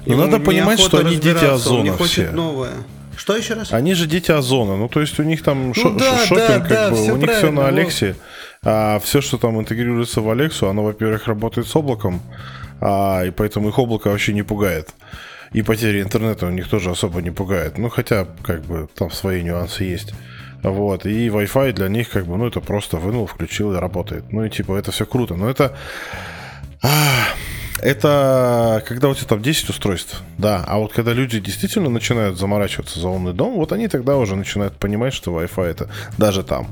Но 0.06 0.16
ну, 0.16 0.26
надо 0.26 0.40
понимать, 0.40 0.80
что 0.80 0.98
они 0.98 1.16
дети 1.16 1.44
Озона 1.44 1.78
он 1.78 1.84
не 1.84 1.90
хочет 1.90 2.26
все. 2.26 2.30
новое. 2.30 2.72
Что 3.20 3.36
еще 3.36 3.52
раз? 3.52 3.70
Они 3.70 3.92
же 3.92 4.06
дети 4.06 4.30
Озона. 4.30 4.78
Ну, 4.78 4.88
то 4.88 5.02
есть 5.02 5.20
у 5.20 5.22
них 5.22 5.42
там 5.42 5.68
ну, 5.68 5.74
шо- 5.74 5.90
да, 5.90 6.24
шопинг, 6.24 6.48
да, 6.48 6.58
как 6.60 6.68
да, 6.70 6.90
бы, 6.90 7.12
у 7.12 7.16
них 7.16 7.30
все 7.30 7.50
на 7.50 7.68
Алексе. 7.68 8.16
А 8.64 8.98
все, 8.98 9.20
что 9.20 9.36
там 9.36 9.60
интегрируется 9.60 10.22
в 10.22 10.30
Алексу, 10.30 10.70
оно, 10.70 10.84
во-первых, 10.84 11.26
работает 11.26 11.66
с 11.66 11.76
облаком, 11.76 12.22
а, 12.80 13.22
и 13.26 13.30
поэтому 13.30 13.68
их 13.68 13.78
облако 13.78 14.08
вообще 14.08 14.32
не 14.32 14.42
пугает. 14.42 14.88
И 15.52 15.60
потери 15.60 16.00
интернета 16.00 16.46
у 16.46 16.50
них 16.50 16.66
тоже 16.68 16.92
особо 16.92 17.20
не 17.20 17.30
пугает. 17.30 17.76
Ну, 17.76 17.90
хотя, 17.90 18.26
как 18.42 18.62
бы, 18.62 18.88
там 18.94 19.10
свои 19.10 19.42
нюансы 19.42 19.84
есть. 19.84 20.14
Вот, 20.62 21.04
и 21.04 21.28
Wi-Fi 21.28 21.72
для 21.72 21.88
них, 21.88 22.08
как 22.08 22.24
бы, 22.24 22.38
ну, 22.38 22.46
это 22.46 22.60
просто 22.60 22.96
вынул, 22.96 23.26
включил 23.26 23.74
и 23.74 23.78
работает. 23.78 24.32
Ну, 24.32 24.46
и 24.46 24.48
типа, 24.48 24.78
это 24.78 24.92
все 24.92 25.04
круто. 25.04 25.34
Но 25.34 25.50
это... 25.50 25.76
Это 27.82 28.82
когда 28.86 29.08
у 29.08 29.14
тебя 29.14 29.26
там 29.26 29.42
10 29.42 29.70
устройств, 29.70 30.22
да. 30.38 30.64
А 30.66 30.78
вот 30.78 30.92
когда 30.92 31.12
люди 31.12 31.40
действительно 31.40 31.88
начинают 31.88 32.38
заморачиваться 32.38 33.00
за 33.00 33.08
умный 33.08 33.32
дом, 33.32 33.54
вот 33.54 33.72
они 33.72 33.88
тогда 33.88 34.16
уже 34.16 34.36
начинают 34.36 34.76
понимать, 34.76 35.14
что 35.14 35.40
Wi-Fi 35.40 35.64
это 35.64 35.90
даже 36.18 36.42
там. 36.42 36.68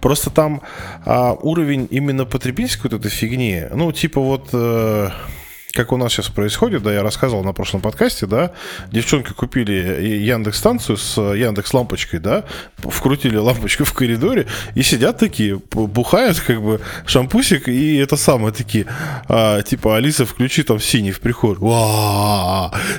Просто 0.00 0.30
там 0.30 0.62
а, 1.04 1.32
уровень 1.32 1.88
именно 1.90 2.24
потребительской 2.24 2.90
вот 2.90 3.00
этой 3.00 3.10
фигни, 3.10 3.64
ну, 3.72 3.92
типа 3.92 4.20
вот... 4.20 4.48
Э, 4.52 5.10
как 5.76 5.92
у 5.92 5.98
нас 5.98 6.12
сейчас 6.12 6.28
происходит, 6.28 6.82
да, 6.82 6.92
я 6.92 7.02
рассказывал 7.02 7.44
на 7.44 7.52
прошлом 7.52 7.82
подкасте, 7.82 8.26
да, 8.26 8.52
девчонки 8.90 9.32
купили 9.32 9.72
Яндекс 9.72 10.58
станцию 10.58 10.96
с 10.96 11.20
Яндекс 11.20 11.74
лампочкой, 11.74 12.18
да, 12.18 12.44
вкрутили 12.78 13.36
лампочку 13.36 13.84
в 13.84 13.92
коридоре 13.92 14.46
и 14.74 14.82
сидят 14.82 15.18
такие, 15.18 15.60
бухают 15.72 16.40
как 16.40 16.62
бы 16.62 16.80
шампусик 17.04 17.68
и 17.68 17.96
это 17.96 18.16
самое 18.16 18.54
такие, 18.54 18.86
а, 19.28 19.60
типа 19.62 19.96
Алиса, 19.96 20.24
включи 20.24 20.62
там 20.62 20.80
синий 20.80 21.12
в 21.12 21.20
приход, 21.20 21.58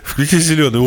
включи 0.04 0.38
зеленый, 0.38 0.80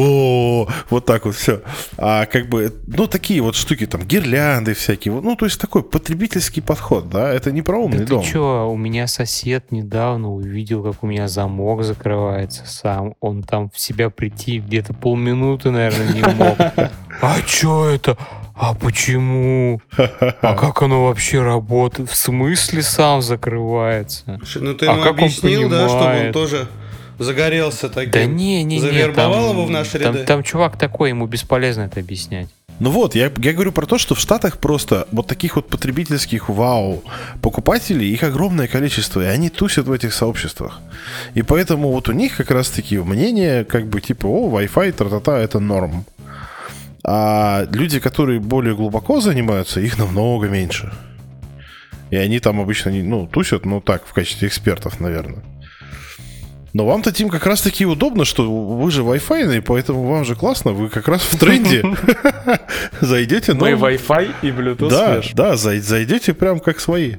вот 0.91 1.05
так 1.05 1.25
вот 1.25 1.35
все, 1.35 1.62
а 1.99 2.27
как 2.27 2.49
бы, 2.49 2.73
ну 2.87 3.09
такие 3.09 3.41
вот 3.43 3.57
штуки 3.57 3.87
там 3.87 4.03
гирлянды 4.03 4.75
всякие, 4.75 5.12
ну 5.12 5.35
то 5.35 5.45
есть 5.45 5.61
такой 5.61 5.83
потребительский 5.83 6.61
подход, 6.61 7.11
да, 7.11 7.33
это 7.33 7.51
не 7.51 7.62
про 7.62 7.79
умный 7.79 7.99
да 7.99 8.07
дом. 8.07 8.23
Ты 8.23 8.29
что, 8.29 8.71
у 8.71 8.77
меня 8.77 9.09
сосед 9.09 9.73
недавно 9.73 10.33
увидел, 10.33 10.85
как 10.85 11.03
у 11.03 11.09
меня 11.09 11.27
замок 11.27 11.80
замок 11.81 11.85
закрывается 11.85 12.66
сам. 12.66 13.15
Он 13.20 13.43
там 13.43 13.70
в 13.70 13.78
себя 13.78 14.11
прийти 14.11 14.59
где-то 14.59 14.94
полминуты, 14.94 15.70
наверное, 15.70 16.12
не 16.12 16.23
мог. 16.23 16.59
А 17.23 17.36
что 17.47 17.86
это? 17.86 18.16
А 18.55 18.74
почему? 18.74 19.81
А 19.98 20.55
как 20.55 20.82
оно 20.82 21.07
вообще 21.07 21.43
работает? 21.43 22.11
В 22.11 22.16
смысле 22.16 22.82
сам 22.82 23.20
закрывается? 23.20 24.40
Ну 24.57 24.74
ты 24.74 24.86
а 24.86 24.93
ему 24.93 25.05
объяснил, 25.05 25.69
да, 25.69 25.89
чтобы 25.89 26.27
он 26.27 26.32
тоже 26.32 26.66
загорелся 27.19 27.89
таким? 27.89 28.12
Да 28.12 28.24
не, 28.24 28.65
не, 28.65 28.77
не. 28.77 28.81
Завербовал 28.81 29.48
там, 29.48 29.57
его 29.57 29.66
в 29.66 29.70
наши 29.70 29.98
ряды? 29.98 30.19
Там, 30.19 30.27
там 30.27 30.43
чувак 30.43 30.78
такой, 30.78 31.11
ему 31.11 31.27
бесполезно 31.27 31.82
это 31.82 32.01
объяснять. 32.01 32.48
Ну 32.81 32.90
вот, 32.90 33.15
я, 33.15 33.31
я 33.36 33.52
говорю 33.52 33.73
про 33.73 33.85
то, 33.85 33.98
что 33.98 34.15
в 34.15 34.19
Штатах 34.19 34.57
просто 34.57 35.07
вот 35.12 35.27
таких 35.27 35.57
вот 35.57 35.69
потребительских 35.69 36.48
вау 36.48 37.05
покупателей, 37.43 38.11
их 38.11 38.23
огромное 38.23 38.69
количество, 38.69 39.20
и 39.20 39.27
они 39.27 39.51
тусят 39.51 39.86
в 39.86 39.93
этих 39.93 40.15
сообществах. 40.15 40.81
И 41.35 41.43
поэтому 41.43 41.90
вот 41.90 42.09
у 42.09 42.12
них 42.12 42.39
как 42.39 42.51
раз 42.51 42.70
таки 42.70 42.97
мнение, 42.98 43.65
как 43.65 43.86
бы 43.86 44.01
типа, 44.01 44.27
о, 44.27 44.48
Wi-Fi, 44.59 44.93
тра-та-та, 44.93 45.39
это 45.39 45.61
норм. 45.61 46.07
А 47.05 47.66
люди, 47.70 48.01
которые 48.01 48.40
более 48.40 48.74
глубоко 48.74 49.20
занимаются, 49.20 49.81
их 49.81 49.98
намного 49.98 50.48
меньше. 50.48 50.90
И 52.09 52.16
они 52.16 52.40
там 52.40 52.61
обычно, 52.61 52.90
ну, 52.93 53.27
тусят, 53.27 53.66
ну, 53.66 53.82
так, 53.82 54.07
в 54.07 54.12
качестве 54.15 54.48
экспертов, 54.48 55.01
наверное. 55.01 55.43
Но 56.72 56.86
вам-то, 56.86 57.10
Тим, 57.12 57.28
как 57.28 57.47
раз 57.47 57.62
таки 57.62 57.84
удобно, 57.84 58.24
что 58.24 58.51
вы 58.51 58.90
же 58.90 59.02
Wi-Fi, 59.02 59.62
поэтому 59.62 60.09
вам 60.09 60.24
же 60.24 60.36
классно, 60.36 60.72
вы 60.72 60.88
как 60.88 61.09
раз 61.09 61.22
в 61.22 61.38
тренде. 61.38 61.82
Зайдете, 63.01 63.55
Мы 63.55 63.72
Wi-Fi 63.72 64.34
и 64.42 64.47
Bluetooth 64.48 64.88
Да, 64.88 65.20
да, 65.34 65.56
зайдете 65.56 66.32
прям 66.32 66.60
как 66.60 66.78
свои. 66.80 67.16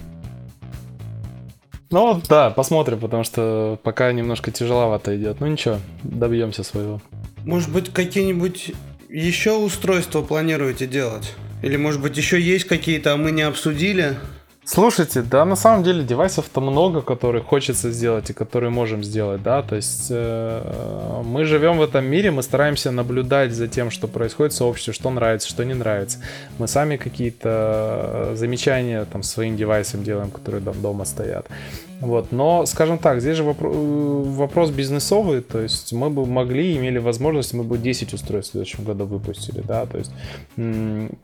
Ну, 1.89 2.21
да, 2.29 2.51
посмотрим, 2.51 2.99
потому 2.99 3.25
что 3.25 3.77
пока 3.83 4.13
немножко 4.13 4.49
тяжеловато 4.49 5.17
идет. 5.17 5.41
Ну 5.41 5.47
ничего, 5.47 5.79
добьемся 6.03 6.63
своего. 6.63 7.01
Может 7.43 7.69
быть, 7.69 7.91
какие-нибудь 7.91 8.71
еще 9.09 9.57
устройства 9.57 10.21
планируете 10.21 10.87
делать? 10.87 11.33
Или, 11.61 11.75
может 11.75 12.01
быть, 12.01 12.15
еще 12.15 12.39
есть 12.39 12.65
какие-то, 12.65 13.13
а 13.13 13.17
мы 13.17 13.31
не 13.31 13.41
обсудили? 13.41 14.17
Слушайте, 14.63 15.23
да, 15.23 15.43
на 15.43 15.55
самом 15.55 15.83
деле 15.83 16.03
девайсов-то 16.03 16.61
много, 16.61 17.01
которые 17.01 17.43
хочется 17.43 17.89
сделать 17.89 18.29
и 18.29 18.33
которые 18.33 18.69
можем 18.69 19.03
сделать, 19.03 19.41
да, 19.41 19.63
то 19.63 19.75
есть 19.75 20.07
э, 20.11 21.21
мы 21.25 21.45
живем 21.45 21.79
в 21.79 21.81
этом 21.81 22.05
мире, 22.05 22.29
мы 22.29 22.43
стараемся 22.43 22.91
наблюдать 22.91 23.53
за 23.53 23.67
тем, 23.67 23.89
что 23.89 24.07
происходит 24.07 24.53
в 24.53 24.57
сообществе, 24.57 24.93
что 24.93 25.09
нравится, 25.09 25.49
что 25.49 25.65
не 25.65 25.73
нравится. 25.73 26.19
Мы 26.59 26.67
сами 26.67 26.97
какие-то 26.97 28.33
замечания 28.35 29.05
там 29.05 29.23
своим 29.23 29.57
девайсам 29.57 30.03
делаем, 30.03 30.29
которые 30.29 30.61
там 30.61 30.79
дома 30.79 31.05
стоят. 31.05 31.47
Вот. 32.01 32.31
Но, 32.31 32.65
скажем 32.65 32.97
так, 32.97 33.21
здесь 33.21 33.37
же 33.37 33.43
вопрос, 33.43 33.75
вопрос 33.75 34.71
бизнесовый, 34.71 35.41
то 35.41 35.59
есть 35.61 35.93
мы 35.93 36.09
бы 36.09 36.25
могли, 36.25 36.75
имели 36.75 36.97
возможность, 36.97 37.53
мы 37.53 37.63
бы 37.63 37.77
10 37.77 38.13
устройств 38.13 38.49
в 38.49 38.51
следующем 38.53 38.83
году 38.83 39.05
выпустили, 39.05 39.61
да, 39.61 39.85
то 39.85 39.99
есть 39.99 40.11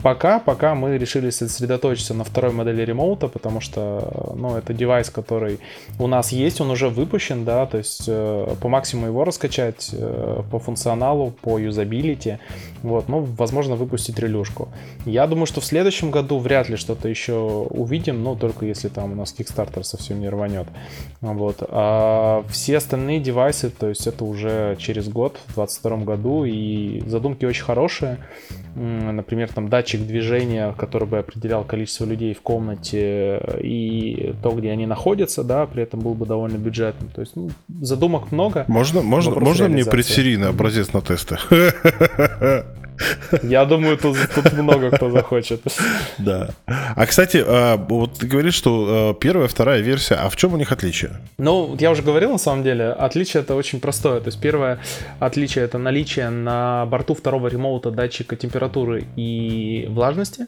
пока, 0.04 0.40
пока 0.40 0.76
мы 0.76 0.98
решили 1.00 1.32
сосредоточиться 1.32 2.14
на 2.14 2.24
второй 2.24 2.52
модели 2.52 2.84
ремоута, 2.84 3.28
потому 3.28 3.60
что, 3.60 4.34
ну, 4.36 4.56
это 4.56 4.74
девайс, 4.74 5.10
который 5.10 5.60
у 5.98 6.06
нас 6.06 6.32
есть, 6.32 6.62
он 6.62 6.70
уже 6.70 6.90
выпущен, 6.90 7.44
да, 7.44 7.66
то 7.66 7.80
есть 7.80 8.04
э, 8.08 8.56
по 8.62 8.70
максимуму 8.70 9.08
его 9.08 9.24
раскачать, 9.24 9.90
э, 9.94 10.44
по 10.52 10.60
функционалу, 10.60 11.32
по 11.42 11.58
юзабилити, 11.58 12.38
вот, 12.84 13.10
ну, 13.10 13.28
возможно, 13.38 13.76
выпустить 13.76 14.20
релюшку. 14.20 14.70
Я 15.06 15.26
думаю, 15.26 15.48
что 15.48 15.60
в 15.60 15.66
следующем 15.66 16.12
году 16.12 16.38
вряд 16.38 16.70
ли 16.70 16.76
что-то 16.76 17.10
еще 17.10 17.34
увидим, 17.34 18.24
ну, 18.24 18.36
только 18.36 18.66
если 18.66 18.90
там 18.90 19.14
у 19.14 19.16
нас 19.16 19.34
Kickstarter 19.38 19.84
совсем 19.84 20.20
не 20.20 20.30
рванет. 20.30 20.67
Вот. 21.22 21.64
А 21.70 22.44
все 22.50 22.78
остальные 22.78 23.20
девайсы, 23.20 23.70
то 23.70 23.90
есть 23.90 24.06
это 24.06 24.24
уже 24.24 24.76
через 24.80 25.10
год, 25.10 25.38
в 25.48 25.56
2022 25.56 25.98
году, 25.98 26.46
и 26.46 27.02
задумки 27.08 27.46
очень 27.46 27.64
хорошие. 27.64 28.18
Например, 28.76 29.50
там 29.52 29.70
датчик 29.70 30.02
движения, 30.02 30.74
который 30.78 31.08
бы 31.08 31.18
определял 31.18 31.64
количество 31.64 32.06
людей 32.06 32.36
в 32.36 32.42
комнате 32.42 33.42
и 33.60 34.36
то, 34.44 34.52
где 34.52 34.72
они 34.72 34.86
находятся, 34.86 35.44
да, 35.44 35.66
при 35.66 35.84
этом 35.84 36.02
был 36.02 36.14
бы 36.14 36.28
довольно 36.28 36.58
бюджетным. 36.58 37.10
То 37.10 37.22
есть 37.22 37.36
ну, 37.36 37.50
задумок 37.82 38.32
много. 38.32 38.66
Можно, 38.68 39.02
можно, 39.02 39.40
можно 39.40 39.68
мне 39.68 39.84
предсерийный 39.84 40.50
образец 40.50 40.94
на 40.94 41.02
тесты? 41.02 41.38
Я 43.44 43.66
думаю, 43.66 43.98
тут, 43.98 44.18
тут 44.34 44.54
много 44.54 44.92
кто 44.92 45.10
захочет. 45.10 45.62
Да. 46.18 46.50
А, 46.66 47.06
кстати, 47.06 47.44
а, 47.46 47.78
вот 47.78 48.20
ты 48.20 48.28
говоришь, 48.28 48.56
что 48.56 48.88
а, 48.90 49.14
первая, 49.14 49.48
вторая 49.48 49.82
версия, 49.82 50.16
а 50.16 50.30
в 50.30 50.36
чем 50.36 50.54
у 50.54 50.58
них 50.58 50.72
отличие? 50.72 51.12
Ну, 51.38 51.76
я 51.80 51.92
уже 51.92 52.02
говорил, 52.02 52.32
на 52.32 52.38
самом 52.38 52.64
деле, 52.64 52.90
отличие 52.90 53.44
это 53.44 53.56
очень 53.56 53.80
простое. 53.80 54.20
То 54.20 54.28
есть 54.28 54.40
первое 54.40 54.80
отличие 55.20 55.66
это 55.66 55.78
наличие 55.78 56.30
на 56.30 56.86
борту 56.86 57.14
второго 57.14 57.48
ремоута 57.48 57.92
датчика 57.92 58.36
температуры 58.36 59.06
и 59.16 59.88
влажности. 59.90 60.48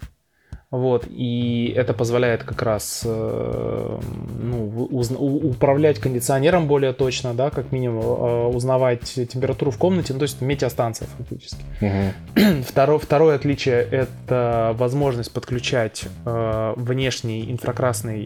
Вот, 0.72 1.08
и 1.10 1.74
это 1.76 1.94
позволяет 1.96 2.44
как 2.44 2.62
раз 2.62 3.02
э, 3.04 4.00
ну, 4.40 4.88
уз, 4.92 5.10
управлять 5.10 5.98
кондиционером 5.98 6.68
более 6.68 6.94
точно, 6.94 7.34
да, 7.34 7.50
как 7.50 7.72
минимум 7.72 8.04
э, 8.04 8.46
узнавать 8.50 9.02
температуру 9.02 9.72
в 9.72 9.80
комнате, 9.80 10.14
ну, 10.14 10.20
то 10.20 10.24
есть 10.24 10.42
метеостанция 10.42 11.08
фактически. 11.18 11.64
Угу. 11.82 12.62
Второе, 12.68 13.00
второе 13.00 13.36
отличие— 13.36 13.82
это 13.92 14.76
возможность 14.78 15.34
подключать 15.34 16.06
э, 16.26 16.74
внешний 16.76 17.52
инфракрасный 17.52 18.26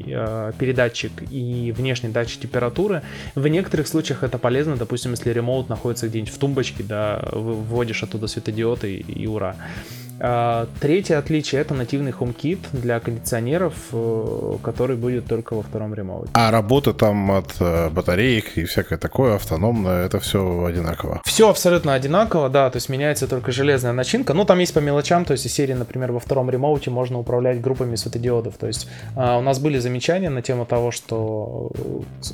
передатчик 0.60 1.12
и 1.32 1.74
внешний 1.76 2.10
датчик 2.10 2.42
температуры. 2.42 3.04
В 3.36 3.48
некоторых 3.48 3.88
случаях 3.88 4.22
это 4.22 4.38
полезно, 4.38 4.76
допустим, 4.76 5.12
если 5.12 5.32
ремоут 5.32 5.70
находится 5.70 6.10
где-нибудь 6.10 6.34
в 6.34 6.38
тумбочке, 6.38 6.84
да, 6.84 7.24
выводишь 7.32 8.04
оттуда 8.04 8.28
светодиоды 8.28 8.96
и, 8.96 9.24
и 9.24 9.28
ура. 9.28 9.56
А, 10.26 10.68
третье 10.80 11.18
отличие 11.18 11.60
это 11.60 11.74
нативный 11.74 12.12
HomeKit 12.12 12.60
для 12.72 13.02
кондиционеров, 13.02 13.74
э, 13.92 14.58
который 14.64 14.96
будет 14.96 15.26
только 15.28 15.54
во 15.54 15.64
втором 15.64 15.94
ремоуте. 15.94 16.30
А 16.34 16.50
работа 16.50 16.94
там 16.94 17.30
от 17.30 17.56
э, 17.60 17.90
батареек 17.90 18.58
и 18.58 18.64
всякое 18.64 18.98
такое 18.98 19.36
автономное, 19.36 20.06
это 20.06 20.22
все 20.22 20.64
одинаково? 20.64 21.22
Все 21.26 21.50
абсолютно 21.50 21.94
одинаково, 21.94 22.48
да, 22.48 22.70
то 22.70 22.78
есть 22.78 22.88
меняется 22.88 23.28
только 23.28 23.52
железная 23.52 23.92
начинка. 23.92 24.34
Ну, 24.34 24.46
там 24.46 24.60
есть 24.60 24.74
по 24.74 24.80
мелочам, 24.80 25.26
то 25.26 25.34
есть 25.34 25.46
из 25.46 25.52
серии, 25.52 25.74
например, 25.74 26.14
во 26.14 26.22
втором 26.22 26.50
ремоуте 26.50 26.90
можно 26.90 27.20
управлять 27.20 27.60
группами 27.60 27.98
светодиодов. 27.98 28.56
То 28.56 28.68
есть 28.68 28.88
а, 29.18 29.38
у 29.38 29.42
нас 29.42 29.60
были 29.60 29.78
замечания 29.78 30.30
на 30.30 30.42
тему 30.42 30.66
того, 30.66 30.92
что 30.92 31.70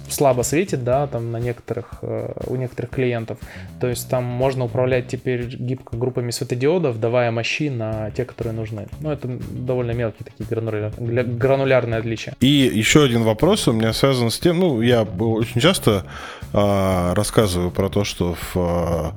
слабо 0.09 0.43
светит, 0.43 0.83
да, 0.83 1.07
там 1.07 1.31
на 1.31 1.37
некоторых, 1.37 1.95
э, 2.03 2.33
у 2.45 2.55
некоторых 2.55 2.91
клиентов. 2.91 3.39
То 3.81 3.87
есть 3.87 4.07
там 4.09 4.23
можно 4.25 4.65
управлять 4.65 5.07
теперь 5.07 5.47
гибко 5.47 5.97
группами 5.97 6.29
светодиодов, 6.29 6.99
давая 6.99 7.31
мощи 7.31 7.69
на 7.79 8.11
те, 8.11 8.25
которые 8.25 8.53
нужны. 8.53 8.87
Ну, 8.99 9.11
это 9.11 9.27
довольно 9.27 9.91
мелкие 9.91 10.25
такие 10.25 10.45
гранулярные, 10.47 11.23
гранулярные 11.23 11.99
отличия. 11.99 12.35
И 12.41 12.47
еще 12.47 13.03
один 13.03 13.23
вопрос 13.23 13.67
у 13.67 13.71
меня 13.71 13.93
связан 13.93 14.29
с 14.29 14.39
тем, 14.39 14.59
ну, 14.59 14.81
я 14.81 15.03
очень 15.03 15.61
часто 15.61 16.05
э, 16.53 17.13
рассказываю 17.13 17.71
про 17.71 17.89
то, 17.89 18.03
что 18.03 18.35
в 18.53 19.13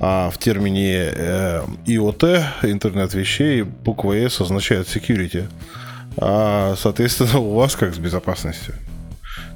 а 0.00 0.30
в 0.30 0.38
термине 0.38 1.10
э, 1.12 1.62
IoT, 1.86 2.70
интернет 2.70 3.14
вещей, 3.14 3.62
буква 3.62 4.12
S 4.12 4.40
означает 4.40 4.86
security. 4.86 5.48
А, 6.16 6.76
соответственно, 6.76 7.40
у 7.40 7.54
вас 7.54 7.74
как 7.74 7.94
с 7.94 7.98
безопасностью? 7.98 8.74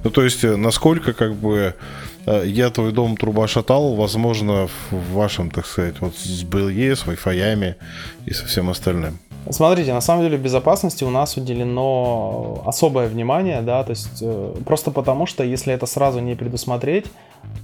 Ну, 0.03 0.11
то 0.11 0.25
есть, 0.25 0.43
насколько, 0.43 1.13
как 1.13 1.35
бы, 1.35 1.53
Э, 1.57 1.73
я 2.27 2.71
твой 2.71 2.93
дом 2.93 3.17
труба 3.17 3.49
шатал, 3.49 3.95
возможно, 3.95 4.69
в 4.91 5.13
вашем, 5.13 5.51
так 5.51 5.67
сказать, 5.67 6.01
вот 6.01 6.17
с 6.17 6.45
BLE, 6.45 6.95
с 6.95 7.05
Wi-Fi 7.05 7.75
и 8.27 8.33
со 8.33 8.47
всем 8.47 8.71
остальным. 8.71 9.19
Смотрите, 9.51 9.93
на 9.93 10.01
самом 10.01 10.23
деле 10.23 10.39
безопасности 10.39 11.05
у 11.05 11.11
нас 11.11 11.37
уделено 11.37 12.63
особое 12.65 13.09
внимание, 13.09 13.61
да, 13.61 13.83
то 13.83 13.91
есть 13.91 14.19
э, 14.23 14.55
просто 14.65 14.91
потому, 14.91 15.27
что 15.27 15.43
если 15.43 15.75
это 15.75 15.87
сразу 15.87 16.21
не 16.21 16.35
предусмотреть, 16.35 17.07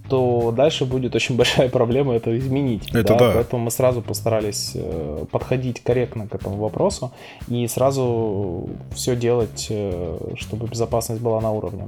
то 0.09 0.53
дальше 0.53 0.85
будет 0.85 1.15
очень 1.15 1.37
большая 1.37 1.69
проблема 1.69 2.15
это 2.15 2.37
изменить. 2.37 2.89
Это 2.95 3.15
да. 3.15 3.19
да. 3.19 3.33
Поэтому 3.35 3.65
мы 3.65 3.71
сразу 3.71 4.03
постарались 4.03 4.73
э, 4.75 5.25
подходить 5.31 5.83
корректно 5.83 6.27
к 6.27 6.35
этому 6.35 6.57
вопросу 6.57 7.13
и 7.49 7.67
сразу 7.69 8.69
все 8.95 9.17
делать, 9.17 9.69
э, 9.71 10.19
чтобы 10.37 10.67
безопасность 10.67 11.23
была 11.23 11.41
на 11.41 11.53
уровне. 11.53 11.85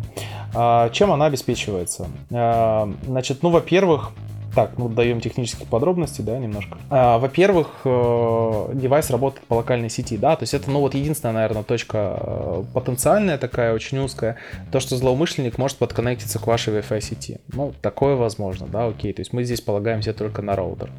А, 0.54 0.88
чем 0.90 1.10
она 1.10 1.26
обеспечивается? 1.26 2.06
А, 2.30 2.92
значит, 3.06 3.42
ну, 3.42 3.50
во-первых, 3.50 4.12
так, 4.54 4.72
ну 4.78 4.88
даем 4.88 5.20
технические 5.20 5.66
подробности, 5.66 6.22
да, 6.22 6.38
немножко. 6.38 6.78
А, 6.90 7.18
во-первых, 7.18 7.68
э, 7.84 8.70
девайс 8.74 9.10
работает 9.10 9.46
по 9.46 9.54
локальной 9.54 9.90
сети, 9.90 10.16
да, 10.16 10.34
то 10.36 10.42
есть 10.42 10.54
это, 10.54 10.70
ну 10.70 10.80
вот 10.80 10.94
единственная, 10.94 11.34
наверное, 11.34 11.62
точка 11.62 12.18
э, 12.20 12.64
потенциальная 12.74 13.38
такая, 13.38 13.72
очень 13.74 13.98
узкая, 13.98 14.36
то, 14.72 14.80
что 14.80 14.96
злоумышленник 14.96 15.56
может 15.58 15.76
подконнектиться 15.78 16.38
к 16.38 16.46
вашей 16.46 16.74
Wi-Fi 16.74 17.00
сети. 17.00 17.38
Ну, 17.52 17.72
такое 17.80 18.16
возможно, 18.16 18.66
да, 18.66 18.86
окей, 18.86 19.12
то 19.12 19.20
есть 19.20 19.32
мы 19.32 19.44
здесь 19.44 19.60
полагаемся 19.60 20.12
только 20.12 20.42
на 20.42 20.56
роутер. 20.56 20.90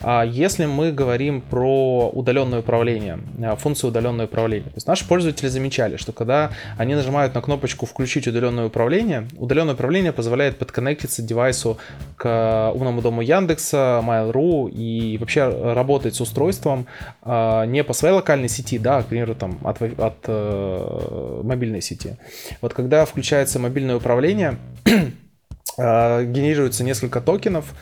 А 0.00 0.24
если 0.24 0.66
мы 0.66 0.90
говорим 0.90 1.40
про 1.40 2.08
удаленное 2.08 2.60
управление, 2.60 3.20
э, 3.38 3.54
функцию 3.56 3.90
удаленное 3.90 4.26
управление, 4.26 4.70
то 4.70 4.76
есть 4.76 4.86
наши 4.86 5.06
пользователи 5.06 5.48
замечали, 5.48 5.96
что 5.96 6.12
когда 6.12 6.50
они 6.76 6.94
нажимают 6.94 7.34
на 7.34 7.42
кнопочку 7.42 7.86
«Включить 7.86 8.26
удаленное 8.26 8.66
управление», 8.66 9.28
удаленное 9.36 9.74
управление 9.74 10.12
позволяет 10.12 10.58
подконнектиться 10.58 11.22
девайсу 11.22 11.78
к 12.16 12.72
умному 12.74 12.87
дому 13.02 13.22
Яндекса, 13.22 14.02
Mail.ru 14.04 14.70
и 14.70 15.18
вообще 15.18 15.48
работать 15.74 16.14
с 16.14 16.20
устройством 16.20 16.86
э, 17.22 17.64
не 17.66 17.84
по 17.84 17.92
своей 17.92 18.14
локальной 18.14 18.48
сети, 18.48 18.78
да, 18.78 18.98
а, 18.98 19.02
к 19.02 19.06
примеру, 19.06 19.34
там, 19.34 19.58
от, 19.64 19.80
от 19.82 20.16
э, 20.26 21.40
мобильной 21.44 21.80
сети. 21.80 22.16
Вот 22.60 22.74
когда 22.74 23.04
включается 23.04 23.58
мобильное 23.58 23.96
управление, 23.96 24.56
э, 24.84 26.24
генерируется 26.32 26.84
несколько 26.84 27.20
токенов, 27.20 27.74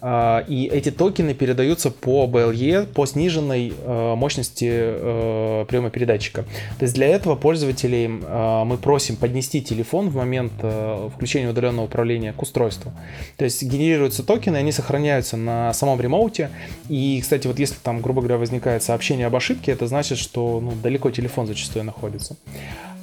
и 0.00 0.70
эти 0.72 0.90
токены 0.90 1.34
передаются 1.34 1.90
по 1.90 2.26
BLE 2.26 2.86
по 2.86 3.06
сниженной 3.06 3.72
э, 3.76 4.14
мощности 4.14 4.68
э, 4.70 5.64
приема 5.68 5.90
передатчика. 5.90 6.44
То 6.78 6.84
есть 6.84 6.94
для 6.94 7.08
этого 7.08 7.34
пользователей 7.34 8.08
мы 8.08 8.76
просим 8.76 9.16
поднести 9.16 9.60
телефон 9.60 10.08
в 10.10 10.16
момент 10.16 10.52
включения 11.14 11.48
удаленного 11.48 11.86
управления 11.86 12.32
к 12.32 12.42
устройству. 12.42 12.92
То 13.36 13.44
есть 13.44 13.62
генерируются 13.62 14.22
токены, 14.22 14.56
они 14.56 14.72
сохраняются 14.72 15.36
на 15.36 15.72
самом 15.74 16.00
ремоуте. 16.00 16.50
И, 16.88 17.20
кстати, 17.20 17.46
вот 17.46 17.58
если 17.58 17.76
там, 17.82 18.00
грубо 18.00 18.20
говоря, 18.20 18.38
возникает 18.38 18.82
сообщение 18.82 19.26
об 19.26 19.36
ошибке, 19.36 19.72
это 19.72 19.86
значит, 19.86 20.18
что 20.18 20.60
ну, 20.60 20.72
далеко 20.82 21.10
телефон 21.10 21.46
зачастую 21.46 21.84
находится. 21.84 22.36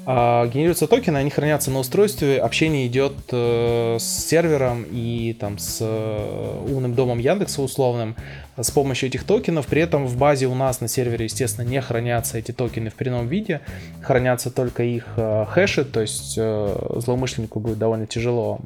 А, 0.08 0.46
генерируются 0.48 0.88
токены, 0.88 1.18
они 1.18 1.32
хранятся 1.32 1.72
на 1.72 1.80
устройстве, 1.80 2.40
общение 2.40 2.86
идет 2.86 3.14
э, 3.32 3.98
с 4.00 4.28
сервером 4.28 4.86
и 4.92 5.36
там 5.40 5.58
с 5.58 5.80
э, 5.82 6.66
умным 6.86 6.96
домом 6.96 7.20
Яндекса 7.20 7.62
условным 7.62 8.16
с 8.58 8.72
помощью 8.72 9.10
этих 9.10 9.24
токенов. 9.24 9.68
При 9.68 9.82
этом 9.82 10.06
в 10.06 10.18
базе 10.18 10.48
у 10.48 10.56
нас 10.56 10.82
на 10.82 10.88
сервере, 10.88 11.26
естественно, 11.26 11.66
не 11.66 11.82
хранятся 11.82 12.38
эти 12.38 12.52
токены 12.52 12.90
в 12.90 12.94
прямом 12.94 13.28
виде, 13.28 13.62
хранятся 14.02 14.52
только 14.52 14.84
их 14.84 15.06
э, 15.18 15.46
хэши, 15.50 15.84
то 15.84 16.02
есть 16.02 16.36
злоумышленнику 16.36 17.60
будет 17.60 17.78
довольно 17.78 18.08
тяжело 18.08 18.60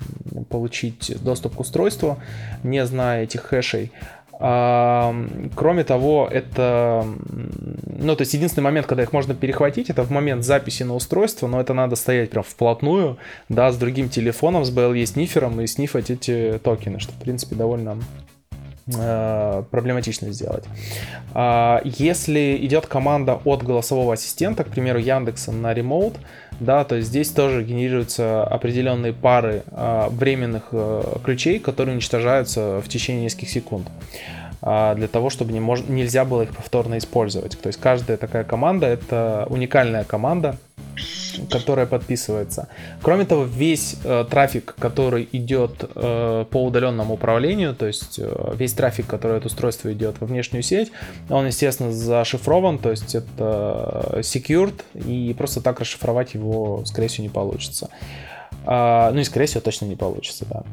получить 0.49 1.15
доступ 1.23 1.55
к 1.55 1.59
устройству, 1.61 2.19
не 2.63 2.85
зная 2.85 3.23
этих 3.23 3.41
хэшей. 3.41 3.91
Кроме 4.39 5.83
того, 5.83 6.29
это, 6.31 7.05
ну, 7.85 8.15
то 8.15 8.21
есть 8.21 8.33
единственный 8.33 8.63
момент, 8.63 8.87
когда 8.87 9.03
их 9.03 9.11
можно 9.11 9.33
перехватить, 9.33 9.89
это 9.89 10.03
в 10.03 10.11
момент 10.11 10.45
записи 10.45 10.83
на 10.83 10.95
устройство, 10.95 11.47
но 11.47 11.59
это 11.59 11.73
надо 11.73 11.97
стоять 11.97 12.29
прям 12.29 12.43
вплотную, 12.43 13.17
да, 13.49 13.69
с 13.69 13.77
другим 13.77 14.07
телефоном, 14.07 14.63
с 14.63 14.71
BLE 14.71 15.05
снифером 15.05 15.59
и 15.59 15.67
снифать 15.67 16.09
эти 16.09 16.57
токены, 16.63 16.99
что, 16.99 17.11
в 17.11 17.17
принципе, 17.17 17.57
довольно 17.57 17.97
э, 18.95 19.63
проблематично 19.71 20.31
сделать. 20.31 20.63
А, 21.33 21.81
если 21.83 22.57
идет 22.61 22.85
команда 22.85 23.41
от 23.43 23.61
голосового 23.63 24.13
ассистента, 24.13 24.63
к 24.63 24.69
примеру, 24.69 24.99
Яндекса 24.99 25.51
на 25.51 25.73
Remote, 25.73 26.15
да, 26.59 26.83
то 26.83 26.95
есть 26.95 27.09
здесь 27.09 27.29
тоже 27.29 27.63
генерируются 27.63 28.43
определенные 28.43 29.13
пары 29.13 29.63
а, 29.71 30.09
временных 30.09 30.63
а, 30.71 31.19
ключей, 31.23 31.59
которые 31.59 31.93
уничтожаются 31.93 32.81
в 32.81 32.87
течение 32.89 33.23
нескольких 33.23 33.49
секунд 33.49 33.87
для 34.61 35.07
того, 35.07 35.29
чтобы 35.29 35.53
не 35.53 35.59
мож... 35.59 35.81
нельзя 35.87 36.25
было 36.25 36.41
их 36.41 36.55
повторно 36.55 36.97
использовать. 36.97 37.59
То 37.59 37.67
есть 37.67 37.79
каждая 37.79 38.17
такая 38.17 38.43
команда 38.43 38.87
это 38.87 39.47
уникальная 39.49 40.03
команда, 40.03 40.57
которая 41.49 41.85
подписывается. 41.85 42.67
Кроме 43.01 43.25
того, 43.25 43.43
весь 43.43 43.95
э, 44.03 44.25
трафик, 44.29 44.75
который 44.77 45.27
идет 45.31 45.89
э, 45.95 46.45
по 46.49 46.65
удаленному 46.65 47.13
управлению, 47.13 47.73
то 47.75 47.85
есть 47.85 48.19
э, 48.19 48.53
весь 48.55 48.73
трафик, 48.73 49.07
который 49.07 49.37
от 49.37 49.45
устройства 49.45 49.91
идет 49.93 50.19
во 50.19 50.27
внешнюю 50.27 50.63
сеть, 50.63 50.91
он, 51.29 51.47
естественно, 51.47 51.91
зашифрован, 51.91 52.77
то 52.79 52.91
есть 52.91 53.15
это 53.15 54.19
secured, 54.19 54.81
и 54.93 55.33
просто 55.37 55.61
так 55.61 55.79
расшифровать 55.79 56.33
его, 56.33 56.83
скорее 56.85 57.07
всего, 57.07 57.23
не 57.23 57.29
получится. 57.29 57.89
А, 58.65 59.11
ну 59.11 59.19
и, 59.19 59.23
скорее 59.23 59.45
всего, 59.45 59.61
точно 59.61 59.85
не 59.85 59.95
получится, 59.95 60.45
да. 60.49 60.63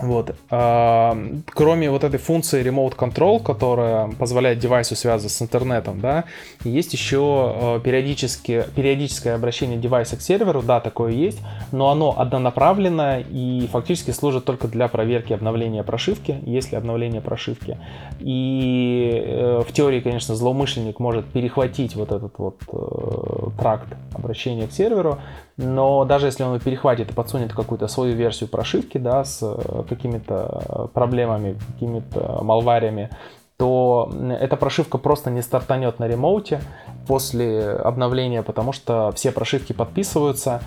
Вот. 0.00 0.34
Кроме 0.48 1.90
вот 1.90 2.04
этой 2.04 2.18
функции 2.18 2.62
Remote 2.62 2.96
Control, 2.96 3.42
которая 3.42 4.08
позволяет 4.08 4.58
девайсу 4.58 4.94
связываться 4.94 5.38
с 5.38 5.42
интернетом, 5.42 6.00
да, 6.00 6.24
есть 6.64 6.92
еще 6.92 7.54
э, 7.54 7.80
периодически, 7.82 8.64
периодическое 8.74 9.34
обращение 9.34 9.78
девайса 9.78 10.16
к 10.16 10.20
серверу, 10.20 10.62
да, 10.62 10.80
такое 10.80 11.12
есть, 11.12 11.40
но 11.72 11.90
оно 11.90 12.14
однонаправленное 12.18 13.24
и 13.28 13.68
фактически 13.72 14.10
служит 14.10 14.44
только 14.44 14.68
для 14.68 14.88
проверки 14.88 15.32
обновления 15.32 15.82
прошивки, 15.82 16.38
если 16.44 16.76
обновление 16.76 17.20
прошивки. 17.20 17.78
И 18.20 19.22
э, 19.24 19.62
в 19.66 19.72
теории, 19.72 20.00
конечно, 20.00 20.34
злоумышленник 20.34 21.00
может 21.00 21.26
перехватить 21.26 21.96
вот 21.96 22.12
этот 22.12 22.38
вот 22.38 22.56
э, 22.72 23.50
тракт 23.58 23.88
обращения 24.14 24.66
к 24.66 24.72
серверу, 24.72 25.18
но 25.58 26.04
даже 26.04 26.26
если 26.26 26.44
он 26.44 26.58
перехватит 26.60 27.10
и 27.10 27.14
подсунет 27.14 27.52
какую-то 27.52 27.88
свою 27.88 28.14
версию 28.14 28.48
прошивки, 28.48 28.96
да, 28.96 29.24
с 29.24 29.40
э, 29.42 29.82
какими-то 29.88 30.88
проблемами, 30.94 31.58
какими-то 31.74 32.38
малвариями, 32.42 33.10
то 33.56 34.08
эта 34.40 34.56
прошивка 34.56 34.98
просто 34.98 35.30
не 35.30 35.42
стартанет 35.42 35.98
на 35.98 36.06
ремоуте 36.06 36.60
после 37.08 37.72
обновления, 37.72 38.44
потому 38.44 38.72
что 38.72 39.10
все 39.16 39.32
прошивки 39.32 39.72
подписываются 39.72 40.62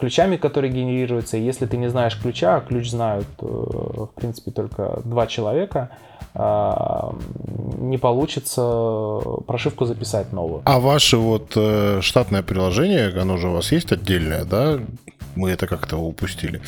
ключами, 0.00 0.36
которые 0.36 0.72
генерируются. 0.72 1.36
если 1.36 1.66
ты 1.66 1.76
не 1.76 1.88
знаешь 1.88 2.20
ключа, 2.20 2.56
а 2.56 2.60
ключ 2.60 2.90
знают, 2.90 3.26
э, 3.40 3.46
в 3.46 4.10
принципе, 4.14 4.50
только 4.50 5.00
два 5.04 5.26
человека, 5.26 5.90
а, 6.34 7.14
не 7.78 7.98
получится 7.98 8.62
прошивку 9.46 9.86
записать 9.86 10.32
новую. 10.32 10.62
А 10.64 10.78
ваше 10.78 11.16
вот 11.16 11.52
э, 11.56 12.00
штатное 12.02 12.42
приложение, 12.42 13.08
оно 13.20 13.38
же 13.38 13.48
у 13.48 13.52
вас 13.52 13.72
есть 13.72 13.92
отдельное, 13.92 14.44
да? 14.44 14.78
Мы 15.34 15.50
это 15.50 15.66
как-то 15.66 15.96
упустили. 15.96 16.60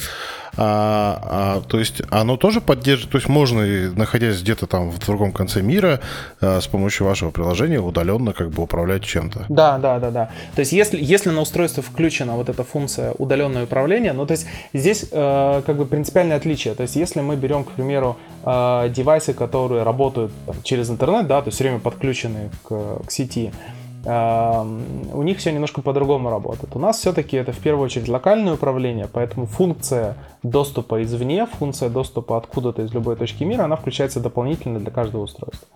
А, 0.56 1.18
а, 1.22 1.62
то 1.68 1.78
есть 1.78 2.02
оно 2.10 2.36
тоже 2.36 2.60
поддерживает, 2.60 3.12
то 3.12 3.18
есть 3.18 3.28
можно, 3.28 3.92
находясь 3.94 4.40
где-то 4.40 4.66
там 4.66 4.90
в 4.90 4.98
другом 4.98 5.32
конце 5.32 5.62
мира, 5.62 6.00
а, 6.40 6.60
с 6.60 6.66
помощью 6.66 7.06
вашего 7.06 7.30
приложения 7.30 7.80
удаленно 7.80 8.32
как 8.32 8.50
бы 8.50 8.62
управлять 8.62 9.04
чем-то. 9.04 9.46
Да, 9.48 9.78
да, 9.78 9.98
да, 9.98 10.10
да. 10.10 10.30
То 10.54 10.60
есть 10.60 10.72
если, 10.72 10.98
если 11.00 11.30
на 11.30 11.40
устройство 11.40 11.82
включена 11.82 12.34
вот 12.34 12.48
эта 12.48 12.64
функция 12.64 13.12
удаленное 13.18 13.64
управление, 13.64 14.12
ну 14.12 14.26
то 14.26 14.32
есть 14.32 14.46
здесь 14.72 15.06
э, 15.10 15.62
как 15.64 15.76
бы 15.76 15.86
принципиальное 15.86 16.36
отличие. 16.36 16.74
То 16.74 16.82
есть 16.82 16.96
если 16.96 17.20
мы 17.20 17.36
берем, 17.36 17.64
к 17.64 17.72
примеру, 17.72 18.16
э, 18.44 18.90
девайсы, 18.94 19.32
которые 19.32 19.82
работают 19.82 20.32
там, 20.46 20.56
через 20.62 20.90
интернет, 20.90 21.26
да, 21.26 21.40
то 21.40 21.48
есть 21.48 21.56
все 21.56 21.64
время 21.64 21.78
подключены 21.78 22.50
к, 22.64 23.02
к 23.06 23.10
сети, 23.10 23.52
у 24.04 25.22
них 25.22 25.38
все 25.38 25.52
немножко 25.52 25.82
по-другому 25.82 26.30
работает. 26.30 26.74
У 26.74 26.78
нас 26.78 26.98
все-таки 26.98 27.36
это 27.36 27.52
в 27.52 27.58
первую 27.58 27.84
очередь 27.84 28.08
локальное 28.08 28.54
управление, 28.54 29.08
поэтому 29.12 29.46
функция 29.46 30.16
доступа 30.42 31.02
извне, 31.02 31.46
функция 31.46 31.90
доступа 31.90 32.38
откуда-то 32.38 32.82
из 32.82 32.92
любой 32.94 33.16
точки 33.16 33.44
мира, 33.44 33.64
она 33.64 33.76
включается 33.76 34.20
дополнительно 34.20 34.80
для 34.80 34.90
каждого 34.90 35.22
устройства. 35.22 35.68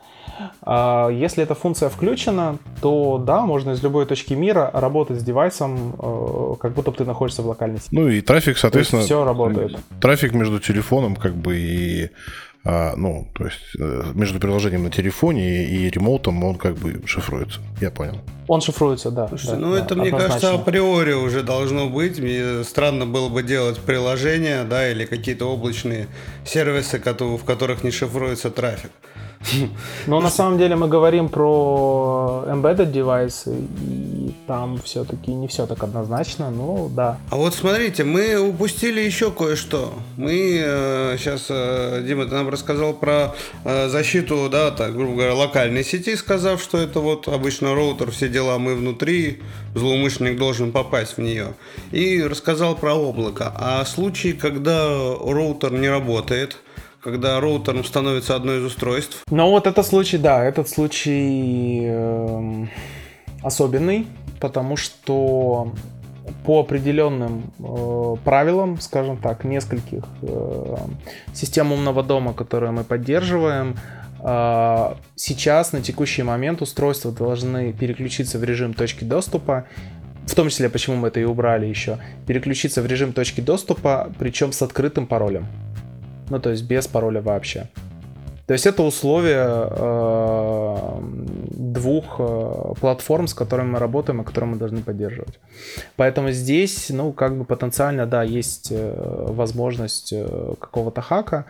А, 0.63 1.09
если 1.09 1.43
эта 1.43 1.55
функция 1.55 1.89
включена, 1.89 2.59
то 2.81 3.19
да, 3.19 3.43
можно 3.43 3.73
из 3.73 3.83
любой 3.83 4.07
точки 4.07 4.35
мира 4.35 4.71
работать 4.73 5.21
с 5.21 5.23
девайсом, 5.23 5.95
э, 5.99 6.55
как 6.59 6.73
будто 6.73 6.91
бы 6.91 6.97
ты 6.97 7.05
находишься 7.05 7.43
в 7.43 7.47
локальной 7.47 7.79
сети. 7.79 7.89
Ну 7.93 8.09
и 8.09 8.21
трафик, 8.21 8.59
соответственно, 8.59 9.03
все 9.03 9.25
работает. 9.25 9.77
Трафик 10.01 10.33
между 10.33 10.59
телефоном 10.61 11.17
как 11.17 11.35
бы 11.35 11.57
и 11.57 12.11
ну, 12.97 13.28
то 13.35 13.45
есть 13.45 13.61
э, 13.78 14.12
между 14.15 14.41
приложением 14.41 14.85
на 14.85 14.91
телефоне 14.91 15.65
и, 15.65 15.91
ремоутом 15.91 16.43
он 16.43 16.57
как 16.57 16.77
бы 16.77 17.03
шифруется. 17.07 17.61
Я 17.81 17.91
понял. 17.91 18.19
Он 18.49 18.62
шифруется, 18.62 19.11
да. 19.11 19.28
Слушайте, 19.28 19.57
да 19.57 19.59
ну 19.59 19.73
да, 19.73 19.81
это, 19.81 19.95
мне 19.95 20.11
кажется, 20.11 20.55
априори 20.55 21.12
уже 21.12 21.43
должно 21.43 21.91
быть. 21.91 22.19
Мне 22.19 22.65
странно 22.65 23.05
было 23.05 23.28
бы 23.28 23.43
делать 23.43 23.78
приложения, 23.78 24.65
да, 24.65 24.91
или 24.91 25.05
какие-то 25.05 25.47
облачные 25.47 26.09
сервисы, 26.47 26.99
в 26.99 27.45
которых 27.45 27.85
не 27.85 27.91
шифруется 27.91 28.51
трафик. 28.51 28.91
Но 30.07 30.21
на 30.21 30.31
самом 30.31 30.59
деле 30.59 30.77
мы 30.77 30.89
говорим 30.89 31.29
про 31.29 32.45
embedded 32.47 32.93
девайсы, 32.93 33.55
и 33.81 34.35
там 34.47 34.79
все-таки 34.79 35.33
не 35.33 35.49
все 35.49 35.66
так 35.66 35.83
однозначно, 35.83 36.51
но 36.51 36.89
да. 36.89 37.19
А 37.31 37.37
вот 37.37 37.55
смотрите, 37.55 38.05
мы 38.05 38.39
упустили 38.39 39.01
еще 39.01 39.31
кое-что. 39.31 39.95
Мы 40.16 40.61
э, 40.62 41.16
сейчас, 41.19 41.47
э, 41.51 42.03
Дима, 42.07 42.27
ты 42.27 42.35
нам 42.35 42.49
рассказал 42.49 42.95
про 42.95 43.35
э, 43.65 43.89
защиту, 43.89 44.49
да, 44.51 44.71
так, 44.71 44.95
грубо 44.95 45.15
говоря, 45.15 45.35
локальной 45.35 45.85
сети, 45.85 46.16
сказав, 46.16 46.62
что 46.62 46.79
это 46.79 47.01
вот 47.01 47.29
обычно 47.29 47.75
роутер, 47.75 48.11
все 48.11 48.29
дела 48.29 48.59
мы 48.59 48.75
внутри, 48.75 49.43
злоумышленник 49.75 50.39
должен 50.39 50.73
попасть 50.73 51.16
в 51.16 51.21
нее. 51.21 51.55
И 51.93 52.23
рассказал 52.23 52.75
про 52.77 52.95
облако. 52.95 53.53
А 53.55 53.85
случаи, 53.85 54.33
когда 54.33 54.89
роутер 54.89 55.73
не 55.73 55.89
работает, 55.89 56.59
когда 57.05 57.39
роутером 57.39 57.85
становится 57.85 58.35
одно 58.35 58.55
из 58.55 58.64
устройств. 58.64 59.24
Ну 59.31 59.51
вот 59.51 59.66
этот 59.66 59.86
случай, 59.86 60.16
да, 60.16 60.43
этот 60.43 60.70
случай 60.70 61.82
э, 61.85 62.66
особенный, 63.43 64.06
потому 64.40 64.76
что 64.76 65.74
по 66.47 66.60
определенным 66.60 67.52
э, 67.59 68.16
правилам, 68.24 68.81
скажем 68.81 69.18
так, 69.18 69.44
нескольких 69.44 70.05
э, 70.22 70.76
систем 71.35 71.72
умного 71.72 72.02
дома, 72.02 72.32
которые 72.32 72.72
мы 72.72 72.85
поддерживаем, 72.85 73.76
э, 74.20 74.94
сейчас 75.14 75.72
на 75.72 75.82
текущий 75.82 76.22
момент 76.22 76.62
устройства 76.62 77.12
должны 77.12 77.74
переключиться 77.74 78.39
в 78.39 78.44
режим 78.44 78.72
точки 78.72 79.05
доступа 79.05 79.66
в 80.26 80.35
том 80.35 80.48
числе, 80.48 80.70
почему 80.70 80.97
мы 80.97 81.09
это 81.09 81.20
и 81.20 81.24
убрали 81.24 81.66
еще, 81.66 81.98
переключиться 82.26 82.81
в 82.81 82.86
режим 82.86 83.12
точки 83.12 83.43
доступа, 83.43 84.10
причем 84.18 84.52
с 84.52 84.62
открытым 84.62 85.06
паролем. 85.06 85.47
Ну, 86.31 86.41
то 86.41 86.51
есть 86.51 86.65
без 86.65 86.87
пароля 86.87 87.21
вообще. 87.21 87.69
То 88.47 88.53
есть 88.53 88.67
это 88.67 88.83
условие 88.83 89.47
э, 89.47 90.99
двух 91.51 92.17
э, 92.19 92.75
платформ, 92.79 93.27
с 93.27 93.33
которыми 93.33 93.71
мы 93.71 93.79
работаем 93.79 94.21
и 94.21 94.25
которые 94.25 94.51
мы 94.51 94.57
должны 94.59 94.83
поддерживать. 94.83 95.41
Поэтому 95.97 96.31
здесь, 96.31 96.91
ну, 96.91 97.13
как 97.13 97.39
бы 97.39 97.47
потенциально, 97.47 98.05
да, 98.07 98.23
есть 98.23 98.69
э, 98.71 99.27
возможность 99.31 100.13
э, 100.13 100.55
какого-то 100.61 101.01
хака. 101.01 101.47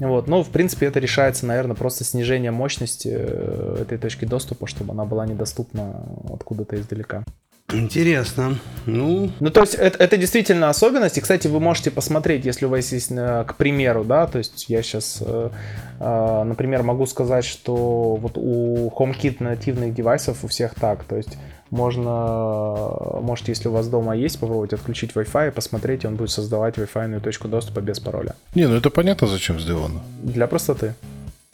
Вот. 0.00 0.28
Но, 0.28 0.42
в 0.42 0.50
принципе, 0.50 0.84
это 0.84 1.00
решается, 1.00 1.46
наверное, 1.46 1.76
просто 1.76 2.04
снижением 2.04 2.52
мощности 2.52 3.08
э, 3.10 3.78
этой 3.80 3.96
точки 3.96 4.26
доступа, 4.26 4.66
чтобы 4.66 4.92
она 4.92 5.06
была 5.06 5.24
недоступна 5.24 6.04
откуда-то 6.30 6.76
издалека. 6.76 7.24
Интересно. 7.72 8.58
Ну, 8.86 9.30
ну 9.40 9.50
то 9.50 9.62
есть 9.62 9.74
это, 9.74 9.98
это 9.98 10.16
действительно 10.18 10.68
особенность. 10.68 11.16
И, 11.16 11.20
кстати, 11.20 11.48
вы 11.48 11.60
можете 11.60 11.90
посмотреть, 11.90 12.44
если 12.44 12.66
у 12.66 12.68
вас 12.68 12.92
есть, 12.92 13.10
э, 13.10 13.44
к 13.46 13.54
примеру, 13.54 14.04
да, 14.04 14.26
то 14.26 14.38
есть 14.38 14.66
я 14.68 14.82
сейчас, 14.82 15.22
э, 15.24 15.50
э, 15.98 16.42
например, 16.44 16.82
могу 16.82 17.06
сказать, 17.06 17.44
что 17.46 18.16
вот 18.16 18.32
у 18.36 18.90
HomeKit 18.90 19.36
нативных 19.40 19.94
девайсов 19.94 20.44
у 20.44 20.48
всех 20.48 20.74
так, 20.74 21.04
то 21.04 21.16
есть 21.16 21.38
можно, 21.70 23.20
можете, 23.22 23.52
если 23.52 23.68
у 23.68 23.72
вас 23.72 23.88
дома 23.88 24.14
есть, 24.14 24.38
попробовать 24.38 24.74
отключить 24.74 25.12
Wi-Fi 25.14 25.48
и 25.48 25.50
посмотреть, 25.50 26.04
он 26.04 26.16
будет 26.16 26.30
создавать 26.30 26.76
Wi-Fi 26.76 27.20
точку 27.20 27.48
доступа 27.48 27.80
без 27.80 27.98
пароля. 27.98 28.34
Не, 28.54 28.68
ну 28.68 28.76
это 28.76 28.90
понятно, 28.90 29.26
зачем 29.26 29.58
сделано. 29.58 30.00
Для 30.22 30.46
простоты. 30.46 30.94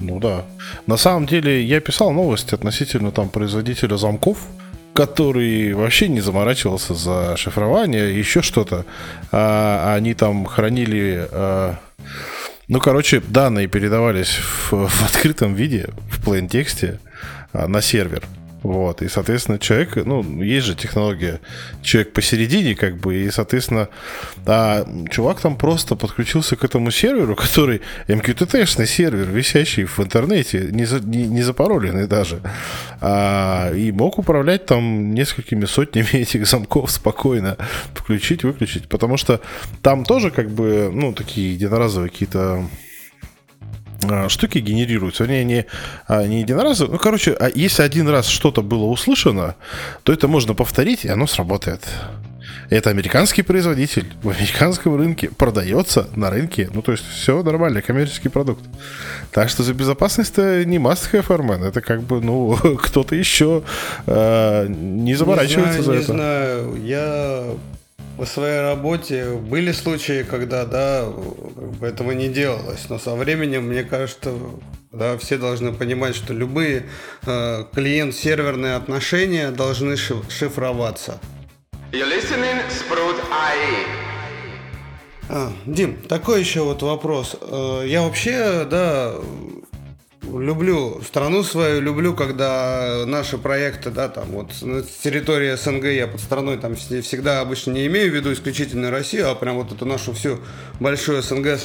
Ну 0.01 0.19
да. 0.19 0.45
На 0.87 0.97
самом 0.97 1.27
деле 1.27 1.63
я 1.63 1.81
писал 1.81 2.11
новость 2.13 2.53
относительно 2.53 3.13
там 3.13 3.29
производителя 3.29 3.97
замков, 3.97 4.39
который 5.01 5.73
вообще 5.73 6.09
не 6.09 6.21
заморачивался 6.21 6.93
за 6.93 7.35
шифрование, 7.39 8.19
еще 8.19 8.43
что-то. 8.43 8.85
А, 9.33 9.95
они 9.97 10.13
там 10.13 10.45
хранили... 10.45 11.27
А, 11.33 11.77
ну, 12.69 12.81
короче, 12.81 13.23
данные 13.27 13.67
передавались 13.67 14.29
в, 14.39 14.89
в 14.89 15.03
открытом 15.03 15.55
виде, 15.55 15.89
в 16.11 16.23
plain 16.23 16.49
тексте 16.49 17.01
а, 17.55 17.67
на 17.67 17.81
сервер. 17.81 18.25
Вот, 18.63 19.01
и, 19.01 19.09
соответственно, 19.09 19.59
человек, 19.59 19.97
ну, 19.97 20.23
есть 20.43 20.67
же 20.67 20.75
технология, 20.75 21.41
человек 21.83 22.13
посередине, 22.13 22.75
как 22.75 22.99
бы, 22.99 23.17
и, 23.17 23.31
соответственно, 23.31 23.89
а 24.47 24.87
чувак 25.11 25.41
там 25.41 25.57
просто 25.57 25.97
подключился 25.97 26.57
к 26.57 26.65
этому 26.65 26.91
серверу, 26.91 27.37
который 27.37 27.81
MQTT-шный 28.07 28.87
сервер, 28.87 29.29
висящий 29.31 29.85
в 29.85 29.99
интернете, 30.01 30.69
не, 30.71 30.85
за, 30.85 31.01
не, 31.01 31.27
не 31.27 31.43
запароленный 31.43 32.07
даже, 32.07 32.41
а, 33.01 33.73
и 33.73 33.93
мог 33.93 34.19
управлять 34.19 34.67
там 34.67 35.15
несколькими 35.15 35.65
сотнями 35.65 36.09
этих 36.13 36.47
замков 36.47 36.91
спокойно, 36.91 37.57
включить, 37.95 38.45
выключить, 38.45 38.89
потому 38.89 39.17
что 39.17 39.41
там 39.81 40.05
тоже, 40.05 40.31
как 40.31 40.51
бы, 40.51 40.91
ну, 40.93 41.15
такие 41.15 41.55
единоразовые 41.55 42.11
какие-то 42.11 42.67
штуки 44.29 44.59
генерируются. 44.59 45.25
Вернее, 45.25 45.45
не, 45.45 45.67
а, 46.07 46.27
не 46.27 46.41
единоразово. 46.41 46.93
Ну, 46.93 46.99
короче, 46.99 47.33
а 47.33 47.51
если 47.55 47.83
один 47.83 48.09
раз 48.09 48.27
что-то 48.27 48.63
было 48.63 48.85
услышано, 48.85 49.55
то 50.03 50.13
это 50.13 50.29
можно 50.29 50.55
повторить, 50.55 51.05
и 51.05 51.09
оно 51.09 51.27
сработает. 51.27 51.83
Это 52.71 52.91
американский 52.91 53.43
производитель 53.43 54.07
в 54.23 54.29
американском 54.29 54.97
рынке 54.97 55.29
продается 55.29 56.09
на 56.15 56.31
рынке. 56.31 56.71
Ну, 56.73 56.83
то 56.83 56.93
есть 56.93 57.05
все 57.05 57.43
нормально, 57.43 57.83
коммерческий 57.83 58.29
продукт. 58.29 58.65
Так 59.33 59.49
что 59.49 59.65
за 59.65 59.75
безопасность-то 59.75 60.65
не 60.65 60.79
must 60.79 61.11
have 61.13 61.27
Arman. 61.27 61.67
Это 61.67 61.81
как 61.81 62.03
бы, 62.03 62.21
ну, 62.21 62.57
кто-то 62.83 63.17
еще 63.17 63.65
э, 64.07 64.67
не 64.69 65.17
заморачивается 65.17 65.79
не 65.79 65.85
знаю, 65.85 65.85
за 65.85 65.93
не 65.93 65.99
это. 65.99 66.13
Не 66.13 66.19
знаю, 66.19 66.77
я 66.85 67.45
по 68.21 68.27
своей 68.27 68.61
работе 68.61 69.31
были 69.31 69.73
случаи, 69.73 70.25
когда, 70.25 70.67
да, 70.67 71.11
этого 71.81 72.13
не 72.13 72.29
делалось, 72.29 72.87
но 72.91 72.99
со 72.99 73.15
временем, 73.15 73.69
мне 73.69 73.83
кажется, 73.83 74.35
да, 74.93 75.17
все 75.17 75.39
должны 75.39 75.73
понимать, 75.73 76.15
что 76.15 76.35
любые 76.35 76.85
э, 77.25 77.65
клиент-серверные 77.75 78.75
отношения 78.75 79.51
должны 79.51 79.97
шифроваться. 79.97 81.19
You're 81.93 82.11
listening, 82.11 82.61
e. 82.61 83.87
А, 85.31 85.51
Дим, 85.65 85.97
такой 86.03 86.41
еще 86.41 86.61
вот 86.61 86.83
вопрос. 86.83 87.37
Э, 87.41 87.85
я 87.87 88.03
вообще, 88.03 88.67
да, 88.71 89.15
люблю 90.23 91.01
страну 91.03 91.43
свою, 91.43 91.81
люблю, 91.81 92.15
когда 92.15 93.05
наши 93.07 93.39
проекты, 93.39 93.91
да, 93.91 94.09
там 94.09 94.27
вот 94.31 94.51
на 94.63 94.83
территории 94.83 95.55
СНГ 95.55 95.85
я 95.87 96.07
под 96.07 96.21
страной 96.21 96.59
там 96.59 96.75
всегда 96.75 97.41
обычно 97.41 97.73
не 97.73 97.87
имею 97.87 98.11
в 98.11 98.15
виду 98.15 98.33
исключительно 98.33 98.91
Россию, 98.91 99.31
а 99.31 99.35
прям 99.35 99.57
вот 99.57 99.73
эту 99.73 99.87
нашу 99.87 100.13
всю 100.13 100.39
большое 100.79 101.23
СНГ 101.23 101.59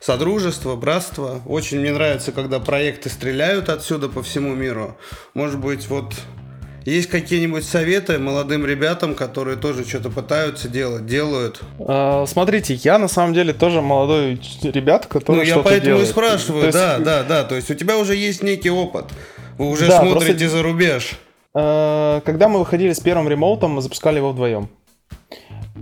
содружество, 0.00 0.76
братство. 0.76 1.40
Очень 1.46 1.80
мне 1.80 1.92
нравится, 1.92 2.32
когда 2.32 2.60
проекты 2.60 3.08
стреляют 3.08 3.68
отсюда 3.68 4.08
по 4.08 4.22
всему 4.22 4.54
миру. 4.54 4.96
Может 5.34 5.58
быть, 5.58 5.88
вот 5.88 6.14
есть 6.88 7.08
какие-нибудь 7.08 7.64
советы 7.64 8.18
молодым 8.18 8.64
ребятам, 8.64 9.14
которые 9.14 9.56
тоже 9.56 9.84
что-то 9.86 10.10
пытаются 10.10 10.68
делать, 10.68 11.06
делают? 11.06 11.60
А, 11.80 12.24
смотрите, 12.26 12.74
я 12.74 12.98
на 12.98 13.08
самом 13.08 13.34
деле 13.34 13.52
тоже 13.52 13.82
молодой 13.82 14.40
ребят, 14.62 15.06
который 15.06 15.36
Ну, 15.36 15.42
я 15.42 15.58
поэтому 15.58 15.80
делает. 15.80 16.08
и 16.08 16.10
спрашиваю, 16.10 16.66
есть... 16.66 16.78
да, 16.78 16.98
да, 16.98 17.22
да. 17.22 17.44
То 17.44 17.56
есть 17.56 17.70
у 17.70 17.74
тебя 17.74 17.98
уже 17.98 18.14
есть 18.14 18.42
некий 18.42 18.70
опыт. 18.70 19.06
Вы 19.58 19.68
уже 19.70 19.86
да, 19.86 20.00
смотрите 20.00 20.38
просто... 20.38 20.48
за 20.48 20.62
рубеж. 20.62 21.18
А, 21.54 22.20
когда 22.22 22.48
мы 22.48 22.60
выходили 22.60 22.92
с 22.92 23.00
первым 23.00 23.28
ремоутом, 23.28 23.72
мы 23.72 23.82
запускали 23.82 24.16
его 24.16 24.30
вдвоем. 24.30 24.68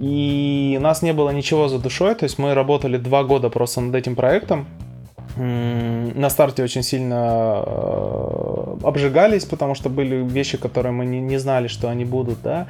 И 0.00 0.76
у 0.78 0.82
нас 0.82 1.02
не 1.02 1.12
было 1.12 1.30
ничего 1.30 1.68
за 1.68 1.78
душой, 1.78 2.14
то 2.14 2.24
есть 2.24 2.38
мы 2.38 2.52
работали 2.52 2.98
два 2.98 3.24
года 3.24 3.48
просто 3.48 3.80
над 3.80 3.94
этим 3.94 4.14
проектом 4.14 4.66
на 5.36 6.30
старте 6.30 6.62
очень 6.62 6.82
сильно 6.82 7.62
э, 7.66 8.76
обжигались, 8.82 9.44
потому 9.44 9.74
что 9.74 9.90
были 9.90 10.16
вещи, 10.16 10.56
которые 10.56 10.92
мы 10.92 11.04
не, 11.04 11.20
не 11.20 11.38
знали, 11.38 11.68
что 11.68 11.88
они 11.88 12.04
будут, 12.04 12.40
да. 12.42 12.66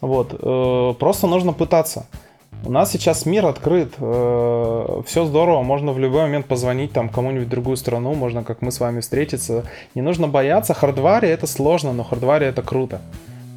Вот, 0.00 0.34
э, 0.38 0.94
просто 0.98 1.26
нужно 1.26 1.52
пытаться. 1.52 2.06
У 2.62 2.70
нас 2.70 2.92
сейчас 2.92 3.24
мир 3.24 3.46
открыт, 3.46 3.94
э, 3.98 5.02
все 5.06 5.24
здорово, 5.24 5.62
можно 5.62 5.92
в 5.92 5.98
любой 5.98 6.22
момент 6.22 6.46
позвонить 6.46 6.92
там 6.92 7.08
кому-нибудь 7.08 7.46
в 7.46 7.50
другую 7.50 7.78
страну, 7.78 8.14
можно 8.14 8.44
как 8.44 8.60
мы 8.60 8.70
с 8.70 8.80
вами 8.80 9.00
встретиться. 9.00 9.64
Не 9.94 10.02
нужно 10.02 10.28
бояться, 10.28 10.74
хардваре 10.74 11.30
это 11.30 11.46
сложно, 11.46 11.94
но 11.94 12.04
хардваре 12.04 12.46
это 12.46 12.60
круто. 12.60 13.00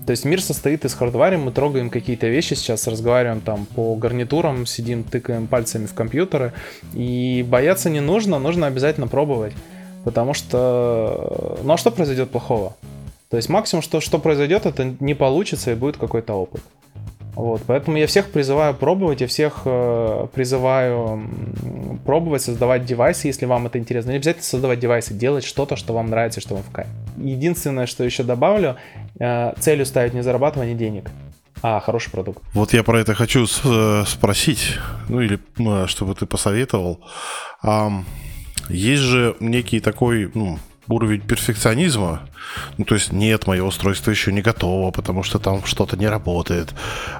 То 0.06 0.12
есть 0.12 0.26
мир 0.26 0.42
состоит 0.42 0.84
из 0.86 0.94
хардвара, 0.94 1.38
мы 1.38 1.52
трогаем 1.52 1.90
какие-то 1.90 2.28
вещи 2.28 2.56
сейчас, 2.56 2.88
разговариваем 2.88 3.40
там 3.40 3.66
по 3.66 3.96
гарнитурам, 3.96 4.66
сидим, 4.66 5.04
тыкаем 5.04 5.48
пальцами 5.48 5.86
в 5.86 5.94
компьютеры. 5.94 6.54
И 6.94 7.46
бояться 7.48 7.90
не 7.90 8.02
нужно, 8.02 8.40
нужно 8.40 8.68
обязательно 8.68 9.08
пробовать. 9.08 9.54
Потому 10.04 10.34
что... 10.34 11.60
Ну 11.64 11.74
а 11.74 11.78
что 11.78 11.92
произойдет 11.92 12.32
плохого? 12.32 12.76
То 13.30 13.38
есть 13.38 13.50
максимум, 13.50 13.82
что, 13.82 14.02
что 14.02 14.20
произойдет, 14.20 14.66
это 14.66 14.94
не 15.00 15.14
получится 15.14 15.72
и 15.72 15.76
будет 15.76 15.98
какой-то 15.98 16.34
опыт. 16.34 16.62
Вот, 17.36 17.64
поэтому 17.66 17.98
я 17.98 18.06
всех 18.06 18.30
призываю 18.30 18.76
пробовать, 18.76 19.22
я 19.22 19.28
всех 19.28 19.62
э, 19.66 20.28
призываю 20.34 21.28
пробовать 22.06 22.44
создавать 22.44 22.86
девайсы, 22.86 23.28
если 23.28 23.46
вам 23.46 23.66
это 23.66 23.80
интересно. 23.80 24.12
Не 24.12 24.18
обязательно 24.18 24.44
создавать 24.44 24.80
девайсы, 24.80 25.14
делать 25.14 25.44
что-то, 25.44 25.76
что 25.76 25.94
вам 25.94 26.10
нравится, 26.10 26.42
что 26.42 26.56
вам 26.56 26.64
в 26.64 26.72
кайф. 26.72 26.88
Единственное, 27.18 27.88
что 27.88 28.04
еще 28.04 28.24
добавлю, 28.24 28.76
э, 29.20 29.54
целью 29.60 29.86
ставить 29.86 30.14
не 30.14 30.22
зарабатывание 30.22 30.76
денег, 30.76 31.10
а 31.64 31.80
хороший 31.80 32.12
продукт. 32.12 32.44
Вот 32.54 32.74
я 32.74 32.84
про 32.84 33.00
это 33.00 33.16
хочу 33.16 33.48
э, 33.64 34.04
спросить, 34.06 34.78
ну 35.10 35.22
или 35.22 35.40
ну, 35.58 35.88
чтобы 35.88 36.14
ты 36.14 36.28
посоветовал. 36.28 37.00
А, 37.64 37.92
есть 38.70 39.02
же 39.02 39.36
некий 39.40 39.80
такой, 39.80 40.30
ну, 40.36 40.60
уровень 40.88 41.22
перфекционизма. 41.22 42.22
Ну, 42.78 42.86
то 42.86 42.96
есть, 42.96 43.12
нет, 43.12 43.48
мое 43.48 43.64
устройство 43.64 44.12
еще 44.12 44.32
не 44.32 44.42
готово, 44.42 44.92
потому 44.92 45.24
что 45.24 45.40
там 45.40 45.64
что-то 45.66 45.98
не 45.98 46.08
работает. 46.08 46.74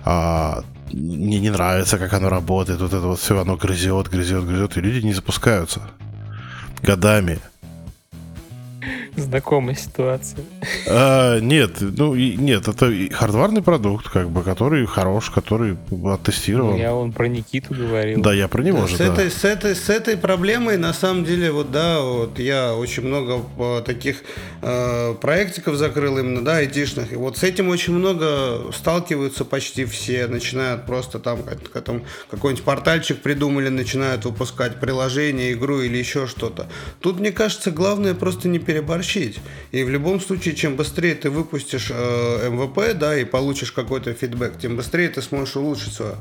А, 0.06 0.64
мне 0.92 1.40
не 1.40 1.50
нравится, 1.50 1.98
как 1.98 2.14
оно 2.14 2.30
работает. 2.30 2.82
Вот 2.82 2.94
это 2.94 3.08
вот 3.08 3.20
все, 3.20 3.40
оно 3.40 3.56
грызет, 3.56 4.10
грызет, 4.10 4.46
грызет, 4.46 4.78
и 4.78 4.82
люди 4.82 5.06
не 5.06 5.14
запускаются 5.14 5.82
годами. 6.82 7.40
Знакомая 9.16 9.76
ситуация. 9.76 10.44
А, 10.88 11.40
нет, 11.40 11.78
ну 11.80 12.16
нет, 12.16 12.68
это 12.68 12.92
хардварный 13.12 13.62
продукт, 13.62 14.10
как 14.10 14.30
бы, 14.30 14.42
который 14.42 14.88
хорош, 14.88 15.30
который 15.30 15.78
оттестирован. 16.06 16.78
Я 16.78 16.96
он 16.96 17.12
про 17.12 17.28
Никиту 17.28 17.76
говорил. 17.76 18.22
Да, 18.22 18.34
я 18.34 18.48
про 18.48 18.64
него 18.64 18.82
да, 18.82 18.88
же. 18.88 18.96
С, 18.96 18.98
да. 18.98 19.06
этой, 19.06 19.30
с, 19.30 19.46
этой, 19.46 19.76
с 19.76 19.90
этой 19.90 20.18
проблемой, 20.18 20.78
на 20.78 20.94
самом 20.94 21.26
деле, 21.26 21.52
вот 21.52 21.72
да, 21.72 22.02
вот 22.02 22.40
я 22.40 22.74
очень 22.74 23.04
много 23.04 23.42
э, 23.60 23.84
таких 23.86 24.24
э, 24.62 25.14
проектиков 25.22 25.76
закрыл 25.76 26.18
именно, 26.18 26.44
да, 26.44 26.58
айтишных. 26.58 27.14
И 27.14 27.16
вот 27.16 27.38
с 27.38 27.44
этим 27.44 27.70
очень 27.70 27.94
много 27.94 28.72
сталкиваются 28.74 29.46
почти 29.46 29.86
все, 29.86 30.26
начинают 30.26 30.88
просто 30.88 31.20
там, 31.20 31.44
как, 31.44 31.84
там 31.84 32.02
какой-нибудь 32.32 32.66
портальчик 32.66 33.22
придумали, 33.22 33.70
начинают 33.70 34.26
выпускать 34.26 34.80
приложение, 34.80 35.54
игру 35.54 35.82
или 35.82 35.98
еще 35.98 36.26
что-то. 36.26 36.68
Тут, 37.00 37.20
мне 37.20 37.32
кажется, 37.32 37.70
главное 37.70 38.16
просто 38.16 38.48
не 38.48 38.58
переборщить 38.58 39.03
переборщить. 39.04 39.40
И 39.72 39.84
в 39.84 39.90
любом 39.90 40.20
случае, 40.20 40.56
чем 40.56 40.76
быстрее 40.76 41.16
ты 41.16 41.30
выпустишь 41.30 41.90
э, 41.90 42.50
МВП, 42.50 42.98
да, 42.98 43.18
и 43.18 43.26
получишь 43.26 43.72
какой-то 43.72 44.14
фидбэк, 44.14 44.58
тем 44.60 44.76
быстрее 44.76 45.10
ты 45.10 45.22
сможешь 45.22 45.56
улучшить 45.56 45.94
свой, 45.94 46.14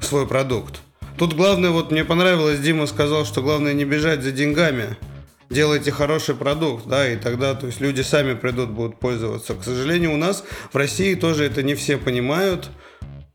свой 0.00 0.26
продукт. 0.26 0.80
Тут 1.16 1.34
главное, 1.34 1.70
вот 1.70 1.90
мне 1.90 2.04
понравилось, 2.04 2.60
Дима 2.60 2.86
сказал, 2.86 3.24
что 3.24 3.42
главное 3.42 3.74
не 3.74 3.84
бежать 3.84 4.22
за 4.22 4.30
деньгами. 4.30 4.96
Делайте 5.50 5.90
хороший 5.90 6.34
продукт, 6.34 6.86
да, 6.86 7.10
и 7.10 7.16
тогда, 7.16 7.54
то 7.54 7.66
есть 7.66 7.80
люди 7.80 8.02
сами 8.02 8.34
придут, 8.34 8.70
будут 8.70 9.00
пользоваться. 9.00 9.54
К 9.54 9.64
сожалению, 9.64 10.12
у 10.12 10.16
нас 10.18 10.44
в 10.72 10.76
России 10.76 11.14
тоже 11.14 11.44
это 11.44 11.62
не 11.62 11.74
все 11.74 11.96
понимают, 11.96 12.68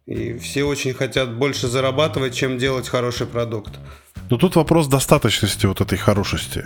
и 0.06 0.38
все 0.38 0.64
очень 0.64 0.94
хотят 0.94 1.34
больше 1.34 1.68
зарабатывать, 1.68 2.36
чем 2.36 2.60
делать 2.60 2.88
хороший 2.88 3.26
продукт. 3.26 3.72
Но 4.30 4.38
тут 4.38 4.56
вопрос 4.56 4.88
достаточности 4.88 5.66
вот 5.66 5.82
этой 5.82 5.98
хорошести 5.98 6.66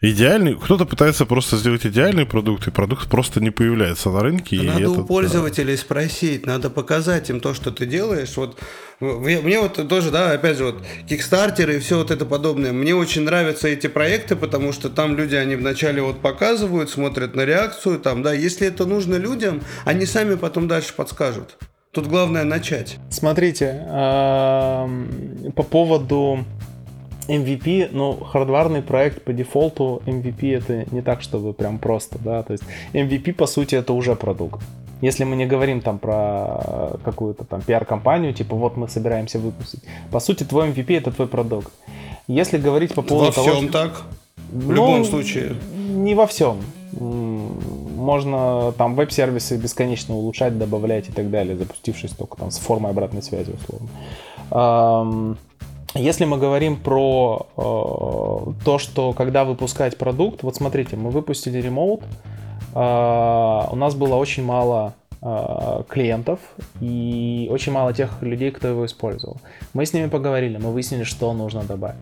идеальный. 0.00 0.54
Кто-то 0.54 0.84
пытается 0.84 1.26
просто 1.26 1.56
сделать 1.56 1.86
идеальный 1.86 2.26
продукт, 2.26 2.66
и 2.66 2.70
продукт 2.70 3.08
просто 3.08 3.40
не 3.40 3.50
появляется 3.50 4.10
на 4.10 4.20
рынке. 4.20 4.56
И 4.56 4.62
надо 4.62 4.80
этот, 4.80 4.98
у 4.98 5.04
пользователей 5.04 5.74
да. 5.74 5.80
спросить, 5.80 6.46
надо 6.46 6.70
показать 6.70 7.30
им 7.30 7.40
то, 7.40 7.54
что 7.54 7.70
ты 7.70 7.86
делаешь. 7.86 8.36
Вот 8.36 8.58
мне 9.00 9.60
вот 9.60 9.88
тоже, 9.88 10.10
да, 10.10 10.32
опять 10.32 10.56
же, 10.58 10.64
вот 10.64 10.82
Kickstarter 11.08 11.76
и 11.76 11.78
все 11.78 11.98
вот 11.98 12.10
это 12.10 12.26
подобное. 12.26 12.72
Мне 12.72 12.94
очень 12.94 13.22
нравятся 13.22 13.68
эти 13.68 13.86
проекты, 13.86 14.34
потому 14.36 14.72
что 14.72 14.90
там 14.90 15.16
люди, 15.16 15.36
они 15.36 15.56
вначале 15.56 16.02
вот 16.02 16.20
показывают, 16.20 16.90
смотрят 16.90 17.34
на 17.34 17.44
реакцию, 17.44 18.00
там, 18.00 18.22
да, 18.22 18.32
если 18.32 18.66
это 18.66 18.86
нужно 18.86 19.14
людям, 19.16 19.62
они 19.84 20.04
сами 20.06 20.34
потом 20.34 20.66
дальше 20.68 20.94
подскажут. 20.94 21.56
Тут 21.90 22.06
главное 22.06 22.44
начать. 22.44 22.98
Смотрите, 23.10 23.82
по 23.88 25.62
поводу 25.70 26.44
MVP, 27.28 27.90
ну, 27.92 28.14
хардварный 28.14 28.82
проект 28.82 29.22
по 29.22 29.32
дефолту 29.32 30.02
MVP 30.06 30.56
это 30.56 30.86
не 30.94 31.02
так, 31.02 31.22
чтобы 31.22 31.52
прям 31.52 31.78
просто, 31.78 32.18
да, 32.18 32.42
то 32.42 32.52
есть 32.52 32.64
MVP, 32.94 33.34
по 33.34 33.46
сути, 33.46 33.74
это 33.74 33.92
уже 33.92 34.16
продукт. 34.16 34.62
Если 35.00 35.24
мы 35.24 35.36
не 35.36 35.46
говорим 35.46 35.80
там 35.80 35.98
про 35.98 36.98
какую-то 37.04 37.44
там 37.44 37.60
пиар-компанию, 37.60 38.32
типа 38.34 38.56
вот 38.56 38.76
мы 38.76 38.88
собираемся 38.88 39.38
выпустить, 39.38 39.80
по 40.10 40.20
сути, 40.20 40.44
твой 40.44 40.70
MVP 40.70 40.96
это 40.96 41.12
твой 41.12 41.28
продукт. 41.28 41.72
Если 42.26 42.58
говорить 42.58 42.94
по 42.94 43.02
поводу 43.02 43.26
во 43.26 43.32
того... 43.32 43.50
всем 43.50 43.68
так? 43.68 44.02
В 44.50 44.68
ну, 44.68 44.74
любом 44.74 45.04
случае. 45.04 45.54
Не 45.76 46.14
во 46.14 46.26
всем 46.26 46.58
можно 46.98 48.72
там 48.72 48.94
веб-сервисы 48.94 49.56
бесконечно 49.56 50.14
улучшать, 50.14 50.58
добавлять 50.58 51.08
и 51.08 51.12
так 51.12 51.30
далее, 51.30 51.56
запустившись 51.56 52.12
только 52.12 52.36
там 52.36 52.50
с 52.50 52.58
формой 52.58 52.90
обратной 52.90 53.22
связи 53.22 53.52
условно. 53.52 55.36
Если 55.94 56.26
мы 56.26 56.36
говорим 56.36 56.76
про 56.76 57.46
э, 57.56 58.62
то, 58.64 58.78
что 58.78 59.12
когда 59.14 59.44
выпускать 59.44 59.96
продукт, 59.96 60.42
вот 60.42 60.54
смотрите, 60.54 60.96
мы 60.96 61.10
выпустили 61.10 61.58
ремоут, 61.58 62.02
э, 62.02 62.78
у 62.78 63.76
нас 63.76 63.94
было 63.94 64.16
очень 64.16 64.44
мало 64.44 64.94
э, 65.22 65.82
клиентов 65.88 66.40
и 66.80 67.48
очень 67.50 67.72
мало 67.72 67.94
тех 67.94 68.22
людей, 68.22 68.50
кто 68.50 68.68
его 68.68 68.84
использовал. 68.84 69.38
Мы 69.72 69.86
с 69.86 69.94
ними 69.94 70.08
поговорили, 70.08 70.58
мы 70.58 70.72
выяснили, 70.72 71.04
что 71.04 71.32
нужно 71.32 71.62
добавить. 71.62 71.96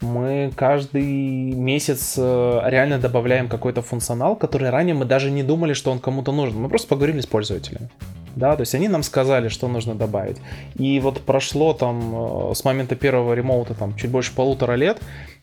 Мы 0.00 0.52
каждый 0.54 1.02
месяц 1.02 2.14
э, 2.16 2.60
реально 2.66 2.98
добавляем 2.98 3.48
какой-то 3.48 3.82
функционал, 3.82 4.36
который 4.36 4.70
ранее 4.70 4.94
мы 4.94 5.04
даже 5.04 5.30
не 5.30 5.42
думали, 5.42 5.72
что 5.72 5.90
он 5.90 5.98
кому-то 5.98 6.32
нужен. 6.32 6.60
Мы 6.60 6.68
просто 6.68 6.88
поговорили 6.88 7.20
с 7.20 7.26
пользователями 7.26 7.90
да, 8.38 8.54
то 8.54 8.62
есть 8.62 8.74
они 8.74 8.88
нам 8.88 9.02
сказали, 9.02 9.48
что 9.48 9.68
нужно 9.68 9.94
добавить. 9.94 10.36
И 10.76 11.00
вот 11.00 11.20
прошло 11.22 11.72
там 11.72 12.50
э, 12.50 12.54
с 12.54 12.64
момента 12.64 12.94
первого 12.94 13.34
ремоута 13.34 13.74
там 13.74 13.96
чуть 13.96 14.10
больше 14.10 14.32
полутора 14.34 14.74
лет, 14.74 14.98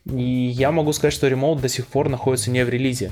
и 0.05 0.23
я 0.23 0.71
могу 0.71 0.93
сказать, 0.93 1.13
что 1.13 1.27
ремоут 1.27 1.61
до 1.61 1.67
сих 1.67 1.87
пор 1.87 2.09
находится 2.09 2.51
не 2.51 2.63
в 2.63 2.69
релизе. 2.69 3.11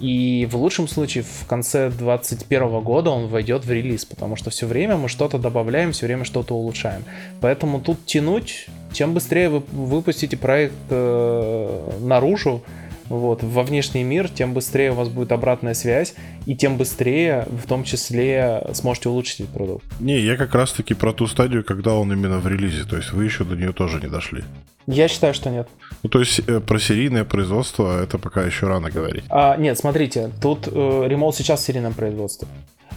И 0.00 0.48
в 0.50 0.56
лучшем 0.56 0.86
случае 0.86 1.24
в 1.24 1.46
конце 1.46 1.90
2021 1.90 2.80
года 2.80 3.10
он 3.10 3.26
войдет 3.26 3.64
в 3.64 3.70
релиз, 3.70 4.04
потому 4.04 4.36
что 4.36 4.50
все 4.50 4.66
время 4.66 4.96
мы 4.96 5.08
что-то 5.08 5.38
добавляем, 5.38 5.92
все 5.92 6.06
время 6.06 6.24
что-то 6.24 6.54
улучшаем. 6.54 7.04
Поэтому 7.40 7.80
тут 7.80 8.06
тянуть, 8.06 8.68
чем 8.92 9.14
быстрее 9.14 9.48
вы 9.48 9.62
выпустите 9.72 10.36
проект 10.36 10.74
э, 10.90 11.90
наружу, 12.00 12.62
вот, 13.08 13.42
во 13.42 13.62
внешний 13.62 14.04
мир, 14.04 14.28
тем 14.28 14.54
быстрее 14.54 14.92
у 14.92 14.94
вас 14.94 15.08
будет 15.08 15.32
обратная 15.32 15.74
связь, 15.74 16.14
и 16.46 16.54
тем 16.54 16.76
быстрее, 16.76 17.46
в 17.50 17.66
том 17.66 17.84
числе, 17.84 18.66
сможете 18.74 19.08
улучшить 19.08 19.40
этот 19.40 19.54
продукт. 19.54 19.84
Не, 20.00 20.18
я 20.18 20.36
как 20.36 20.54
раз-таки 20.54 20.94
про 20.94 21.12
ту 21.12 21.26
стадию, 21.26 21.64
когда 21.64 21.94
он 21.94 22.12
именно 22.12 22.38
в 22.38 22.46
релизе, 22.46 22.84
то 22.84 22.96
есть 22.96 23.12
вы 23.12 23.24
еще 23.24 23.44
до 23.44 23.56
нее 23.56 23.72
тоже 23.72 24.00
не 24.00 24.08
дошли. 24.08 24.44
Я 24.86 25.08
считаю, 25.08 25.34
что 25.34 25.50
нет. 25.50 25.68
Ну, 26.02 26.08
то 26.08 26.20
есть 26.20 26.40
э, 26.46 26.60
про 26.60 26.78
серийное 26.78 27.24
производство 27.24 28.02
это 28.02 28.18
пока 28.18 28.42
еще 28.42 28.66
рано 28.66 28.90
говорить. 28.90 29.24
А, 29.28 29.56
нет, 29.56 29.78
смотрите, 29.78 30.30
тут 30.40 30.66
э, 30.66 31.04
ремоут 31.06 31.36
сейчас 31.36 31.60
в 31.60 31.64
серийном 31.64 31.92
производстве. 31.92 32.48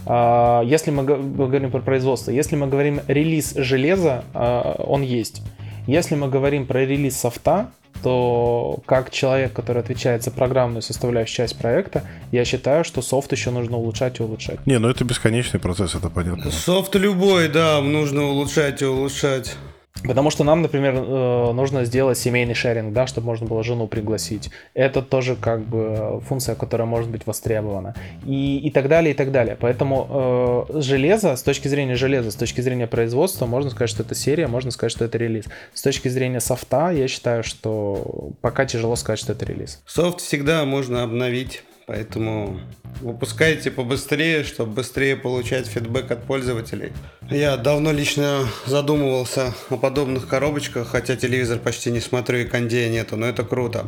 А, 0.06 0.62
если 0.62 0.90
мы 0.90 1.04
говорим 1.04 1.70
про 1.70 1.80
производство, 1.80 2.30
если 2.30 2.56
мы 2.56 2.66
говорим 2.66 3.00
релиз 3.08 3.54
железа, 3.56 4.24
а, 4.32 4.76
он 4.78 5.02
есть. 5.02 5.42
Если 5.86 6.14
мы 6.14 6.28
говорим 6.28 6.66
про 6.66 6.84
релиз 6.84 7.18
софта, 7.18 7.70
то 8.02 8.80
как 8.86 9.10
человек, 9.10 9.52
который 9.52 9.82
отвечает 9.82 10.22
за 10.22 10.30
программную 10.30 10.82
составляющую 10.82 11.36
часть 11.36 11.58
проекта, 11.58 12.02
я 12.32 12.44
считаю, 12.44 12.84
что 12.84 13.02
софт 13.02 13.32
еще 13.32 13.50
нужно 13.50 13.76
улучшать 13.76 14.18
и 14.20 14.22
улучшать. 14.22 14.66
Не, 14.66 14.78
ну 14.78 14.88
это 14.88 15.04
бесконечный 15.04 15.60
процесс, 15.60 15.94
это 15.94 16.10
понятно. 16.10 16.50
Софт 16.50 16.94
любой, 16.96 17.48
да, 17.48 17.80
нужно 17.80 18.24
улучшать 18.24 18.82
и 18.82 18.86
улучшать. 18.86 19.56
Потому 20.04 20.30
что 20.30 20.42
нам, 20.42 20.62
например, 20.62 20.94
э, 20.96 21.52
нужно 21.52 21.84
сделать 21.84 22.18
семейный 22.18 22.54
шеринг, 22.54 22.92
да, 22.92 23.06
чтобы 23.06 23.26
можно 23.26 23.46
было 23.46 23.62
жену 23.62 23.86
пригласить. 23.86 24.50
Это 24.74 25.02
тоже 25.02 25.36
как 25.36 25.60
бы 25.60 26.20
функция, 26.26 26.54
которая 26.54 26.86
может 26.86 27.10
быть 27.10 27.26
востребована. 27.26 27.94
И, 28.26 28.58
и 28.58 28.70
так 28.70 28.88
далее, 28.88 29.12
и 29.12 29.16
так 29.16 29.30
далее. 29.30 29.56
Поэтому 29.60 30.66
э, 30.70 30.80
железо, 30.80 31.36
с 31.36 31.42
точки 31.42 31.68
зрения 31.68 31.94
железа, 31.94 32.30
с 32.30 32.36
точки 32.36 32.60
зрения 32.60 32.86
производства, 32.86 33.46
можно 33.46 33.70
сказать, 33.70 33.90
что 33.90 34.02
это 34.02 34.14
серия, 34.14 34.48
можно 34.48 34.70
сказать, 34.70 34.92
что 34.92 35.04
это 35.04 35.18
релиз. 35.18 35.44
С 35.72 35.82
точки 35.82 36.08
зрения 36.08 36.40
софта, 36.40 36.90
я 36.90 37.06
считаю, 37.06 37.44
что 37.44 38.30
пока 38.40 38.64
тяжело 38.64 38.96
сказать, 38.96 39.20
что 39.20 39.32
это 39.32 39.44
релиз. 39.44 39.82
Софт 39.86 40.20
всегда 40.20 40.64
можно 40.64 41.02
обновить. 41.04 41.62
Поэтому 41.92 42.58
выпускайте 43.02 43.70
побыстрее, 43.70 44.44
чтобы 44.44 44.72
быстрее 44.76 45.14
получать 45.14 45.66
фидбэк 45.66 46.10
от 46.10 46.24
пользователей. 46.24 46.90
Я 47.30 47.58
давно 47.58 47.92
лично 47.92 48.48
задумывался 48.64 49.52
о 49.68 49.76
подобных 49.76 50.26
коробочках, 50.26 50.88
хотя 50.88 51.16
телевизор 51.16 51.58
почти 51.58 51.90
не 51.90 52.00
смотрю 52.00 52.38
и 52.38 52.44
кондея 52.46 52.88
нету, 52.88 53.18
но 53.18 53.26
это 53.26 53.44
круто. 53.44 53.84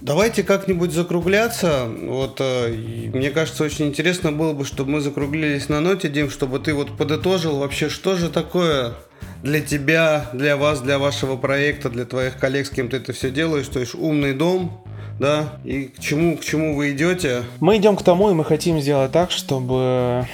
Давайте 0.00 0.44
как-нибудь 0.44 0.92
закругляться. 0.92 1.88
Вот 2.02 2.36
э, 2.38 2.68
мне 3.12 3.30
кажется, 3.30 3.64
очень 3.64 3.88
интересно 3.88 4.30
было 4.30 4.52
бы, 4.52 4.64
чтобы 4.64 4.92
мы 4.92 5.00
закруглились 5.00 5.68
на 5.68 5.80
ноте, 5.80 6.08
Дим, 6.08 6.30
чтобы 6.30 6.60
ты 6.60 6.72
вот 6.72 6.96
подытожил 6.96 7.58
вообще, 7.58 7.88
что 7.88 8.14
же 8.14 8.28
такое 8.28 8.94
для 9.42 9.60
тебя, 9.60 10.26
для 10.32 10.56
вас, 10.56 10.80
для 10.80 10.98
вашего 10.98 11.36
проекта, 11.36 11.90
для 11.90 12.04
твоих 12.04 12.38
коллег, 12.38 12.66
с 12.66 12.70
кем 12.70 12.88
ты 12.88 12.96
это 12.96 13.12
все 13.12 13.30
делаешь, 13.30 13.68
то 13.68 13.80
есть 13.80 13.94
умный 13.94 14.34
дом, 14.34 14.82
да, 15.18 15.54
и 15.64 15.84
к 15.84 15.98
чему, 16.00 16.36
к 16.36 16.44
чему 16.44 16.76
вы 16.76 16.92
идете? 16.92 17.42
Мы 17.60 17.76
идем 17.76 17.96
к 17.96 18.02
тому, 18.02 18.30
и 18.30 18.34
мы 18.34 18.44
хотим 18.44 18.80
сделать 18.80 19.12
так, 19.12 19.30
чтобы 19.30 20.26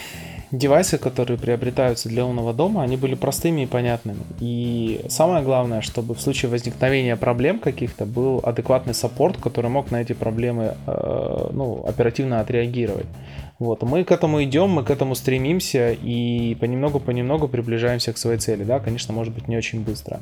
девайсы, 0.59 0.98
которые 0.98 1.39
приобретаются 1.39 2.09
для 2.09 2.24
умного 2.24 2.52
дома, 2.52 2.82
они 2.82 2.97
были 2.97 3.14
простыми 3.14 3.62
и 3.62 3.66
понятными. 3.66 4.20
И 4.40 5.05
самое 5.09 5.43
главное, 5.43 5.81
чтобы 5.81 6.14
в 6.14 6.20
случае 6.20 6.51
возникновения 6.51 7.16
проблем 7.16 7.59
каких-то 7.59 8.06
был 8.06 8.40
адекватный 8.43 8.94
саппорт, 8.94 9.36
который 9.39 9.70
мог 9.70 9.90
на 9.90 10.02
эти 10.02 10.12
проблемы 10.12 10.76
э, 10.86 11.48
ну, 11.52 11.85
оперативно 11.86 12.40
отреагировать. 12.40 13.06
Вот, 13.59 13.82
мы 13.82 14.02
к 14.05 14.10
этому 14.10 14.43
идем, 14.43 14.70
мы 14.70 14.82
к 14.82 14.90
этому 14.90 15.14
стремимся 15.14 15.93
и 15.93 16.56
понемногу-понемногу 16.56 17.48
приближаемся 17.48 18.12
к 18.12 18.18
своей 18.18 18.39
цели, 18.39 18.64
да, 18.64 18.81
конечно, 18.81 19.14
может 19.14 19.32
быть 19.32 19.47
не 19.47 19.56
очень 19.56 19.81
быстро. 19.81 20.20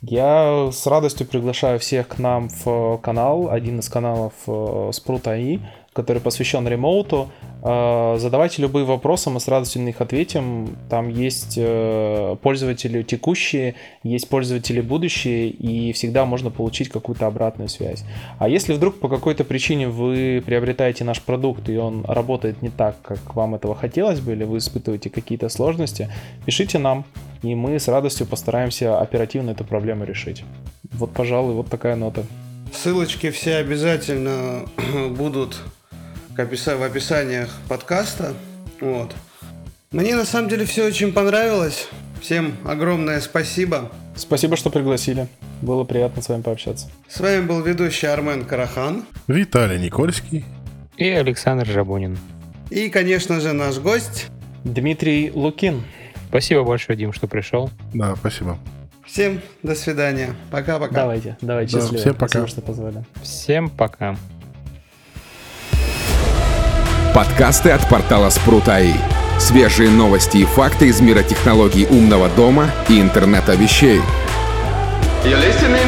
Я 0.00 0.70
с 0.72 0.86
радостью 0.86 1.26
приглашаю 1.26 1.78
всех 1.78 2.08
к 2.08 2.18
нам 2.18 2.48
в 2.48 2.98
канал, 2.98 3.50
один 3.50 3.78
из 3.78 3.88
каналов 3.88 4.32
э, 4.46 4.50
Sprut.ai, 4.50 5.60
который 5.92 6.22
посвящен 6.22 6.66
ремоуту. 6.66 7.30
А, 7.62 8.16
задавайте 8.18 8.62
любые 8.62 8.84
вопросы, 8.84 9.30
мы 9.30 9.40
с 9.40 9.48
радостью 9.48 9.82
на 9.82 9.86
них 9.86 10.00
ответим. 10.00 10.76
Там 10.88 11.08
есть 11.08 11.54
э, 11.56 12.36
пользователи 12.42 13.02
текущие, 13.02 13.74
есть 14.02 14.28
пользователи 14.28 14.80
будущие, 14.80 15.48
и 15.48 15.92
всегда 15.92 16.24
можно 16.24 16.50
получить 16.50 16.88
какую-то 16.88 17.26
обратную 17.26 17.68
связь. 17.68 18.04
А 18.38 18.48
если 18.48 18.72
вдруг 18.72 19.00
по 19.00 19.08
какой-то 19.08 19.44
причине 19.44 19.88
вы 19.88 20.42
приобретаете 20.44 21.04
наш 21.04 21.20
продукт, 21.20 21.68
и 21.68 21.76
он 21.76 22.04
работает 22.06 22.62
не 22.62 22.70
так, 22.70 22.96
как 23.02 23.34
вам 23.34 23.54
этого 23.54 23.74
хотелось 23.74 24.20
бы, 24.20 24.32
или 24.32 24.44
вы 24.44 24.58
испытываете 24.58 25.10
какие-то 25.10 25.48
сложности, 25.48 26.08
пишите 26.46 26.78
нам, 26.78 27.04
и 27.42 27.54
мы 27.54 27.78
с 27.78 27.88
радостью 27.88 28.26
постараемся 28.26 28.98
оперативно 28.98 29.50
эту 29.50 29.64
проблему 29.64 30.04
решить. 30.04 30.44
Вот, 30.92 31.12
пожалуй, 31.12 31.54
вот 31.54 31.68
такая 31.68 31.96
нота. 31.96 32.24
Ссылочки 32.72 33.30
все 33.30 33.56
обязательно 33.56 34.64
будут 35.10 35.60
в 36.36 36.82
описаниях 36.82 37.50
подкаста. 37.68 38.34
Вот. 38.80 39.14
Мне 39.90 40.16
на 40.16 40.24
самом 40.24 40.48
деле 40.48 40.64
все 40.64 40.86
очень 40.86 41.12
понравилось. 41.12 41.88
Всем 42.20 42.56
огромное 42.64 43.20
спасибо. 43.20 43.90
Спасибо, 44.16 44.56
что 44.56 44.70
пригласили. 44.70 45.28
Было 45.60 45.84
приятно 45.84 46.22
с 46.22 46.28
вами 46.28 46.42
пообщаться. 46.42 46.90
С 47.08 47.20
вами 47.20 47.42
был 47.42 47.60
ведущий 47.60 48.06
Армен 48.06 48.44
Карахан. 48.44 49.04
Виталий 49.26 49.78
Никольский. 49.78 50.44
И 50.96 51.08
Александр 51.08 51.66
Жабунин. 51.66 52.18
И, 52.70 52.88
конечно 52.88 53.40
же, 53.40 53.52
наш 53.52 53.78
гость. 53.78 54.28
Дмитрий 54.64 55.30
Лукин. 55.34 55.82
Спасибо 56.28 56.64
большое, 56.64 56.96
Дим, 56.96 57.12
что 57.12 57.26
пришел. 57.26 57.70
Да, 57.92 58.16
спасибо. 58.16 58.58
Всем 59.04 59.42
до 59.62 59.74
свидания. 59.74 60.34
Пока-пока. 60.50 60.94
Давайте, 60.94 61.36
давайте, 61.42 61.74
да, 61.74 61.80
счастливо. 61.80 62.00
Всем 62.00 62.14
пока. 62.14 62.26
Спасибо, 62.28 62.48
что 62.48 62.60
позвали. 62.62 63.04
Всем 63.22 63.68
пока. 63.68 64.16
Подкасты 67.14 67.68
от 67.68 67.86
портала 67.90 68.30
Спрут.АИ. 68.30 68.94
Свежие 69.38 69.90
новости 69.90 70.38
и 70.38 70.44
факты 70.46 70.86
из 70.86 71.02
мира 71.02 71.22
технологий 71.22 71.86
умного 71.90 72.30
дома 72.30 72.70
и 72.88 73.02
интернета 73.02 73.52
вещей. 73.54 74.00
You're 75.22 75.38
listening, 75.38 75.81